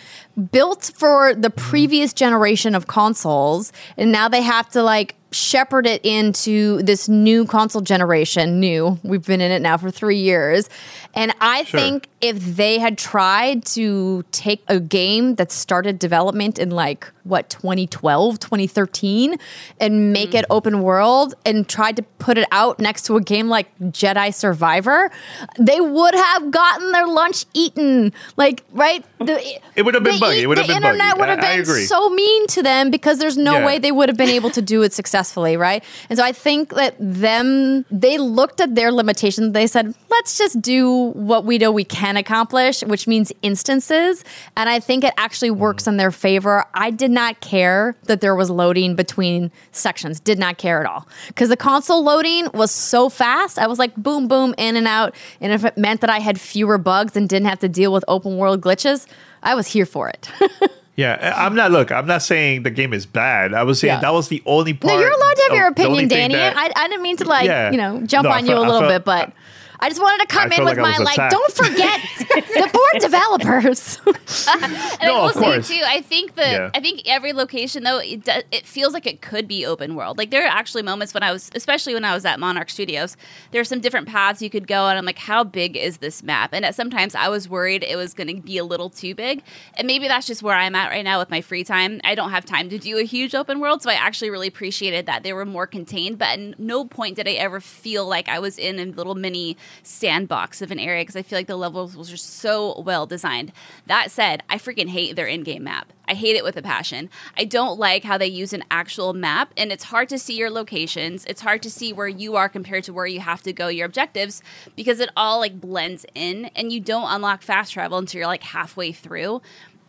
built 0.52 0.92
for 0.96 1.34
the 1.34 1.50
previous 1.50 2.14
generation 2.14 2.76
of 2.76 2.88
consoles 2.88 3.74
and 3.98 4.12
now 4.12 4.28
they 4.30 4.42
have 4.42 4.70
to 4.70 4.84
like 4.84 5.16
shepherd 5.36 5.86
it 5.86 6.00
into 6.06 6.82
this 6.84 7.10
new 7.10 7.46
console 7.46 7.82
generation 7.82 8.60
new 8.60 8.98
we've 9.04 9.26
been 9.26 9.42
in 9.42 9.52
it 9.52 9.62
now 9.62 9.76
for 9.78 9.92
3 9.92 10.16
years 10.18 10.70
and 11.14 11.34
i 11.42 11.64
Sure. 11.64 11.80
think 11.80 12.08
if 12.22 12.40
they 12.56 12.80
had 12.80 12.98
tried 12.98 13.66
to 13.66 14.24
take 14.32 14.64
a 14.68 14.80
game 14.80 15.36
that 15.36 15.52
started 15.52 16.00
development 16.00 16.58
in 16.58 16.70
like 16.72 17.12
what 17.24 17.50
2012 17.50 18.40
2013 18.40 19.36
and 19.80 20.14
make 20.14 20.34
it 20.34 20.46
open 20.50 20.82
world 20.82 21.34
and 21.46 21.68
tried 21.68 21.96
to 21.98 22.04
put 22.20 22.38
it 22.38 22.48
out 22.52 22.80
next 22.80 23.04
to 23.06 23.18
a 23.18 23.22
game 23.22 23.50
like 23.50 23.68
jedi 23.80 24.34
survivor 24.34 25.12
they 25.60 25.82
would 25.82 26.16
have 26.16 26.50
gotten 26.52 26.92
their 26.94 27.08
lunch 27.08 27.46
eaten 27.54 28.14
like 28.38 28.64
right 28.72 29.04
the, 29.20 29.42
It 29.76 29.84
would 29.84 29.94
have 29.96 30.04
been 30.04 30.20
buggy. 30.20 30.42
It 30.44 30.48
would 30.48 30.58
have 30.58 30.68
the 30.68 30.74
been 30.74 30.84
internet 30.84 31.18
would 31.18 31.30
have 31.30 31.42
been 31.42 31.66
so 31.66 32.10
mean 32.10 32.48
to 32.48 32.62
them 32.62 32.92
because 32.92 33.18
there's 33.18 33.38
no 33.38 33.54
Yeah. 33.60 33.66
way 33.66 33.80
they 33.80 33.92
would 33.92 34.08
have 34.10 34.18
been 34.18 34.30
able 34.30 34.50
to 34.52 34.62
do 34.62 34.84
it 34.84 34.94
successfully 35.02 35.25
right? 35.58 35.84
And 36.10 36.18
so 36.18 36.24
i 36.24 36.32
think 36.32 36.74
that 36.76 36.96
them 37.00 37.86
they 37.92 38.18
looked 38.18 38.62
at 38.62 38.76
their 38.76 38.92
limitations. 38.92 39.54
They 39.54 39.68
said 39.68 39.94
let's 40.10 40.38
just 40.38 40.62
do 40.62 41.12
what 41.12 41.46
we 41.46 41.58
know 41.58 41.72
we 41.72 41.84
can 41.84 42.18
accomplish 42.18 42.82
which 42.84 43.08
means 43.08 43.32
instances. 43.42 44.24
And 44.56 44.70
i 44.70 44.80
think 44.80 45.04
it 45.04 45.14
actually 45.18 45.52
works 45.52 45.84
mm-hmm. 45.84 45.92
in 45.92 45.98
their 45.98 46.12
favor. 46.12 46.66
I 46.74 46.92
did 46.92 47.12
not 47.12 47.42
care 47.42 47.96
that 48.04 48.22
there 48.22 48.36
was 48.36 48.50
loading 48.50 48.96
between 48.96 49.52
sections. 49.72 50.20
Did 50.20 50.40
not 50.40 50.58
care 50.58 50.80
at 50.80 50.86
all. 50.86 51.08
Because 51.28 51.50
the 51.50 51.58
console 51.58 52.04
loading 52.04 52.48
was 52.54 52.72
so 52.72 53.10
fast 53.10 53.60
i 53.60 53.68
was 53.68 53.80
like 53.80 53.96
boom 53.96 54.28
boom 54.28 54.54
in 54.58 54.76
and 54.76 54.88
out. 54.88 55.16
And 55.42 55.52
if 55.52 55.66
it 55.66 55.78
meant 55.78 56.02
that 56.02 56.10
i 56.10 56.20
had 56.20 56.40
fewer 56.40 56.78
bugs 56.78 57.16
and 57.16 57.28
didn't 57.28 57.48
have 57.48 57.60
to 57.60 57.70
deal 57.70 57.92
with 57.92 58.04
open 58.08 58.38
world 58.38 58.62
glitches 58.62 59.06
i 59.44 59.56
was 59.56 59.68
here 59.68 59.86
for 59.86 60.10
it 60.10 60.30
yeah, 60.96 61.34
I'm 61.38 61.56
not. 61.56 61.72
Look, 61.72 61.92
I'm 61.92 62.08
not 62.08 62.22
saying 62.22 62.64
the 62.64 62.70
game 62.72 62.94
is 62.94 63.06
bad. 63.06 63.54
I 63.54 63.64
was 63.64 63.80
saying 63.80 63.96
Yeah. 63.96 64.00
that 64.02 64.14
was 64.14 64.30
the 64.30 64.42
only 64.46 64.74
part. 64.74 64.94
No, 64.94 65.00
you're 65.00 65.10
allowed 65.12 65.36
to 65.36 65.42
have 65.50 65.58
your 65.58 65.68
opinion, 65.68 66.08
Danny. 66.08 66.36
that- 66.36 66.56
I, 66.58 66.72
I 66.76 66.88
didn't 66.88 67.04
mean 67.04 67.18
to 67.18 67.26
like 67.26 67.46
Yeah. 67.48 67.72
you 67.72 67.78
know 67.78 68.02
jump 68.06 68.26
No, 68.26 68.32
on 68.32 68.46
you 68.46 68.56
a 68.56 68.60
little 68.60 68.88
bit, 68.88 69.04
but 69.06 69.32
I 69.80 69.90
just 69.90 70.02
wanted 70.02 70.28
to 70.28 70.34
come 70.34 70.52
I 70.52 70.56
in 70.56 70.64
with 70.66 70.78
like 70.78 70.98
my 70.98 71.04
like, 71.04 71.30
don't 71.30 71.52
forget 71.54 72.00
the 72.20 72.70
board 72.72 73.02
developers. 73.02 74.00
And 74.48 74.72
No, 75.02 75.16
I 75.16 75.22
will 75.22 75.30
of 75.30 75.34
course. 75.36 75.68
say 75.68 75.80
too, 75.80 75.84
I 75.86 76.02
think 76.02 76.36
that 76.36 76.52
Yeah. 76.52 76.70
I 76.74 76.80
think 76.80 77.02
every 77.06 77.34
location 77.34 77.84
though 77.84 77.98
it 78.00 78.24
do, 78.24 78.32
it 78.52 78.66
feels 78.66 78.94
like 78.94 79.06
it 79.08 79.22
could 79.22 79.48
be 79.48 79.66
open 79.66 79.96
world. 79.96 80.18
Like 80.18 80.32
there 80.32 80.44
are 80.44 80.50
actually 80.50 80.84
moments 80.84 81.14
when 81.14 81.24
I 81.24 81.32
was, 81.32 81.50
especially 81.56 81.94
when 81.94 82.06
I 82.06 82.14
was 82.14 82.26
at 82.26 82.40
Monarch 82.40 82.70
Studios, 82.70 83.18
there 83.52 83.62
are 83.62 83.66
some 83.66 83.80
different 83.82 84.08
paths 84.08 84.42
you 84.42 84.50
could 84.50 84.68
go, 84.68 84.88
and 84.88 84.98
I'm 84.98 85.06
like, 85.06 85.18
how 85.20 85.44
big 85.44 85.76
is 85.78 85.98
this 85.98 86.24
map? 86.24 86.52
And 86.54 86.64
at 86.66 86.76
sometimes 86.76 87.16
I 87.16 87.30
was 87.30 87.50
worried 87.50 87.84
it 87.84 87.96
was 87.96 88.14
going 88.14 88.28
to 88.36 88.42
be 88.42 88.58
a 88.58 88.64
little 88.64 88.90
too 88.90 89.14
big, 89.16 89.42
and 89.78 89.86
maybe 89.88 90.08
that's 90.08 90.28
just 90.28 90.42
where 90.44 90.56
I'm 90.56 90.76
at 90.76 90.90
right 90.90 91.04
now 91.04 91.20
with 91.20 91.30
my 91.30 91.42
free 91.42 91.64
time. 91.64 92.00
I 92.04 92.16
don't 92.16 92.32
have 92.32 92.46
time 92.46 92.70
to 92.70 92.78
do 92.78 92.98
a 92.98 93.04
huge 93.04 93.36
open 93.36 93.60
world, 93.60 93.82
so 93.82 93.90
I 93.90 93.96
actually 93.96 94.30
really 94.30 94.48
appreciated 94.48 95.06
that 95.08 95.24
they 95.24 95.34
were 95.34 95.46
more 95.46 95.68
contained. 95.68 96.18
But 96.18 96.40
at 96.40 96.60
no 96.60 96.86
point 96.86 97.16
did 97.18 97.28
I 97.28 97.32
ever 97.34 97.60
feel 97.60 98.06
like 98.06 98.30
I 98.30 98.40
was 98.40 98.58
in 98.58 98.80
a 98.80 98.86
little 98.86 99.16
mini 99.16 99.58
sandbox 99.84 100.62
of 100.62 100.72
an 100.72 100.80
area 100.80 101.02
because 101.02 101.16
I 101.16 101.22
feel 101.22 101.40
like 101.40 101.48
the 101.48 101.56
levels 101.56 101.96
just 102.10 102.38
so 102.38 102.80
well 102.82 103.06
designed. 103.06 103.52
That 103.86 104.12
said, 104.12 104.44
I 104.50 104.58
freaking 104.58 104.90
hate 104.90 105.16
their 105.16 105.28
in-game 105.28 105.64
map. 105.64 105.92
I 106.08 106.14
hate 106.14 106.36
it 106.36 106.44
with 106.44 106.56
a 106.56 106.62
passion. 106.62 107.10
I 107.36 107.46
don't 107.46 107.80
like 107.80 108.04
how 108.04 108.18
they 108.18 108.28
use 108.28 108.54
an 108.54 108.64
actual 108.70 109.14
map 109.14 109.52
and 109.58 109.72
it's 109.72 109.86
hard 109.86 110.08
to 110.10 110.20
see 110.20 110.38
your 110.38 110.52
locations. 110.52 111.26
It's 111.26 111.42
hard 111.42 111.64
to 111.64 111.70
see 111.72 111.92
where 111.94 112.08
you 112.08 112.36
are 112.36 112.48
compared 112.48 112.84
to 112.86 112.94
where 112.94 113.08
you 113.08 113.20
have 113.22 113.42
to 113.44 113.54
go 113.54 113.68
your 113.68 113.88
objectives 113.88 114.42
because 114.76 115.00
it 115.00 115.10
all 115.18 115.40
like 115.40 115.60
blends 115.60 116.06
in 116.14 116.46
and 116.56 116.72
you 116.72 116.80
don't 116.80 117.12
unlock 117.12 117.42
fast 117.42 117.74
travel 117.74 117.98
until 117.98 118.20
you're 118.20 118.28
like 118.28 118.44
halfway 118.44 118.92
through. 118.92 119.42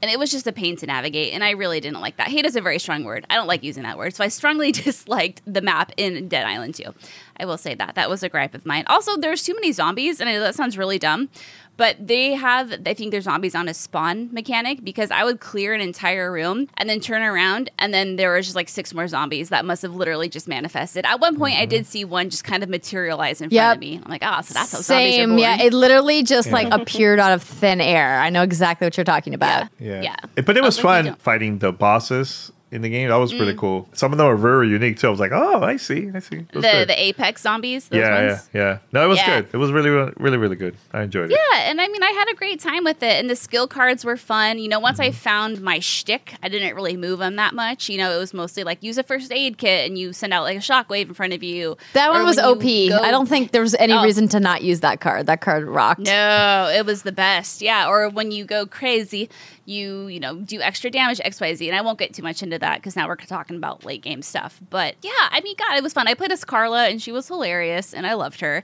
And 0.02 0.10
it 0.10 0.18
was 0.18 0.30
just 0.30 0.46
a 0.46 0.52
pain 0.52 0.76
to 0.76 0.86
navigate, 0.86 1.32
and 1.32 1.42
I 1.42 1.50
really 1.52 1.80
didn't 1.80 2.00
like 2.00 2.18
that. 2.18 2.28
Hate 2.28 2.44
is 2.44 2.54
a 2.54 2.60
very 2.60 2.78
strong 2.78 3.04
word. 3.04 3.24
I 3.30 3.34
don't 3.34 3.46
like 3.46 3.62
using 3.62 3.82
that 3.84 3.96
word. 3.96 4.14
So 4.14 4.22
I 4.22 4.28
strongly 4.28 4.70
disliked 4.72 5.40
the 5.46 5.62
map 5.62 5.92
in 5.96 6.28
Dead 6.28 6.46
Island 6.46 6.74
2. 6.74 6.92
I 7.38 7.46
will 7.46 7.56
say 7.56 7.74
that. 7.74 7.94
That 7.94 8.10
was 8.10 8.22
a 8.22 8.28
gripe 8.28 8.54
of 8.54 8.66
mine. 8.66 8.84
Also, 8.88 9.16
there's 9.16 9.42
too 9.42 9.54
many 9.54 9.72
zombies, 9.72 10.20
and 10.20 10.28
I 10.28 10.34
know 10.34 10.40
that 10.40 10.54
sounds 10.54 10.76
really 10.76 10.98
dumb, 10.98 11.30
but 11.76 11.96
they 12.00 12.32
have 12.32 12.72
i 12.86 12.94
think 12.94 13.10
their 13.10 13.20
zombies 13.20 13.54
on 13.54 13.68
a 13.68 13.74
spawn 13.74 14.28
mechanic 14.32 14.82
because 14.84 15.10
i 15.10 15.24
would 15.24 15.40
clear 15.40 15.74
an 15.74 15.80
entire 15.80 16.30
room 16.32 16.68
and 16.76 16.88
then 16.88 17.00
turn 17.00 17.22
around 17.22 17.70
and 17.78 17.92
then 17.92 18.16
there 18.16 18.32
was 18.34 18.46
just 18.46 18.56
like 18.56 18.68
six 18.68 18.92
more 18.94 19.08
zombies 19.08 19.48
that 19.48 19.64
must 19.64 19.82
have 19.82 19.94
literally 19.94 20.28
just 20.28 20.48
manifested 20.48 21.04
at 21.04 21.20
one 21.20 21.36
point 21.36 21.56
i 21.56 21.62
mm-hmm. 21.62 21.70
did 21.70 21.86
see 21.86 22.04
one 22.04 22.30
just 22.30 22.44
kind 22.44 22.62
of 22.62 22.68
materialize 22.68 23.40
in 23.40 23.50
front 23.50 23.52
Yep. 23.52 23.74
of 23.76 23.80
me 23.80 24.00
i'm 24.04 24.10
like 24.10 24.22
oh 24.24 24.40
so 24.42 24.54
that's 24.54 24.72
how 24.72 24.78
zombies 24.80 25.14
are 25.14 25.16
Same, 25.16 25.28
born. 25.30 25.38
yeah. 25.38 25.62
It 25.62 25.72
literally 25.72 26.22
just 26.22 26.50
like 26.50 26.68
appeared 26.70 27.18
out 27.18 27.32
of 27.32 27.42
thin 27.42 27.80
air. 27.80 28.18
I 28.20 28.30
know 28.30 28.42
exactly 28.42 28.86
what 28.86 28.96
you're 28.96 29.04
talking 29.04 29.34
about. 29.34 29.68
Yeah. 29.78 30.02
Yeah. 30.02 30.16
But 30.34 30.56
it 30.56 30.62
was 30.62 30.62
I 30.62 30.62
was 30.62 30.76
like, 30.78 30.82
fun 30.82 31.04
don't- 31.06 31.22
fighting 31.22 31.58
the 31.58 31.72
bosses 31.72 32.52
in 32.72 32.82
the 32.82 32.88
game. 32.88 33.08
That 33.08 33.16
was 33.16 33.32
Mm. 33.32 33.38
pretty 33.38 33.54
cool. 33.54 33.88
Some 33.92 34.10
of 34.12 34.18
them 34.18 34.26
are 34.26 34.36
very 34.36 34.68
unique 34.68 34.98
too. 34.98 35.06
I 35.06 35.10
was 35.10 35.20
like, 35.20 35.30
oh, 35.32 35.62
I 35.62 35.76
see. 35.76 36.10
I 36.14 36.18
see. 36.18 36.46
The 36.52 36.60
good. 36.60 36.88
the 36.88 37.00
apex 37.00 37.42
zombies 37.42 37.88
those 37.88 38.00
yeah, 38.00 38.26
ones 38.28 38.48
yeah, 38.52 38.60
yeah. 38.60 38.78
No, 38.92 39.04
it 39.04 39.08
was 39.08 39.18
Yeah. 39.18 39.40
good. 39.42 39.48
It 39.52 39.56
was 39.58 39.70
really, 39.70 39.90
really, 39.90 40.36
really 40.36 40.56
good. 40.56 40.74
I 40.92 41.02
enjoyed 41.02 41.30
it. 41.30 41.38
Yeah, 41.52 41.60
and 41.70 41.80
I 41.80 41.86
mean, 41.88 42.02
I 42.02 42.10
had 42.10 42.28
a 42.28 42.34
great 42.34 42.58
time 42.60 42.82
with 42.82 43.02
it, 43.04 43.20
and 43.20 43.30
the 43.30 43.36
skill 43.36 43.68
cards 43.68 44.04
were 44.04 44.16
fun. 44.16 44.58
You 44.58 44.68
know, 44.68 44.80
once 44.80 44.98
Mm-hmm. 44.98 45.08
I 45.08 45.12
found 45.12 45.60
my 45.60 45.78
shtick, 45.78 46.34
I 46.42 46.48
didn't 46.48 46.74
really 46.74 46.96
move 46.96 47.20
them 47.20 47.36
that 47.36 47.54
much. 47.54 47.88
You 47.88 47.98
know, 47.98 48.10
it 48.14 48.18
was 48.18 48.34
mostly 48.34 48.64
like 48.64 48.82
use 48.82 48.98
a 48.98 49.02
first 49.04 49.30
aid 49.30 49.58
kit, 49.58 49.86
and 49.86 49.96
you 49.96 50.12
send 50.12 50.32
out 50.32 50.42
like 50.42 50.56
a 50.56 50.60
shockwave 50.60 51.06
in 51.08 51.14
front 51.14 51.32
of 51.34 51.42
you. 51.44 51.76
That 51.92 52.10
one 52.10 52.24
was 52.24 52.38
OP. 52.38 52.88
go- 52.88 52.98
I 52.98 53.10
don't 53.12 53.28
think 53.28 53.52
there 53.52 53.62
was 53.62 53.76
any 53.76 53.92
Oh. 53.92 54.02
reason 54.02 54.26
to 54.28 54.40
not 54.40 54.62
use 54.62 54.80
that 54.80 55.00
card. 55.00 55.26
That 55.26 55.40
card 55.40 55.64
rocked. 55.64 56.00
No, 56.00 56.68
it 56.74 56.84
was 56.84 57.02
the 57.02 57.12
best. 57.12 57.62
Yeah, 57.62 57.88
or 57.88 58.08
when 58.08 58.32
you 58.32 58.44
go 58.44 58.66
crazy, 58.66 59.28
you 59.66 60.06
you 60.06 60.20
know 60.20 60.36
do 60.36 60.60
extra 60.60 60.90
damage 60.90 61.20
X 61.22 61.40
Y 61.40 61.54
Z, 61.54 61.68
and 61.68 61.76
I 61.76 61.82
won't 61.82 61.98
get 61.98 62.14
too 62.14 62.22
much 62.22 62.42
into 62.42 62.58
that 62.58 62.76
because 62.76 62.96
now 62.96 63.06
we're 63.06 63.16
talking 63.16 63.56
about 63.56 63.84
late 63.84 64.02
game 64.02 64.22
stuff. 64.22 64.60
But 64.70 64.96
yeah, 65.02 65.10
I 65.30 65.40
mean, 65.42 65.56
God, 65.58 65.76
it 65.76 65.82
was 65.82 65.92
fun. 65.92 66.08
I 66.08 66.14
played 66.14 66.32
as 66.32 66.44
Carla, 66.44 66.86
and 66.86 67.02
she 67.02 67.12
was 67.12 67.28
hilarious, 67.28 67.92
and 67.92 68.06
I 68.06 68.14
loved 68.14 68.40
her. 68.40 68.62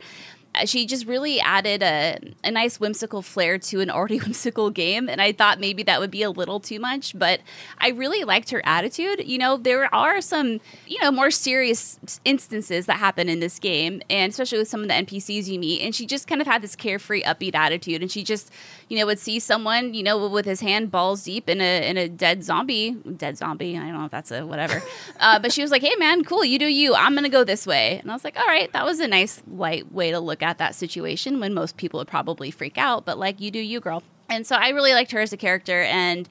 Uh, 0.54 0.66
She 0.66 0.86
just 0.86 1.06
really 1.06 1.40
added 1.40 1.82
a, 1.82 2.18
a 2.44 2.50
nice 2.50 2.78
whimsical 2.78 3.22
flair 3.22 3.58
to 3.58 3.80
an 3.80 3.90
already 3.90 4.18
whimsical 4.24 4.70
game, 4.70 5.08
and 5.08 5.20
I 5.20 5.32
thought 5.32 5.60
maybe 5.60 5.82
that 5.84 6.00
would 6.00 6.10
be 6.10 6.22
a 6.22 6.30
little 6.30 6.60
too 6.60 6.78
much, 6.80 7.18
but 7.18 7.40
I 7.78 7.88
really 7.90 8.24
liked 8.24 8.50
her 8.50 8.62
attitude. 8.64 9.22
You 9.26 9.38
know, 9.38 9.56
there 9.56 9.92
are 9.94 10.20
some, 10.20 10.60
you 10.86 11.00
know, 11.00 11.10
more 11.10 11.30
serious 11.30 11.98
instances 12.24 12.86
that 12.86 12.98
happen 12.98 13.28
in 13.28 13.40
this 13.40 13.58
game, 13.58 14.02
and 14.10 14.30
especially 14.30 14.58
with 14.58 14.68
some 14.68 14.82
of 14.82 14.88
the 14.88 14.94
NPCs 14.94 15.46
you 15.46 15.58
meet, 15.58 15.80
and 15.82 15.94
she 15.94 16.06
just 16.06 16.26
kind 16.26 16.40
of 16.40 16.46
had 16.46 16.62
this 16.62 16.76
carefree, 16.76 17.22
upbeat 17.22 17.54
attitude, 17.54 18.02
and 18.02 18.10
she 18.10 18.22
just, 18.22 18.50
you 18.88 18.98
know, 18.98 19.06
would 19.06 19.18
see 19.18 19.38
someone, 19.40 19.94
you 19.94 20.02
know, 20.02 20.28
with 20.28 20.44
his 20.44 20.60
hand 20.60 20.90
balls 20.90 21.24
deep 21.24 21.48
in 21.48 21.60
a 21.60 21.88
in 21.88 21.96
a 21.96 22.08
dead 22.08 22.44
zombie, 22.44 22.92
dead 23.16 23.38
zombie. 23.38 23.76
I 23.76 23.80
don't 23.80 23.94
know 23.98 24.04
if 24.04 24.10
that's 24.10 24.30
a 24.30 24.44
whatever, 24.46 24.82
uh, 25.20 25.38
but 25.38 25.52
she 25.52 25.62
was 25.62 25.70
like, 25.70 25.82
"Hey, 25.82 25.96
man, 25.96 26.24
cool, 26.24 26.44
you 26.44 26.58
do 26.58 26.66
you. 26.66 26.94
I'm 26.94 27.14
gonna 27.14 27.28
go 27.28 27.44
this 27.44 27.66
way," 27.66 27.98
and 28.00 28.10
I 28.10 28.14
was 28.14 28.24
like, 28.24 28.36
"All 28.36 28.46
right, 28.46 28.70
that 28.72 28.84
was 28.84 29.00
a 29.00 29.08
nice 29.08 29.42
light 29.50 29.90
way 29.92 30.10
to 30.10 30.20
look 30.20 30.41
at 30.42 30.58
that 30.58 30.74
situation 30.74 31.40
when 31.40 31.54
most 31.54 31.76
people 31.76 31.98
would 31.98 32.08
probably 32.08 32.50
freak 32.50 32.78
out, 32.78 33.04
but 33.04 33.18
like, 33.18 33.40
you 33.40 33.50
do 33.50 33.58
you, 33.58 33.80
girl." 33.80 34.02
And 34.28 34.46
so 34.46 34.56
I 34.56 34.70
really 34.70 34.92
liked 34.92 35.12
her 35.12 35.20
as 35.20 35.32
a 35.32 35.36
character, 35.36 35.82
and 35.82 36.28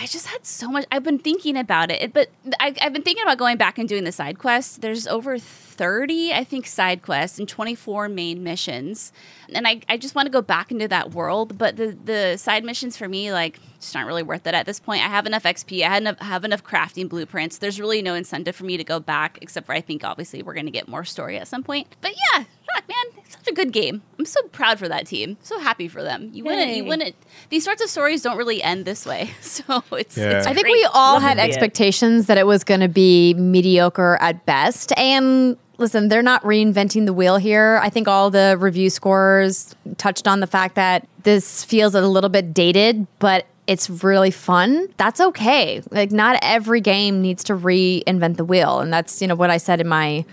I 0.00 0.06
just 0.06 0.28
had 0.28 0.46
so 0.46 0.70
much. 0.70 0.84
I've 0.92 1.02
been 1.02 1.18
thinking 1.18 1.56
about 1.56 1.90
it, 1.90 2.12
but 2.12 2.30
I, 2.60 2.72
I've 2.80 2.92
been 2.92 3.02
thinking 3.02 3.24
about 3.24 3.36
going 3.36 3.56
back 3.56 3.78
and 3.78 3.88
doing 3.88 4.04
the 4.04 4.12
side 4.12 4.38
quests. 4.38 4.78
There's 4.78 5.08
over 5.08 5.40
30, 5.40 6.32
I 6.32 6.44
think, 6.44 6.68
side 6.68 7.02
quests 7.02 7.40
and 7.40 7.48
24 7.48 8.08
main 8.08 8.44
missions. 8.44 9.12
And 9.52 9.66
I, 9.66 9.80
I 9.88 9.96
just 9.96 10.14
want 10.14 10.26
to 10.26 10.30
go 10.30 10.40
back 10.40 10.70
into 10.70 10.86
that 10.86 11.10
world. 11.10 11.58
But 11.58 11.76
the, 11.76 11.98
the 12.04 12.36
side 12.36 12.62
missions 12.62 12.96
for 12.96 13.08
me, 13.08 13.32
like, 13.32 13.58
just 13.80 13.96
aren't 13.96 14.06
really 14.06 14.22
worth 14.22 14.46
it 14.46 14.54
at 14.54 14.66
this 14.66 14.78
point. 14.78 15.02
I 15.02 15.08
have 15.08 15.26
enough 15.26 15.42
XP, 15.42 15.84
I 15.84 15.96
enough, 15.96 16.20
have 16.20 16.44
enough 16.44 16.62
crafting 16.62 17.08
blueprints. 17.08 17.58
There's 17.58 17.80
really 17.80 18.00
no 18.00 18.14
incentive 18.14 18.54
for 18.54 18.64
me 18.64 18.76
to 18.76 18.84
go 18.84 19.00
back, 19.00 19.38
except 19.42 19.66
for 19.66 19.72
I 19.72 19.80
think, 19.80 20.04
obviously, 20.04 20.44
we're 20.44 20.54
going 20.54 20.66
to 20.66 20.72
get 20.72 20.86
more 20.86 21.04
story 21.04 21.38
at 21.38 21.48
some 21.48 21.64
point. 21.64 21.88
But 22.00 22.12
yeah, 22.12 22.44
fuck, 22.78 22.88
man, 22.88 23.22
it's 23.24 23.34
such 23.34 23.48
a 23.48 23.52
good 23.52 23.72
game. 23.72 24.02
I'm 24.18 24.24
so 24.24 24.40
proud 24.48 24.78
for 24.78 24.88
that 24.88 25.06
team. 25.06 25.36
So 25.42 25.58
happy 25.58 25.88
for 25.88 26.02
them. 26.02 26.30
You 26.32 26.44
wouldn't, 26.44 26.68
you 26.68 26.82
Yay. 26.84 26.88
wouldn't. 26.88 27.14
These 27.50 27.64
sorts 27.64 27.82
of 27.82 27.88
stories 27.90 28.22
don't 28.22 28.36
really 28.36 28.62
end 28.62 28.84
this 28.84 29.04
way. 29.06 29.30
So 29.42 29.82
it's, 29.92 30.16
Yeah. 30.16 30.38
it's 30.38 30.46
I 30.46 30.54
think 30.54 30.66
we 30.66 30.86
all 30.94 31.14
Love 31.14 31.22
had 31.22 31.38
see 31.38 31.42
it. 31.44 31.48
expectations 31.48 32.26
that 32.26 32.38
it 32.38 32.46
was 32.46 32.64
going 32.64 32.80
to 32.80 32.88
be 32.88 33.34
mediocre 33.34 34.16
at 34.20 34.44
best. 34.46 34.92
And 34.96 35.56
listen, 35.78 36.08
they're 36.08 36.22
not 36.22 36.42
reinventing 36.42 37.06
the 37.06 37.12
wheel 37.12 37.36
here. 37.38 37.80
I 37.82 37.88
think 37.90 38.06
all 38.08 38.30
the 38.30 38.56
review 38.58 38.90
scores 38.90 39.74
touched 39.96 40.26
on 40.28 40.40
the 40.40 40.46
fact 40.46 40.74
that 40.76 41.06
this 41.24 41.64
feels 41.64 41.94
a 41.94 42.00
little 42.02 42.30
bit 42.30 42.54
dated, 42.54 43.06
but 43.18 43.46
it's 43.66 43.90
really 43.90 44.30
fun. 44.30 44.88
That's 44.96 45.20
okay. 45.20 45.82
Like 45.90 46.10
not 46.12 46.38
every 46.42 46.80
game 46.80 47.20
needs 47.20 47.44
to 47.44 47.54
reinvent 47.54 48.36
the 48.36 48.44
wheel, 48.44 48.80
and 48.80 48.92
that's, 48.92 49.20
you 49.20 49.28
know, 49.28 49.34
what 49.34 49.50
I 49.50 49.58
said 49.58 49.80
in 49.80 49.88
my 49.88 50.24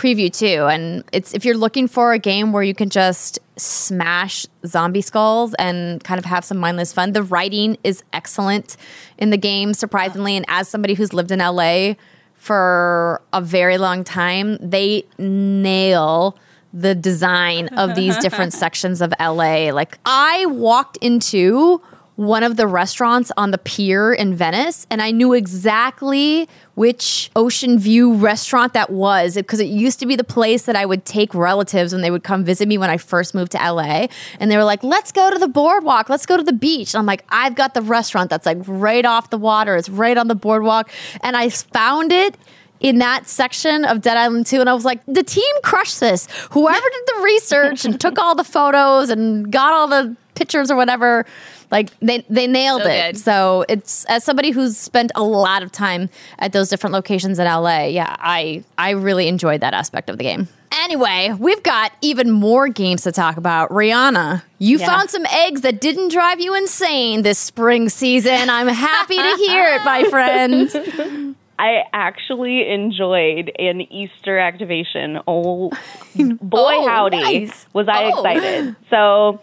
preview 0.00 0.32
too. 0.32 0.66
And 0.66 1.04
it's 1.12 1.34
if 1.34 1.44
you're 1.44 1.56
looking 1.56 1.86
for 1.86 2.12
a 2.12 2.18
game 2.18 2.52
where 2.52 2.62
you 2.62 2.74
can 2.74 2.88
just 2.88 3.38
smash 3.56 4.46
zombie 4.66 5.02
skulls 5.02 5.54
and 5.58 6.02
kind 6.02 6.18
of 6.18 6.24
have 6.24 6.44
some 6.44 6.56
mindless 6.56 6.92
fun, 6.92 7.12
the 7.12 7.22
writing 7.22 7.76
is 7.84 8.02
excellent 8.12 8.76
in 9.18 9.28
the 9.28 9.36
game, 9.36 9.74
surprisingly. 9.74 10.36
And 10.36 10.46
as 10.48 10.68
somebody 10.68 10.94
who's 10.94 11.12
lived 11.12 11.30
in 11.30 11.40
LA 11.40 11.94
for 12.34 13.20
a 13.34 13.42
very 13.42 13.76
long 13.76 14.02
time, 14.02 14.56
they 14.56 15.04
nail 15.18 16.38
the 16.72 16.94
design 16.94 17.68
of 17.68 17.94
these 17.94 18.16
different 18.18 18.52
sections 18.64 19.02
of 19.02 19.12
LA. 19.20 19.70
Like 19.70 19.98
I 20.06 20.46
walked 20.46 20.96
into 20.98 21.82
one 22.20 22.42
of 22.42 22.58
the 22.58 22.66
restaurants 22.66 23.32
on 23.38 23.50
the 23.50 23.56
pier 23.56 24.12
in 24.12 24.34
Venice, 24.34 24.86
and 24.90 25.00
I 25.00 25.10
knew 25.10 25.32
exactly 25.32 26.46
which 26.74 27.30
Ocean 27.34 27.78
View 27.78 28.12
restaurant 28.12 28.74
that 28.74 28.90
was 28.90 29.36
because 29.36 29.58
it 29.58 29.68
used 29.68 30.00
to 30.00 30.06
be 30.06 30.16
the 30.16 30.24
place 30.24 30.64
that 30.64 30.76
I 30.76 30.84
would 30.84 31.06
take 31.06 31.34
relatives 31.34 31.94
when 31.94 32.02
they 32.02 32.10
would 32.10 32.22
come 32.22 32.44
visit 32.44 32.68
me 32.68 32.76
when 32.76 32.90
I 32.90 32.98
first 32.98 33.34
moved 33.34 33.52
to 33.52 33.58
LA. 33.58 34.08
And 34.38 34.50
they 34.50 34.58
were 34.58 34.64
like, 34.64 34.84
let's 34.84 35.12
go 35.12 35.30
to 35.30 35.38
the 35.38 35.48
boardwalk, 35.48 36.10
let's 36.10 36.26
go 36.26 36.36
to 36.36 36.42
the 36.42 36.52
beach. 36.52 36.92
And 36.92 36.98
I'm 36.98 37.06
like, 37.06 37.24
I've 37.30 37.54
got 37.54 37.72
the 37.72 37.80
restaurant 37.80 38.28
that's 38.28 38.44
like 38.44 38.58
right 38.66 39.06
off 39.06 39.30
the 39.30 39.38
water, 39.38 39.74
it's 39.76 39.88
right 39.88 40.18
on 40.18 40.28
the 40.28 40.34
boardwalk. 40.34 40.90
And 41.22 41.38
I 41.38 41.48
found 41.48 42.12
it 42.12 42.36
in 42.80 42.98
that 42.98 43.28
section 43.28 43.86
of 43.86 44.02
Dead 44.02 44.18
Island 44.18 44.44
2 44.46 44.60
and 44.60 44.68
I 44.68 44.74
was 44.74 44.86
like 44.86 45.04
the 45.06 45.22
team 45.22 45.54
crushed 45.62 46.00
this 46.00 46.26
whoever 46.50 46.80
did 46.92 47.06
the 47.06 47.22
research 47.22 47.84
and 47.84 48.00
took 48.00 48.18
all 48.18 48.34
the 48.34 48.42
photos 48.42 49.10
and 49.10 49.52
got 49.52 49.74
all 49.74 49.86
the 49.86 50.16
pictures 50.40 50.70
or 50.70 50.76
whatever 50.76 51.26
like 51.70 51.90
they 52.00 52.24
they 52.30 52.46
nailed 52.46 52.82
So 52.82 52.88
it 52.88 53.12
good. 53.12 53.18
so 53.18 53.64
it's 53.68 54.04
as 54.06 54.24
somebody 54.24 54.50
who's 54.52 54.76
spent 54.78 55.12
a 55.14 55.22
lot 55.22 55.62
of 55.62 55.70
time 55.70 56.08
at 56.38 56.52
those 56.52 56.70
different 56.70 56.94
locations 56.94 57.38
in 57.38 57.44
LA 57.46 57.84
yeah 57.84 58.16
I 58.18 58.64
I 58.78 58.90
really 58.90 59.28
enjoyed 59.28 59.60
that 59.60 59.74
aspect 59.74 60.08
of 60.08 60.16
the 60.18 60.24
game 60.24 60.48
Anyway, 60.84 61.34
we've 61.36 61.64
got 61.64 61.90
even 62.00 62.30
more 62.30 62.68
games 62.68 63.02
to 63.02 63.10
talk 63.10 63.36
about. 63.36 63.70
Rihanna, 63.70 64.42
you 64.60 64.78
Yeah. 64.78 64.86
found 64.86 65.10
some 65.10 65.26
eggs 65.26 65.62
that 65.62 65.80
didn't 65.80 66.12
drive 66.12 66.38
you 66.40 66.54
insane 66.54 67.22
this 67.22 67.40
spring 67.40 67.88
season. 67.88 68.48
I'm 68.48 68.68
happy 68.68 69.16
to 69.16 69.36
hear 69.44 69.64
it, 69.74 69.84
my 69.84 70.04
friend. 70.14 71.34
I 71.58 71.82
actually 71.92 72.68
enjoyed 72.70 73.50
an 73.58 73.80
Easter 73.80 74.38
activation. 74.38 75.18
Oh, 75.26 75.70
boy, 76.14 76.74
Oh, 76.76 76.88
howdy, 76.88 77.20
nice. 77.20 77.66
was 77.72 77.88
I 77.88 78.04
Oh. 78.04 78.18
excited. 78.22 78.76
So, 78.90 79.40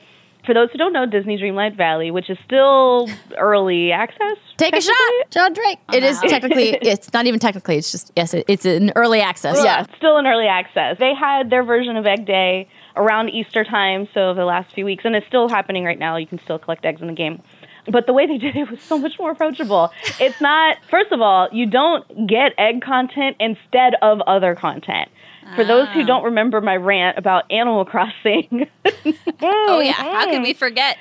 for 0.47 0.53
those 0.53 0.71
who 0.71 0.79
don't 0.79 0.93
know, 0.93 1.05
Disney 1.05 1.37
Dreamlight 1.37 1.75
Valley, 1.77 2.09
which 2.09 2.29
is 2.29 2.37
still 2.45 3.07
early 3.37 3.91
access, 3.91 4.37
Take 4.57 4.75
a 4.75 4.81
shot. 4.81 4.95
John 5.29 5.53
Drake. 5.53 5.77
It 5.93 6.03
is 6.03 6.17
uh-huh. 6.17 6.27
technically, 6.29 6.69
it's 6.81 7.13
not 7.13 7.27
even 7.27 7.39
technically, 7.39 7.77
it's 7.77 7.91
just, 7.91 8.11
yes, 8.15 8.33
it, 8.33 8.45
it's 8.47 8.65
an 8.65 8.91
early 8.95 9.21
access. 9.21 9.63
Yeah, 9.63 9.85
still 9.97 10.17
an 10.17 10.25
early 10.25 10.47
access. 10.47 10.97
They 10.97 11.13
had 11.13 11.51
their 11.51 11.63
version 11.63 11.95
of 11.95 12.05
Egg 12.07 12.25
Day 12.25 12.67
around 12.95 13.29
Easter 13.29 13.63
time, 13.63 14.07
so 14.13 14.33
the 14.33 14.45
last 14.45 14.73
few 14.73 14.85
weeks, 14.85 15.05
and 15.05 15.15
it's 15.15 15.27
still 15.27 15.47
happening 15.47 15.83
right 15.83 15.99
now. 15.99 16.17
You 16.17 16.25
can 16.25 16.39
still 16.43 16.57
collect 16.57 16.83
eggs 16.85 17.01
in 17.01 17.07
the 17.07 17.13
game. 17.13 17.43
But 17.91 18.05
the 18.05 18.13
way 18.13 18.25
they 18.25 18.37
did 18.37 18.55
it 18.55 18.69
was 18.69 18.81
so 18.81 18.97
much 18.97 19.17
more 19.19 19.31
approachable. 19.31 19.91
It's 20.19 20.39
not, 20.41 20.77
first 20.89 21.11
of 21.11 21.21
all, 21.21 21.47
you 21.51 21.65
don't 21.65 22.27
get 22.27 22.53
egg 22.57 22.81
content 22.81 23.37
instead 23.39 23.95
of 24.01 24.21
other 24.21 24.55
content. 24.55 25.09
For 25.55 25.63
those 25.63 25.87
who 25.89 26.01
ah. 26.01 26.05
don't 26.05 26.23
remember 26.25 26.59
my 26.59 26.75
rant 26.75 27.17
about 27.17 27.49
Animal 27.49 27.85
Crossing, 27.85 28.67
Oh, 28.85 29.13
oh 29.41 29.79
yeah, 29.79 29.93
how 29.93 30.29
could 30.29 30.41
we 30.41 30.53
forget? 30.53 30.97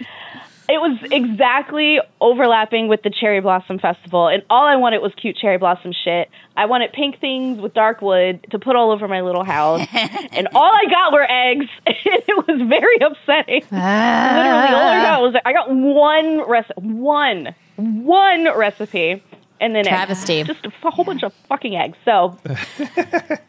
It 0.69 0.81
was 0.81 0.99
exactly 1.13 2.01
overlapping 2.21 2.89
with 2.89 3.03
the 3.03 3.11
Cherry 3.11 3.41
Blossom 3.41 3.79
Festival, 3.79 4.27
and 4.27 4.43
all 4.51 4.67
I 4.67 4.75
wanted 4.77 4.99
was 4.99 5.13
cute 5.15 5.37
cherry 5.37 5.59
blossom 5.59 5.93
shit. 5.93 6.29
I 6.57 6.67
wanted 6.67 6.93
pink 6.93 7.21
things 7.21 7.61
with 7.61 7.73
dark 7.73 8.03
wood 8.03 8.45
to 8.51 8.59
put 8.59 8.75
all 8.75 8.91
over 8.91 9.07
my 9.07 9.21
little 9.21 9.45
house, 9.45 9.87
and 9.93 10.49
all 10.55 10.73
I 10.73 10.85
got 10.91 11.13
were 11.13 11.27
eggs, 11.31 11.67
and 11.87 11.97
it 12.05 12.47
was 12.49 12.69
very 12.69 12.97
upsetting. 12.97 13.63
Literally, 13.71 14.75
all 14.75 14.89
I 14.89 15.03
got 15.03 15.23
was 15.23 15.35
I 15.45 15.53
got 15.53 15.71
one 15.71 16.49
recipe, 16.49 16.81
one, 16.81 17.55
one 17.77 18.45
recipe, 18.57 19.23
and 19.61 19.75
then 19.75 19.87
eggs. 19.87 19.89
Travesty. 19.89 20.43
just 20.43 20.67
a 20.67 20.91
whole 20.91 21.05
bunch 21.05 21.23
of 21.23 21.33
fucking 21.49 21.77
eggs. 21.77 21.97
So. 22.05 22.39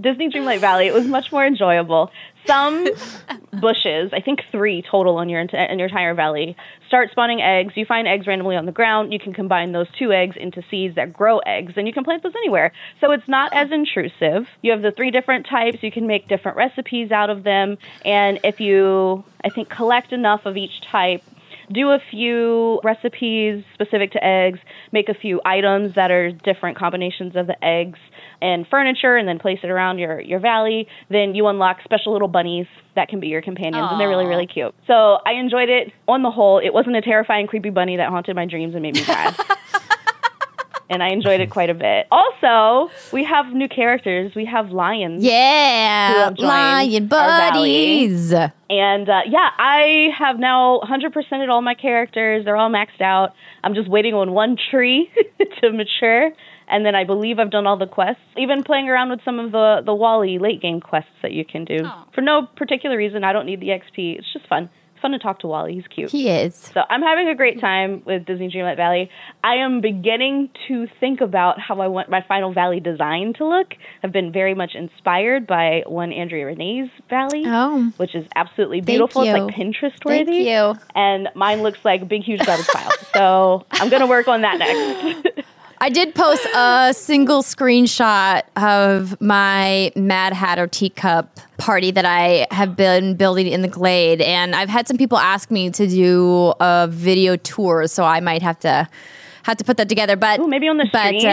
Disney 0.00 0.28
Dreamlight 0.28 0.60
Valley. 0.60 0.86
It 0.86 0.94
was 0.94 1.06
much 1.06 1.32
more 1.32 1.44
enjoyable. 1.44 2.10
Some 2.46 2.86
bushes, 3.52 4.12
I 4.12 4.20
think 4.20 4.40
three 4.50 4.82
total 4.82 5.16
on 5.16 5.28
your 5.28 5.40
in 5.40 5.78
your 5.78 5.88
entire 5.88 6.14
valley, 6.14 6.56
start 6.86 7.10
spawning 7.10 7.40
eggs. 7.40 7.74
You 7.76 7.84
find 7.84 8.08
eggs 8.08 8.26
randomly 8.26 8.56
on 8.56 8.66
the 8.66 8.72
ground. 8.72 9.12
You 9.12 9.18
can 9.18 9.32
combine 9.32 9.72
those 9.72 9.86
two 9.98 10.12
eggs 10.12 10.36
into 10.38 10.62
seeds 10.70 10.94
that 10.96 11.12
grow 11.12 11.38
eggs, 11.38 11.74
and 11.76 11.86
you 11.86 11.92
can 11.92 12.04
plant 12.04 12.22
those 12.22 12.34
anywhere. 12.36 12.72
So 13.00 13.10
it's 13.12 13.28
not 13.28 13.52
as 13.52 13.70
intrusive. 13.70 14.48
You 14.62 14.72
have 14.72 14.82
the 14.82 14.92
three 14.92 15.10
different 15.10 15.46
types. 15.46 15.82
You 15.82 15.92
can 15.92 16.06
make 16.06 16.28
different 16.28 16.56
recipes 16.56 17.10
out 17.10 17.30
of 17.30 17.44
them, 17.44 17.78
and 18.04 18.40
if 18.44 18.60
you, 18.60 19.24
I 19.44 19.50
think, 19.50 19.68
collect 19.68 20.12
enough 20.12 20.46
of 20.46 20.56
each 20.56 20.80
type, 20.82 21.22
do 21.72 21.90
a 21.90 21.98
few 22.10 22.80
recipes 22.84 23.64
specific 23.74 24.12
to 24.12 24.24
eggs, 24.24 24.58
make 24.92 25.08
a 25.08 25.14
few 25.14 25.40
items 25.44 25.94
that 25.94 26.10
are 26.10 26.32
different 26.32 26.78
combinations 26.78 27.36
of 27.36 27.46
the 27.46 27.62
eggs 27.64 27.98
and 28.40 28.66
furniture, 28.68 29.16
and 29.16 29.28
then 29.28 29.38
place 29.38 29.58
it 29.62 29.70
around 29.70 29.98
your, 29.98 30.20
your 30.20 30.38
valley, 30.38 30.86
then 31.10 31.34
you 31.34 31.46
unlock 31.48 31.78
special 31.84 32.12
little 32.12 32.28
bunnies 32.28 32.66
that 32.94 33.08
can 33.08 33.20
be 33.20 33.28
your 33.28 33.42
companions, 33.42 33.88
and 33.90 34.00
they're 34.00 34.08
really, 34.08 34.26
really 34.26 34.46
cute. 34.46 34.74
So 34.86 35.18
I 35.26 35.32
enjoyed 35.32 35.68
it 35.68 35.92
on 36.06 36.22
the 36.22 36.30
whole. 36.30 36.58
It 36.58 36.72
wasn't 36.72 36.96
a 36.96 37.02
terrifying, 37.02 37.46
creepy 37.46 37.70
bunny 37.70 37.96
that 37.96 38.08
haunted 38.10 38.36
my 38.36 38.46
dreams 38.46 38.74
and 38.74 38.82
made 38.82 38.94
me 38.94 39.02
sad. 39.02 39.36
and 40.90 41.02
I 41.02 41.08
enjoyed 41.10 41.40
it 41.40 41.50
quite 41.50 41.70
a 41.70 41.74
bit. 41.74 42.06
Also, 42.10 42.92
we 43.12 43.24
have 43.24 43.52
new 43.52 43.68
characters. 43.68 44.34
We 44.34 44.46
have 44.46 44.70
lions. 44.70 45.22
Yeah, 45.22 46.24
have 46.24 46.38
lion 46.38 47.06
buddies. 47.08 48.32
And 48.32 49.08
uh, 49.08 49.20
yeah, 49.28 49.48
I 49.58 50.08
have 50.18 50.38
now 50.38 50.80
100%ed 50.84 51.48
all 51.48 51.62
my 51.62 51.74
characters. 51.74 52.44
They're 52.44 52.56
all 52.56 52.70
maxed 52.70 53.00
out. 53.00 53.34
I'm 53.64 53.74
just 53.74 53.88
waiting 53.88 54.14
on 54.14 54.32
one 54.32 54.56
tree 54.70 55.10
to 55.60 55.72
mature. 55.72 56.30
And 56.70 56.84
then 56.84 56.94
I 56.94 57.04
believe 57.04 57.38
I've 57.38 57.50
done 57.50 57.66
all 57.66 57.78
the 57.78 57.86
quests. 57.86 58.20
Even 58.36 58.62
playing 58.62 58.88
around 58.90 59.08
with 59.10 59.20
some 59.24 59.38
of 59.38 59.52
the, 59.52 59.80
the 59.86 59.94
Wally 59.94 60.38
late 60.38 60.60
game 60.60 60.80
quests 60.80 61.10
that 61.22 61.32
you 61.32 61.44
can 61.44 61.64
do. 61.64 61.78
For 62.14 62.20
no 62.20 62.46
particular 62.56 62.96
reason. 62.96 63.24
I 63.24 63.32
don't 63.32 63.46
need 63.46 63.60
the 63.60 63.68
XP. 63.68 64.18
It's 64.18 64.32
just 64.34 64.46
fun. 64.48 64.68
It's 64.98 65.02
fun 65.02 65.12
to 65.12 65.18
talk 65.20 65.38
to 65.40 65.46
Wally. 65.46 65.74
He's 65.74 65.86
cute. 65.86 66.10
He 66.10 66.28
is. 66.28 66.56
So 66.74 66.82
I'm 66.90 67.02
having 67.02 67.28
a 67.28 67.34
great 67.36 67.60
time 67.60 68.02
with 68.04 68.24
Disney 68.26 68.50
Dreamlight 68.50 68.74
Valley. 68.74 69.08
I 69.44 69.54
am 69.58 69.80
beginning 69.80 70.50
to 70.66 70.88
think 70.98 71.20
about 71.20 71.60
how 71.60 71.80
I 71.80 71.86
want 71.86 72.10
my 72.10 72.20
final 72.26 72.52
valley 72.52 72.80
design 72.80 73.32
to 73.34 73.46
look. 73.46 73.74
I've 74.02 74.10
been 74.10 74.32
very 74.32 74.54
much 74.54 74.74
inspired 74.74 75.46
by 75.46 75.84
one 75.86 76.12
Andrea 76.12 76.46
Rene's 76.46 76.90
valley, 77.08 77.44
Oh. 77.46 77.92
which 77.96 78.16
is 78.16 78.26
absolutely 78.34 78.80
beautiful. 78.80 79.22
It's 79.22 79.38
like. 79.38 79.54
Pinterest 79.54 80.04
worthy. 80.04 80.24
Thank 80.24 80.48
you. 80.48 80.80
And 80.96 81.28
mine 81.36 81.62
looks 81.62 81.78
like 81.84 82.02
a 82.02 82.04
big, 82.04 82.24
huge 82.24 82.44
garbage 82.44 82.66
pile. 82.66 82.90
So 83.14 83.66
I'm 83.70 83.90
going 83.90 84.02
to 84.02 84.08
work 84.08 84.26
on 84.26 84.40
that 84.40 84.58
next. 84.58 85.28
I 85.80 85.90
did 85.90 86.14
post 86.14 86.44
a 86.54 86.92
single 86.92 87.42
screenshot 87.42 88.42
of 88.56 89.20
my 89.20 89.92
Mad 89.94 90.32
Hatter 90.32 90.66
teacup 90.66 91.38
party 91.56 91.90
that 91.92 92.04
I 92.04 92.46
have 92.50 92.74
been 92.76 93.14
building 93.14 93.46
in 93.46 93.62
the 93.62 93.68
Glade, 93.68 94.20
and 94.20 94.56
I've 94.56 94.68
had 94.68 94.88
some 94.88 94.96
people 94.96 95.18
ask 95.18 95.50
me 95.50 95.70
to 95.70 95.86
do 95.86 96.52
a 96.60 96.88
video 96.90 97.36
tour, 97.36 97.86
so 97.86 98.04
I 98.04 98.18
might 98.20 98.42
have 98.42 98.58
to 98.60 98.88
have 99.44 99.56
to 99.58 99.64
put 99.64 99.76
that 99.76 99.88
together. 99.88 100.16
But 100.16 100.40
Ooh, 100.40 100.48
maybe 100.48 100.68
on 100.68 100.78
the 100.78 100.88
but 100.92 101.18
stream? 101.20 101.32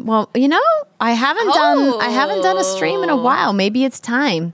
um, 0.00 0.06
well, 0.06 0.28
you 0.34 0.48
know, 0.48 0.60
I 1.00 1.12
haven't 1.12 1.48
done 1.54 1.94
I 2.00 2.08
haven't 2.10 2.42
done 2.42 2.58
a 2.58 2.64
stream 2.64 3.02
in 3.02 3.08
a 3.08 3.14
Oh. 3.16 3.22
while. 3.22 3.52
Maybe 3.54 3.84
it's 3.84 4.00
time. 4.00 4.52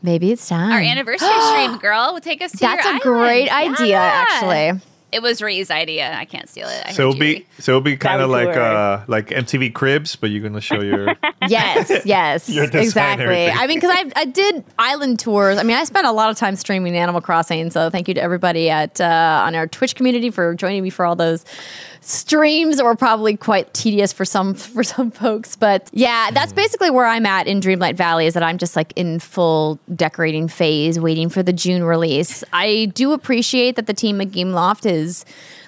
Maybe 0.00 0.30
it's 0.30 0.48
time. 0.48 0.70
Our 0.72 0.80
anniversary 0.92 1.28
stream, 1.50 1.78
girl, 1.78 2.12
will 2.12 2.20
take 2.20 2.40
us 2.42 2.52
to 2.52 2.58
That's 2.58 2.86
a 2.86 2.98
great 3.00 3.48
idea, 3.50 3.86
Yeah. 3.98 4.24
actually. 4.28 4.80
It 5.14 5.22
was 5.22 5.40
Ray's 5.40 5.70
idea. 5.70 6.12
I 6.12 6.24
can't 6.24 6.48
steal 6.48 6.68
it. 6.68 6.82
I 6.86 6.92
So 6.92 7.08
it'll 7.08 7.18
be 7.18 7.46
so 7.58 7.72
it'll 7.72 7.80
be 7.80 7.96
kind 7.96 8.20
of 8.20 8.30
like 8.30 8.56
uh 8.56 9.04
like 9.06 9.28
MTV 9.28 9.72
Cribs, 9.72 10.16
but 10.16 10.30
you're 10.30 10.42
gonna 10.42 10.60
show 10.60 10.80
your 10.80 11.14
Yes, 11.48 12.02
yes, 12.04 12.48
Your 12.48 12.64
exactly. 12.64 13.24
everything. 13.24 13.56
I 13.56 13.66
mean, 13.66 13.76
because 13.78 13.90
I 13.94 14.10
I 14.20 14.24
did 14.24 14.64
island 14.78 15.18
tours. 15.18 15.58
I 15.58 15.62
mean, 15.62 15.76
I 15.76 15.84
spent 15.84 16.06
a 16.06 16.12
lot 16.12 16.30
of 16.30 16.36
time 16.36 16.56
streaming 16.56 16.96
Animal 16.96 17.20
Crossing. 17.20 17.70
So 17.70 17.90
thank 17.90 18.08
you 18.08 18.14
to 18.14 18.22
everybody 18.22 18.70
at 18.70 19.00
uh, 19.00 19.42
on 19.46 19.54
our 19.54 19.66
Twitch 19.66 19.94
community 19.94 20.30
for 20.30 20.54
joining 20.54 20.82
me 20.82 20.90
for 20.90 21.04
all 21.04 21.16
those 21.16 21.44
streams 22.04 22.76
that 22.76 22.84
were 22.84 22.94
probably 22.94 23.36
quite 23.36 23.72
tedious 23.72 24.12
for 24.12 24.24
some 24.24 24.54
for 24.54 24.84
some 24.84 25.10
folks. 25.10 25.56
But 25.56 25.88
yeah, 25.92 26.30
that's 26.30 26.52
mm. 26.52 26.56
basically 26.56 26.90
where 26.90 27.06
I'm 27.06 27.26
at 27.26 27.46
in 27.46 27.60
Dreamlight 27.60 27.96
Valley. 27.96 28.26
Is 28.26 28.34
that 28.34 28.42
I'm 28.42 28.58
just 28.58 28.76
like 28.76 28.92
in 28.96 29.18
full 29.18 29.78
decorating 29.94 30.48
phase, 30.48 31.00
waiting 31.00 31.28
for 31.28 31.42
the 31.42 31.52
June 31.52 31.84
release. 31.84 32.44
I 32.52 32.92
do 32.94 33.12
appreciate 33.12 33.76
that 33.76 33.86
the 33.86 33.94
team 33.94 34.20
at 34.20 34.28
Gameloft 34.28 34.90
is 34.90 35.24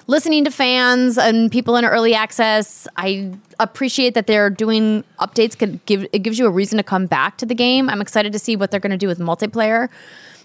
listening 0.07 0.45
to 0.45 0.51
fans 0.51 1.17
and 1.17 1.51
people 1.51 1.75
in 1.75 1.83
early 1.83 2.13
access. 2.13 2.87
I 2.95 3.33
appreciate 3.59 4.13
that 4.13 4.27
they're 4.27 4.49
doing 4.49 5.03
updates. 5.19 5.57
Could 5.57 5.85
give 5.85 6.07
it 6.13 6.19
gives 6.19 6.39
you 6.39 6.45
a 6.45 6.51
reason 6.51 6.77
to 6.77 6.83
come 6.83 7.07
back 7.07 7.37
to 7.37 7.45
the 7.45 7.55
game. 7.55 7.89
I'm 7.89 8.01
excited 8.01 8.31
to 8.33 8.39
see 8.39 8.55
what 8.55 8.71
they're 8.71 8.79
going 8.79 8.91
to 8.91 8.97
do 8.97 9.07
with 9.07 9.19
multiplayer. 9.19 9.89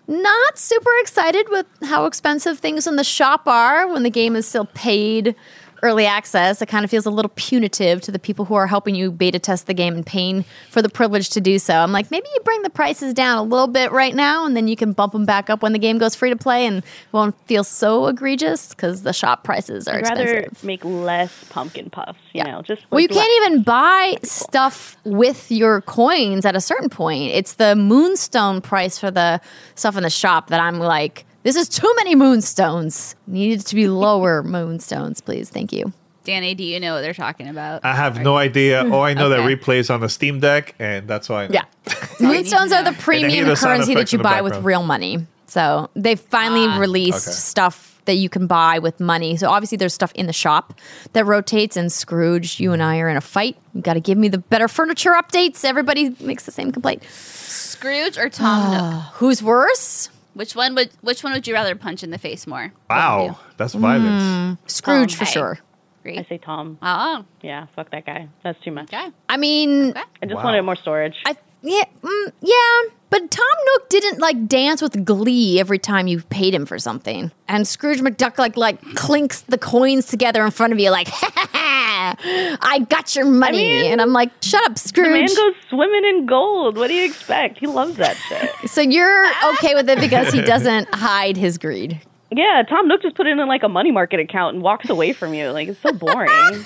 Not 0.08 0.58
super 0.58 0.90
excited 1.00 1.48
with 1.48 1.66
how 1.84 2.06
expensive 2.06 2.58
things 2.58 2.88
in 2.88 2.96
the 2.96 3.04
shop 3.04 3.46
are 3.46 3.86
when 3.86 4.02
the 4.02 4.10
game 4.10 4.34
is 4.34 4.48
still 4.48 4.64
paid 4.66 5.36
early 5.82 6.06
access. 6.06 6.62
It 6.62 6.66
kind 6.66 6.84
of 6.84 6.90
feels 6.90 7.06
a 7.06 7.10
little 7.10 7.32
punitive 7.34 8.00
to 8.02 8.12
the 8.12 8.18
people 8.18 8.44
who 8.44 8.54
are 8.54 8.66
helping 8.66 8.94
you 8.94 9.10
beta 9.10 9.38
test 9.38 9.66
the 9.66 9.74
game 9.74 9.94
and 9.94 10.06
paying 10.06 10.44
for 10.70 10.80
the 10.80 10.88
privilege 10.88 11.30
to 11.30 11.40
do 11.40 11.58
so. 11.58 11.74
I'm 11.74 11.92
like, 11.92 12.10
maybe 12.10 12.26
you 12.34 12.40
bring 12.42 12.62
the 12.62 12.70
prices 12.70 13.12
down 13.12 13.38
a 13.38 13.42
little 13.42 13.66
bit 13.66 13.90
right 13.90 14.14
now, 14.14 14.46
and 14.46 14.56
then 14.56 14.68
you 14.68 14.76
can 14.76 14.92
bump 14.92 15.12
them 15.12 15.26
back 15.26 15.50
up 15.50 15.62
when 15.62 15.72
the 15.72 15.78
game 15.78 15.98
goes 15.98 16.14
free 16.14 16.30
to 16.30 16.36
play, 16.36 16.66
and 16.66 16.82
won't 17.10 17.34
feel 17.46 17.64
so 17.64 18.06
egregious 18.06 18.68
because 18.68 19.02
the 19.02 19.12
shop 19.12 19.42
prices 19.44 19.88
are 19.88 19.96
I'd 19.96 20.02
rather 20.02 20.22
expensive. 20.22 20.64
make 20.64 20.84
less 20.84 21.44
pumpkin 21.50 21.90
puffs, 21.90 22.18
you 22.32 22.44
know, 22.44 22.62
just 22.62 22.82
Well, 22.90 23.00
you 23.00 23.08
like 23.08 23.18
can't 23.18 23.46
even 23.46 23.62
buy 23.62 24.18
stuff 24.22 24.96
with 25.04 25.50
your 25.50 25.80
coins 25.82 26.46
at 26.46 26.54
a 26.54 26.60
certain 26.60 26.88
point. 26.88 27.32
It's 27.32 27.54
the 27.54 27.74
moonstone 27.74 28.60
price 28.60 28.98
for 28.98 29.10
the 29.10 29.40
stuff 29.74 29.96
in 29.96 30.04
the 30.04 30.10
shop 30.10 30.48
that 30.48 30.60
I'm 30.60 30.78
like, 30.78 31.26
this 31.42 31.56
is 31.56 31.68
too 31.68 31.92
many 31.96 32.14
moonstones. 32.14 33.14
Needed 33.26 33.66
to 33.66 33.74
be 33.74 33.88
lower 33.88 34.42
moonstones, 34.44 35.20
please. 35.20 35.50
Thank 35.50 35.72
you. 35.72 35.92
Danny, 36.24 36.54
do 36.54 36.62
you 36.62 36.78
know 36.78 36.94
what 36.94 37.00
they're 37.00 37.14
talking 37.14 37.48
about? 37.48 37.84
I 37.84 37.96
have 37.96 38.20
no 38.20 38.36
idea. 38.36 38.88
All 38.88 39.02
I 39.02 39.12
know 39.14 39.28
that 39.30 39.40
Okay. 39.40 39.56
replays 39.56 39.92
on 39.92 40.00
the 40.00 40.08
Steam 40.08 40.38
Deck, 40.38 40.74
and 40.78 41.08
that's 41.08 41.28
why. 41.28 41.44
I 41.44 41.46
know. 41.48 41.54
Yeah. 41.54 41.64
Moonstones 42.20 42.70
are 42.72 42.84
the 42.84 42.92
premium 42.92 43.48
the 43.48 43.56
currency 43.56 43.94
that 43.94 44.12
you 44.12 44.18
in 44.18 44.22
the 44.22 44.28
buy 44.28 44.40
with 44.40 44.56
real 44.58 44.84
money. 44.84 45.26
So 45.46 45.90
they 45.96 46.14
finally 46.14 46.66
Ah. 46.66 46.78
released 46.78 47.26
Okay. 47.26 47.34
stuff 47.34 48.00
that 48.04 48.14
you 48.14 48.28
can 48.28 48.46
buy 48.46 48.78
with 48.78 49.00
money. 49.00 49.36
So 49.36 49.50
obviously 49.50 49.76
there's 49.78 49.92
stuff 49.94 50.12
in 50.14 50.26
the 50.26 50.32
shop 50.32 50.74
that 51.12 51.24
rotates. 51.26 51.76
And 51.76 51.90
Scrooge, 51.92 52.58
you 52.60 52.72
and 52.72 52.82
I 52.82 52.98
are 53.00 53.08
in 53.08 53.16
a 53.16 53.20
fight. 53.20 53.56
You 53.74 53.80
got 53.82 53.94
to 53.94 54.00
give 54.00 54.16
me 54.16 54.28
the 54.28 54.38
better 54.38 54.68
furniture 54.68 55.10
updates. 55.12 55.64
Everybody 55.64 56.14
makes 56.20 56.44
the 56.44 56.52
same 56.52 56.70
complaint. 56.72 57.02
Scrooge 57.04 58.16
or 58.16 58.28
Tom 58.28 58.70
Nook? 58.72 59.02
Who's 59.14 59.42
worse? 59.42 60.08
Which 60.34 60.56
one 60.56 60.74
would 60.74 60.90
Which 61.02 61.22
one 61.22 61.32
would 61.32 61.46
you 61.46 61.54
rather 61.54 61.74
punch 61.74 62.02
in 62.02 62.10
the 62.10 62.18
face 62.18 62.46
more? 62.46 62.72
Wow, 62.88 63.38
that's 63.56 63.74
violence. 63.74 64.22
Mm. 64.22 64.58
Scrooge 64.70 65.14
for 65.14 65.24
Okay. 65.24 65.32
sure. 65.32 65.58
Great. 66.02 66.18
I 66.18 66.24
say 66.28 66.38
Tom. 66.38 66.78
Uh 66.82 67.20
oh, 67.20 67.24
Yeah, 67.42 67.66
fuck 67.76 67.90
that 67.90 68.04
guy. 68.06 68.28
That's 68.42 68.58
too 68.64 68.70
much. 68.72 68.92
okay. 68.92 69.10
I 69.28 69.36
mean, 69.36 69.90
Okay. 69.90 70.00
I 70.22 70.26
just 70.26 70.36
Wow. 70.36 70.44
wanted 70.44 70.62
more 70.62 70.76
storage. 70.76 71.14
I 71.26 71.36
yeah, 71.62 71.84
mm, 72.02 72.32
yeah. 72.40 72.90
But 73.12 73.30
Tom 73.30 73.44
Nook 73.66 73.90
didn't 73.90 74.20
like 74.20 74.48
dance 74.48 74.80
with 74.80 75.04
glee 75.04 75.60
every 75.60 75.78
time 75.78 76.06
you 76.06 76.22
paid 76.22 76.54
him 76.54 76.64
for 76.64 76.78
something. 76.78 77.30
And 77.46 77.68
Scrooge 77.68 78.00
McDuck 78.00 78.38
like 78.38 78.56
like 78.56 78.80
clinks 78.94 79.42
the 79.42 79.58
coins 79.58 80.06
together 80.06 80.42
in 80.42 80.50
front 80.50 80.72
of 80.72 80.80
you, 80.80 80.88
like, 80.88 81.08
ha 81.08 81.30
ha 81.34 81.48
ha, 81.52 82.58
I 82.62 82.78
got 82.88 83.14
your 83.14 83.26
money. 83.26 83.58
mean, 83.58 83.92
and 83.92 84.00
I'm 84.00 84.14
like, 84.14 84.30
shut 84.40 84.64
up, 84.64 84.76
the 84.76 85.02
man 85.02 85.26
goes 85.26 85.54
swimming 85.68 86.06
in 86.06 86.24
gold. 86.24 86.78
What 86.78 86.88
do 86.88 86.94
you 86.94 87.04
expect? 87.04 87.58
He 87.58 87.66
loves 87.66 87.96
that 87.96 88.16
shit. 88.16 88.70
so 88.70 88.80
you're 88.80 89.26
okay 89.56 89.74
with 89.74 89.90
it 89.90 90.00
because 90.00 90.32
he 90.32 90.40
doesn't 90.40 90.88
hide 90.94 91.36
his 91.36 91.58
greed. 91.58 92.00
yeah, 92.30 92.62
Tom 92.66 92.88
Nook 92.88 93.02
just 93.02 93.14
put 93.14 93.26
it 93.26 93.38
in 93.38 93.46
like 93.46 93.62
a 93.62 93.68
money 93.68 93.90
market 93.92 94.20
account 94.20 94.54
and 94.54 94.62
walks 94.64 94.88
away 94.88 95.12
from 95.12 95.34
you. 95.34 95.50
Like 95.50 95.68
it's 95.68 95.80
so 95.80 95.92
boring. 95.92 96.28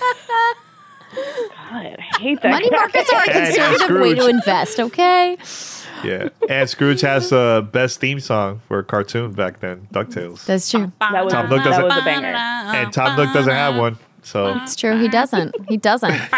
God, 1.17 1.97
I 1.99 2.19
hate 2.21 2.41
that. 2.43 2.51
Money 2.51 2.71
guy. 2.71 2.77
markets 2.77 3.13
are 3.13 3.23
a 3.23 3.33
conservative 3.33 4.01
way 4.01 4.15
to 4.15 4.29
invest, 4.29 4.79
okay? 4.79 5.39
Yeah, 6.05 6.29
and 6.49 6.69
Scrooge 6.69 7.01
has 7.03 7.31
the 7.31 7.67
best 7.73 8.01
theme 8.01 8.21
song 8.21 8.61
for 8.69 8.79
a 8.81 8.85
cartoon 8.85 9.33
back 9.33 9.61
then, 9.61 9.89
Ducktales. 9.93 10.45
That's 10.45 10.71
true. 10.71 10.93
That 11.01 11.25
was, 11.25 11.33
Tom 11.33 11.49
Nook 11.49 11.65
that 11.65 11.71
doesn't- 11.71 11.85
was 11.85 11.97
a 11.97 12.03
banger. 12.05 12.27
and 12.29 12.93
Tom 12.93 13.17
Nook 13.17 13.33
doesn't 13.33 13.53
have 13.53 13.77
one, 13.77 13.99
so 14.23 14.55
It's 14.63 14.77
true. 14.77 14.99
He 15.01 15.09
doesn't. 15.09 15.55
He 15.69 15.77
doesn't. 15.77 16.15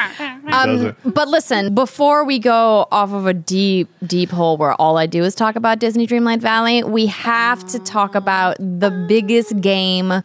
Um, 0.48 0.66
doesn't. 0.94 1.14
But 1.14 1.28
listen, 1.28 1.74
before 1.74 2.24
we 2.24 2.38
go 2.38 2.86
off 2.90 3.12
of 3.12 3.26
a 3.26 3.34
deep, 3.34 3.90
deep 4.06 4.30
hole 4.30 4.56
where 4.56 4.72
all 4.80 4.96
I 4.96 5.04
do 5.04 5.22
is 5.22 5.34
talk 5.34 5.56
about 5.56 5.78
Disney 5.78 6.06
Dreamlight 6.06 6.40
Valley, 6.40 6.82
we 6.82 7.04
have 7.06 7.66
to 7.66 7.78
talk 7.78 8.14
about 8.14 8.56
the 8.58 8.90
biggest 9.06 9.60
game 9.60 10.10
of 10.10 10.22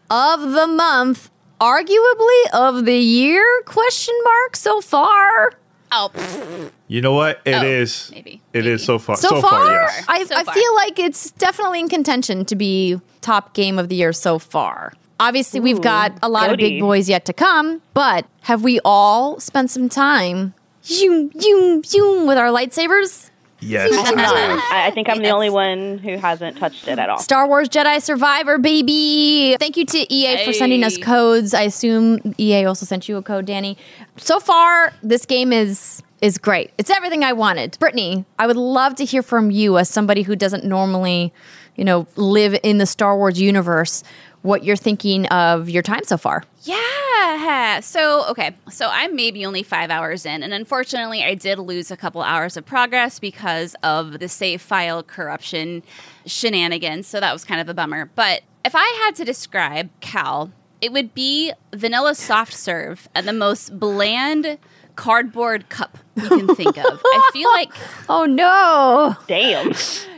the 0.54 0.66
month, 0.68 1.30
arguably 1.60 2.44
of 2.54 2.86
the 2.86 2.98
year? 2.98 3.44
Question 3.66 4.16
mark 4.24 4.56
so 4.56 4.80
far. 4.80 5.52
Oh, 5.96 6.10
pfft. 6.14 6.72
You 6.88 7.02
know 7.02 7.14
what? 7.14 7.40
It 7.46 7.54
Oh, 7.56 7.64
is. 7.64 8.10
maybe, 8.12 8.42
It 8.52 8.66
is 8.66 8.82
maybe. 8.82 8.86
so 8.86 9.00
far. 9.00 9.16
So, 9.16 9.42
far, 9.42 9.66
yes. 9.72 10.06
I, 10.08 10.24
So 10.26 10.36
I 10.36 10.44
far. 10.44 10.54
feel 10.54 10.76
like 10.76 10.98
it's 11.00 11.32
definitely 11.32 11.80
in 11.82 11.90
contention 11.90 12.46
to 12.46 12.56
be 12.56 13.00
top 13.22 13.54
game 13.54 13.78
of 13.80 13.90
the 13.90 13.96
year 13.96 14.12
so 14.14 14.40
far. 14.40 14.94
Obviously, 15.20 15.60
we've 15.60 15.82
got 15.82 16.18
a 16.24 16.28
lot 16.30 16.52
of 16.52 16.58
big 16.58 16.80
boys 16.82 17.08
yet 17.08 17.26
to 17.26 17.34
come, 17.34 17.82
but 17.94 18.26
have 18.42 18.64
we 18.64 18.80
all 18.84 19.40
spent 19.40 19.70
some 19.72 19.88
time 19.88 20.54
zoom, 20.84 21.32
zoom, 21.40 21.84
zoom 21.84 22.28
with 22.28 22.38
our 22.38 22.48
lightsabers? 22.48 23.30
Yes. 23.64 23.92
I 23.94 24.02
have 24.02 24.16
not. 24.16 24.36
I, 24.72 24.88
I 24.88 24.92
think 24.92 25.10
I'm 25.10 25.20
the 25.20 25.30
only 25.30 25.50
one 25.50 25.98
who 25.98 26.18
hasn't 26.18 26.58
touched 26.58 26.88
it 26.88 27.00
at 27.00 27.10
all. 27.10 27.20
Star 27.20 27.48
Wars 27.48 27.70
Jedi 27.70 28.02
Survivor, 28.02 28.58
baby. 28.58 29.56
Thank 29.60 29.78
you 29.78 29.86
to 29.86 30.14
EA 30.14 30.46
for 30.46 30.54
sending 30.54 30.84
us 30.84 30.98
codes. 30.98 31.54
I 31.54 31.64
assume 31.64 32.36
EA 32.38 32.66
also 32.66 32.86
sent 32.86 33.08
you 33.10 33.18
a 33.18 33.22
code, 33.22 33.46
Danny. 33.46 33.78
So 34.18 34.40
far, 34.40 34.94
this 35.02 35.26
game 35.26 35.52
is 35.54 36.02
is 36.22 36.38
great. 36.38 36.72
It's 36.78 36.90
everything 36.90 37.24
I 37.24 37.34
wanted. 37.34 37.78
Brittany, 37.80 38.24
I 38.40 38.48
would 38.48 38.56
love 38.56 38.96
to 38.96 39.06
hear 39.06 39.22
from 39.22 39.52
you 39.52 39.78
as 39.78 39.90
somebody 39.90 40.22
who 40.22 40.38
doesn't 40.38 40.64
normally, 40.64 41.34
you 41.76 41.84
know, 41.84 42.08
live 42.16 42.58
in 42.64 42.78
the 42.78 42.86
Star 42.86 43.18
Wars 43.18 43.42
universe, 43.42 44.04
what 44.42 44.64
you're 44.64 44.78
thinking 44.78 45.26
of 45.28 45.70
your 45.70 45.84
time 45.84 46.06
so 46.06 46.18
far. 46.18 46.44
Yeah. 46.64 46.80
So, 47.84 48.26
okay. 48.30 48.56
So 48.70 48.90
I'm 48.92 49.16
maybe 49.16 49.46
only 49.46 49.64
five 49.64 49.90
hours 49.90 50.26
in. 50.26 50.44
And 50.44 50.54
unfortunately, 50.54 51.24
I 51.24 51.36
did 51.36 51.60
lose 51.60 51.92
a 51.92 51.98
couple 51.98 52.22
hours 52.22 52.58
of 52.58 52.66
progress 52.66 53.20
because 53.20 53.76
of 53.84 54.20
the 54.20 54.28
save 54.28 54.62
file 54.62 55.04
corruption 55.04 55.84
shenanigans. 56.26 57.08
So 57.08 57.20
that 57.20 57.34
was 57.34 57.44
kind 57.46 57.62
of 57.62 57.70
a 57.70 57.74
bummer. 57.74 58.10
But 58.16 58.42
if 58.66 58.74
I 58.76 59.02
had 59.06 59.16
to 59.16 59.26
describe 59.26 59.90
Cal, 60.00 60.52
it 60.82 60.92
would 60.92 61.14
be 61.14 61.54
vanilla 61.74 62.16
soft 62.16 62.54
serve 62.54 63.08
and 63.16 63.28
the 63.28 63.34
most 63.34 63.80
bland 63.80 64.58
cardboard 64.96 65.70
cup 65.70 65.98
you 66.16 66.30
can 66.30 66.56
think 66.56 66.78
of. 66.78 67.02
I 67.04 67.30
feel 67.34 67.50
like 67.50 67.72
Oh 68.10 68.26
no. 68.26 69.16
Damn. 69.28 69.74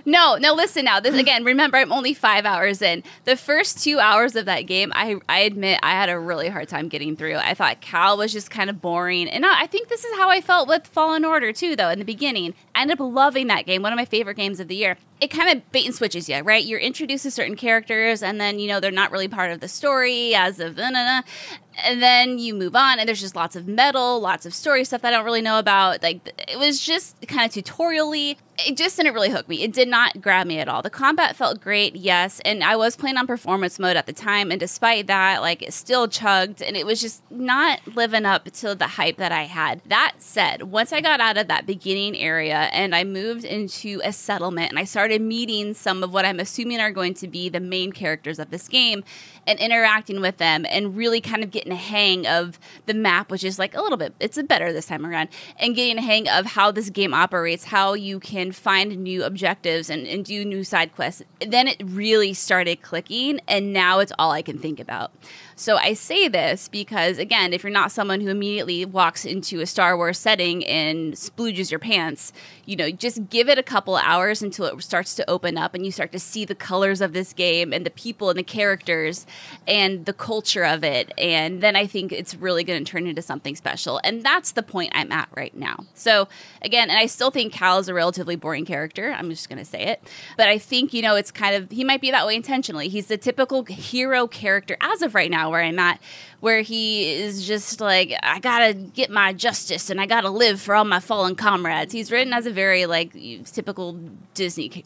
No, 0.06 0.36
no, 0.36 0.54
listen 0.54 0.86
now. 0.86 1.00
This 1.00 1.16
again, 1.16 1.44
remember 1.44 1.78
I'm 1.78 1.92
only 1.92 2.14
five 2.14 2.46
hours 2.46 2.82
in. 2.82 3.04
The 3.24 3.36
first 3.36 3.84
two 3.84 4.00
hours 4.00 4.36
of 4.36 4.46
that 4.46 4.62
game, 4.62 4.92
I 4.96 5.18
I 5.28 5.40
admit 5.40 5.80
I 5.84 5.92
had 5.92 6.10
a 6.10 6.20
really 6.20 6.50
hard 6.50 6.70
time 6.70 6.88
getting 6.88 7.16
through. 7.16 7.36
I 7.36 7.54
thought 7.54 7.82
Cal 7.82 8.18
was 8.18 8.32
just 8.32 8.50
kind 8.50 8.70
of 8.70 8.82
boring. 8.82 9.28
And 9.30 9.46
I 9.46 9.64
I 9.64 9.68
think 9.68 9.88
this 9.88 10.06
is 10.06 10.16
how 10.18 10.30
I 10.30 10.42
felt 10.42 10.68
with 10.68 10.86
Fallen 10.86 11.26
Order 11.26 11.52
too, 11.52 11.76
though, 11.76 11.90
in 11.90 12.00
the 12.00 12.06
beginning. 12.06 12.54
I 12.76 12.82
ended 12.82 13.00
up 13.00 13.08
loving 13.12 13.48
that 13.48 13.66
game, 13.66 13.82
one 13.82 13.94
of 13.94 13.98
my 13.98 14.06
favorite 14.06 14.38
games 14.38 14.60
of 14.60 14.68
the 14.68 14.76
year. 14.76 14.98
It 15.22 15.32
kind 15.32 15.50
of 15.50 15.72
bait 15.72 15.86
and 15.86 15.96
switches 15.96 16.28
you, 16.30 16.38
right? 16.40 16.64
You're 16.64 16.80
introduced 16.80 17.24
to 17.24 17.32
certain 17.32 17.56
characters 17.56 18.22
and 18.22 18.40
then, 18.40 18.60
you 18.60 18.68
know, 18.68 18.80
they're 18.80 18.92
not 18.92 19.12
really 19.12 19.30
part 19.30 19.52
of 19.52 19.62
the 19.62 19.68
story 19.68 20.36
as 20.36 20.60
of. 20.60 20.78
And 20.78 22.02
then 22.02 22.38
you 22.38 22.54
move 22.54 22.76
on, 22.76 23.00
and 23.00 23.08
there's 23.08 23.22
just 23.22 23.36
lots 23.36 23.56
of 23.56 23.68
metal, 23.68 24.20
lots 24.20 24.46
of 24.46 24.54
story 24.54 24.86
stuff 24.86 25.04
I 25.04 25.12
don't 25.12 25.26
really 25.26 25.42
know 25.42 25.60
about. 25.60 26.02
Like, 26.04 26.34
it 26.48 26.58
was 26.58 26.80
just 26.80 27.28
kind 27.28 27.46
of 27.46 27.52
tutorially. 27.52 28.38
It 28.58 28.78
just 28.78 28.96
didn't 28.96 29.14
really 29.14 29.30
hook 29.30 29.50
me. 29.50 29.64
It 29.64 29.74
did 29.74 29.90
not 29.90 30.22
grab 30.22 30.48
me 30.48 30.60
at 30.60 30.70
all. 30.70 30.82
The 30.82 30.90
combat 30.90 31.36
felt 31.36 31.60
great, 31.60 31.96
yes, 31.96 32.40
and 32.46 32.64
I 32.64 32.78
was 32.78 32.96
playing 32.96 33.18
on 33.18 33.28
performance 33.28 33.78
mode 33.80 33.98
at 33.98 34.06
the 34.06 34.14
time, 34.14 34.50
and 34.50 34.60
despite 34.60 35.08
that, 35.08 35.42
like, 35.42 35.62
it 35.62 35.74
still 35.74 36.08
chugged, 36.08 36.62
and 36.62 36.78
it 36.78 36.86
was 36.86 37.02
just 37.02 37.22
not 37.30 37.80
living 37.96 38.26
up 38.26 38.46
to 38.46 38.74
the 38.74 38.88
hype 38.88 39.18
that 39.18 39.34
I 39.34 39.44
had. 39.44 39.82
That 39.88 40.16
said, 40.20 40.64
once 40.64 40.94
I 40.94 41.02
got 41.02 41.20
out 41.20 41.38
of 41.38 41.50
that 41.50 41.66
beginning 41.66 42.16
area 42.16 42.70
and 42.72 42.96
I 42.96 43.04
moved 43.04 43.44
into 43.44 44.00
a 44.06 44.14
settlement, 44.14 44.70
and 44.70 44.80
I 44.80 44.86
started 44.86 45.22
meeting 45.22 45.74
some 45.74 46.02
of 46.02 46.14
what 46.14 46.24
I'm 46.24 46.40
assuming 46.40 46.80
are 46.80 46.92
going 46.92 47.14
to 47.16 47.28
be 47.28 47.50
the 47.50 47.60
main 47.60 47.92
characters 47.92 48.40
of 48.40 48.52
this 48.52 48.70
game, 48.70 49.04
and 49.48 49.60
interacting 49.60 50.22
with 50.22 50.38
them 50.38 50.66
and 50.70 50.98
really 50.98 51.22
kind 51.22 51.44
of 51.44 51.52
getting 51.52 51.72
a 51.72 51.76
hang 51.76 52.26
of 52.26 52.58
the 52.86 52.94
map, 52.94 53.30
which 53.30 53.44
is 53.44 53.60
like 53.60 53.76
a 53.76 53.82
little 53.82 53.98
bit, 53.98 54.14
it's 54.20 54.38
a 54.38 54.44
better 54.44 54.72
this 54.72 54.88
time 54.88 55.06
around, 55.06 55.30
and 55.60 55.76
getting 55.76 55.98
a 55.98 56.02
hang 56.02 56.28
of 56.30 56.46
how 56.46 56.72
this 56.72 56.90
game 56.90 57.14
operates, 57.14 57.66
how 57.66 57.94
you 57.94 58.20
can 58.20 58.45
find 58.52 58.98
new 58.98 59.24
objectives 59.24 59.90
and, 59.90 60.06
and 60.08 60.26
do 60.26 60.44
new 60.44 60.64
side 60.64 60.94
quests. 60.96 61.24
Then 61.40 61.68
it 61.68 61.82
really 61.84 62.34
started 62.34 62.82
clicking, 62.82 63.40
and 63.48 63.74
now 63.74 64.00
it's 64.00 64.12
all 64.20 64.32
I 64.32 64.42
can 64.42 64.58
think 64.58 64.80
about. 64.80 65.12
So 65.58 65.78
I 65.78 65.94
say 65.94 66.28
this 66.28 66.68
because, 66.68 67.18
again, 67.18 67.54
if 67.54 67.64
you're 67.64 67.72
not 67.72 67.92
someone 67.92 68.20
who 68.20 68.28
immediately 68.28 68.84
walks 68.84 69.24
into 69.24 69.62
a 69.62 69.66
Star 69.66 69.96
Wars 69.96 70.18
setting 70.18 70.66
and 70.66 71.14
splooges 71.14 71.72
your 71.72 71.80
pants, 71.80 72.34
you 72.66 72.76
know, 72.76 72.92
just 72.92 73.30
give 73.30 73.48
it 73.48 73.58
a 73.58 73.64
couple 73.64 73.96
hours 73.96 74.42
until 74.42 74.66
it 74.66 74.84
starts 74.84 75.16
to 75.16 75.30
open 75.30 75.58
up 75.58 75.74
and 75.74 75.86
you 75.86 75.94
start 75.94 76.12
to 76.12 76.20
see 76.20 76.44
the 76.44 76.56
colors 76.56 77.00
of 77.00 77.14
this 77.14 77.32
game 77.32 77.72
and 77.72 77.86
the 77.86 77.90
people 77.92 78.30
and 78.30 78.38
the 78.38 78.44
characters 78.44 79.26
and 79.66 80.06
the 80.06 80.12
culture 80.12 80.66
of 80.66 80.84
it. 80.84 81.14
And 81.18 81.62
then 81.62 81.78
I 81.78 81.88
think 81.88 82.12
it's 82.12 82.36
really 82.36 82.66
going 82.66 82.84
to 82.84 82.92
turn 82.92 83.08
into 83.08 83.22
something 83.22 83.56
special. 83.56 84.02
And 84.04 84.24
that's 84.24 84.52
the 84.52 84.64
point 84.64 84.92
I'm 84.94 85.12
at 85.14 85.30
right 85.36 85.56
now. 85.56 85.86
So, 85.94 86.28
again, 86.64 86.90
and 86.90 87.00
I 87.00 87.06
still 87.06 87.32
think 87.32 87.54
Cal 87.54 87.80
is 87.80 87.88
a 87.88 87.94
relatively 87.94 88.36
boring 88.36 88.66
character. 88.66 89.14
I'm 89.14 89.30
just 89.30 89.48
going 89.48 89.60
to 89.60 89.66
say 89.66 89.84
it. 89.84 90.04
But 90.36 90.50
I 90.50 90.58
think, 90.58 90.94
you 90.94 91.02
know, 91.02 91.16
it's 91.16 91.32
kind 91.32 91.56
of, 91.56 91.72
he 91.72 91.86
might 91.86 92.02
be 92.02 92.12
that 92.12 92.26
way 92.26 92.36
intentionally. 92.36 92.90
He's 92.90 93.08
the 93.08 93.18
typical 93.18 93.64
hero 93.64 94.28
character 94.28 94.76
as 94.82 95.02
of 95.02 95.16
right 95.16 95.32
now 95.32 95.45
where 95.50 95.62
I'm 95.62 95.80
at, 95.80 96.00
where 96.40 96.62
he 96.62 97.12
is 97.12 97.46
just 97.48 97.82
like, 97.82 98.14
I 98.22 98.40
gotta 98.40 98.74
get 98.74 99.10
my 99.10 99.34
justice 99.34 99.90
and 99.90 100.00
I 100.00 100.06
gotta 100.06 100.30
live 100.30 100.62
for 100.62 100.76
all 100.76 100.86
my 100.86 101.00
fallen 101.00 101.36
comrades. 101.36 101.94
He's 101.94 102.12
written 102.12 102.34
as 102.34 102.46
a 102.46 102.52
very 102.52 102.86
like 102.86 103.14
typical 103.52 104.00
Disney 104.34 104.86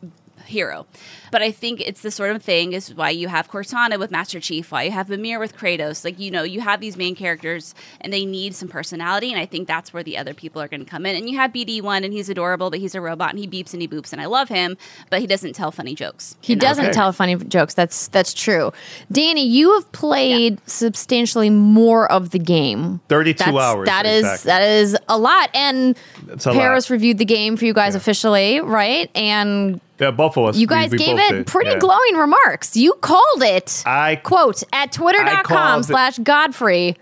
hero. 0.49 0.85
But 1.31 1.41
I 1.41 1.51
think 1.51 1.79
it's 1.81 2.01
the 2.01 2.11
sort 2.11 2.31
of 2.35 2.41
thing 2.43 2.73
is 2.73 2.93
why 2.93 3.11
you 3.11 3.27
have 3.27 3.49
Cortana 3.49 3.97
with 3.99 4.11
Master 4.11 4.39
Chief, 4.39 4.71
why 4.71 4.83
you 4.83 4.91
have 4.91 5.09
Mimir 5.09 5.39
with 5.39 5.55
Kratos. 5.55 6.03
Like, 6.03 6.19
you 6.19 6.31
know, 6.31 6.43
you 6.43 6.59
have 6.61 6.79
these 6.81 6.97
main 6.97 7.15
characters 7.15 7.75
and 8.01 8.11
they 8.11 8.25
need 8.25 8.55
some 8.55 8.67
personality. 8.67 9.31
And 9.31 9.39
I 9.39 9.45
think 9.45 9.67
that's 9.67 9.93
where 9.93 10.03
the 10.03 10.17
other 10.17 10.33
people 10.33 10.61
are 10.61 10.67
going 10.67 10.83
to 10.83 10.89
come 10.89 11.05
in. 11.05 11.15
And 11.15 11.29
you 11.29 11.37
have 11.37 11.53
BD1 11.53 12.03
and 12.03 12.11
he's 12.13 12.29
adorable, 12.29 12.69
but 12.71 12.79
he's 12.79 12.95
a 12.95 13.01
robot 13.01 13.29
and 13.29 13.39
he 13.39 13.47
beeps 13.47 13.73
and 13.73 13.81
he 13.81 13.87
boops. 13.87 14.11
And 14.11 14.21
I 14.21 14.25
love 14.25 14.49
him, 14.49 14.75
but 15.09 15.19
he 15.21 15.27
doesn't 15.27 15.53
tell 15.53 15.71
funny 15.71 15.93
jokes. 15.95 16.35
He 16.41 16.55
doesn't 16.55 16.85
Okay. 16.85 16.93
tell 16.93 17.11
funny 17.11 17.35
jokes. 17.35 17.73
That's 17.75 18.07
that's 18.07 18.33
true. 18.33 18.73
Danny, 19.11 19.45
you 19.47 19.73
have 19.75 19.91
played 19.91 20.59
substantially 20.67 21.49
more 21.51 22.11
of 22.11 22.31
the 22.31 22.39
game. 22.39 23.01
32 23.09 23.37
That's- 23.37 23.63
hours, 23.63 23.85
That 23.85 24.05
is 24.07 24.23
exactly. 24.25 24.47
that 24.49 24.61
is 24.63 24.97
a 25.07 25.17
lot. 25.17 25.49
And 25.53 25.95
a 26.31 26.37
Parris 26.37 26.89
lot. 26.89 26.93
reviewed 26.95 27.17
the 27.19 27.25
game 27.25 27.55
for 27.57 27.65
you 27.65 27.73
guys 27.73 27.93
officially, 27.95 28.59
right? 28.61 29.09
And 29.15 29.79
Yeah, 29.99 30.11
both 30.11 30.37
of 30.37 30.45
us. 30.45 30.57
you 30.57 30.65
guys 30.67 30.91
we 30.91 30.97
gave 30.97 31.17
it 31.19 31.29
did. 31.31 31.47
pretty 31.47 31.71
Yeah. 31.71 31.79
glowing 31.79 32.15
remarks. 32.15 32.75
You 32.77 32.93
called 33.01 33.43
it. 33.43 33.83
I 33.85 34.15
quote 34.17 34.63
at 34.73 34.91
twitter.com 34.91 35.43
called 35.43 35.81
it- 35.81 35.87
slash 35.87 36.17
godfree. 36.19 36.95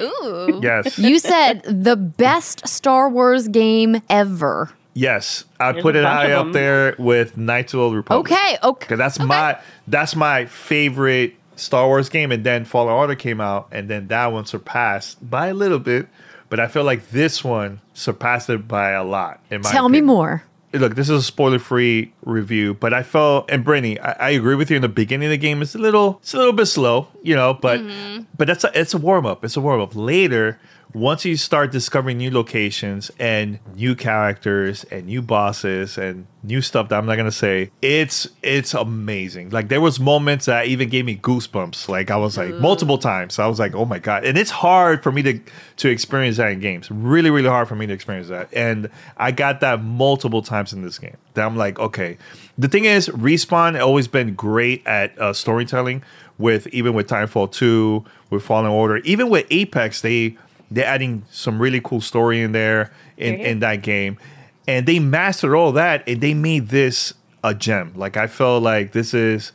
Ooh. 0.00 0.60
Yes. 0.62 0.98
You 0.98 1.18
said 1.18 1.62
the 1.64 1.96
best 1.96 2.66
Star 2.68 3.08
Wars 3.08 3.48
game 3.48 4.00
ever. 4.08 4.70
yes. 4.94 5.44
I 5.58 5.72
There's 5.72 5.82
put 5.82 5.96
it 5.96 6.04
high 6.04 6.32
up 6.32 6.52
there 6.52 6.94
with 6.98 7.36
Knights 7.36 7.72
of 7.74 7.78
the 7.78 7.84
Old 7.84 7.94
Republic. 7.96 8.30
Okay, 8.32 8.56
okay. 8.62 8.86
Cause 8.88 8.98
that's 8.98 9.18
my 9.18 9.58
that's 9.88 10.14
my 10.14 10.44
favorite 10.46 11.34
Star 11.56 11.86
Wars 11.86 12.08
game, 12.08 12.30
and 12.32 12.44
then 12.44 12.64
Fallen 12.64 12.92
Order 12.92 13.14
came 13.14 13.40
out, 13.40 13.68
and 13.72 13.88
then 13.88 14.08
that 14.08 14.26
one 14.32 14.44
surpassed 14.44 15.28
by 15.28 15.48
a 15.48 15.54
little 15.54 15.78
bit, 15.78 16.08
but 16.50 16.60
I 16.60 16.66
feel 16.68 16.84
like 16.84 17.10
this 17.10 17.42
one 17.44 17.80
surpassed 17.94 18.50
it 18.50 18.66
by 18.68 18.90
a 18.90 19.02
lot. 19.04 19.40
In 19.50 19.62
my 19.62 19.70
Tell 19.70 19.88
me 19.88 20.00
more. 20.00 20.42
Look, 20.74 20.96
this 20.96 21.08
is 21.08 21.20
a 21.20 21.22
spoiler-free 21.22 22.12
review, 22.24 22.74
but 22.74 22.92
I 22.92 23.04
felt, 23.04 23.48
and 23.48 23.64
Brittany, 23.64 23.98
I, 24.00 24.12
I 24.12 24.30
agree 24.30 24.56
with 24.56 24.70
you. 24.70 24.76
In 24.76 24.82
the 24.82 24.88
beginning 24.88 25.26
of 25.26 25.30
the 25.30 25.38
game, 25.38 25.62
it's 25.62 25.76
a 25.76 25.78
little, 25.78 26.18
it's 26.20 26.34
a 26.34 26.36
little 26.36 26.52
bit 26.52 26.66
slow, 26.66 27.06
you 27.22 27.36
know, 27.36 27.54
but 27.54 27.78
mm-hmm. 27.78 28.24
but 28.36 28.48
that's 28.48 28.64
a, 28.64 28.72
it's 28.74 28.92
a 28.92 28.98
warm-up. 28.98 29.44
It's 29.44 29.56
a 29.56 29.60
warm-up. 29.60 29.94
Later, 29.94 30.58
once 30.94 31.24
you 31.24 31.36
start 31.36 31.72
discovering 31.72 32.18
new 32.18 32.30
locations 32.30 33.10
and 33.18 33.58
new 33.74 33.96
characters 33.96 34.84
and 34.84 35.06
new 35.06 35.20
bosses 35.20 35.98
and 35.98 36.24
new 36.44 36.62
stuff 36.62 36.88
that 36.88 36.96
I'm 36.96 37.04
not 37.06 37.16
gonna 37.16 37.32
say, 37.32 37.72
it's 37.82 38.28
it's 38.42 38.74
amazing. 38.74 39.50
Like 39.50 39.68
there 39.68 39.80
was 39.80 39.98
moments 39.98 40.46
that 40.46 40.68
even 40.68 40.88
gave 40.88 41.04
me 41.04 41.16
goosebumps. 41.16 41.88
Like 41.88 42.12
I 42.12 42.16
was 42.16 42.38
like 42.38 42.54
multiple 42.54 42.96
times. 42.96 43.40
I 43.40 43.48
was 43.48 43.58
like, 43.58 43.74
oh 43.74 43.84
my 43.84 43.98
god! 43.98 44.24
And 44.24 44.38
it's 44.38 44.52
hard 44.52 45.02
for 45.02 45.10
me 45.10 45.22
to 45.22 45.40
to 45.78 45.88
experience 45.88 46.36
that 46.36 46.52
in 46.52 46.60
games. 46.60 46.88
Really, 46.90 47.30
really 47.30 47.48
hard 47.48 47.66
for 47.66 47.74
me 47.74 47.86
to 47.88 47.92
experience 47.92 48.28
that. 48.28 48.48
And 48.52 48.88
I 49.16 49.32
got 49.32 49.60
that 49.60 49.82
multiple 49.82 50.42
times 50.42 50.72
in 50.72 50.82
this 50.82 50.98
game. 50.98 51.16
That 51.34 51.44
I'm 51.44 51.56
like, 51.56 51.78
okay. 51.80 52.18
The 52.56 52.68
thing 52.68 52.84
is, 52.84 53.08
respawn 53.08 53.80
always 53.80 54.06
been 54.06 54.34
great 54.34 54.86
at 54.86 55.18
uh, 55.18 55.32
storytelling. 55.32 56.04
With 56.36 56.66
even 56.68 56.94
with 56.94 57.06
Titanfall 57.06 57.52
two, 57.52 58.04
with 58.28 58.42
Fallen 58.42 58.68
Order, 58.68 58.96
even 58.98 59.28
with 59.28 59.46
Apex, 59.50 60.00
they 60.00 60.36
they're 60.70 60.86
adding 60.86 61.24
some 61.30 61.60
really 61.60 61.80
cool 61.80 62.00
story 62.00 62.40
in 62.42 62.52
there 62.52 62.92
in, 63.16 63.34
in 63.34 63.58
that 63.60 63.82
game. 63.82 64.18
And 64.66 64.86
they 64.86 64.98
mastered 64.98 65.54
all 65.54 65.72
that 65.72 66.08
and 66.08 66.20
they 66.20 66.34
made 66.34 66.68
this 66.68 67.14
a 67.42 67.54
gem. 67.54 67.92
Like 67.94 68.16
I 68.16 68.26
felt 68.26 68.62
like 68.62 68.92
this 68.92 69.14
is 69.14 69.52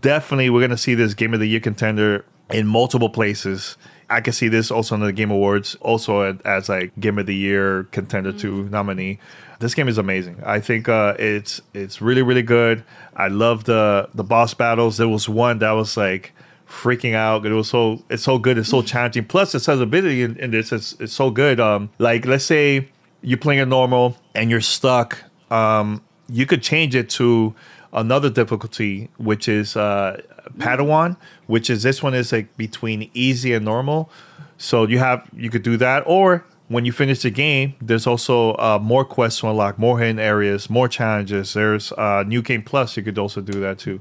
definitely 0.00 0.50
we're 0.50 0.60
gonna 0.60 0.76
see 0.76 0.94
this 0.94 1.14
game 1.14 1.32
of 1.32 1.40
the 1.40 1.48
year 1.48 1.60
contender 1.60 2.24
in 2.50 2.66
multiple 2.66 3.10
places 3.10 3.76
I 4.10 4.20
can 4.20 4.32
see 4.32 4.48
this 4.48 4.70
also 4.70 4.94
on 4.94 5.02
the 5.02 5.12
Game 5.12 5.30
Awards, 5.30 5.74
also 5.76 6.38
as 6.44 6.68
like 6.68 6.98
Game 6.98 7.18
of 7.18 7.26
the 7.26 7.34
Year 7.34 7.84
contender 7.84 8.32
to 8.32 8.64
nominee. 8.64 9.18
This 9.60 9.74
game 9.74 9.88
is 9.88 9.98
amazing. 9.98 10.42
I 10.46 10.60
think 10.60 10.88
uh, 10.88 11.14
it's 11.18 11.60
it's 11.74 12.00
really 12.00 12.22
really 12.22 12.42
good. 12.42 12.84
I 13.16 13.28
love 13.28 13.64
the 13.64 14.08
the 14.14 14.24
boss 14.24 14.54
battles. 14.54 14.96
There 14.96 15.08
was 15.08 15.28
one 15.28 15.58
that 15.58 15.72
was 15.72 15.96
like 15.96 16.32
freaking 16.68 17.14
out. 17.14 17.44
It 17.46 17.52
was 17.52 17.68
so 17.68 18.02
it's 18.08 18.22
so 18.22 18.38
good. 18.38 18.58
It's 18.58 18.68
so 18.68 18.82
challenging. 18.92 19.24
Plus, 19.24 19.52
the 19.52 19.56
accessibility 19.56 20.22
in, 20.22 20.36
in 20.36 20.50
this 20.50 20.72
is 20.72 20.96
it's 21.00 21.12
so 21.12 21.30
good. 21.30 21.60
Um, 21.60 21.90
like 21.98 22.26
let's 22.26 22.44
say 22.44 22.88
you're 23.22 23.38
playing 23.38 23.60
a 23.60 23.66
normal 23.66 24.16
and 24.34 24.50
you're 24.50 24.60
stuck. 24.60 25.18
Um, 25.50 26.02
you 26.28 26.46
could 26.46 26.62
change 26.62 26.94
it 26.94 27.08
to 27.10 27.54
another 27.92 28.30
difficulty, 28.30 29.08
which 29.16 29.48
is 29.48 29.76
uh, 29.76 30.20
Padawan, 30.58 31.16
which 31.46 31.70
is 31.70 31.82
this 31.82 32.02
one 32.02 32.14
is 32.14 32.32
like 32.32 32.54
between 32.56 33.10
easy 33.14 33.54
and 33.54 33.64
normal. 33.64 34.10
So 34.58 34.86
you 34.86 34.98
have 34.98 35.26
you 35.34 35.50
could 35.50 35.62
do 35.62 35.76
that, 35.78 36.02
or 36.06 36.44
when 36.68 36.84
you 36.84 36.92
finish 36.92 37.22
the 37.22 37.30
game, 37.30 37.74
there's 37.80 38.06
also 38.06 38.52
uh, 38.54 38.78
more 38.80 39.04
quests 39.04 39.40
to 39.40 39.48
unlock, 39.48 39.78
more 39.78 39.98
hidden 39.98 40.18
areas, 40.18 40.68
more 40.68 40.86
challenges. 40.86 41.54
There's 41.54 41.92
uh, 41.92 42.24
New 42.26 42.42
Game 42.42 42.62
Plus. 42.62 42.96
You 42.96 43.02
could 43.02 43.18
also 43.18 43.40
do 43.40 43.58
that 43.60 43.78
too. 43.78 44.00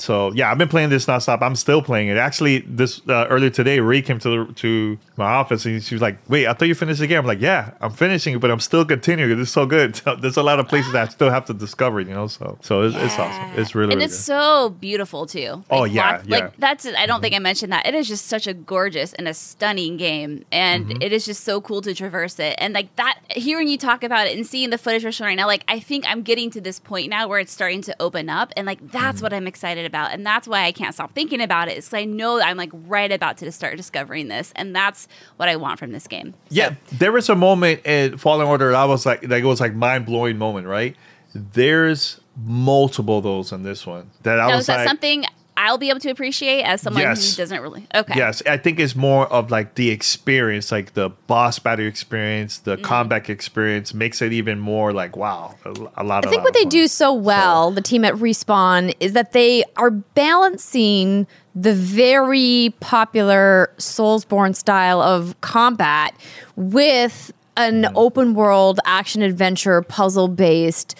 So 0.00 0.32
yeah, 0.32 0.50
I've 0.50 0.58
been 0.58 0.68
playing 0.68 0.90
this 0.90 1.06
nonstop. 1.06 1.42
I'm 1.42 1.56
still 1.56 1.82
playing 1.82 2.08
it. 2.08 2.16
Actually, 2.16 2.60
this 2.60 3.00
uh, 3.08 3.26
earlier 3.28 3.50
today, 3.50 3.80
Ray 3.80 4.02
came 4.02 4.18
to 4.20 4.46
the, 4.46 4.52
to 4.54 4.98
my 5.16 5.24
office 5.26 5.64
and 5.64 5.82
she 5.82 5.94
was 5.94 6.02
like, 6.02 6.18
"Wait, 6.28 6.46
I 6.46 6.52
thought 6.52 6.68
you 6.68 6.74
finished 6.74 7.00
the 7.00 7.06
game." 7.06 7.20
I'm 7.20 7.26
like, 7.26 7.40
"Yeah, 7.40 7.72
I'm 7.80 7.90
finishing 7.92 8.34
it, 8.34 8.40
but 8.40 8.50
I'm 8.50 8.60
still 8.60 8.84
continuing. 8.84 9.40
It's 9.40 9.50
so 9.50 9.66
good. 9.66 9.96
So 10.06 10.14
there's 10.14 10.36
a 10.36 10.42
lot 10.42 10.60
of 10.60 10.68
places 10.68 10.92
that 10.92 11.08
I 11.08 11.10
still 11.10 11.30
have 11.30 11.46
to 11.46 11.54
discover, 11.54 12.00
you 12.00 12.12
know. 12.14 12.26
So 12.26 12.58
so 12.62 12.82
it's, 12.82 12.96
it's 12.96 13.18
awesome. 13.18 13.58
It's 13.60 13.74
really 13.74 13.92
and 13.92 13.98
really 14.00 14.04
it's 14.04 14.16
good. 14.16 14.24
so 14.24 14.70
beautiful 14.70 15.26
too. 15.26 15.64
Oh, 15.70 15.84
yeah, 15.84 16.22
yeah. 16.26 16.36
like 16.38 16.56
that's. 16.58 16.86
I 16.86 17.06
don't 17.06 17.20
think 17.20 17.34
I 17.34 17.38
mentioned 17.38 17.72
that. 17.72 17.86
It 17.86 17.94
is 17.94 18.06
just 18.08 18.26
such 18.26 18.46
a 18.46 18.54
gorgeous 18.54 19.12
and 19.14 19.26
a 19.28 19.34
stunning 19.34 19.96
game, 19.96 20.44
and 20.52 20.86
Mm-hmm. 20.86 21.02
it 21.02 21.12
is 21.12 21.24
just 21.24 21.44
so 21.44 21.60
cool 21.60 21.80
to 21.82 21.94
traverse 21.94 22.38
it. 22.38 22.54
And 22.58 22.74
like 22.74 22.94
that, 22.96 23.18
hearing 23.30 23.66
you 23.68 23.78
talk 23.78 24.04
about 24.04 24.26
it 24.26 24.36
and 24.36 24.46
seeing 24.46 24.70
the 24.70 24.78
footage 24.78 25.04
we're 25.04 25.12
showing 25.12 25.28
right 25.30 25.34
now, 25.36 25.46
like 25.46 25.64
I 25.68 25.80
think 25.80 26.04
I'm 26.06 26.22
getting 26.22 26.50
to 26.50 26.60
this 26.60 26.78
point 26.78 27.08
now 27.08 27.26
where 27.28 27.38
it's 27.40 27.50
starting 27.52 27.80
to 27.82 27.96
open 28.00 28.28
up, 28.28 28.52
and 28.56 28.66
like 28.66 28.76
Mm-hmm. 28.76 28.88
that's 28.98 29.22
what 29.22 29.32
I'm 29.32 29.46
excited 29.46 29.85
about, 29.86 30.12
and 30.12 30.26
that's 30.26 30.46
why 30.46 30.64
I 30.64 30.72
can't 30.72 30.92
stop 30.94 31.12
thinking 31.14 31.40
about 31.40 31.68
it. 31.68 31.78
Is 31.78 31.92
I 31.94 32.04
know 32.04 32.38
that 32.38 32.46
I'm 32.46 32.56
like 32.56 32.70
right 32.72 33.10
about 33.10 33.38
to 33.38 33.50
start 33.52 33.76
discovering 33.76 34.28
this, 34.28 34.52
and 34.56 34.74
that's 34.76 35.08
what 35.36 35.48
I 35.48 35.56
want 35.56 35.78
from 35.78 35.92
this 35.92 36.06
game. 36.06 36.32
So- 36.32 36.38
Yeah, 36.50 36.74
there 36.92 37.12
was 37.12 37.28
a 37.28 37.34
moment 37.34 37.86
in 37.86 38.18
Fallen 38.18 38.46
Order 38.46 38.72
that 38.72 38.76
I 38.78 38.84
was 38.84 39.06
like, 39.06 39.22
like 39.22 39.42
it 39.42 39.46
was 39.46 39.60
like 39.60 39.74
mind 39.74 40.04
blowing 40.06 40.36
moment, 40.38 40.66
right? 40.66 40.96
There's 41.34 42.20
multiple 42.44 43.18
of 43.18 43.24
those 43.24 43.52
in 43.52 43.62
this 43.62 43.86
one 43.86 44.10
that 44.22 44.38
I 44.40 44.48
Now, 44.48 44.56
was 44.56 44.66
that 44.66 44.78
like, 44.78 44.88
something 44.88 45.24
I'll 45.56 45.78
be 45.78 45.88
able 45.90 46.00
to 46.00 46.10
appreciate 46.10 46.62
as 46.62 46.80
someone 46.82 47.02
Yes. 47.02 47.30
who 47.36 47.42
doesn't 47.42 47.60
really? 47.62 47.86
Okay. 47.94 48.14
Yes, 48.16 48.42
I 48.46 48.56
think 48.58 48.78
it's 48.78 48.94
more 48.94 49.26
of 49.32 49.50
like 49.50 49.74
the 49.74 49.90
experience, 49.90 50.70
like 50.70 50.94
the 50.94 51.10
boss 51.26 51.58
battle 51.58 51.86
experience, 51.86 52.58
Mm-hmm. 52.58 52.70
the 52.70 52.76
combat 52.76 53.30
experience 53.30 53.94
makes 53.94 54.20
it 54.20 54.32
even 54.32 54.58
more 54.58 54.92
like 54.92 55.16
wow, 55.16 55.54
a, 55.64 55.70
a 55.96 56.04
lot. 56.04 56.26
I 56.26 56.30
think 56.30 56.44
what 56.44 56.54
they 56.54 56.64
do 56.64 56.86
so 56.88 57.12
well, 57.12 57.70
the 57.70 57.80
team 57.80 58.04
at 58.04 58.14
Respawn, 58.14 58.94
is 59.00 59.12
that 59.14 59.32
they 59.32 59.64
are 59.76 59.90
balancing 59.90 61.26
the 61.54 61.72
very 61.72 62.74
popular 62.80 63.70
Soulsborne 63.78 64.54
style 64.54 65.00
of 65.00 65.40
combat 65.40 66.14
with 66.54 67.32
an 67.56 67.86
open 67.94 68.34
world 68.34 68.78
action 68.84 69.22
adventure 69.22 69.80
puzzle 69.80 70.28
based 70.28 70.94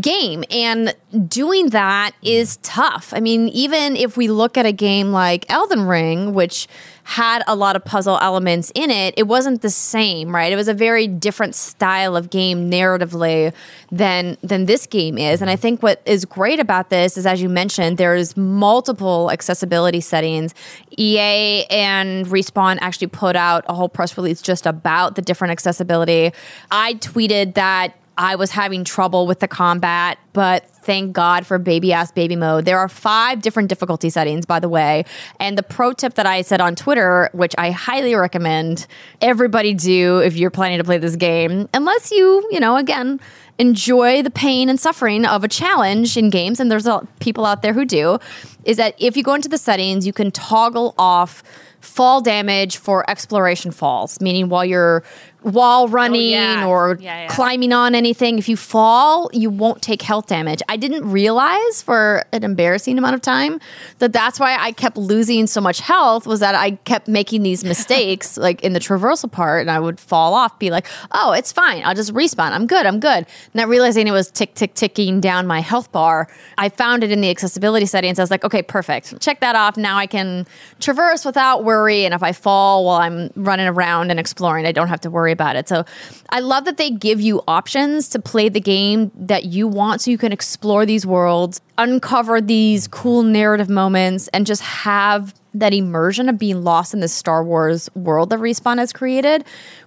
game 0.00 0.44
and 0.50 0.94
doing 1.28 1.70
that 1.70 2.12
is 2.22 2.56
tough. 2.58 3.12
I 3.14 3.20
mean, 3.20 3.48
even 3.48 3.96
if 3.96 4.16
we 4.16 4.28
look 4.28 4.56
at 4.58 4.66
a 4.66 4.72
game 4.72 5.12
like 5.12 5.50
Elden 5.50 5.82
Ring, 5.82 6.34
which 6.34 6.68
had 7.04 7.42
a 7.46 7.56
lot 7.56 7.74
of 7.74 7.82
puzzle 7.86 8.18
elements 8.20 8.70
in 8.74 8.90
it, 8.90 9.14
it 9.16 9.22
wasn't 9.22 9.62
the 9.62 9.70
same, 9.70 10.34
right? 10.34 10.52
It 10.52 10.56
was 10.56 10.68
a 10.68 10.74
very 10.74 11.08
different 11.08 11.54
style 11.54 12.14
of 12.14 12.28
game 12.28 12.70
narratively 12.70 13.54
than 13.90 14.36
than 14.42 14.66
this 14.66 14.86
game 14.86 15.16
is. 15.16 15.40
And 15.40 15.50
I 15.50 15.56
think 15.56 15.82
what 15.82 16.02
is 16.04 16.26
great 16.26 16.60
about 16.60 16.90
this 16.90 17.16
is 17.16 17.24
as 17.24 17.40
you 17.40 17.48
mentioned, 17.48 17.96
there's 17.96 18.36
multiple 18.36 19.30
accessibility 19.30 20.02
settings. 20.02 20.54
EA 20.98 21.64
and 21.70 22.26
Respawn 22.26 22.76
actually 22.82 23.06
put 23.06 23.36
out 23.36 23.64
a 23.68 23.74
whole 23.74 23.88
press 23.88 24.14
release 24.18 24.42
just 24.42 24.66
about 24.66 25.14
the 25.14 25.22
different 25.22 25.52
accessibility. 25.52 26.30
I 26.70 26.94
tweeted 26.94 27.54
that 27.54 27.97
I 28.18 28.34
was 28.34 28.50
having 28.50 28.82
trouble 28.82 29.28
with 29.28 29.38
the 29.38 29.46
combat, 29.46 30.18
but 30.32 30.68
thank 30.82 31.12
God 31.12 31.46
for 31.46 31.56
baby 31.56 31.92
ass 31.92 32.10
baby 32.10 32.34
mode. 32.34 32.64
There 32.64 32.78
are 32.78 32.88
five 32.88 33.40
different 33.40 33.68
difficulty 33.68 34.10
settings, 34.10 34.44
by 34.44 34.58
the 34.58 34.68
way. 34.68 35.04
And 35.38 35.56
the 35.56 35.62
pro 35.62 35.92
tip 35.92 36.14
that 36.14 36.26
I 36.26 36.42
said 36.42 36.60
on 36.60 36.74
Twitter, 36.74 37.30
which 37.32 37.54
I 37.56 37.70
highly 37.70 38.16
recommend 38.16 38.88
everybody 39.22 39.72
do 39.72 40.18
if 40.18 40.36
you're 40.36 40.50
planning 40.50 40.78
to 40.78 40.84
play 40.84 40.98
this 40.98 41.14
game, 41.14 41.68
unless 41.72 42.10
you, 42.10 42.46
you 42.50 42.58
know, 42.58 42.76
again, 42.76 43.20
enjoy 43.58 44.22
the 44.22 44.30
pain 44.30 44.68
and 44.68 44.80
suffering 44.80 45.24
of 45.24 45.44
a 45.44 45.48
challenge 45.48 46.16
in 46.16 46.28
games, 46.28 46.58
and 46.58 46.72
there's 46.72 46.86
a, 46.86 47.06
people 47.20 47.46
out 47.46 47.62
there 47.62 47.72
who 47.72 47.84
do, 47.84 48.18
is 48.64 48.76
that 48.78 48.94
if 48.98 49.16
you 49.16 49.22
go 49.22 49.34
into 49.34 49.48
the 49.48 49.58
settings, 49.58 50.06
you 50.06 50.12
can 50.12 50.32
toggle 50.32 50.94
off 50.98 51.42
fall 51.80 52.20
damage 52.20 52.76
for 52.76 53.08
exploration 53.08 53.70
falls, 53.70 54.20
meaning 54.20 54.48
while 54.48 54.64
you're 54.64 55.02
wall 55.42 55.84
oh, 55.84 55.88
running 55.88 56.30
yeah. 56.30 56.66
or 56.66 56.98
Yeah, 57.00 57.22
yeah. 57.22 57.28
climbing 57.28 57.72
on 57.72 57.94
anything, 57.94 58.38
if 58.38 58.48
you 58.48 58.56
fall, 58.56 59.30
you 59.32 59.50
won't 59.50 59.82
take 59.82 60.02
health 60.02 60.26
damage. 60.26 60.60
I 60.68 60.76
didn't 60.76 61.10
realize 61.10 61.82
for 61.82 62.24
an 62.32 62.44
embarrassing 62.44 62.98
amount 62.98 63.14
of 63.14 63.22
time 63.22 63.60
that 63.98 64.12
that's 64.12 64.40
why 64.40 64.56
I 64.58 64.72
kept 64.72 64.96
losing 64.96 65.46
so 65.46 65.60
much 65.60 65.80
health 65.80 66.26
was 66.26 66.40
that 66.40 66.54
I 66.54 66.72
kept 66.72 67.08
making 67.08 67.42
these 67.42 67.64
mistakes 67.64 68.36
like 68.36 68.62
in 68.62 68.72
the 68.72 68.80
traversal 68.80 69.30
part 69.30 69.60
and 69.62 69.70
I 69.70 69.78
would 69.78 70.00
fall 70.00 70.34
off, 70.34 70.58
be 70.58 70.70
like, 70.70 70.86
oh, 71.12 71.32
it's 71.32 71.52
fine. 71.52 71.82
I'll 71.84 71.94
just 71.94 72.12
respawn. 72.12 72.50
I'm 72.50 72.66
good. 72.66 72.84
I'm 72.84 73.00
good. 73.00 73.26
Not 73.54 73.68
realizing 73.68 74.06
it 74.06 74.12
was 74.12 74.30
tick, 74.30 74.54
tick, 74.54 74.74
ticking 74.74 75.20
down 75.20 75.46
my 75.46 75.60
health 75.60 75.92
bar. 75.92 76.28
I 76.56 76.68
found 76.68 77.04
it 77.04 77.12
in 77.12 77.20
the 77.20 77.30
accessibility 77.30 77.86
settings. 77.86 78.18
I 78.18 78.22
was 78.22 78.30
like, 78.30 78.44
okay, 78.44 78.62
perfect. 78.62 79.20
Check 79.20 79.40
that 79.40 79.54
off. 79.54 79.76
Now 79.76 79.96
I 79.96 80.06
can 80.06 80.46
traverse 80.80 81.24
without 81.24 81.64
worry. 81.64 82.04
And 82.04 82.12
if 82.12 82.22
I 82.22 82.32
fall 82.32 82.84
while 82.84 83.00
I'm 83.00 83.30
running 83.36 83.66
around 83.66 84.10
and 84.10 84.18
exploring, 84.18 84.66
I 84.66 84.72
don't 84.72 84.88
have 84.88 85.00
to 85.02 85.10
worry 85.10 85.27
about 85.32 85.56
it. 85.56 85.68
So 85.68 85.84
I 86.30 86.40
love 86.40 86.64
that 86.64 86.76
they 86.76 86.90
give 86.90 87.20
you 87.20 87.42
options 87.48 88.08
to 88.10 88.18
play 88.18 88.48
the 88.48 88.60
game 88.60 89.10
that 89.14 89.44
you 89.44 89.68
want 89.68 90.00
so 90.00 90.10
you 90.10 90.18
can 90.18 90.32
explore 90.32 90.86
these 90.86 91.06
worlds, 91.06 91.60
uncover 91.76 92.40
these 92.40 92.88
cool 92.88 93.22
narrative 93.22 93.68
moments, 93.68 94.28
and 94.28 94.46
just 94.46 94.62
have 94.62 95.34
that 95.54 95.72
immersion 95.72 96.28
of 96.28 96.38
being 96.38 96.62
lost 96.62 96.94
in 96.94 97.00
this 97.00 97.12
Star 97.12 97.42
Wars 97.42 97.88
world 97.94 98.30
that 98.30 98.38
Respawn 98.38 98.78
has 98.78 98.92
created. 98.92 99.44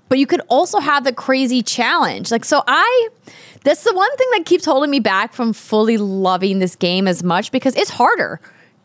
But 0.09 0.19
you 0.19 0.27
could 0.27 0.41
also 0.49 0.79
have 0.79 1.03
the 1.03 1.13
crazy 1.13 1.61
challenge. 1.61 2.31
Like, 2.31 2.45
so 2.45 2.63
I. 2.67 3.09
That's 3.63 3.83
the 3.83 3.93
one 3.93 4.17
thing 4.17 4.27
that 4.31 4.47
keeps 4.47 4.65
holding 4.65 4.89
me 4.89 4.99
back 4.99 5.33
from 5.33 5.53
fully 5.53 5.97
loving 5.97 6.57
this 6.57 6.75
game 6.75 7.07
as 7.07 7.21
much 7.21 7.51
because 7.51 7.75
it's 7.75 7.91
harder 7.91 8.41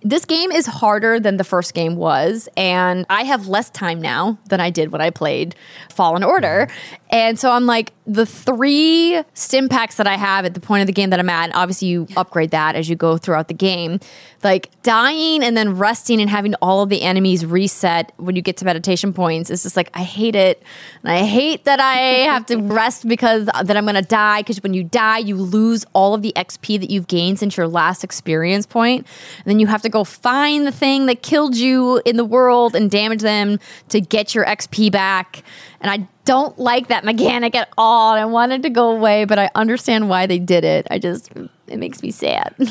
this 0.09 0.25
game 0.25 0.53
is 0.53 0.67
harder 0.67 1.19
than 1.19 1.37
the 1.37 1.43
first 1.43 1.75
game 1.75 1.97
was, 1.97 2.49
and 2.57 3.05
I 3.11 3.25
have 3.25 3.49
less 3.49 3.71
time 3.71 4.01
now 4.01 4.39
than 4.49 4.61
I 4.61 4.71
did 4.71 4.93
when 4.93 5.01
I 5.01 5.11
played 5.11 5.57
Fallen 5.91 6.23
Order. 6.23 6.69
And 7.11 7.39
so 7.39 7.51
I'm 7.51 7.67
like, 7.67 7.93
the 8.07 8.27
three 8.27 9.23
stim 9.35 9.69
packs 9.69 9.97
that 9.97 10.07
I 10.07 10.17
have 10.17 10.45
at 10.45 10.55
the 10.55 10.61
point 10.61 10.83
of 10.83 10.87
the 10.87 10.93
game 10.93 11.11
that 11.11 11.19
I'm 11.19 11.29
at, 11.29 11.55
obviously 11.55 11.89
you 11.89 12.07
upgrade 12.17 12.51
that 12.51 12.77
as 12.77 12.89
you 12.89 12.95
go 12.95 13.17
throughout 13.17 13.49
the 13.49 13.55
game. 13.55 13.99
Like 14.45 14.71
dying 14.83 15.43
and 15.43 15.57
then 15.57 15.77
resting 15.77 16.21
and 16.21 16.31
having 16.31 16.55
all 16.57 16.83
of 16.83 16.89
the 16.89 17.03
enemies 17.03 17.45
reset 17.45 18.13
when 18.17 18.37
you 18.37 18.43
get 18.43 18.59
to 18.59 18.65
meditation 18.65 19.13
points 19.13 19.51
is 19.51 19.65
just 19.65 19.77
like 19.77 19.91
I 19.95 20.05
hate 20.05 20.37
it. 20.37 20.63
And 21.03 21.11
I 21.11 21.25
hate 21.25 21.65
that 21.65 21.81
I 21.81 21.97
have 22.31 22.47
to 22.47 22.59
rest 22.59 23.09
because 23.09 23.47
that 23.47 23.77
I'm 23.77 23.87
gonna 23.87 24.03
die. 24.03 24.41
Because 24.41 24.63
when 24.63 24.75
you 24.75 24.85
die, 24.85 25.19
you 25.19 25.37
lose 25.37 25.85
all 25.95 26.15
of 26.15 26.23
the 26.23 26.33
XP 26.37 26.79
that 26.79 26.91
you've 26.91 27.09
gained 27.09 27.41
since 27.41 27.57
your 27.57 27.67
last 27.67 28.05
experience 28.05 28.67
point. 28.67 29.07
And 29.39 29.47
then 29.47 29.59
you 29.59 29.67
have 29.67 29.83
to 29.83 29.89
go 29.89 29.96
find 30.05 30.67
the 30.67 30.73
thing 30.73 31.07
that 31.07 31.23
killed 31.23 31.57
you 31.57 32.01
in 32.05 32.17
the 32.17 32.25
world 32.25 32.75
and 32.75 32.91
damage 32.91 33.23
them 33.23 33.59
to 33.89 34.01
get 34.01 34.35
your 34.35 34.45
XP 34.45 34.91
back. 34.93 35.43
And 35.81 35.91
I 35.91 36.09
don't 36.25 36.59
like 36.59 36.89
that 36.89 37.05
mechanic 37.13 37.55
at 37.55 37.69
all. 37.77 38.15
I 38.15 38.25
wanted 38.25 38.63
to 38.63 38.71
go 38.71 38.91
away, 38.91 39.25
but 39.25 39.39
I 39.39 39.51
understand 39.55 40.09
why 40.09 40.27
they 40.27 40.39
did 40.39 40.65
it. 40.65 40.87
I 40.91 40.99
just 40.99 41.31
it 41.67 41.79
makes 41.79 42.03
me 42.03 42.11
sad. 42.11 42.55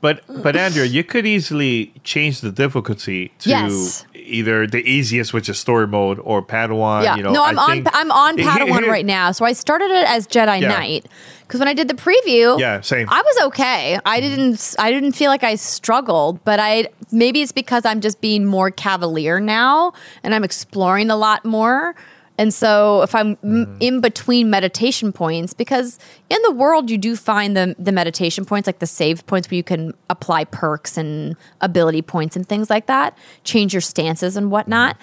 But 0.00 0.22
but 0.42 0.56
Andrea, 0.56 0.84
you 0.84 1.02
could 1.02 1.26
easily 1.26 1.92
change 2.04 2.40
the 2.40 2.52
difficulty 2.52 3.32
to 3.40 3.48
Yes. 3.50 4.06
Either 4.26 4.66
the 4.66 4.82
easiest, 4.88 5.32
which 5.32 5.48
is 5.48 5.58
story 5.58 5.86
mode, 5.86 6.18
or 6.20 6.42
Padawan. 6.44 7.04
Yeah, 7.04 7.16
You 7.16 7.22
know, 7.22 7.32
no, 7.32 7.44
I'm 7.44 7.58
I 7.58 7.62
on 7.62 7.86
I'm 7.92 8.10
on 8.10 8.38
Here- 8.38 8.46
Padawan 8.50 8.80
here- 8.80 8.90
right 8.90 9.06
now. 9.06 9.32
So 9.32 9.44
I 9.44 9.52
started 9.52 9.90
it 9.90 10.06
as 10.08 10.26
Jedi 10.26 10.60
Yeah. 10.60 10.68
Knight 10.68 11.06
because 11.46 11.60
when 11.60 11.68
I 11.68 11.74
did 11.74 11.88
the 11.88 11.94
preview, 11.94 12.58
Yeah, 12.58 12.80
same. 12.80 13.08
I 13.10 13.22
was 13.22 13.46
okay. 13.46 13.98
I 14.04 14.20
mm-hmm. 14.20 14.28
didn't 14.36 14.74
I 14.78 14.90
didn't 14.90 15.12
feel 15.12 15.30
like 15.30 15.44
I 15.44 15.54
struggled, 15.54 16.44
but 16.44 16.60
I 16.60 16.88
maybe 17.12 17.42
it's 17.42 17.52
because 17.52 17.84
I'm 17.84 18.00
just 18.00 18.20
being 18.20 18.44
more 18.44 18.70
cavalier 18.70 19.40
now 19.40 19.92
and 20.22 20.34
I'm 20.34 20.44
exploring 20.44 21.10
a 21.10 21.16
lot 21.16 21.44
more. 21.44 21.94
And 22.38 22.52
so 22.52 23.02
if 23.02 23.14
I'm 23.14 23.36
Mm-hmm. 23.36 23.76
in 23.80 24.00
between 24.00 24.50
meditation 24.50 25.12
points, 25.12 25.54
because 25.54 25.98
in 26.28 26.40
the 26.42 26.52
world 26.52 26.90
you 26.90 26.98
do 26.98 27.16
find 27.16 27.56
the 27.56 27.74
the 27.78 27.92
meditation 27.92 28.44
points, 28.44 28.66
like 28.66 28.78
the 28.78 28.86
save 28.86 29.26
points 29.26 29.50
where 29.50 29.56
you 29.56 29.62
can 29.62 29.94
apply 30.10 30.44
perks 30.44 30.96
and 30.96 31.36
ability 31.60 32.02
points 32.02 32.36
and 32.36 32.48
things 32.48 32.68
like 32.68 32.86
that, 32.86 33.16
change 33.44 33.72
your 33.72 33.80
stances 33.80 34.36
and 34.36 34.50
whatnot. 34.50 34.96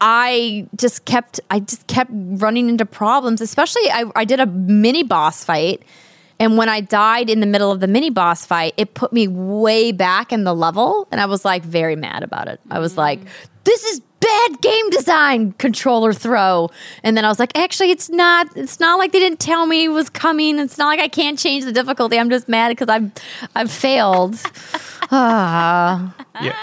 I 0.00 0.66
just 0.76 1.04
kept 1.04 1.40
I 1.50 1.60
just 1.60 1.86
kept 1.86 2.10
running 2.12 2.68
into 2.68 2.86
problems. 2.86 3.40
Especially 3.40 3.90
I, 3.90 4.04
I 4.16 4.24
did 4.24 4.40
a 4.40 4.46
mini 4.46 5.02
boss 5.02 5.44
fight. 5.44 5.82
And 6.38 6.56
when 6.56 6.70
I 6.70 6.80
died 6.80 7.28
in 7.28 7.40
the 7.40 7.46
middle 7.46 7.70
of 7.70 7.80
the 7.80 7.86
mini 7.86 8.08
boss 8.08 8.46
fight, 8.46 8.72
it 8.78 8.94
put 8.94 9.12
me 9.12 9.28
way 9.28 9.92
back 9.92 10.32
in 10.32 10.44
the 10.44 10.54
level. 10.54 11.06
And 11.12 11.20
I 11.20 11.26
was 11.26 11.44
like 11.44 11.62
very 11.62 11.96
mad 11.96 12.22
about 12.22 12.48
it. 12.48 12.60
I 12.70 12.78
was 12.78 12.96
like, 12.96 13.20
this 13.64 13.84
is 13.84 14.00
bad 14.20 14.60
game 14.60 14.90
design 14.90 15.52
controller 15.52 16.12
throw. 16.12 16.70
And 17.02 17.16
then 17.16 17.24
I 17.24 17.28
was 17.28 17.38
like, 17.38 17.56
actually, 17.56 17.90
it's 17.90 18.08
not. 18.08 18.56
It's 18.56 18.78
not 18.78 18.98
like 18.98 19.12
they 19.12 19.18
didn't 19.18 19.40
tell 19.40 19.66
me 19.66 19.84
it 19.84 19.88
was 19.88 20.10
coming. 20.10 20.58
It's 20.58 20.78
not 20.78 20.86
like 20.86 21.00
I 21.00 21.08
can't 21.08 21.38
change 21.38 21.64
the 21.64 21.72
difficulty. 21.72 22.18
I'm 22.18 22.30
just 22.30 22.48
mad 22.48 22.68
because 22.68 22.88
I've 22.88 23.10
I've 23.54 23.70
failed. 23.70 24.36
ah. 25.10 26.14
yeah. 26.40 26.56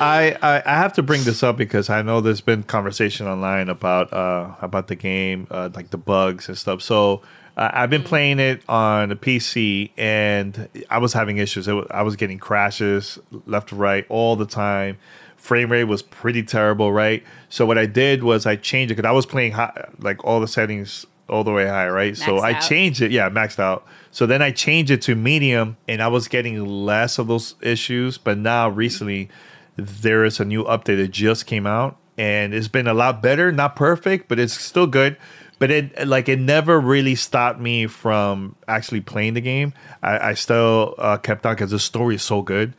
I, 0.00 0.36
I 0.42 0.62
I 0.66 0.74
have 0.74 0.92
to 0.94 1.02
bring 1.02 1.22
this 1.24 1.42
up 1.42 1.56
because 1.56 1.88
I 1.88 2.02
know 2.02 2.20
there's 2.20 2.40
been 2.40 2.64
conversation 2.64 3.26
online 3.26 3.68
about 3.68 4.12
uh 4.12 4.54
about 4.60 4.88
the 4.88 4.96
game, 4.96 5.46
uh, 5.50 5.70
like 5.74 5.90
the 5.90 5.98
bugs 5.98 6.48
and 6.48 6.58
stuff. 6.58 6.82
So 6.82 7.22
uh, 7.56 7.70
I've 7.72 7.90
been 7.90 8.02
playing 8.02 8.38
it 8.38 8.62
on 8.68 9.08
the 9.08 9.16
PC, 9.16 9.90
and 9.96 10.68
I 10.90 10.98
was 10.98 11.14
having 11.14 11.38
issues. 11.38 11.66
It 11.66 11.72
was, 11.72 11.86
I 11.90 12.02
was 12.02 12.16
getting 12.16 12.38
crashes 12.38 13.18
left 13.46 13.70
to 13.70 13.76
right 13.76 14.04
all 14.08 14.36
the 14.36 14.46
time. 14.46 14.98
Frame 15.46 15.70
rate 15.70 15.84
was 15.84 16.02
pretty 16.02 16.42
terrible, 16.42 16.92
right? 16.92 17.22
So 17.48 17.64
what 17.66 17.78
I 17.78 17.86
did 17.86 18.24
was 18.24 18.46
I 18.46 18.56
changed 18.56 18.90
it 18.90 18.96
because 18.96 19.08
I 19.08 19.12
was 19.12 19.26
playing 19.26 19.52
high, 19.52 19.88
like 20.00 20.24
all 20.24 20.40
the 20.40 20.48
settings 20.48 21.06
all 21.28 21.44
the 21.44 21.52
way 21.52 21.66
high, 21.66 21.88
right? 21.88 22.16
so 22.16 22.38
I 22.38 22.54
out. 22.54 22.62
changed 22.62 23.00
it, 23.00 23.12
yeah, 23.12 23.30
maxed 23.30 23.60
out. 23.60 23.86
So 24.10 24.26
then 24.26 24.42
I 24.42 24.50
changed 24.50 24.90
it 24.90 25.02
to 25.02 25.14
medium, 25.14 25.76
and 25.86 26.02
I 26.02 26.08
was 26.08 26.26
getting 26.26 26.64
less 26.64 27.18
of 27.18 27.28
those 27.28 27.54
issues. 27.60 28.18
But 28.18 28.38
now 28.38 28.68
recently, 28.68 29.28
there 29.76 30.24
is 30.24 30.40
a 30.40 30.44
new 30.44 30.64
update 30.64 30.96
that 30.96 31.12
just 31.12 31.46
came 31.46 31.66
out, 31.66 31.96
and 32.18 32.52
it's 32.52 32.68
been 32.68 32.88
a 32.88 32.94
lot 32.94 33.22
better. 33.22 33.52
Not 33.52 33.76
perfect, 33.76 34.28
but 34.28 34.40
it's 34.40 34.58
still 34.60 34.88
good. 34.88 35.16
But 35.58 35.70
it 35.70 36.08
like 36.08 36.28
it 36.28 36.40
never 36.40 36.80
really 36.80 37.14
stopped 37.14 37.60
me 37.60 37.86
from 37.86 38.56
actually 38.66 39.00
playing 39.00 39.34
the 39.34 39.40
game. 39.40 39.74
I, 40.02 40.30
I 40.30 40.34
still 40.34 40.94
uh, 40.98 41.18
kept 41.18 41.46
on 41.46 41.54
because 41.54 41.70
the 41.70 41.78
story 41.78 42.16
is 42.16 42.22
so 42.22 42.42
good, 42.42 42.74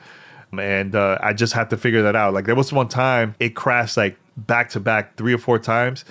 and 0.54 0.96
uh, 0.96 1.18
I 1.22 1.34
just 1.34 1.54
had 1.54 1.70
to 1.72 1.78
figure 1.78 2.02
that 2.04 2.16
out. 2.16 2.34
Like 2.34 2.46
there 2.46 2.56
was 2.56 2.72
one 2.72 2.88
time 2.88 3.36
it 3.40 3.56
crashed 3.56 3.98
like 3.98 4.18
back 4.38 4.70
to 4.70 4.80
back 4.80 5.18
three 5.18 5.34
or 5.34 5.38
four 5.40 5.58
times. 5.58 6.06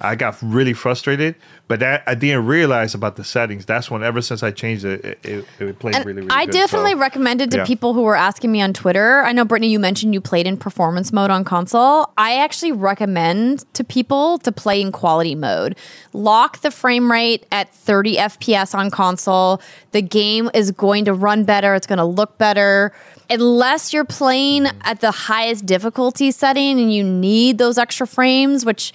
I 0.00 0.14
got 0.14 0.38
really 0.40 0.72
frustrated, 0.72 1.34
but 1.66 1.80
that, 1.80 2.04
I 2.06 2.14
didn't 2.14 2.46
realize 2.46 2.94
about 2.94 3.16
the 3.16 3.24
settings. 3.24 3.66
That's 3.66 3.90
when 3.90 4.04
ever 4.04 4.22
since 4.22 4.42
I 4.42 4.52
changed 4.52 4.84
it, 4.84 5.04
it, 5.04 5.18
it, 5.24 5.44
it 5.58 5.78
played 5.80 5.96
And 5.96 6.04
really 6.06 6.22
really. 6.22 6.30
I 6.30 6.46
good. 6.46 6.52
definitely 6.52 6.92
So- 6.92 6.98
recommend 6.98 7.40
it 7.40 7.50
to 7.50 7.58
yeah. 7.58 7.64
people 7.64 7.92
who 7.94 8.02
were 8.02 8.14
asking 8.14 8.52
me 8.52 8.62
on 8.62 8.72
Twitter. 8.72 9.22
I 9.22 9.32
know, 9.32 9.44
Brittany, 9.44 9.68
you 9.68 9.80
mentioned 9.80 10.14
you 10.14 10.20
played 10.20 10.46
in 10.46 10.56
performance 10.56 11.12
mode 11.12 11.30
on 11.30 11.44
console. 11.44 12.12
I 12.16 12.36
actually 12.38 12.72
recommend 12.72 13.64
to 13.74 13.82
people 13.82 14.38
to 14.38 14.52
play 14.52 14.80
in 14.80 14.92
quality 14.92 15.34
mode. 15.34 15.76
Lock 16.12 16.60
the 16.60 16.70
frame 16.70 17.10
rate 17.10 17.46
at 17.50 17.74
30 17.74 18.16
FPS 18.16 18.74
on 18.74 18.90
console. 18.90 19.60
The 19.90 20.02
game 20.02 20.50
is 20.54 20.70
going 20.70 21.04
to 21.06 21.14
run 21.14 21.44
better, 21.44 21.74
it's 21.74 21.86
going 21.86 21.98
to 21.98 22.04
look 22.04 22.38
better. 22.38 22.92
Unless 23.30 23.94
you're 23.94 24.04
playing 24.04 24.64
mm-hmm. 24.64 24.78
at 24.84 25.00
the 25.00 25.10
highest 25.10 25.64
difficulty 25.64 26.30
setting 26.30 26.78
and 26.78 26.92
you 26.92 27.02
need 27.02 27.56
those 27.56 27.71
extra 27.78 28.06
frames, 28.06 28.64
which 28.64 28.92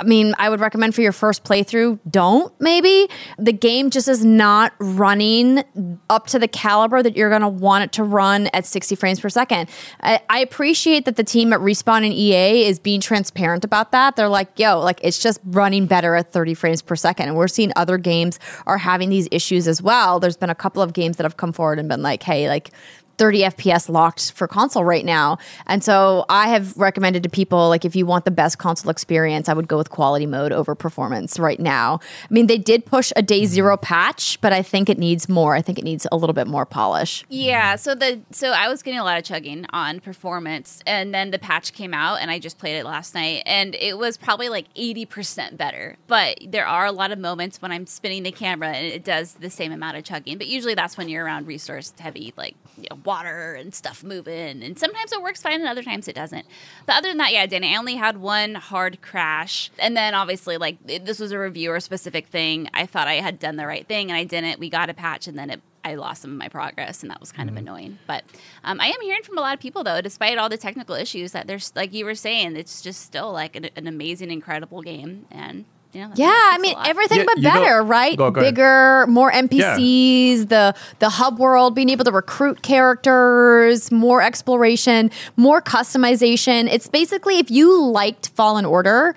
I 0.00 0.04
mean, 0.04 0.34
I 0.38 0.48
would 0.48 0.60
recommend 0.60 0.94
for 0.94 1.00
your 1.00 1.12
first 1.12 1.42
playthrough, 1.42 1.98
don't 2.08 2.52
maybe. 2.60 3.08
The 3.36 3.52
game 3.52 3.90
just 3.90 4.06
is 4.06 4.24
not 4.24 4.72
running 4.78 5.64
up 6.08 6.28
to 6.28 6.38
the 6.38 6.46
caliber 6.46 7.02
that 7.02 7.16
you're 7.16 7.30
going 7.30 7.42
to 7.42 7.48
want 7.48 7.84
it 7.84 7.92
to 7.92 8.04
run 8.04 8.46
at 8.52 8.64
60 8.64 8.94
frames 8.94 9.18
per 9.18 9.28
second. 9.28 9.68
I, 10.00 10.20
I 10.30 10.38
appreciate 10.38 11.04
that 11.06 11.16
the 11.16 11.24
team 11.24 11.52
at 11.52 11.58
Respawn 11.58 12.04
and 12.04 12.12
EA 12.12 12.64
is 12.66 12.78
being 12.78 13.00
transparent 13.00 13.64
about 13.64 13.90
that. 13.90 14.14
They're 14.14 14.28
like, 14.28 14.56
yo, 14.56 14.78
like 14.78 15.00
it's 15.02 15.18
just 15.18 15.40
running 15.44 15.86
better 15.86 16.14
at 16.14 16.32
30 16.32 16.54
frames 16.54 16.80
per 16.80 16.94
second. 16.94 17.28
And 17.28 17.36
we're 17.36 17.48
seeing 17.48 17.72
other 17.74 17.98
games 17.98 18.38
are 18.66 18.78
having 18.78 19.08
these 19.08 19.26
issues 19.32 19.66
as 19.66 19.82
well. 19.82 20.20
There's 20.20 20.36
been 20.36 20.50
a 20.50 20.54
couple 20.54 20.80
of 20.80 20.92
games 20.92 21.16
that 21.16 21.24
have 21.24 21.36
come 21.36 21.52
forward 21.52 21.80
and 21.80 21.88
been 21.88 22.02
like, 22.02 22.22
hey, 22.22 22.48
like, 22.48 22.70
30 23.18 23.40
FPS 23.42 23.88
locked 23.88 24.32
for 24.32 24.46
console 24.46 24.84
right 24.84 25.04
now. 25.04 25.38
And 25.66 25.82
so 25.82 26.24
I 26.28 26.48
have 26.48 26.76
recommended 26.76 27.22
to 27.24 27.28
people 27.28 27.68
like 27.68 27.84
if 27.84 27.94
you 27.94 28.06
want 28.06 28.24
the 28.24 28.30
best 28.30 28.58
console 28.58 28.90
experience, 28.90 29.48
I 29.48 29.54
would 29.54 29.68
go 29.68 29.76
with 29.76 29.90
quality 29.90 30.26
mode 30.26 30.52
over 30.52 30.74
performance 30.74 31.38
right 31.38 31.60
now. 31.60 32.00
I 32.30 32.32
mean, 32.32 32.46
they 32.46 32.58
did 32.58 32.86
push 32.86 33.12
a 33.16 33.22
day 33.22 33.44
0 33.44 33.74
mm-hmm. 33.74 33.84
patch, 33.84 34.40
but 34.40 34.52
I 34.52 34.62
think 34.62 34.88
it 34.88 34.98
needs 34.98 35.28
more. 35.28 35.54
I 35.54 35.62
think 35.62 35.78
it 35.78 35.84
needs 35.84 36.06
a 36.10 36.16
little 36.16 36.32
bit 36.32 36.46
more 36.46 36.64
polish. 36.64 37.24
Yeah, 37.28 37.76
so 37.76 37.94
the 37.94 38.20
so 38.30 38.50
I 38.52 38.68
was 38.68 38.82
getting 38.82 39.00
a 39.00 39.04
lot 39.04 39.18
of 39.18 39.24
chugging 39.24 39.66
on 39.70 40.00
performance, 40.00 40.82
and 40.86 41.12
then 41.14 41.30
the 41.30 41.38
patch 41.38 41.72
came 41.72 41.92
out, 41.92 42.20
and 42.20 42.30
I 42.30 42.38
just 42.38 42.58
played 42.58 42.76
it 42.76 42.84
last 42.84 43.14
night, 43.14 43.42
and 43.46 43.74
it 43.74 43.98
was 43.98 44.16
probably 44.16 44.48
like 44.48 44.66
eighty 44.76 45.04
percent 45.04 45.58
better. 45.58 45.96
But 46.06 46.38
there 46.46 46.66
are 46.66 46.86
a 46.86 46.92
lot 46.92 47.10
of 47.10 47.18
moments 47.18 47.60
when 47.60 47.72
I'm 47.72 47.86
spinning 47.86 48.22
the 48.22 48.32
camera, 48.32 48.68
and 48.68 48.86
it 48.86 49.04
does 49.04 49.34
the 49.34 49.50
same 49.50 49.72
amount 49.72 49.96
of 49.96 50.04
chugging. 50.04 50.38
But 50.38 50.46
usually 50.46 50.74
that's 50.74 50.96
when 50.96 51.08
you're 51.08 51.24
around 51.24 51.46
resource 51.46 51.92
heavy, 51.98 52.32
like 52.36 52.54
you 52.78 52.86
know, 52.90 52.98
water 53.04 53.54
and 53.54 53.74
stuff 53.74 54.02
moving, 54.04 54.62
and 54.62 54.78
sometimes 54.78 55.12
it 55.12 55.22
works 55.22 55.42
fine, 55.42 55.60
and 55.60 55.66
other 55.68 55.82
times 55.82 56.08
it 56.08 56.14
doesn't. 56.14 56.46
But 56.86 56.96
other 56.96 57.08
than 57.08 57.18
that, 57.18 57.32
yeah, 57.32 57.46
Danny, 57.46 57.74
I 57.74 57.78
only 57.78 57.96
had 57.96 58.18
one 58.18 58.54
hard 58.54 59.02
crash, 59.02 59.70
and 59.78 59.96
then 59.96 60.14
obviously 60.14 60.56
like 60.56 60.78
it- 60.86 61.04
this 61.04 61.18
was 61.18 61.32
a 61.32 61.38
reviewer 61.38 61.80
specific 61.80 62.26
thing. 62.28 62.68
I 62.74 62.86
thought 62.86 63.08
I 63.08 63.14
had 63.14 63.38
done 63.38 63.56
the 63.56 63.66
right 63.66 63.86
thing, 63.86 64.10
and 64.10 64.16
I 64.16 64.24
didn't. 64.24 64.58
We 64.58 64.70
got 64.70 64.90
a 64.90 64.94
patch, 64.94 65.26
and 65.26 65.38
then 65.38 65.50
it 65.50 65.60
I 65.84 65.94
lost 65.94 66.22
some 66.22 66.32
of 66.32 66.36
my 66.36 66.48
progress, 66.48 67.02
and 67.02 67.10
that 67.10 67.20
was 67.20 67.32
kind 67.32 67.48
of 67.48 67.56
annoying. 67.56 67.98
But 68.06 68.24
um, 68.64 68.78
I 68.80 68.88
am 68.88 69.00
hearing 69.00 69.22
from 69.22 69.38
a 69.38 69.40
lot 69.40 69.54
of 69.54 69.60
people, 69.60 69.84
though, 69.84 70.00
despite 70.02 70.36
all 70.36 70.48
the 70.48 70.58
technical 70.58 70.94
issues, 70.96 71.32
that 71.32 71.46
there's 71.46 71.72
like 71.76 71.94
you 71.94 72.04
were 72.04 72.16
saying, 72.16 72.56
it's 72.56 72.82
just 72.82 73.00
still 73.02 73.32
like 73.32 73.56
an, 73.56 73.70
an 73.76 73.86
amazing, 73.86 74.30
incredible 74.30 74.82
game, 74.82 75.26
and 75.30 75.64
you 75.92 76.00
know, 76.02 76.12
Yeah, 76.14 76.28
I 76.32 76.58
mean 76.58 76.74
everything 76.84 77.18
Yeah, 77.18 77.24
but 77.26 77.36
you 77.38 77.42
know- 77.44 77.52
better, 77.64 77.82
right? 77.82 78.16
Go- 78.16 78.30
go 78.30 78.40
ahead. 78.40 78.54
Bigger, 78.54 79.06
more 79.08 79.30
NPCs, 79.32 80.48
the 80.48 80.74
the 80.98 81.08
hub 81.08 81.38
world, 81.38 81.74
being 81.74 81.88
able 81.88 82.04
to 82.04 82.12
recruit 82.12 82.62
characters, 82.62 83.90
more 83.90 84.22
exploration, 84.22 85.10
more 85.36 85.60
customization. 85.62 86.68
It's 86.70 86.88
basically 86.88 87.38
if 87.38 87.50
you 87.50 87.84
liked 87.86 88.28
Fallen 88.30 88.64
Order 88.64 89.16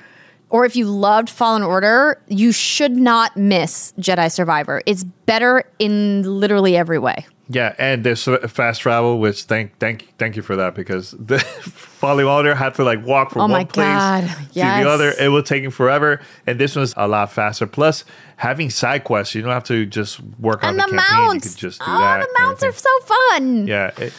or 0.49 0.65
if 0.65 0.75
you 0.75 0.85
loved 0.85 1.29
Fallen 1.29 1.63
Order, 1.63 2.21
you 2.27 2.51
should 2.51 2.95
not 2.97 3.37
miss 3.37 3.93
Jedi 3.99 4.31
Survivor. 4.31 4.81
It's 4.85 5.03
better 5.03 5.63
in 5.79 6.23
literally 6.23 6.75
every 6.75 6.99
way. 6.99 7.25
Yeah, 7.53 7.75
and 7.77 8.03
there's 8.03 8.23
fast 8.23 8.81
travel, 8.81 9.19
which 9.19 9.43
thank 9.43 9.77
thank 9.77 10.13
thank 10.17 10.37
you 10.37 10.41
for 10.41 10.55
that 10.55 10.73
because 10.73 11.11
the 11.11 11.39
Fallen 12.01 12.25
Order 12.25 12.55
had 12.55 12.75
to 12.75 12.83
like 12.83 13.05
walk 13.05 13.31
from 13.31 13.41
Oh 13.41 13.45
one 13.45 13.51
my 13.51 13.63
place 13.65 13.87
God, 13.87 14.23
to 14.27 14.53
the 14.53 14.89
other. 14.89 15.13
It 15.19 15.27
was 15.29 15.43
taking 15.43 15.69
forever, 15.69 16.21
and 16.47 16.59
this 16.59 16.75
one's 16.77 16.93
a 16.95 17.07
lot 17.07 17.31
faster. 17.33 17.67
Plus, 17.67 18.05
having 18.37 18.69
side 18.69 19.03
quests, 19.03 19.35
you 19.35 19.41
don't 19.41 19.51
have 19.51 19.65
to 19.65 19.85
just 19.85 20.21
work 20.39 20.63
on 20.63 20.77
the, 20.77 20.83
the 20.83 20.95
campaign. 20.95 21.17
mounts. 21.17 21.45
You 21.45 21.51
can 21.51 21.59
just 21.59 21.79
do 21.79 21.85
oh, 21.89 21.99
that. 21.99 22.27
the 22.27 22.43
mounts 22.43 22.63
are 22.63 22.71
so 22.71 22.99
fun. 23.01 23.67
Yeah. 23.67 23.91
it- 23.97 24.13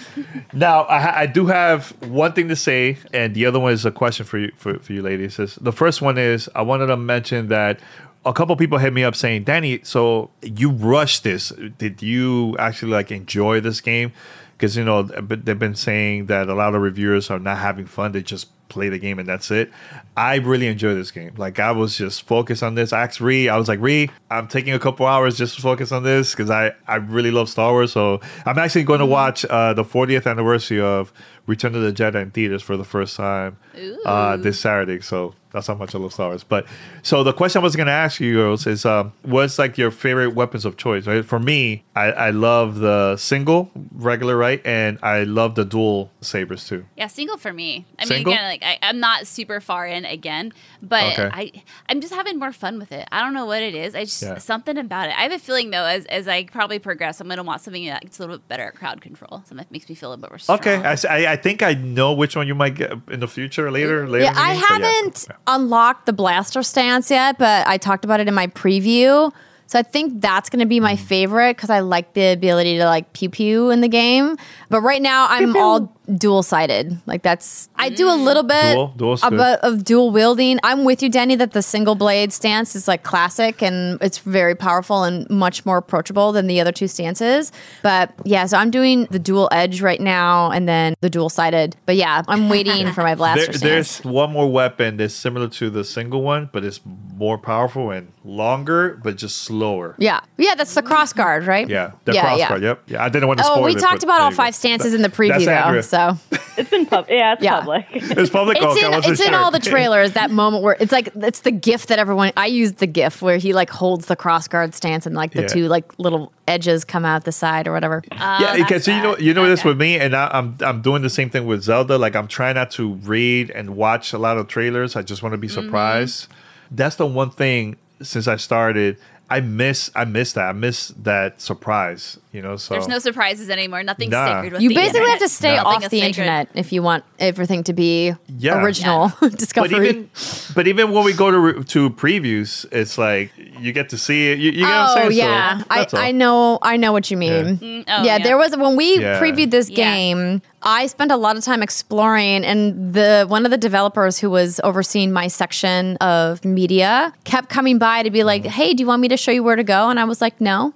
now 0.53 0.83
I, 0.83 1.23
I 1.23 1.27
do 1.27 1.47
have 1.47 1.91
one 2.03 2.35
thing 2.35 2.49
to 2.49 2.57
say, 2.57 2.99
and 3.15 3.35
the 3.35 3.47
other 3.47 3.59
one 3.59 3.73
is 3.73 3.87
a 3.87 3.91
question 3.91 4.27
for 4.27 4.39
you 4.39 4.53
for, 4.57 4.79
for 4.81 4.93
you 4.93 5.01
ladies. 5.01 5.39
Is 5.39 5.55
the 5.57 5.73
first 5.73 6.03
one 6.03 6.19
is 6.19 6.51
I 6.55 6.63
wanted 6.63 6.87
to 6.89 6.97
mention 6.99 7.49
that 7.49 7.81
a 8.25 8.33
couple 8.33 8.55
people 8.57 8.79
hit 8.79 8.93
me 8.93 9.05
up 9.05 9.17
saying, 9.17 9.45
Danny, 9.45 9.81
so 9.83 10.31
you 10.43 10.71
rushed 10.71 11.25
this. 11.25 11.53
Did 11.79 12.03
you 12.03 12.57
actually 12.59 12.93
like 12.93 13.11
enjoy 13.11 13.61
this 13.61 13.81
game? 13.81 14.13
Because 14.53 14.77
you 14.77 14.85
know 14.85 15.03
they've 15.03 15.59
been 15.59 15.75
saying 15.75 16.27
that 16.27 16.49
a 16.49 16.55
lot 16.55 16.75
of 16.75 16.83
reviewers 16.83 17.31
are 17.31 17.41
not 17.41 17.59
having 17.59 17.87
fun. 17.87 18.13
They 18.13 18.23
just 18.23 18.49
play 18.69 18.89
the 18.89 18.99
game 18.99 19.19
and 19.19 19.29
that's 19.29 19.51
it. 19.51 19.71
I 20.17 20.37
really 20.37 20.67
enjoy 20.67 20.95
this 20.95 21.11
game. 21.11 21.35
Like 21.37 21.59
I 21.59 21.73
was 21.73 21.97
just 21.99 22.23
focused 22.23 22.63
on 22.63 22.75
this. 22.75 22.93
I 22.93 23.03
asked 23.03 23.21
Ree, 23.21 23.49
I 23.49 23.57
was 23.57 23.69
like, 23.69 23.81
Ree, 23.81 24.09
I'm 24.31 24.49
taking 24.49 24.73
a 24.73 24.79
couple 24.79 25.07
hours 25.07 25.37
just 25.37 25.57
to 25.57 25.63
focus 25.63 25.93
on 25.93 26.05
this 26.05 26.33
because 26.33 26.49
I, 26.49 26.73
I 26.89 26.97
really 26.97 27.31
love 27.31 27.49
Star 27.49 27.73
Wars. 27.73 27.93
So 27.93 28.21
I'm 28.47 28.59
actually 28.59 28.85
going 28.85 29.01
to 29.01 29.07
watch 29.07 29.45
uh, 29.45 29.75
the 29.75 29.85
40th 29.85 30.31
anniversary 30.31 30.81
of 30.81 31.13
Return 31.47 31.75
of 31.75 31.83
the 31.83 31.93
Jedi 31.93 32.23
in 32.23 32.31
theaters 32.31 32.63
for 32.63 32.77
the 32.77 32.85
first 32.85 33.17
time 33.17 33.59
uh, 34.07 34.37
this 34.37 34.61
Saturday. 34.61 35.01
So 35.01 35.35
that's 35.53 35.67
how 35.67 35.75
much 35.75 35.95
I 35.95 35.99
love 35.99 36.13
Star 36.13 36.29
Wars. 36.29 36.45
But 36.45 36.67
so 37.03 37.23
the 37.23 37.33
question 37.33 37.61
I 37.61 37.63
was 37.63 37.77
going 37.77 37.87
to 37.87 37.93
ask 37.93 38.21
you 38.21 38.35
girls 38.35 38.67
is, 38.67 38.85
um, 38.85 39.13
what's 39.23 39.59
like 39.59 39.77
your 39.79 39.91
favorite 39.91 40.35
weapons 40.35 40.65
of 40.65 40.77
choice? 40.77 41.07
Right? 41.07 41.25
For 41.25 41.39
me, 41.39 41.85
I, 41.95 42.13
I 42.13 42.31
love 42.31 42.77
the 42.79 43.17
single, 43.17 43.71
regular, 43.93 44.37
right, 44.37 44.61
and 44.65 44.99
I 45.03 45.25
love 45.25 45.55
the 45.55 45.65
dual 45.65 46.11
sabers 46.21 46.67
too. 46.67 46.87
Yeah, 46.97 47.07
single 47.09 47.37
for 47.37 47.53
me. 47.53 47.85
I 47.99 48.05
Single? 48.05 48.33
mean, 48.33 48.39
again, 48.41 48.49
like 48.51 48.63
I, 48.63 48.79
I'm 48.83 49.01
not 49.01 49.27
super 49.27 49.61
far 49.61 49.87
in 49.87 50.05
again, 50.05 50.53
but 50.83 51.19
Okay. 51.19 51.31
I 51.33 51.53
I'm 51.89 52.01
just 52.01 52.15
having 52.15 52.39
more 52.39 52.53
fun 52.53 52.79
with 52.79 52.93
it. 52.93 53.07
I 53.13 53.21
don't 53.23 53.35
know 53.35 53.47
what 53.47 53.63
it 53.63 53.75
is. 53.75 53.95
I 53.95 54.05
just 54.05 54.23
Yeah. 54.23 54.39
something 54.39 54.79
about 54.79 55.09
it. 55.09 55.19
I 55.19 55.23
have 55.23 55.33
a 55.33 55.39
feeling 55.39 55.71
though, 55.71 55.85
as 55.85 56.07
as 56.07 56.29
I 56.29 56.45
probably 56.45 56.79
progress, 56.79 57.21
I'm 57.21 57.29
gonna 57.29 57.43
want 57.43 57.61
something 57.61 57.85
that's 57.87 58.19
a 58.19 58.23
little 58.23 58.37
bit 58.39 58.49
better 58.49 58.65
at 58.65 58.75
crowd 58.75 59.01
control. 59.01 59.39
Something 59.45 59.59
that 59.59 59.71
makes 59.71 59.89
me 59.89 59.95
feel 59.95 60.09
a 60.09 60.11
little 60.11 60.23
bit 60.23 60.31
more 60.31 60.39
strong. 60.39 60.59
Okay, 60.59 60.83
I 60.85 61.37
think 61.37 61.63
I 61.63 61.75
know 61.75 62.13
which 62.13 62.37
one 62.37 62.47
you 62.47 62.55
might 62.55 62.75
get 62.77 62.93
in 63.11 63.21
the 63.21 63.29
future, 63.29 63.71
later. 63.71 64.09
later 64.09 64.25
Yeah, 64.25 64.35
I 64.37 64.55
haven't 64.55 65.27
yeah. 65.29 65.37
Unlocked 65.47 66.07
the 66.07 66.13
blaster 66.13 66.63
stance 66.63 67.11
yet, 67.11 67.39
but 67.39 67.67
I 67.67 67.79
talked 67.79 68.05
about 68.05 68.21
it 68.21 68.29
in 68.29 68.35
my 68.35 68.47
preview. 68.49 69.33
So 69.67 69.79
I 69.79 69.83
think 69.83 70.21
that's 70.21 70.51
going 70.51 70.61
to 70.61 70.67
be 70.67 70.81
Mm. 70.81 70.83
my 70.83 70.97
favorite 70.97 71.57
because 71.57 71.71
I 71.71 71.81
like 71.81 72.13
the 72.13 72.33
ability 72.33 72.77
to 72.79 72.85
like 72.85 73.13
pew 73.15 73.31
pew 73.31 73.71
in 73.71 73.81
the 73.81 73.89
game. 73.89 74.37
But 74.69 74.83
right 74.83 75.01
now 75.01 75.27
I'm 75.31 75.57
all 75.57 75.97
dual 76.17 76.43
sided. 76.43 76.99
Like 77.07 77.23
that's 77.23 77.69
I 77.77 77.89
do 77.89 78.09
a 78.09 78.15
little 78.17 78.43
bit 78.43 78.75
Dual? 78.75 78.95
Dual's 78.97 79.23
good. 79.23 79.41
of 79.41 79.85
dual 79.85 80.11
wielding. 80.11 80.59
I'm 80.63 80.85
with 80.85 81.03
you, 81.03 81.09
Danny, 81.09 81.37
that 81.37 81.53
the 81.53 81.63
single 81.63 81.95
blade 81.95 82.33
stance 82.33 82.75
is 82.75 82.89
like 82.89 83.03
classic 83.03 83.63
and 83.63 84.01
it's 84.03 84.19
very 84.19 84.55
powerful 84.55 85.05
and 85.05 85.29
much 85.31 85.65
more 85.65 85.77
approachable 85.79 86.33
than 86.33 86.47
the 86.49 86.61
other 86.61 86.73
two 86.73 86.89
stances. 86.89 87.53
But 87.83 88.13
yeah, 88.25 88.47
so 88.47 88.57
I'm 88.59 88.71
doing 88.71 89.05
the 89.11 89.19
dual 89.19 89.49
edge 89.53 89.81
right 89.81 90.01
now 90.01 90.51
and 90.51 90.69
then 90.69 90.95
the 91.01 91.11
dual 91.11 91.29
sided. 91.29 91.77
But 91.87 91.97
yeah, 91.97 92.23
I'm 92.29 92.49
waiting 92.49 92.93
for 92.93 93.03
my 93.03 93.15
blaster 93.23 93.47
There, 93.47 93.53
stance. 93.55 93.63
there's 93.99 94.05
one 94.05 94.33
more 94.33 94.51
weapon 94.51 94.97
that's 94.97 95.15
similar 95.15 95.49
to 95.49 95.71
the 95.71 95.85
single 95.85 96.23
one, 96.23 96.51
but 96.53 96.65
it's 96.65 96.81
more 97.17 97.39
powerful 97.39 97.91
and 97.91 98.13
longer, 98.25 98.99
but 99.03 99.17
just 99.17 99.39
slower. 99.43 99.95
Yeah, 99.99 100.21
yeah, 100.39 100.55
that's 100.55 100.75
the 100.75 100.83
cross 100.83 101.13
guard, 101.13 101.47
right? 101.47 101.69
Yeah, 101.69 101.93
the 102.05 102.15
yeah, 102.15 102.21
cross 102.23 102.39
yeah. 102.39 102.49
guard. 102.49 102.63
Yep. 102.63 102.83
Yeah, 102.89 103.05
I 103.05 103.09
didn't 103.09 103.29
want 103.29 103.39
to 103.41 103.45
Oh, 103.47 103.55
spoil 103.55 103.65
we 103.65 103.73
it, 103.73 103.79
talked 103.79 104.01
but 104.01 104.05
about 104.05 104.15
there 104.17 104.25
all 104.25 104.31
you 104.31 104.37
go. 104.37 104.43
five 104.43 104.55
stances 104.55 104.95
in 104.95 105.03
the 105.03 105.09
preview, 105.09 105.29
That's 105.45 105.47
Andrea. 105.47 105.83
Though. 105.93 106.17
So 106.33 106.39
It's 106.57 106.69
been 106.69 106.85
pub. 106.87 107.07
Yeah, 107.09 107.35
it's 107.35 107.43
Yeah. 107.43 107.61
public. 107.61 107.87
It's 107.93 108.31
public. 108.31 108.57
it's 108.59 108.67
okay, 108.67 108.87
in 108.87 108.95
it's 108.95 109.21
in 109.21 109.29
sure. 109.29 109.37
all 109.37 109.51
the 109.51 109.59
trailers. 109.61 110.13
That 110.13 110.31
moment 110.31 110.63
where 110.65 110.77
it's 110.81 110.91
like 110.93 111.11
it's 111.15 111.41
the 111.41 111.51
gif 111.51 111.87
that 111.87 111.99
everyone. 111.99 112.33
I 112.37 112.47
use 112.47 112.73
the 112.73 112.87
gif 112.87 113.23
where 113.23 113.37
he 113.39 113.53
like 113.53 113.71
holds 113.71 114.07
the 114.07 114.17
cross 114.17 114.49
guard 114.49 114.75
stance 114.75 115.07
and 115.07 115.15
like 115.15 115.33
the 115.33 115.43
Yeah. 115.43 115.49
two 115.49 115.69
like 115.69 115.93
little 115.99 116.33
edges 116.49 116.85
come 116.85 117.05
out 117.05 117.25
the 117.25 117.33
side 117.33 117.69
or 117.69 117.73
whatever. 117.73 118.03
yeah, 118.11 118.57
because 118.57 118.87
you 118.89 119.01
know 119.01 119.17
you 119.19 119.33
know 119.33 119.47
this 119.49 119.65
with 119.65 119.79
me, 119.79 119.99
and 119.99 120.15
I, 120.17 120.29
I'm 120.33 120.57
I'm 120.61 120.83
doing 120.83 121.03
the 121.03 121.11
same 121.11 121.31
thing 121.31 121.47
with 121.47 121.63
Zelda. 121.63 121.97
Like 121.99 122.17
I'm 122.17 122.27
trying 122.29 122.57
not 122.57 122.71
to 122.73 122.95
read 122.95 123.51
and 123.51 123.77
watch 123.77 124.13
a 124.13 124.19
lot 124.19 124.37
of 124.39 124.49
trailers. 124.49 124.97
I 124.97 125.03
just 125.03 125.23
want 125.23 125.33
to 125.35 125.39
be 125.39 125.47
Mm-hmm. 125.49 125.63
surprised. 125.67 126.27
That's 126.71 126.97
the 126.97 127.07
one 127.07 127.31
thing 127.31 127.77
since 128.03 128.27
I 128.27 128.37
started. 128.37 128.97
I 129.31 129.41
miss 129.41 129.91
I 129.95 130.05
miss 130.05 130.33
that. 130.35 130.49
I 130.49 130.53
miss 130.53 130.89
that 131.03 131.41
surprise. 131.41 132.19
You 132.33 132.41
know, 132.41 132.57
so 132.57 132.73
There's 132.73 132.89
no 132.89 132.99
surprises 132.99 133.51
anymore. 133.51 133.83
Nothing's 133.83 134.13
Nah. 134.13 134.25
sacred 134.27 134.55
with 134.55 134.63
You 134.63 134.71
the 134.71 134.75
basically 134.75 135.01
internet. 135.01 135.21
have 135.21 135.29
to 135.29 135.35
stay 135.35 135.57
No. 135.57 135.63
off 135.65 135.83
the 135.83 135.89
sacred. 135.91 136.07
internet 136.07 136.49
if 136.55 136.73
you 136.73 136.83
want 136.83 137.05
everything 137.19 137.63
to 137.65 137.75
be 137.75 138.15
Yeah. 138.39 138.63
original 138.65 139.13
but 139.21 139.37
discovery. 139.37 139.89
even 139.91 140.11
but 140.55 140.67
even 140.67 140.93
when 140.93 141.05
we 141.05 141.13
go 141.13 141.31
to 141.31 141.39
re- 141.39 141.65
to 141.65 141.91
previews, 141.91 142.65
it's 142.73 142.97
like 142.97 143.33
you 143.61 143.73
get 143.73 143.91
to 143.91 143.99
see 143.99 144.33
it. 144.33 144.39
You, 144.39 144.51
you 144.51 144.61
get 144.61 144.63
what 144.63 144.71
I'm 144.71 144.89
Oh 144.89 144.95
saying? 144.95 145.11
So, 145.11 145.17
yeah, 145.17 145.63
I. 145.69 145.87
I 145.93 146.13
know 146.13 146.59
I 146.63 146.79
know 146.79 146.91
what 146.93 147.11
you 147.11 147.19
mean. 147.19 147.59
Mm, 147.59 147.85
oh, 147.87 148.03
yeah, 148.03 148.17
yeah. 148.17 148.19
there 148.25 148.39
was 148.39 148.57
when 148.57 148.77
we 148.77 148.99
Yeah. 148.99 149.21
previewed 149.21 149.51
this 149.51 149.69
Yeah. 149.69 149.77
game. 149.95 150.41
I 150.63 150.87
spent 150.87 151.11
a 151.13 151.17
lot 151.17 151.37
of 151.37 151.45
time 151.45 151.63
exploring, 151.63 152.45
and 152.47 152.95
the 152.95 153.27
one 153.29 153.45
of 153.45 153.51
the 153.51 153.59
developers 153.59 154.19
who 154.19 154.31
was 154.31 154.59
overseeing 154.65 155.13
my 155.13 155.29
section 155.29 155.97
of 155.99 156.45
media 156.47 157.13
kept 157.25 157.51
coming 157.51 157.77
by 157.79 158.03
to 158.05 158.11
be 158.11 158.25
like, 158.25 158.47
"Hey, 158.47 158.73
do 158.73 158.83
you 158.83 158.87
want 158.87 159.03
me 159.03 159.09
to 159.09 159.19
show 159.19 159.33
you 159.33 159.43
where 159.43 159.57
to 159.57 159.65
go?" 159.65 159.91
And 159.91 160.01
I 160.01 160.05
was 160.05 160.23
like, 160.23 160.41
"No." 160.41 160.73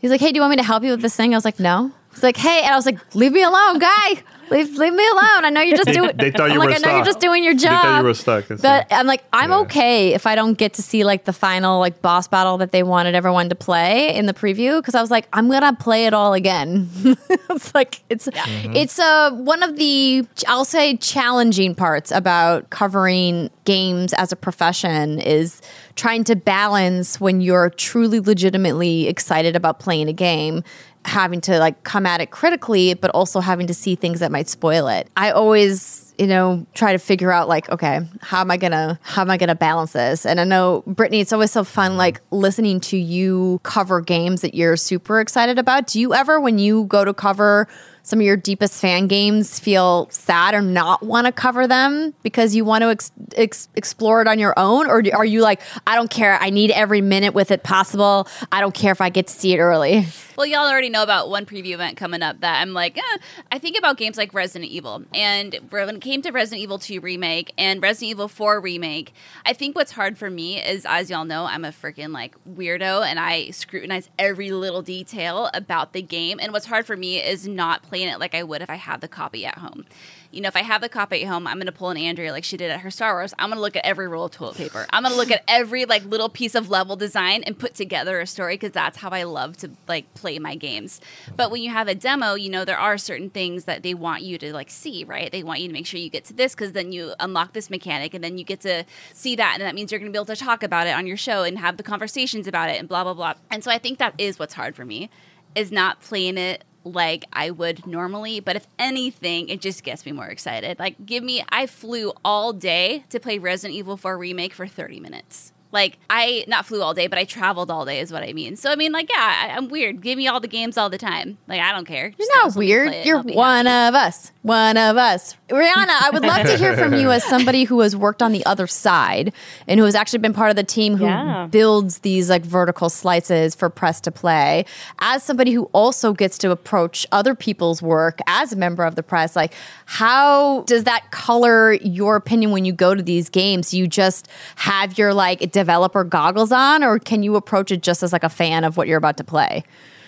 He's 0.00 0.10
like, 0.10 0.20
"Hey, 0.20 0.32
do 0.32 0.36
you 0.36 0.40
want 0.40 0.50
me 0.50 0.56
to 0.56 0.62
help 0.62 0.82
you 0.82 0.92
with 0.92 1.02
this 1.02 1.16
thing?" 1.16 1.34
I 1.34 1.36
was 1.36 1.44
like, 1.44 1.60
"No." 1.60 1.92
He's 2.12 2.22
like, 2.22 2.36
"Hey," 2.36 2.60
and 2.62 2.72
I 2.72 2.76
was 2.76 2.86
like, 2.86 2.98
"Leave 3.14 3.32
me 3.32 3.42
alone, 3.42 3.78
guy." 3.78 4.22
Leave, 4.50 4.76
leave 4.76 4.92
me 4.92 5.06
alone. 5.06 5.44
I 5.44 5.50
know 5.50 5.60
you're 5.60 5.76
just 5.76 5.92
doing. 5.92 6.10
they 6.16 6.30
thought 6.30 6.46
you 6.50 6.54
I'm 6.54 6.58
were 6.58 6.66
like, 6.66 6.84
I 6.84 6.88
know 6.90 6.96
you're 6.96 7.04
just 7.04 7.20
doing 7.20 7.44
your 7.44 7.54
job. 7.54 7.70
They 7.70 7.76
thought 7.88 7.98
you 7.98 8.04
were 8.04 8.14
stuck. 8.14 8.46
That's 8.48 8.60
But 8.62 8.86
it. 8.90 8.94
I'm 8.94 9.06
like, 9.06 9.22
I'm 9.32 9.50
Yeah. 9.50 9.58
okay 9.60 10.12
if 10.14 10.26
I 10.26 10.34
don't 10.34 10.54
get 10.58 10.74
to 10.74 10.82
see 10.82 11.04
like 11.04 11.24
the 11.24 11.32
final 11.32 11.78
like 11.78 12.02
boss 12.02 12.26
battle 12.28 12.58
that 12.58 12.72
they 12.72 12.82
wanted 12.82 13.14
everyone 13.14 13.48
to 13.50 13.54
play 13.54 14.14
in 14.14 14.26
the 14.26 14.34
preview 14.34 14.78
because 14.80 14.94
I 14.94 15.00
was 15.00 15.10
like, 15.10 15.28
I'm 15.32 15.48
gonna 15.50 15.74
play 15.74 16.06
it 16.06 16.14
all 16.14 16.34
again. 16.34 16.88
it's 17.50 17.74
like 17.74 18.02
it's 18.10 18.28
it's 18.34 18.98
uh 18.98 19.30
one 19.32 19.62
of 19.62 19.76
the 19.76 20.26
I'll 20.48 20.64
say 20.64 20.96
challenging 20.96 21.74
parts 21.74 22.10
about 22.10 22.70
covering 22.70 23.50
games 23.64 24.12
as 24.14 24.32
a 24.32 24.36
profession 24.36 25.20
is 25.20 25.60
trying 25.94 26.24
to 26.24 26.34
balance 26.34 27.20
when 27.20 27.40
you're 27.40 27.70
truly 27.70 28.18
legitimately 28.20 29.06
excited 29.06 29.54
about 29.54 29.78
playing 29.78 30.08
a 30.08 30.12
game 30.12 30.64
having 31.04 31.40
to 31.40 31.58
like 31.58 31.82
come 31.82 32.04
at 32.06 32.20
it 32.20 32.30
critically 32.30 32.94
but 32.94 33.10
also 33.12 33.40
having 33.40 33.66
to 33.66 33.74
see 33.74 33.94
things 33.94 34.20
that 34.20 34.30
might 34.30 34.48
spoil 34.48 34.88
it. 34.88 35.08
I 35.16 35.30
always 35.30 36.14
you 36.18 36.26
know 36.26 36.66
try 36.74 36.92
to 36.92 36.98
figure 36.98 37.32
out 37.32 37.48
like 37.48 37.70
okay 37.70 38.00
how 38.20 38.42
am 38.42 38.50
i 38.50 38.58
gonna 38.58 38.98
how 39.02 39.22
am 39.22 39.30
i 39.30 39.36
gonna 39.36 39.54
balance 39.54 39.92
this? 39.92 40.26
And 40.26 40.38
i 40.38 40.44
know 40.44 40.82
brittany 40.86 41.20
it's 41.20 41.32
always 41.32 41.50
so 41.50 41.64
fun 41.64 41.96
like 41.96 42.20
listening 42.30 42.80
to 42.80 42.98
you 42.98 43.60
cover 43.62 44.00
games 44.00 44.42
that 44.42 44.54
you're 44.54 44.76
super 44.76 45.20
excited 45.20 45.58
about. 45.58 45.86
Do 45.86 46.00
you 46.00 46.14
ever 46.14 46.40
when 46.40 46.58
you 46.58 46.84
go 46.84 47.04
to 47.04 47.14
cover 47.14 47.66
some 48.02 48.18
of 48.20 48.26
your 48.26 48.36
deepest 48.36 48.80
fan 48.80 49.06
games 49.06 49.58
feel 49.60 50.08
sad 50.10 50.54
or 50.54 50.60
not 50.62 51.02
want 51.02 51.26
to 51.26 51.32
cover 51.32 51.66
them 51.66 52.14
because 52.22 52.54
you 52.54 52.64
want 52.64 52.82
to 52.82 52.88
ex- 52.90 53.12
ex- 53.36 53.68
explore 53.76 54.20
it 54.22 54.28
on 54.28 54.38
your 54.38 54.54
own 54.58 54.86
or 54.86 55.02
are 55.14 55.24
you 55.24 55.40
like 55.40 55.60
i 55.86 55.94
don't 55.94 56.10
care 56.10 56.38
i 56.40 56.50
need 56.50 56.70
every 56.70 57.00
minute 57.00 57.34
with 57.34 57.50
it 57.50 57.62
possible 57.62 58.26
i 58.52 58.60
don't 58.60 58.74
care 58.74 58.92
if 58.92 59.00
i 59.00 59.08
get 59.08 59.26
to 59.26 59.32
see 59.32 59.52
it 59.52 59.58
early 59.58 60.06
Well, 60.36 60.46
y'all 60.46 60.70
already 60.70 60.88
know 60.88 61.02
about 61.02 61.28
one 61.28 61.44
preview 61.44 61.74
event 61.74 61.98
coming 61.98 62.22
up 62.22 62.40
that 62.40 62.62
I'm 62.62 62.72
like, 62.72 62.96
eh. 62.96 63.18
I 63.52 63.58
think 63.58 63.76
about 63.76 63.98
games 63.98 64.16
like 64.16 64.32
Resident 64.32 64.70
Evil. 64.70 65.04
And 65.12 65.54
when 65.68 65.96
it 65.96 66.00
came 66.00 66.22
to 66.22 66.30
Resident 66.30 66.62
Evil 66.62 66.78
2 66.78 66.98
Remake 67.00 67.52
and 67.58 67.82
Resident 67.82 68.12
Evil 68.12 68.26
4 68.26 68.58
Remake, 68.58 69.12
I 69.44 69.52
think 69.52 69.76
what's 69.76 69.92
hard 69.92 70.16
for 70.16 70.30
me 70.30 70.58
is, 70.58 70.86
as 70.88 71.10
y'all 71.10 71.26
know, 71.26 71.44
I'm 71.44 71.62
a 71.66 71.72
freaking 71.72 72.12
like 72.14 72.36
weirdo 72.48 73.04
and 73.04 73.20
I 73.20 73.50
scrutinize 73.50 74.08
every 74.18 74.50
little 74.50 74.80
detail 74.80 75.50
about 75.52 75.92
the 75.92 76.00
game. 76.00 76.38
And 76.40 76.54
what's 76.54 76.64
hard 76.64 76.86
for 76.86 76.96
me 76.96 77.18
is 77.22 77.46
not 77.46 77.82
playing 77.90 78.08
it 78.08 78.20
like 78.20 78.36
I 78.36 78.44
would 78.44 78.62
if 78.62 78.70
I 78.70 78.76
had 78.76 79.00
the 79.00 79.08
copy 79.08 79.44
at 79.44 79.58
home. 79.58 79.84
You 80.30 80.40
know, 80.40 80.46
if 80.46 80.54
I 80.54 80.62
have 80.62 80.80
the 80.80 80.88
copy 80.88 81.22
at 81.22 81.28
home, 81.28 81.48
I'm 81.48 81.56
going 81.56 81.66
to 81.66 81.72
pull 81.72 81.90
an 81.90 81.96
Andrea 81.96 82.30
like 82.30 82.44
she 82.44 82.56
did 82.56 82.70
at 82.70 82.80
her 82.80 82.90
Star 82.90 83.14
Wars. 83.14 83.34
I'm 83.36 83.48
going 83.48 83.56
to 83.56 83.60
look 83.60 83.74
at 83.74 83.84
every 83.84 84.06
roll 84.06 84.26
of 84.26 84.30
toilet 84.30 84.56
paper. 84.56 84.86
I'm 84.90 85.02
going 85.02 85.12
to 85.12 85.18
look 85.18 85.32
at 85.32 85.42
every 85.48 85.86
like 85.86 86.04
little 86.04 86.28
piece 86.28 86.54
of 86.54 86.70
level 86.70 86.94
design 86.94 87.42
and 87.42 87.58
put 87.58 87.74
together 87.74 88.20
a 88.20 88.28
story 88.28 88.54
because 88.54 88.70
that's 88.70 88.98
how 88.98 89.10
I 89.10 89.24
love 89.24 89.56
to 89.58 89.70
like 89.88 90.14
play 90.14 90.38
my 90.38 90.54
games. 90.54 91.00
But 91.36 91.50
when 91.50 91.62
you 91.62 91.70
have 91.70 91.88
a 91.88 91.96
demo, 91.96 92.34
you 92.34 92.48
know, 92.48 92.64
there 92.64 92.78
are 92.78 92.96
certain 92.96 93.28
things 93.28 93.64
that 93.64 93.82
they 93.82 93.92
want 93.92 94.22
you 94.22 94.38
to 94.38 94.52
like 94.52 94.70
see, 94.70 95.02
right? 95.02 95.32
They 95.32 95.42
want 95.42 95.58
you 95.60 95.66
to 95.66 95.72
make 95.72 95.86
sure 95.86 95.98
you 95.98 96.10
get 96.10 96.24
to 96.26 96.32
this 96.32 96.54
because 96.54 96.72
then 96.72 96.92
you 96.92 97.14
unlock 97.18 97.52
this 97.52 97.68
mechanic 97.68 98.14
and 98.14 98.22
then 98.22 98.38
you 98.38 98.44
get 98.44 98.60
to 98.60 98.84
see 99.12 99.34
that. 99.34 99.54
And 99.54 99.62
that 99.62 99.74
means 99.74 99.90
you're 99.90 99.98
going 99.98 100.12
to 100.12 100.16
be 100.16 100.18
able 100.18 100.26
to 100.26 100.36
talk 100.36 100.62
about 100.62 100.86
it 100.86 100.94
on 100.94 101.08
your 101.08 101.16
show 101.16 101.42
and 101.42 101.58
have 101.58 101.76
the 101.76 101.82
conversations 101.82 102.46
about 102.46 102.70
it 102.70 102.78
and 102.78 102.88
blah, 102.88 103.02
blah, 103.02 103.14
blah. 103.14 103.34
And 103.50 103.64
so 103.64 103.72
I 103.72 103.78
think 103.78 103.98
that 103.98 104.14
is 104.16 104.38
what's 104.38 104.54
hard 104.54 104.76
for 104.76 104.84
me 104.84 105.10
is 105.54 105.72
not 105.72 106.00
playing 106.00 106.38
it 106.38 106.64
like 106.84 107.24
I 107.32 107.50
would 107.50 107.86
normally, 107.86 108.40
but 108.40 108.56
if 108.56 108.66
anything, 108.78 109.48
it 109.48 109.60
just 109.60 109.84
gets 109.84 110.06
me 110.06 110.12
more 110.12 110.26
excited. 110.26 110.78
Like, 110.78 111.06
give 111.06 111.22
me, 111.22 111.44
I 111.48 111.66
flew 111.66 112.12
all 112.24 112.52
day 112.52 113.04
to 113.10 113.20
play 113.20 113.38
Resident 113.38 113.76
Evil 113.76 113.96
4 113.96 114.16
Remake 114.16 114.54
for 114.54 114.66
30 114.66 115.00
minutes. 115.00 115.52
Like, 115.72 115.98
I 116.08 116.44
not 116.48 116.66
flew 116.66 116.82
all 116.82 116.94
day, 116.94 117.06
but 117.06 117.18
I 117.18 117.24
traveled 117.24 117.70
all 117.70 117.84
day, 117.84 118.00
is 118.00 118.10
what 118.12 118.22
I 118.24 118.32
mean. 118.32 118.56
So, 118.56 118.70
I 118.70 118.76
mean, 118.76 118.90
like, 118.92 119.08
yeah, 119.10 119.46
I, 119.50 119.56
I'm 119.56 119.68
weird. 119.68 120.02
Give 120.02 120.18
me 120.18 120.26
all 120.26 120.40
the 120.40 120.48
games 120.48 120.76
all 120.76 120.90
the 120.90 120.98
time. 120.98 121.38
Like, 121.46 121.60
I 121.60 121.72
don't 121.72 121.84
care. 121.86 122.08
Just 122.10 122.18
You're 122.18 122.28
tell 122.28 122.42
not 122.42 122.48
us 122.48 122.56
when 122.56 122.66
you 122.66 122.74
weird. 122.74 122.88
play 122.88 122.96
it 122.96 122.98
and 123.00 123.06
You're 123.06 123.36
one 123.36 123.66
happy. 123.66 123.88
of 123.96 124.02
us. 124.02 124.32
One 124.42 124.76
of 124.76 124.96
us. 124.96 125.36
Rihanna, 125.48 125.86
I 126.02 126.10
would 126.12 126.22
love 126.22 126.46
to 126.46 126.56
hear 126.56 126.76
from 126.76 126.94
you 126.94 127.10
as 127.10 127.22
somebody 127.24 127.64
who 127.64 127.80
has 127.80 127.94
worked 127.94 128.22
on 128.22 128.32
the 128.32 128.44
other 128.46 128.66
side 128.66 129.32
and 129.68 129.78
who 129.78 129.84
has 129.84 129.94
actually 129.94 130.20
been 130.20 130.32
part 130.32 130.48
of 130.50 130.56
the 130.56 130.64
team 130.64 130.96
who 130.96 131.04
Yeah. 131.04 131.46
builds 131.50 131.98
these 131.98 132.30
like 132.30 132.42
vertical 132.44 132.88
slices 132.88 133.54
for 133.54 133.68
press 133.68 134.00
to 134.02 134.10
play. 134.10 134.64
As 135.00 135.22
somebody 135.22 135.52
who 135.52 135.64
also 135.72 136.12
gets 136.14 136.38
to 136.38 136.50
approach 136.50 137.06
other 137.12 137.34
people's 137.34 137.82
work 137.82 138.18
as 138.26 138.52
a 138.52 138.56
member 138.56 138.84
of 138.84 138.94
the 138.94 139.02
press, 139.02 139.36
like 139.36 139.52
how 139.86 140.62
does 140.62 140.84
that 140.84 141.10
color 141.10 141.74
your 141.74 142.16
opinion 142.16 142.50
when 142.52 142.64
you 142.64 142.72
go 142.72 142.94
to 142.94 143.02
these 143.02 143.28
games? 143.28 143.74
You 143.74 143.86
just 143.86 144.26
have 144.56 144.96
your 144.96 145.12
like 145.12 145.52
developer 145.60 146.04
goggles 146.04 146.52
on 146.52 146.82
or 146.82 146.98
can 146.98 147.22
you 147.22 147.36
approach 147.36 147.70
it 147.70 147.82
just 147.82 148.02
as 148.02 148.14
like 148.14 148.24
a 148.24 148.30
fan 148.30 148.64
of 148.64 148.78
what 148.78 148.88
you're 148.88 148.96
about 148.96 149.18
to 149.18 149.24
play? 149.24 149.62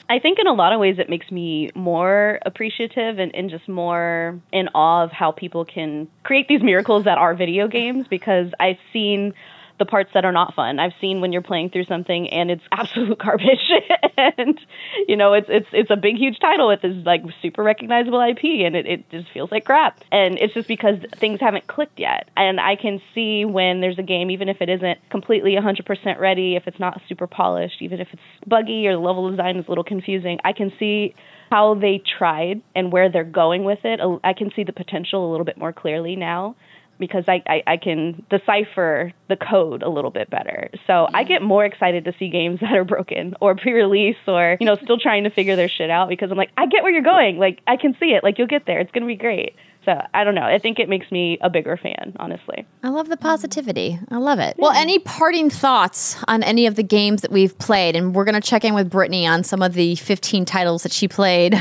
I 0.09 0.19
think 0.19 0.39
in 0.39 0.47
a 0.47 0.53
lot 0.53 0.73
of 0.73 0.81
ways 0.81 0.97
it 0.99 1.11
makes 1.11 1.31
me 1.31 1.70
more 1.74 2.39
appreciative 2.47 3.19
and, 3.19 3.35
and 3.35 3.51
just 3.51 3.69
more 3.69 4.41
in 4.51 4.69
awe 4.74 5.05
of 5.05 5.12
how 5.12 5.31
people 5.31 5.65
can 5.65 6.09
create 6.23 6.49
these 6.49 6.62
miracles 6.62 7.05
that 7.05 7.19
are 7.19 7.35
video 7.35 7.69
games 7.69 8.07
because 8.09 8.49
I've 8.59 8.79
seen 8.93 9.35
the 9.78 9.85
parts 9.85 10.11
that 10.15 10.24
are 10.24 10.32
not 10.32 10.55
fun. 10.55 10.78
I've 10.78 10.93
seen 11.01 11.20
when 11.20 11.32
you're 11.32 11.43
playing 11.43 11.70
through 11.70 11.85
something 11.85 12.28
and 12.31 12.51
it's 12.51 12.62
absolute 12.73 13.19
garbage 13.19 13.70
and 14.16 14.61
you 15.09 15.16
know 15.16 15.32
it's 15.32 15.49
it's 15.49 15.66
it's 15.73 15.90
a 15.90 15.97
big 15.97 16.16
huge 16.16 16.39
title 16.39 16.69
with 16.69 16.82
this 16.82 16.94
like 17.05 17.23
super 17.40 17.62
recognizable 17.62 18.20
IP 18.20 18.44
and 18.66 18.77
it, 18.77 18.86
it 18.86 19.11
just 19.11 19.31
feels 19.32 19.51
like 19.51 19.65
crap. 19.65 20.01
And 20.11 20.39
it's 20.39 20.55
just 20.55 20.69
because 20.69 20.97
things 21.16 21.40
haven't 21.40 21.66
clicked 21.66 21.99
yet. 21.99 22.28
And 22.36 22.61
I 22.61 22.77
can 22.77 23.01
see 23.15 23.44
when 23.44 23.81
there's 23.81 23.99
a 23.99 24.03
game 24.03 24.31
even 24.31 24.49
if 24.49 24.61
it 24.61 24.69
isn't 24.69 24.99
completely 25.11 25.53
100% 25.53 26.19
ready, 26.19 26.57
if 26.57 26.66
it's 26.66 26.78
not 26.81 27.01
super 27.09 27.27
polished, 27.27 27.81
even 27.81 28.01
if 28.01 28.09
it's 28.12 28.23
buggy 28.47 28.86
or 28.86 28.94
the 28.94 29.01
level 29.01 29.31
design 29.31 29.57
is 29.57 29.66
a 29.66 29.70
little 29.70 29.85
confusing, 29.85 30.39
I 30.44 30.53
can 30.53 30.73
see 30.78 31.15
how 31.51 31.74
they 31.74 32.03
tried 32.19 32.62
and 32.74 32.90
where 32.90 33.11
they're 33.11 33.24
going 33.24 33.65
with 33.65 33.81
it. 33.85 34.01
I 34.24 34.32
can 34.32 34.51
see 34.57 34.65
the 34.65 34.73
potential 34.73 35.28
a 35.28 35.31
little 35.31 35.44
bit 35.44 35.59
more 35.59 35.73
clearly 35.73 36.16
now 36.16 36.57
because 36.98 37.24
I, 37.27 37.43
I, 37.47 37.62
I 37.66 37.77
can 37.77 38.24
decipher 38.31 39.12
the 39.28 39.36
code 39.36 39.82
a 39.82 39.89
little 39.89 40.10
bit 40.10 40.31
better. 40.31 40.70
So 40.86 41.09
I 41.12 41.24
get 41.24 41.43
more 41.43 41.64
excited 41.64 42.05
to 42.05 42.12
see 42.19 42.28
games 42.28 42.60
that 42.62 42.73
are 42.73 42.85
broken 42.85 43.35
or 43.40 43.56
pre-release 43.56 44.16
or, 44.27 44.56
you 44.60 44.66
know, 44.66 44.77
still 44.82 44.98
trying 44.98 45.24
to 45.24 45.31
figure 45.31 45.56
their 45.56 45.69
shit 45.69 45.90
out 45.90 46.09
because 46.09 46.31
I'm 46.31 46.39
like, 46.39 46.51
I 46.56 46.66
get 46.66 46.82
where 46.82 46.93
you're 46.93 47.02
going. 47.02 47.39
Like, 47.39 47.60
I 47.66 47.77
can 47.77 47.97
see 47.98 48.06
it. 48.06 48.23
Like, 48.23 48.39
you'll 48.39 48.47
get 48.47 48.66
there. 48.66 48.81
It's 48.81 48.93
going 48.93 49.02
to 49.02 49.09
be 49.09 49.16
great. 49.16 49.55
So 49.84 50.00
I 50.14 50.22
don't 50.22 50.36
know. 50.36 50.42
I 50.42 50.59
think 50.59 50.78
it 50.78 50.88
makes 50.88 51.10
me 51.10 51.38
a 51.40 51.50
bigger 51.50 51.76
fan, 51.76 52.14
honestly. 52.20 52.64
I 52.84 52.88
love 52.90 53.09
the 53.09 53.16
positivity. 53.16 53.98
I 54.10 54.16
love 54.18 54.38
it. 54.38 54.54
Well, 54.56 54.70
any 54.70 55.00
parting 55.00 55.50
thoughts 55.50 56.16
on 56.28 56.44
any 56.44 56.66
of 56.66 56.76
the 56.76 56.84
games 56.84 57.22
that 57.22 57.32
we've 57.32 57.59
played? 57.59 57.96
And 57.96 58.14
we're 58.14 58.24
going 58.24 58.40
to 58.40 58.40
check 58.40 58.64
in 58.64 58.74
with 58.74 58.88
Brittany 58.88 59.26
on 59.26 59.42
some 59.42 59.60
of 59.60 59.74
the 59.74 59.96
15 59.96 60.44
titles 60.44 60.84
that 60.84 60.92
she 60.92 61.09
played 61.09 61.52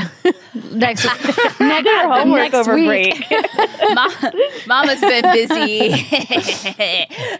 next, 0.70 1.04
next, 1.60 1.60
Your 1.60 2.12
homework 2.12 2.52
next 2.52 2.54
over 2.54 2.76
week. 2.76 2.86
break. 3.28 3.30
Mom, 3.94 4.12
Mama's 4.68 5.00
been 5.00 5.24
busy. 5.32 5.92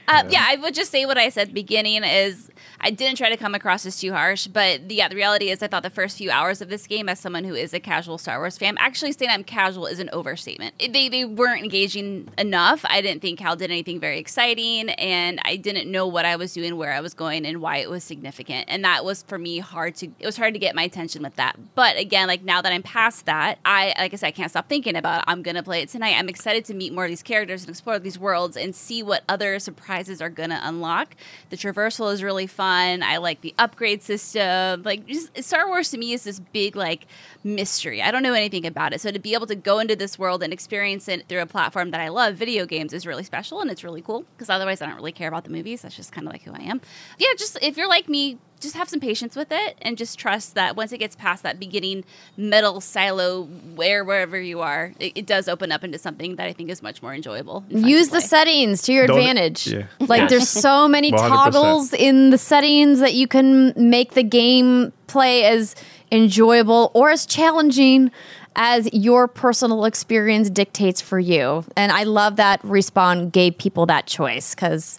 uh, 0.09 0.24
yeah, 0.28 0.44
I 0.48 0.59
would 0.62 0.74
just 0.74 0.90
say 0.90 1.06
what 1.06 1.16
I 1.18 1.28
said 1.28 1.42
at 1.42 1.48
the 1.48 1.54
beginning 1.54 2.02
is 2.04 2.50
I 2.84 2.90
didn't 2.90 3.16
try 3.16 3.28
to 3.28 3.36
come 3.36 3.54
across 3.54 3.86
as 3.86 4.00
too 4.00 4.12
harsh, 4.12 4.48
but 4.48 4.88
the, 4.88 4.96
yeah, 4.96 5.06
the 5.06 5.14
reality 5.14 5.50
is 5.50 5.62
I 5.62 5.68
thought 5.68 5.84
the 5.84 5.90
first 5.90 6.18
few 6.18 6.32
hours 6.32 6.60
of 6.60 6.68
this 6.68 6.88
game, 6.88 7.09
as 7.09 7.20
someone 7.20 7.44
who 7.44 7.54
is 7.54 7.72
a 7.72 7.78
casual 7.78 8.18
Star 8.18 8.40
Wars 8.40 8.59
fan, 8.59 8.76
actually 8.78 9.12
saying 9.12 9.30
I'm 9.30 9.44
casual 9.44 9.86
is 9.86 10.00
an 10.00 10.10
overstatement. 10.12 10.74
They 10.80 11.09
they 11.09 11.24
weren't 11.24 11.62
engaging 11.62 12.28
enough. 12.36 12.84
I 12.88 13.00
didn't 13.00 13.22
think 13.22 13.38
Cal 13.38 13.54
did 13.54 13.70
anything 13.70 14.00
very 14.00 14.18
exciting, 14.18 14.90
and 14.90 15.38
I 15.44 15.56
didn't 15.56 15.90
know 15.90 16.09
what 16.09 16.24
I 16.24 16.34
was 16.34 16.52
doing, 16.52 16.76
where 16.76 16.92
I 16.92 17.00
was 17.00 17.14
going, 17.14 17.46
and 17.46 17.60
why 17.60 17.76
it 17.76 17.88
was 17.88 18.02
significant. 18.02 18.64
And 18.66 18.84
that 18.84 19.04
was 19.04 19.22
for 19.22 19.38
me 19.38 19.60
hard 19.60 19.94
to. 19.96 20.06
It 20.18 20.26
was 20.26 20.36
hard 20.36 20.52
to 20.54 20.59
get 20.59 20.74
my 20.74 20.82
attention 20.82 21.22
with 21.22 21.36
that. 21.36 21.56
But 21.76 21.96
again, 21.98 22.26
like 22.26 22.42
now 22.42 22.60
that 22.62 22.72
I'm 22.72 22.82
past 22.82 23.26
that, 23.26 23.60
I 23.64 23.94
like 23.96 24.12
I 24.12 24.16
said, 24.16 24.26
I 24.26 24.32
can't 24.32 24.50
stop 24.50 24.68
thinking 24.68 24.96
about 24.96 25.20
it. 25.20 25.24
I'm 25.28 25.42
gonna 25.42 25.62
play 25.62 25.82
it 25.82 25.88
tonight. 25.88 26.16
I'm 26.18 26.28
excited 26.28 26.64
to 26.64 26.74
meet 26.74 26.92
more 26.92 27.04
of 27.04 27.10
these 27.10 27.22
characters 27.22 27.62
and 27.62 27.70
explore 27.70 28.00
these 28.00 28.18
worlds 28.18 28.56
and 28.56 28.74
see 28.74 29.04
what 29.04 29.22
other 29.28 29.60
surprises 29.60 30.20
are 30.20 30.30
gonna 30.30 30.60
unlock. 30.64 31.14
The 31.50 31.56
traversal 31.56 32.12
is 32.12 32.24
really 32.24 32.48
fun. 32.48 32.72
I 32.73 33.19
like 33.19 33.40
the 33.40 33.55
upgrade 33.59 34.03
system. 34.03 34.82
Like 34.82 35.07
just 35.07 35.43
Star 35.43 35.66
Wars 35.69 35.90
to 35.90 35.99
me 35.99 36.12
is 36.12 36.24
this 36.24 36.40
big 36.40 36.77
like 36.77 37.07
mystery. 37.44 38.03
I 38.03 38.11
don't 38.11 38.23
know 38.23 38.35
anything 38.35 38.66
about 38.66 38.93
it. 38.93 39.01
So 39.01 39.11
to 39.11 39.19
be 39.19 39.35
able 39.35 39.47
to 39.47 39.55
go 39.55 39.78
into 39.78 39.97
this 39.97 40.19
world 40.19 40.43
and 40.43 40.53
experience 40.53 41.09
it 41.09 41.28
through 41.28 41.40
a 41.40 41.47
platform 41.47 41.90
that 41.90 42.01
I 42.01 42.09
love, 42.09 42.36
video 42.36 42.66
games, 42.66 42.93
is 42.93 43.07
really 43.07 43.24
special 43.24 43.61
and 43.61 43.70
it's 43.70 43.85
really 43.85 44.03
cool. 44.03 44.24
Because 44.36 44.51
otherwise, 44.51 44.82
I 44.82 44.86
don't 44.86 44.97
really 44.97 45.12
care 45.12 45.28
about 45.28 45.44
the 45.44 45.51
movies. 45.51 45.82
That's 45.82 45.97
just 45.97 46.12
kind 46.12 46.27
of 46.27 46.32
like 46.32 46.43
who 46.43 46.53
I 46.53 46.62
am. 46.62 46.81
Yeah, 47.19 47.28
just 47.36 47.59
if 47.62 47.77
you're 47.77 47.89
like 47.89 48.09
me, 48.09 48.39
just 48.62 48.76
have 48.76 48.89
some 48.89 49.01
patience 49.01 49.36
with 49.36 49.48
it 49.51 49.76
and 49.82 49.98
just 49.98 50.18
trust 50.18 50.55
that 50.55 50.76
once 50.76 50.93
it 50.93 50.98
gets 50.98 51.14
past 51.16 51.43
that 51.43 51.60
beginning 51.60 52.05
metal 52.36 52.80
silo, 52.80 53.43
where 53.74 54.05
wherever 54.05 54.40
you 54.40 54.60
are, 54.60 54.93
it, 54.98 55.12
it 55.14 55.26
does 55.26 55.48
open 55.48 55.70
up 55.72 55.84
into 55.84 55.98
something 55.98 56.36
that 56.36 56.47
I 56.47 56.52
think 56.55 56.70
is 56.70 56.82
much 56.82 57.02
more 57.02 57.12
enjoyable. 57.14 57.64
and 57.68 57.72
fun 57.72 57.82
to 57.82 57.89
Use 57.89 58.09
the 58.09 58.20
settings 58.22 58.82
to 58.82 58.93
your 58.93 59.06
Don't- 59.06 59.18
advantage. 59.18 59.66
yeah. 59.66 59.82
Like 60.01 60.28
there's 60.30 60.48
so 60.48 60.89
many 60.89 61.12
100%. 61.12 61.28
toggles 61.28 61.93
in 61.93 62.30
the 62.30 62.39
settings 62.39 63.01
that 63.01 63.12
you 63.14 63.26
can 63.28 63.74
make 63.76 64.12
the 64.14 64.22
game 64.22 64.93
play 65.09 65.44
as 65.44 65.74
enjoyable 66.10 66.90
or 66.94 67.10
as 67.10 67.26
challenging 67.26 68.10
as 68.55 68.93
your 68.93 69.26
personal 69.28 69.84
experience 69.86 70.51
dictates 70.51 71.01
for 71.01 71.18
you. 71.18 71.64
And 71.76 71.90
I 71.90 72.02
love 72.05 72.36
that 72.36 72.60
Respawn 72.62 73.32
gave 73.32 73.56
people 73.56 73.86
that 73.86 74.06
choice 74.06 74.55
because 74.55 74.98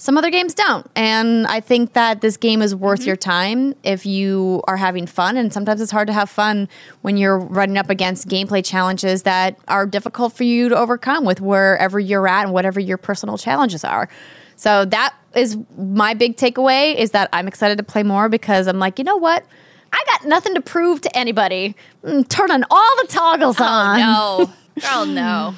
some 0.00 0.16
other 0.16 0.30
games 0.30 0.54
don't. 0.54 0.90
And 0.96 1.46
I 1.46 1.60
think 1.60 1.92
that 1.92 2.22
this 2.22 2.38
game 2.38 2.62
is 2.62 2.74
worth 2.74 3.04
your 3.04 3.16
time 3.16 3.74
if 3.82 4.06
you 4.06 4.62
are 4.66 4.78
having 4.78 5.06
fun. 5.06 5.36
And 5.36 5.52
sometimes 5.52 5.78
it's 5.82 5.92
hard 5.92 6.06
to 6.06 6.14
have 6.14 6.30
fun 6.30 6.70
when 7.02 7.18
you're 7.18 7.38
running 7.38 7.76
up 7.76 7.90
against 7.90 8.26
gameplay 8.26 8.64
challenges 8.64 9.24
that 9.24 9.58
are 9.68 9.84
difficult 9.86 10.32
for 10.32 10.44
you 10.44 10.70
to 10.70 10.76
overcome 10.76 11.26
with 11.26 11.42
wherever 11.42 12.00
you're 12.00 12.26
at 12.26 12.44
and 12.44 12.54
whatever 12.54 12.80
your 12.80 12.96
personal 12.96 13.36
challenges 13.36 13.84
are. 13.84 14.08
So 14.56 14.86
that 14.86 15.14
is 15.34 15.58
my 15.76 16.14
big 16.14 16.38
takeaway 16.38 16.94
is 16.94 17.10
that 17.10 17.28
I'm 17.34 17.46
excited 17.46 17.76
to 17.76 17.84
play 17.84 18.02
more 18.02 18.30
because 18.30 18.68
I'm 18.68 18.78
like, 18.78 18.98
you 18.98 19.04
know 19.04 19.18
what? 19.18 19.44
I 19.92 20.02
got 20.06 20.24
nothing 20.24 20.54
to 20.54 20.62
prove 20.62 21.02
to 21.02 21.14
anybody. 21.14 21.76
Mm, 22.02 22.26
turning 22.26 22.64
all 22.70 22.96
the 23.02 23.06
toggles 23.08 23.60
on. 23.60 24.00
Oh, 24.00 24.38
no. 24.46 24.52
Oh, 24.92 25.04
no. 25.04 25.56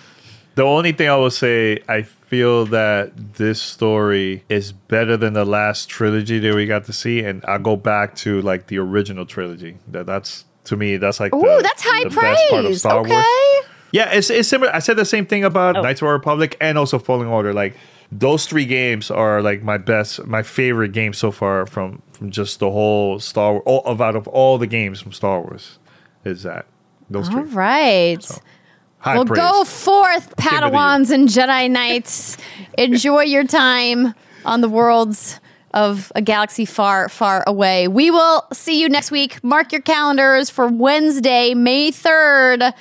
The 0.56 0.64
only 0.64 0.90
thing 0.90 1.08
I 1.08 1.14
will 1.14 1.30
say, 1.30 1.78
I 1.88 2.06
feel 2.32 2.64
that 2.64 3.34
this 3.34 3.60
story 3.60 4.42
is 4.48 4.72
better 4.72 5.18
than 5.18 5.34
the 5.34 5.44
last 5.44 5.90
trilogy 5.90 6.38
that 6.38 6.54
we 6.54 6.64
got 6.64 6.84
to 6.86 6.92
see, 6.92 7.20
and 7.20 7.44
I 7.44 7.58
go 7.58 7.76
back 7.76 8.14
to 8.24 8.40
like 8.40 8.68
the 8.68 8.78
original 8.78 9.26
trilogy. 9.26 9.76
That 9.88 10.06
that's 10.06 10.46
to 10.64 10.76
me, 10.76 10.96
that's 10.96 11.20
like 11.20 11.32
the, 11.32 11.60
that's 11.62 11.82
high 11.84 12.04
the 12.04 12.08
best 12.08 12.50
part 12.50 12.64
of 12.64 12.64
praise. 12.64 12.78
Star 12.80 13.00
Okay. 13.00 13.10
Wars. 13.10 13.26
Yeah, 13.92 14.10
it's 14.14 14.30
it's 14.30 14.48
similar. 14.48 14.74
I 14.74 14.78
said 14.78 14.96
the 14.96 15.04
same 15.04 15.26
thing 15.26 15.44
about 15.44 15.76
Oh. 15.76 15.82
Knights 15.82 16.00
of 16.00 16.06
the 16.06 16.12
Republic 16.12 16.56
and 16.58 16.78
also 16.78 16.98
Fallen 16.98 17.26
Order. 17.28 17.52
Like 17.52 17.76
those 18.10 18.46
three 18.46 18.64
games 18.64 19.10
are 19.10 19.42
like 19.42 19.62
my 19.62 19.76
best, 19.76 20.24
my 20.26 20.42
favorite 20.42 20.92
games 20.92 21.18
so 21.18 21.30
far 21.32 21.66
from 21.66 22.00
from 22.12 22.30
just 22.30 22.60
the 22.60 22.70
whole 22.70 23.20
Star 23.20 23.52
Wars. 23.52 23.62
All, 23.66 23.82
of 23.84 24.00
out 24.00 24.16
of 24.16 24.26
all 24.28 24.56
the 24.56 24.66
games 24.66 25.02
from 25.02 25.12
Star 25.12 25.40
Wars, 25.42 25.78
is 26.24 26.44
that 26.44 26.64
those 27.10 27.28
All 27.28 27.42
three? 27.44 27.52
right. 27.52 28.26
High 29.02 29.16
well, 29.16 29.24
praise. 29.24 29.40
go 29.40 29.64
forth, 29.64 30.28
Give 30.28 30.32
it 30.32 30.36
to 30.36 30.54
you. 30.54 30.60
Padawans 30.60 31.10
and 31.10 31.28
Jedi 31.28 31.68
Knights. 31.68 32.36
Enjoy 32.78 33.22
your 33.22 33.42
time 33.42 34.14
on 34.44 34.60
the 34.60 34.68
worlds 34.68 35.40
of 35.74 36.12
a 36.14 36.22
galaxy 36.22 36.64
far, 36.64 37.08
far 37.08 37.42
away. 37.46 37.88
We 37.88 38.12
will 38.12 38.46
see 38.52 38.80
you 38.80 38.88
next 38.88 39.10
week. 39.10 39.42
Mark 39.42 39.72
your 39.72 39.80
calendars 39.80 40.50
for 40.50 40.68
Wednesday, 40.68 41.52
May 41.52 41.90
3rd. 41.90 42.72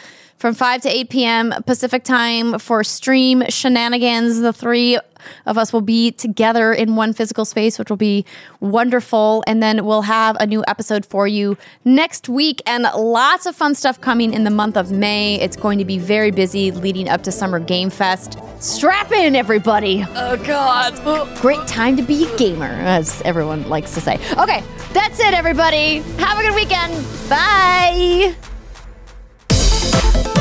From 0.41 0.55
5 0.55 0.81
to 0.81 0.89
8 0.89 1.09
p.m. 1.11 1.53
Pacific 1.67 2.03
time 2.03 2.57
for 2.57 2.83
stream 2.83 3.43
shenanigans. 3.49 4.39
The 4.39 4.51
three 4.51 4.97
of 5.45 5.59
us 5.59 5.71
will 5.71 5.81
be 5.81 6.11
together 6.11 6.73
in 6.73 6.95
one 6.95 7.13
physical 7.13 7.45
space, 7.45 7.77
which 7.77 7.91
will 7.91 7.95
be 7.95 8.25
wonderful. 8.59 9.43
And 9.45 9.61
then 9.61 9.85
we'll 9.85 10.01
have 10.01 10.35
a 10.39 10.47
new 10.47 10.63
episode 10.67 11.05
for 11.05 11.27
you 11.27 11.59
next 11.85 12.27
week 12.27 12.59
and 12.65 12.87
lots 12.97 13.45
of 13.45 13.55
fun 13.55 13.75
stuff 13.75 14.01
coming 14.01 14.33
in 14.33 14.43
the 14.43 14.49
month 14.49 14.77
of 14.77 14.91
May. 14.91 15.39
It's 15.39 15.55
going 15.55 15.77
to 15.77 15.85
be 15.85 15.99
very 15.99 16.31
busy 16.31 16.71
leading 16.71 17.07
up 17.07 17.21
to 17.25 17.31
Summer 17.31 17.59
Game 17.59 17.91
Fest. 17.91 18.39
Strap 18.57 19.11
in, 19.11 19.35
everybody. 19.35 20.03
Oh, 20.15 20.37
God. 20.37 21.39
Great 21.39 21.67
time 21.67 21.95
to 21.97 22.01
be 22.01 22.25
a 22.25 22.37
gamer, 22.37 22.65
as 22.65 23.21
everyone 23.25 23.69
likes 23.69 23.93
to 23.93 24.01
say. 24.01 24.15
Okay, 24.39 24.63
that's 24.91 25.19
it, 25.19 25.35
everybody. 25.35 25.97
Have 26.17 26.39
a 26.39 26.41
good 26.41 26.55
weekend. 26.55 26.93
Bye 27.29 28.35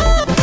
up. 0.01 0.40